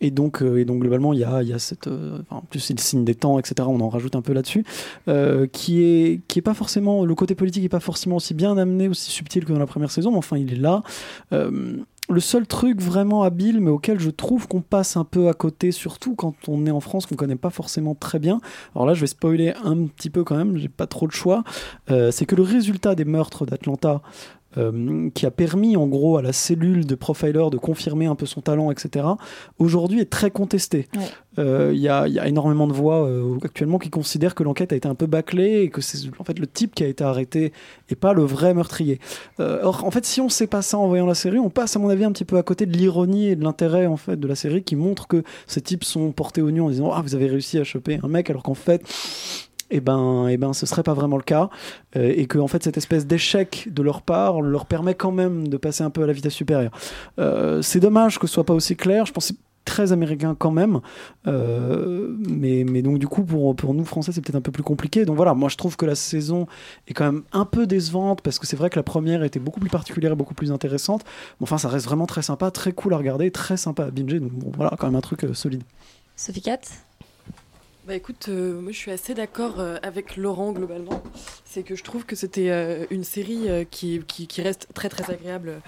et, 0.00 0.10
donc, 0.10 0.42
et 0.42 0.64
donc 0.64 0.80
globalement 0.80 1.12
il 1.12 1.20
y 1.20 1.24
a, 1.24 1.42
y 1.42 1.52
a 1.52 1.58
cette... 1.58 1.88
en 2.30 2.40
plus 2.42 2.60
c'est 2.60 2.74
le 2.74 2.80
signe 2.80 3.04
des 3.04 3.14
temps, 3.14 3.38
etc., 3.38 3.68
on 3.70 3.80
en 3.80 3.88
rajoute 3.88 4.16
un 4.16 4.22
peu 4.22 4.32
là-dessus, 4.32 4.64
qui 5.52 5.82
est, 5.82 6.20
qui 6.28 6.38
est 6.38 6.42
pas 6.42 6.54
forcément... 6.54 7.04
Le 7.04 7.14
côté 7.14 7.34
politique 7.34 7.64
est 7.64 7.68
pas 7.68 7.80
forcément 7.80 8.16
aussi 8.16 8.34
bien 8.34 8.56
amené, 8.56 8.83
aussi 8.88 9.10
subtil 9.10 9.44
que 9.44 9.52
dans 9.52 9.58
la 9.58 9.66
première 9.66 9.90
saison, 9.90 10.10
mais 10.10 10.18
enfin 10.18 10.36
il 10.36 10.52
est 10.52 10.56
là. 10.56 10.82
Euh, 11.32 11.76
le 12.10 12.20
seul 12.20 12.46
truc 12.46 12.82
vraiment 12.82 13.22
habile, 13.22 13.60
mais 13.60 13.70
auquel 13.70 13.98
je 13.98 14.10
trouve 14.10 14.46
qu'on 14.46 14.60
passe 14.60 14.96
un 14.96 15.04
peu 15.04 15.28
à 15.28 15.32
côté, 15.32 15.72
surtout 15.72 16.14
quand 16.14 16.34
on 16.48 16.66
est 16.66 16.70
en 16.70 16.80
France, 16.80 17.06
qu'on 17.06 17.14
connaît 17.14 17.36
pas 17.36 17.50
forcément 17.50 17.94
très 17.94 18.18
bien. 18.18 18.40
Alors 18.74 18.86
là, 18.86 18.94
je 18.94 19.00
vais 19.00 19.06
spoiler 19.06 19.54
un 19.64 19.86
petit 19.86 20.10
peu 20.10 20.22
quand 20.22 20.36
même, 20.36 20.58
j'ai 20.58 20.68
pas 20.68 20.86
trop 20.86 21.06
de 21.06 21.12
choix. 21.12 21.44
Euh, 21.90 22.10
c'est 22.10 22.26
que 22.26 22.36
le 22.36 22.42
résultat 22.42 22.94
des 22.94 23.06
meurtres 23.06 23.46
d'Atlanta, 23.46 24.02
euh, 24.56 25.10
qui 25.14 25.26
a 25.26 25.30
permis 25.30 25.76
en 25.76 25.86
gros 25.86 26.16
à 26.16 26.22
la 26.22 26.32
cellule 26.32 26.86
de 26.86 26.94
profiler 26.94 27.24
de 27.24 27.56
confirmer 27.56 28.06
un 28.06 28.14
peu 28.14 28.26
son 28.26 28.40
talent, 28.40 28.70
etc., 28.70 29.06
aujourd'hui 29.58 30.00
est 30.00 30.10
très 30.10 30.30
contesté. 30.30 30.88
Euh, 31.38 31.72
Il 31.74 31.80
y, 31.80 31.88
a, 31.88 32.06
il 32.06 32.14
y 32.14 32.18
a 32.18 32.28
énormément 32.28 32.66
de 32.66 32.72
voix 32.72 33.06
euh, 33.06 33.38
actuellement 33.42 33.78
qui 33.78 33.90
considèrent 33.90 34.34
que 34.34 34.42
l'enquête 34.42 34.72
a 34.72 34.76
été 34.76 34.86
un 34.86 34.94
peu 34.94 35.06
bâclée 35.06 35.62
et 35.62 35.70
que 35.70 35.80
c'est 35.80 35.98
en 36.18 36.24
fait 36.24 36.38
le 36.38 36.46
type 36.46 36.74
qui 36.74 36.84
a 36.84 36.86
été 36.86 37.02
arrêté 37.02 37.52
et 37.88 37.96
pas 37.96 38.12
le 38.12 38.22
vrai 38.22 38.54
meurtrier. 38.54 39.00
Euh, 39.40 39.60
or, 39.62 39.84
en 39.84 39.90
fait, 39.90 40.04
si 40.04 40.20
on 40.20 40.28
sait 40.28 40.46
pas 40.46 40.62
ça 40.62 40.78
en 40.78 40.86
voyant 40.86 41.06
la 41.06 41.14
série, 41.14 41.38
on 41.38 41.50
passe 41.50 41.76
à 41.76 41.78
mon 41.78 41.88
avis 41.88 42.04
un 42.04 42.12
petit 42.12 42.24
peu 42.24 42.38
à 42.38 42.42
côté 42.42 42.66
de 42.66 42.76
l'ironie 42.76 43.28
et 43.28 43.36
de 43.36 43.42
l'intérêt 43.42 43.86
en 43.86 43.96
fait 43.96 44.18
de 44.18 44.28
la 44.28 44.34
série 44.34 44.62
qui 44.62 44.76
montre 44.76 45.08
que 45.08 45.22
ces 45.46 45.60
types 45.60 45.84
sont 45.84 46.12
portés 46.12 46.42
au 46.42 46.50
nu 46.50 46.60
en 46.60 46.70
disant 46.70 46.90
ah 46.92 47.02
vous 47.02 47.14
avez 47.14 47.26
réussi 47.26 47.58
à 47.58 47.64
choper 47.64 47.98
un 48.02 48.08
mec 48.08 48.30
alors 48.30 48.42
qu'en 48.42 48.54
fait 48.54 48.82
eh 49.70 49.80
ben, 49.80 50.28
eh 50.28 50.36
ben, 50.36 50.52
ce 50.52 50.66
serait 50.66 50.82
pas 50.82 50.94
vraiment 50.94 51.16
le 51.16 51.22
cas, 51.22 51.48
euh, 51.96 52.12
et 52.14 52.26
que 52.26 52.38
en 52.38 52.48
fait 52.48 52.62
cette 52.62 52.76
espèce 52.76 53.06
d'échec 53.06 53.68
de 53.70 53.82
leur 53.82 54.02
part 54.02 54.40
leur 54.40 54.66
permet 54.66 54.94
quand 54.94 55.12
même 55.12 55.48
de 55.48 55.56
passer 55.56 55.82
un 55.82 55.90
peu 55.90 56.02
à 56.02 56.06
la 56.06 56.12
vitesse 56.12 56.34
supérieure. 56.34 56.72
Euh, 57.18 57.62
c'est 57.62 57.80
dommage 57.80 58.18
que 58.18 58.26
ce 58.26 58.34
soit 58.34 58.44
pas 58.44 58.54
aussi 58.54 58.76
clair. 58.76 59.06
Je 59.06 59.12
pense 59.12 59.28
que 59.28 59.34
c'est 59.34 59.40
très 59.64 59.92
américain 59.92 60.36
quand 60.38 60.50
même, 60.50 60.80
Euh, 61.26 62.14
mais, 62.18 62.64
mais 62.64 62.82
donc 62.82 62.98
du 62.98 63.08
coup 63.08 63.24
pour, 63.24 63.56
pour 63.56 63.72
nous 63.72 63.86
français 63.86 64.12
c'est 64.12 64.20
peut-être 64.20 64.36
un 64.36 64.42
peu 64.42 64.52
plus 64.52 64.62
compliqué. 64.62 65.06
Donc 65.06 65.16
voilà, 65.16 65.32
moi 65.32 65.48
je 65.48 65.56
trouve 65.56 65.76
que 65.76 65.86
la 65.86 65.94
saison 65.94 66.46
est 66.86 66.92
quand 66.92 67.06
même 67.06 67.22
un 67.32 67.46
peu 67.46 67.66
décevante 67.66 68.20
parce 68.20 68.38
que 68.38 68.46
c'est 68.46 68.56
vrai 68.56 68.68
que 68.68 68.76
la 68.76 68.82
première 68.82 69.24
était 69.24 69.40
beaucoup 69.40 69.60
plus 69.60 69.70
particulière 69.70 70.12
et 70.12 70.16
beaucoup 70.16 70.34
plus 70.34 70.52
intéressante. 70.52 71.02
Mais 71.40 71.44
enfin 71.44 71.56
ça 71.56 71.68
reste 71.68 71.86
vraiment 71.86 72.06
très 72.06 72.20
sympa, 72.20 72.50
très 72.50 72.72
cool 72.72 72.92
à 72.92 72.98
regarder, 72.98 73.30
très 73.30 73.56
sympa 73.56 73.84
à 73.86 73.90
binger. 73.90 74.20
Donc 74.20 74.32
voilà, 74.54 74.76
quand 74.78 74.86
même 74.86 74.96
un 74.96 75.00
truc 75.00 75.24
solide. 75.32 75.62
Sophie 76.14 76.42
Cat 76.42 76.60
Bah 77.86 77.94
écoute, 77.94 78.26
euh, 78.30 78.58
moi 78.62 78.72
je 78.72 78.78
suis 78.78 78.90
assez 78.90 79.12
d'accord 79.12 79.60
euh, 79.60 79.76
avec 79.82 80.16
Laurent 80.16 80.52
globalement. 80.52 81.02
C'est 81.44 81.62
que 81.62 81.76
je 81.76 81.82
trouve 81.84 82.06
que 82.06 82.16
c'était 82.16 82.48
euh, 82.50 82.86
une 82.90 83.04
série 83.04 83.50
euh, 83.50 83.64
qui, 83.64 84.00
qui, 84.08 84.26
qui 84.26 84.40
reste 84.40 84.68
très 84.72 84.88
très 84.88 85.12
agréable 85.12 85.60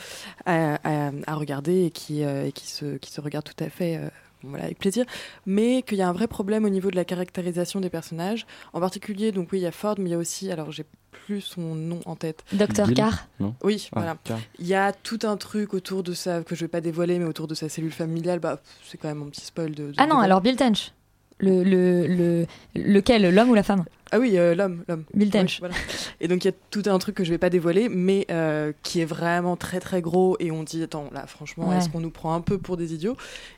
à, 0.47 0.77
à- 1.09 1.13
à 1.27 1.35
regarder 1.35 1.85
et 1.85 1.91
qui, 1.91 2.25
euh, 2.25 2.47
et 2.47 2.53
qui, 2.53 2.69
se, 2.69 2.97
qui 2.97 3.11
se 3.13 3.21
regarde 3.21 3.45
tout 3.45 3.63
à 3.63 3.69
fait 3.69 3.99
euh, 3.99 4.09
voilà, 4.43 4.65
avec 4.65 4.79
plaisir. 4.79 5.05
Mais 5.45 5.83
qu'il 5.83 5.99
y 5.99 6.03
a 6.03 6.09
un 6.09 6.13
vrai 6.15 6.27
problème 6.27 6.65
au 6.65 6.71
niveau 6.71 6.91
de 6.91 6.97
la 6.97 7.05
caractérisation 7.05 7.81
des 7.81 7.91
personnages. 7.91 8.47
En 8.73 8.81
particulier, 8.81 9.31
donc 9.31 9.49
oui, 9.53 9.59
il 9.59 9.63
y 9.63 9.67
a 9.67 9.73
Ford, 9.73 9.97
mais 9.99 10.09
il 10.09 10.13
y 10.13 10.15
a 10.15 10.19
aussi, 10.19 10.51
alors 10.51 10.73
j'ai 10.73 10.87
plus 11.11 11.43
son 11.43 11.75
nom 11.75 12.01
en 12.07 12.17
tête. 12.17 12.45
Dr. 12.53 12.87
Bill 12.87 12.95
Carr 12.95 13.27
Non? 13.41 13.55
Oui, 13.63 13.89
Ah, 13.93 13.99
voilà. 14.01 14.17
Carr. 14.25 14.39
Il 14.59 14.67
y 14.67 14.75
a 14.75 14.93
tout 14.95 15.19
un 15.25 15.37
truc 15.37 15.75
autour 15.75 16.03
de 16.03 16.15
ça 16.15 16.43
que 16.43 16.55
je 16.55 16.63
vais 16.63 16.69
pas 16.69 16.81
dévoiler, 16.81 17.19
mais 17.19 17.27
autour 17.27 17.47
de 17.47 17.55
sa 17.55 17.69
cellule 17.69 17.93
familiale. 17.93 18.39
Bah, 18.39 18.61
c'est 18.87 18.97
quand 18.97 19.09
même 19.09 19.23
un 19.23 19.29
petit 19.29 19.45
spoil 19.45 19.73
de. 19.73 19.89
de- 19.89 19.95
Ah 19.99 20.07
non, 20.07 20.19
de- 20.21 20.25
alors 20.25 20.41
Bill 20.41 20.57
Tench. 20.57 20.93
Le, 21.39 21.63
le, 21.65 22.07
le, 22.07 22.47
lequel 22.75 23.35
L'homme 23.35 23.51
ou 23.51 23.55
la 23.55 23.63
femme? 23.63 23.85
Ah 24.13 24.21
oui, 24.21 24.39
euh, 24.39 24.55
l'homme, 24.55 24.85
l'homme. 24.89 25.05
Bill 25.13 25.31
Tench. 25.31 25.59
voilà. 25.59 25.75
Et 26.21 26.29
donc 26.29 26.45
il 26.45 26.49
y 26.49 26.51
a 26.51 26.55
tout 26.71 26.85
un 26.87 26.97
truc 26.99 27.17
que 27.17 27.25
je 27.25 27.31
vais 27.31 27.39
pas 27.39 27.51
dévoiler, 27.51 27.89
mais 27.91 28.25
euh, 28.31 28.73
qui 28.85 29.01
est 29.01 29.05
vraiment 29.05 29.57
très 29.57 29.81
très 29.81 30.01
gros. 30.01 30.37
Et 30.39 30.51
on 30.53 30.63
dit 30.63 30.83
attends 30.83 31.11
là, 31.13 31.27
franchement, 31.27 31.69
Ouais. 31.69 31.77
est-ce 31.79 31.89
qu'on 31.91 32.01
nous 32.01 32.11
prend 32.11 32.33
un 32.33 32.41
peu 32.41 32.57
pour 32.57 32.77
des 32.77 32.95
idiots? 32.95 33.17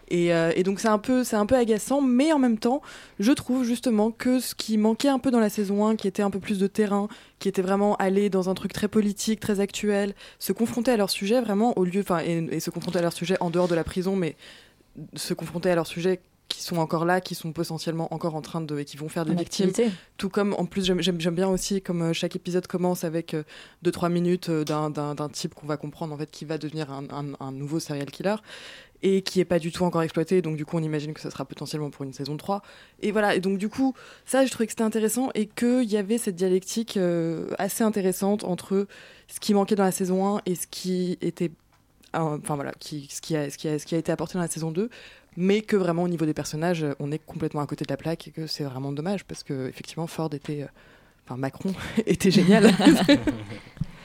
Et, 0.08 0.32
euh, 0.32 0.50
et 0.56 0.62
donc 0.62 0.80
c'est 0.80 0.88
un 0.88 0.98
peu 0.98 1.22
c'est 1.22 1.36
un 1.36 1.44
peu 1.46 1.54
agaçant, 1.54 2.00
mais 2.00 2.32
en 2.32 2.38
même 2.38 2.58
temps, 2.58 2.80
je 3.20 3.30
trouve 3.30 3.62
justement 3.62 4.10
que 4.10 4.40
ce 4.40 4.54
qui 4.54 4.78
manquait 4.78 5.08
un 5.10 5.18
peu 5.18 5.30
dans 5.30 5.38
la 5.38 5.50
saison 5.50 5.86
1, 5.86 5.96
qui 5.96 6.08
était 6.08 6.22
un 6.22 6.30
peu 6.30 6.40
plus 6.40 6.58
de 6.58 6.66
terrain, 6.66 7.08
qui 7.38 7.48
était 7.48 7.62
vraiment 7.62 7.94
aller 7.96 8.30
dans 8.30 8.48
un 8.48 8.54
truc 8.54 8.72
très 8.72 8.88
politique, 8.88 9.38
très 9.38 9.60
actuel, 9.60 10.14
se 10.38 10.52
confronter 10.52 10.90
à 10.90 10.96
leur 10.96 11.10
sujet 11.10 11.40
vraiment 11.42 11.76
au 11.78 11.84
lieu, 11.84 12.00
enfin 12.00 12.20
et, 12.24 12.48
et 12.50 12.60
se 12.60 12.70
confronter 12.70 12.98
à 12.98 13.02
leur 13.02 13.12
sujet 13.12 13.36
en 13.40 13.50
dehors 13.50 13.68
de 13.68 13.74
la 13.74 13.84
prison, 13.84 14.16
mais 14.16 14.34
se 15.14 15.34
confronter 15.34 15.70
à 15.70 15.74
leur 15.74 15.86
sujet 15.86 16.20
qui 16.48 16.62
sont 16.62 16.78
encore 16.78 17.04
là, 17.04 17.20
qui 17.20 17.34
sont 17.34 17.52
potentiellement 17.52 18.12
encore 18.12 18.34
en 18.34 18.40
train 18.42 18.60
de 18.60 18.78
et 18.78 18.84
qui 18.84 18.96
vont 18.96 19.08
faire 19.08 19.24
des 19.26 19.32
En 19.32 19.36
victimes. 19.36 19.68
activité. 19.68 19.92
Tout 20.16 20.28
comme 20.30 20.54
en 20.58 20.64
plus 20.64 20.84
j'aime 20.84 21.16
bien 21.34 21.48
aussi 21.48 21.82
comme 21.82 22.02
euh, 22.02 22.12
chaque 22.12 22.36
épisode 22.36 22.66
commence 22.66 23.04
avec 23.04 23.36
2-3 23.84 24.10
minutes 24.10 24.48
euh, 24.48 24.64
d'un- 24.64 25.28
type 25.28 25.54
qu'on 25.54 25.66
va 25.66 25.76
comprendre 25.76 26.14
en 26.14 26.16
fait 26.18 26.30
qui 26.30 26.44
va 26.44 26.56
devenir 26.58 26.90
un, 26.90 27.04
un- 27.10 27.34
un 27.38 27.52
nouveau 27.52 27.80
serial 27.80 28.10
killer 28.10 28.36
et 29.02 29.22
qui 29.22 29.38
est 29.40 29.44
pas 29.44 29.58
du 29.60 29.70
tout 29.70 29.84
encore 29.84 30.02
exploité 30.02 30.42
donc 30.42 30.56
du 30.56 30.64
coup 30.64 30.76
on 30.76 30.82
imagine 30.82 31.12
que 31.14 31.20
ça 31.20 31.30
sera 31.30 31.44
potentiellement 31.44 31.90
pour 31.90 32.04
une 32.04 32.12
saison 32.12 32.36
3 32.36 32.62
et 33.00 33.12
voilà 33.12 33.36
et 33.36 33.40
donc 33.40 33.56
du 33.58 33.68
coup 33.68 33.94
ça 34.26 34.44
je 34.44 34.50
trouvais 34.50 34.66
que 34.66 34.72
c'était 34.72 34.82
intéressant 34.82 35.28
et 35.36 35.46
qu'il 35.46 35.84
y 35.84 35.96
avait 35.96 36.18
cette 36.18 36.34
dialectique 36.34 36.96
euh, 36.96 37.48
assez 37.58 37.84
intéressante 37.84 38.42
entre 38.42 38.88
ce 39.28 39.38
qui 39.38 39.54
manquait 39.54 39.76
dans 39.76 39.84
la 39.84 39.92
saison 39.92 40.36
1 40.38 40.40
et 40.46 40.54
ce 40.56 40.66
qui 40.66 41.16
était 41.20 41.52
euh, 42.16 42.38
enfin 42.42 42.56
voilà 42.56 42.72
qui, 42.80 43.06
ce, 43.10 43.20
qui 43.20 43.36
a, 43.36 43.50
ce, 43.50 43.56
qui 43.58 43.68
a, 43.68 43.78
ce 43.78 43.86
qui 43.86 43.94
a 43.94 43.98
été 43.98 44.10
apporté 44.10 44.34
dans 44.34 44.40
la 44.40 44.48
saison 44.48 44.72
2 44.72 44.88
mais 45.40 45.60
que 45.60 45.76
vraiment 45.76 46.02
au 46.02 46.08
niveau 46.08 46.26
des 46.26 46.34
personnages 46.34 46.82
euh, 46.82 46.94
on 46.98 47.12
est 47.12 47.24
complètement 47.24 47.60
à 47.60 47.66
côté 47.66 47.84
de 47.84 47.92
la 47.92 47.96
plaque 47.96 48.26
et 48.26 48.30
que 48.32 48.46
c'est 48.46 48.64
vraiment 48.64 48.90
dommage 48.92 49.24
parce 49.24 49.44
que 49.44 49.68
effectivement 49.68 50.08
Ford 50.08 50.30
était 50.34 50.62
euh, 50.62 50.66
enfin 51.24 51.36
Macron 51.36 51.72
était 52.06 52.32
génial 52.32 52.70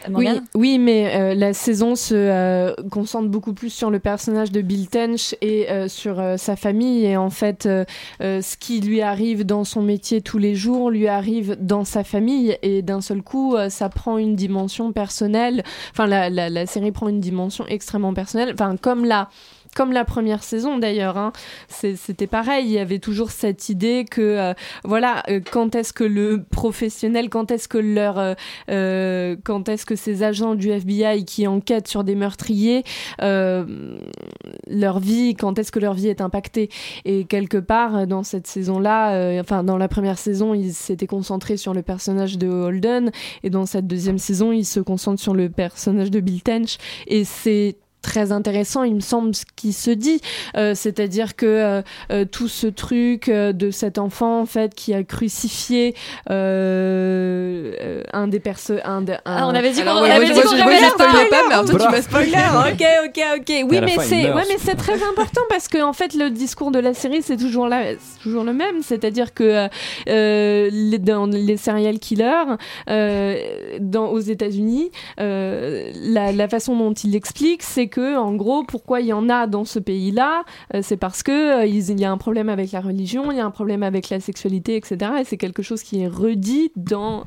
Oui, 0.10 0.28
oui, 0.54 0.80
mais 0.80 1.16
euh, 1.16 1.34
la 1.34 1.54
saison 1.54 1.96
se 1.96 2.14
euh, 2.14 2.74
concentre 2.92 3.30
beaucoup 3.30 3.54
plus 3.54 3.70
sur 3.70 3.90
le 3.90 4.00
personnage 4.00 4.52
de 4.52 4.62
Bill 4.62 4.90
Tench 4.90 5.36
et 5.42 5.70
euh, 5.70 5.88
sur 5.88 6.20
euh, 6.20 6.38
sa 6.38 6.56
famille. 6.56 7.06
Et 7.06 7.18
en 7.18 7.30
fait, 7.30 7.66
euh, 7.66 7.86
euh, 8.22 8.42
ce 8.42 8.58
qui 8.58 8.82
lui 8.82 9.02
arrive 9.02 9.46
dans 9.46 9.64
son 9.64 9.82
métier 9.82 10.22
tous 10.22 10.38
les 10.38 10.56
jours 10.56 10.92
lui 10.92 11.08
arrive 11.08 11.56
dans 11.60 11.86
sa 11.86 12.04
famille. 12.04 12.58
Et 12.62 12.82
d'un 12.82 13.02
seul 13.02 13.22
coup, 13.22 13.56
euh, 13.56 13.70
ça 13.70 13.90
prend 13.90 14.18
une 14.18 14.36
dimension 14.36 14.92
personnelle. 14.92 15.64
Enfin, 15.92 16.08
la, 16.08 16.30
la, 16.30 16.50
la 16.50 16.66
série 16.66 16.92
prend 16.92 17.08
une 17.08 17.22
dimension 17.22 17.66
extrêmement 17.68 18.14
personnelle. 18.14 18.52
Enfin, 18.54 18.76
comme 18.78 19.06
la 19.06 19.30
comme 19.74 19.92
la 19.92 20.06
première 20.06 20.44
saison 20.44 20.78
d'ailleurs, 20.78 21.18
hein. 21.18 21.32
C'était 21.70 22.28
pareil. 22.28 22.66
Il 22.66 22.72
y 22.72 22.80
avait 22.80 23.00
toujours 23.00 23.32
cette 23.32 23.70
idée 23.70 24.06
que, 24.10 24.22
euh, 24.22 24.54
voilà, 24.84 25.24
euh, 25.30 25.40
quand 25.52 25.76
est-ce 25.76 25.94
que 25.94 26.04
le 26.04 26.44
professionnel, 26.44 27.30
quand 27.30 27.52
est-ce 27.52 27.68
que 27.68 27.78
leur, 27.78 28.36
euh, 28.70 29.36
quand 29.44 29.70
est-ce 29.70 29.86
que 29.86 29.96
ces 29.96 30.24
agents 30.24 30.56
du 30.56 30.70
FBI 30.70 31.26
qui 31.26 31.48
enquêtent 31.48 31.88
sur 31.88 32.04
des 32.04 32.16
meurtriers, 32.16 32.84
leur 33.20 35.00
vie, 35.00 35.36
quand 35.36 35.60
est-ce 35.60 35.72
que 35.72 35.80
leur 35.80 35.94
vie 35.94 36.08
est 36.08 36.22
impactée? 36.22 36.70
Et 37.06 37.26
quelque 37.26 37.58
part 37.58 38.08
dans 38.08 38.24
cette 38.24 38.48
saison-là, 38.48 39.40
enfin 39.40 39.64
dans 39.64 39.78
la 39.78 39.88
première 39.88 40.18
saison, 40.18 40.54
ils 40.54 40.74
s'étaient 40.74 41.08
concentrés 41.08 41.58
sur 41.58 41.74
le 41.74 41.82
personnage 41.82 42.38
de 42.38 42.48
Holden, 42.48 43.12
et 43.44 43.50
dans 43.50 43.66
cette 43.66 43.88
deuxième 43.88 44.18
saison, 44.18 44.52
ils 44.52 44.66
se 44.66 44.80
concentrent 44.80 45.22
sur 45.22 45.34
le 45.34 45.50
personnage 45.50 46.12
de 46.12 46.20
Bill 46.20 46.42
Tench, 46.44 46.78
et 47.08 47.24
c'est 47.24 47.78
très 48.04 48.32
intéressant, 48.32 48.84
il 48.84 48.94
me 48.96 49.00
semble, 49.00 49.34
ce 49.34 49.46
qui 49.56 49.74
se 49.74 49.90
dit. 49.90 50.22
Euh, 50.56 50.76
C'est-à-dire 50.76 51.36
que 51.36 51.46
euh, 51.48 51.82
euh, 52.12 52.26
tout 52.26 52.48
ce 52.48 52.68
truc 52.68 53.30
euh, 53.30 53.52
de 53.54 53.72
cet 53.72 53.98
enfant, 53.98 54.42
en 54.42 54.46
fait, 54.46 54.76
qui 54.76 54.94
a 54.94 55.04
crucifié 55.04 55.96
euh, 56.30 57.74
euh, 57.82 58.04
un 58.14 58.28
des 58.28 58.40
persos. 58.40 58.74
Un, 58.84 59.02
de- 59.02 59.14
Ah, 59.26 59.44
un- 59.44 59.48
on 59.48 59.56
avait 59.56 59.72
dit 59.72 59.82
qu'on 59.82 60.02
ouais, 60.02 60.12
avait 60.12 60.26
moi, 60.26 60.36
dit 60.36 60.42
qu'on 60.42 60.50
révélait 60.56 60.90
pas. 60.98 61.06
pas, 61.06 61.14
mais 61.48 61.54
alors 61.54 61.66
toi, 61.66 61.80
tu 61.80 61.90
m'as 61.90 62.02
spoilé. 62.02 62.32
ok, 62.32 62.86
ok, 63.06 63.24
ok. 63.40 63.50
Oui, 63.72 63.80
mais 63.82 63.96
c'est 64.00 64.32
ouais, 64.32 64.44
mais 64.48 64.58
c'est 64.60 64.76
très 64.76 64.96
important 65.04 65.42
parce 65.50 65.68
que 65.68 65.82
en 65.82 65.94
fait, 65.94 66.14
le 66.14 66.30
discours 66.30 66.72
de 66.72 66.80
la 66.80 66.94
série, 66.94 67.22
c'est 67.22 67.38
toujours, 67.38 67.68
c'est 67.72 68.22
toujours 68.22 68.44
le 68.44 68.54
même. 68.54 68.82
C'est-à-dire 68.84 69.34
que 69.34 69.68
euh, 70.08 70.70
les, 70.72 71.00
dans 71.00 71.26
les 71.28 71.58
serial 71.58 72.00
killers 72.00 72.56
euh, 72.90 73.38
dans, 73.80 74.08
aux 74.08 74.20
États-Unis, 74.20 74.92
euh, 75.20 75.92
la, 75.96 76.32
la 76.32 76.48
façon 76.48 76.76
dont 76.78 76.94
il 76.94 77.12
l'explique, 77.12 77.64
c'est 77.64 77.88
en 78.00 78.34
gros, 78.36 78.64
pourquoi 78.64 79.02
il 79.02 79.08
y 79.08 79.14
en 79.14 79.30
a 79.30 79.48
dans 79.48 79.66
ce 79.66 79.80
pays-là, 79.80 80.44
euh, 80.74 80.80
c'est 80.82 80.98
parce 80.98 81.24
que 81.24 81.64
euh, 81.64 81.66
il 81.66 82.00
y 82.00 82.06
a 82.06 82.12
un 82.12 82.18
problème 82.18 82.50
avec 82.50 82.72
la 82.72 82.82
religion, 82.82 83.32
il 83.32 83.38
y 83.38 83.42
a 83.42 83.46
un 83.46 83.52
problème 83.52 83.84
avec 83.84 84.10
la 84.10 84.20
sexualité, 84.20 84.76
etc. 84.76 85.12
Et 85.22 85.24
c'est 85.24 85.38
quelque 85.38 85.64
chose 85.64 85.84
qui 85.84 86.02
est 86.02 86.08
redit 86.08 86.72
dans. 86.76 87.24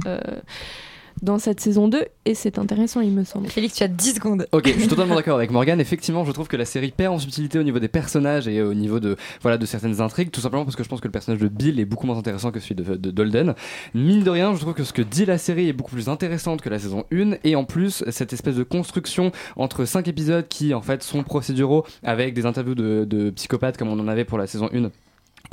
Dans 1.23 1.39
cette 1.39 1.61
saison 1.61 1.89
2 1.89 2.05
et 2.25 2.35
c'est 2.35 2.59
intéressant 2.59 3.01
il 3.01 3.13
me 3.13 3.25
semble. 3.25 3.49
Félix, 3.49 3.75
tu 3.75 3.83
as 3.83 3.89
10 3.89 4.15
secondes. 4.15 4.47
Ok, 4.53 4.67
je 4.67 4.79
suis 4.79 4.89
totalement 4.89 5.15
d'accord 5.17 5.37
avec 5.37 5.51
Morgan. 5.51 5.81
Effectivement, 5.81 6.25
je 6.25 6.33
trouve 6.33 6.49
que 6.49 6.57
la 6.57 6.65
série 6.65 6.91
perd 6.91 7.15
en 7.15 7.19
subtilité 7.19 7.59
au 7.59 7.63
niveau 7.63 7.79
des 7.79 7.89
personnages 7.89 8.49
et 8.49 8.63
au 8.63 8.75
niveau 8.75 9.01
de 9.01 9.17
voilà 9.43 9.59
de 9.59 9.67
certaines 9.67 10.01
intrigues, 10.01 10.31
tout 10.31 10.41
simplement 10.41 10.65
parce 10.65 10.77
que 10.77 10.85
je 10.85 10.89
pense 10.89 11.01
que 11.01 11.09
le 11.09 11.13
personnage 11.13 11.41
de 11.41 11.49
Bill 11.49 11.81
est 11.81 11.85
beaucoup 11.85 12.07
moins 12.07 12.19
intéressant 12.19 12.51
que 12.51 12.61
celui 12.61 12.75
de, 12.75 12.97
de 12.97 13.11
Dolden. 13.11 13.55
Mine 13.95 14.23
de 14.23 14.31
rien, 14.31 14.55
je 14.55 14.61
trouve 14.61 14.75
que 14.75 14.85
ce 14.85 14.93
que 14.93 15.03
dit 15.03 15.25
la 15.25 15.39
série 15.39 15.69
est 15.69 15.73
beaucoup 15.73 15.93
plus 15.93 16.09
intéressante 16.09 16.61
que 16.61 16.69
la 16.69 16.79
saison 16.79 17.05
1 17.13 17.37
et 17.45 17.57
en 17.57 17.65
plus 17.65 18.05
cette 18.11 18.33
espèce 18.33 18.57
de 18.57 18.63
construction 18.63 19.33
entre 19.57 19.85
cinq 19.85 20.09
épisodes 20.09 20.47
qui 20.49 20.75
en 20.75 20.83
fait 20.83 21.03
sont 21.03 21.23
procéduraux 21.23 21.85
avec 22.03 22.35
des 22.35 22.47
interviews 22.47 22.75
de, 22.75 23.05
de 23.05 23.31
psychopathes 23.31 23.77
comme 23.77 23.89
on 23.89 23.99
en 23.99 24.09
avait 24.09 24.25
pour 24.25 24.39
la 24.39 24.47
saison 24.47 24.69
1 24.73 24.91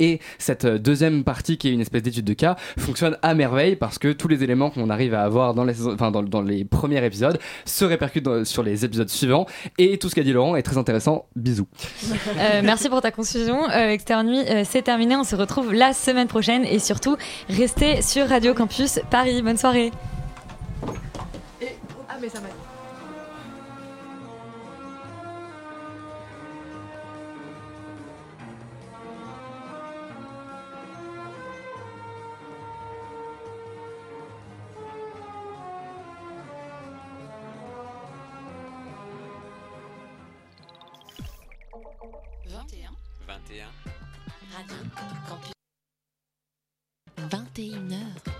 et 0.00 0.20
cette 0.38 0.64
euh, 0.64 0.78
deuxième 0.78 1.24
partie, 1.24 1.58
qui 1.58 1.68
est 1.68 1.72
une 1.72 1.80
espèce 1.80 2.02
d'étude 2.02 2.24
de 2.24 2.32
cas, 2.34 2.56
fonctionne 2.78 3.16
à 3.22 3.34
merveille 3.34 3.76
parce 3.76 3.98
que 3.98 4.12
tous 4.12 4.28
les 4.28 4.42
éléments 4.42 4.70
qu'on 4.70 4.90
arrive 4.90 5.14
à 5.14 5.22
avoir 5.22 5.54
dans 5.54 5.64
les, 5.64 5.74
saisons- 5.74 5.94
enfin, 5.94 6.10
dans, 6.10 6.22
dans 6.22 6.42
les 6.42 6.64
premiers 6.64 7.04
épisodes 7.04 7.38
se 7.64 7.84
répercutent 7.84 8.24
dans- 8.24 8.44
sur 8.44 8.62
les 8.62 8.84
épisodes 8.84 9.08
suivants. 9.08 9.46
Et 9.78 9.98
tout 9.98 10.08
ce 10.08 10.14
qu'a 10.14 10.22
dit 10.22 10.32
Laurent 10.32 10.56
est 10.56 10.62
très 10.62 10.78
intéressant. 10.78 11.26
Bisous. 11.36 11.66
Euh, 12.38 12.60
merci 12.64 12.88
pour 12.88 13.00
ta 13.00 13.10
conclusion. 13.10 13.68
Euh, 13.70 13.90
Externe 13.90 14.26
Nuit, 14.28 14.42
euh, 14.48 14.62
c'est 14.64 14.82
terminé. 14.82 15.16
On 15.16 15.24
se 15.24 15.36
retrouve 15.36 15.72
la 15.72 15.92
semaine 15.92 16.28
prochaine 16.28 16.64
et 16.64 16.78
surtout, 16.78 17.16
restez 17.48 18.02
sur 18.02 18.28
Radio 18.28 18.54
Campus 18.54 19.00
Paris. 19.10 19.42
Bonne 19.42 19.56
soirée. 19.56 19.90
Ah 22.08 22.16
mais 22.20 22.28
ça 22.28 22.40
m'a 22.40 22.48
21h. 47.28 48.33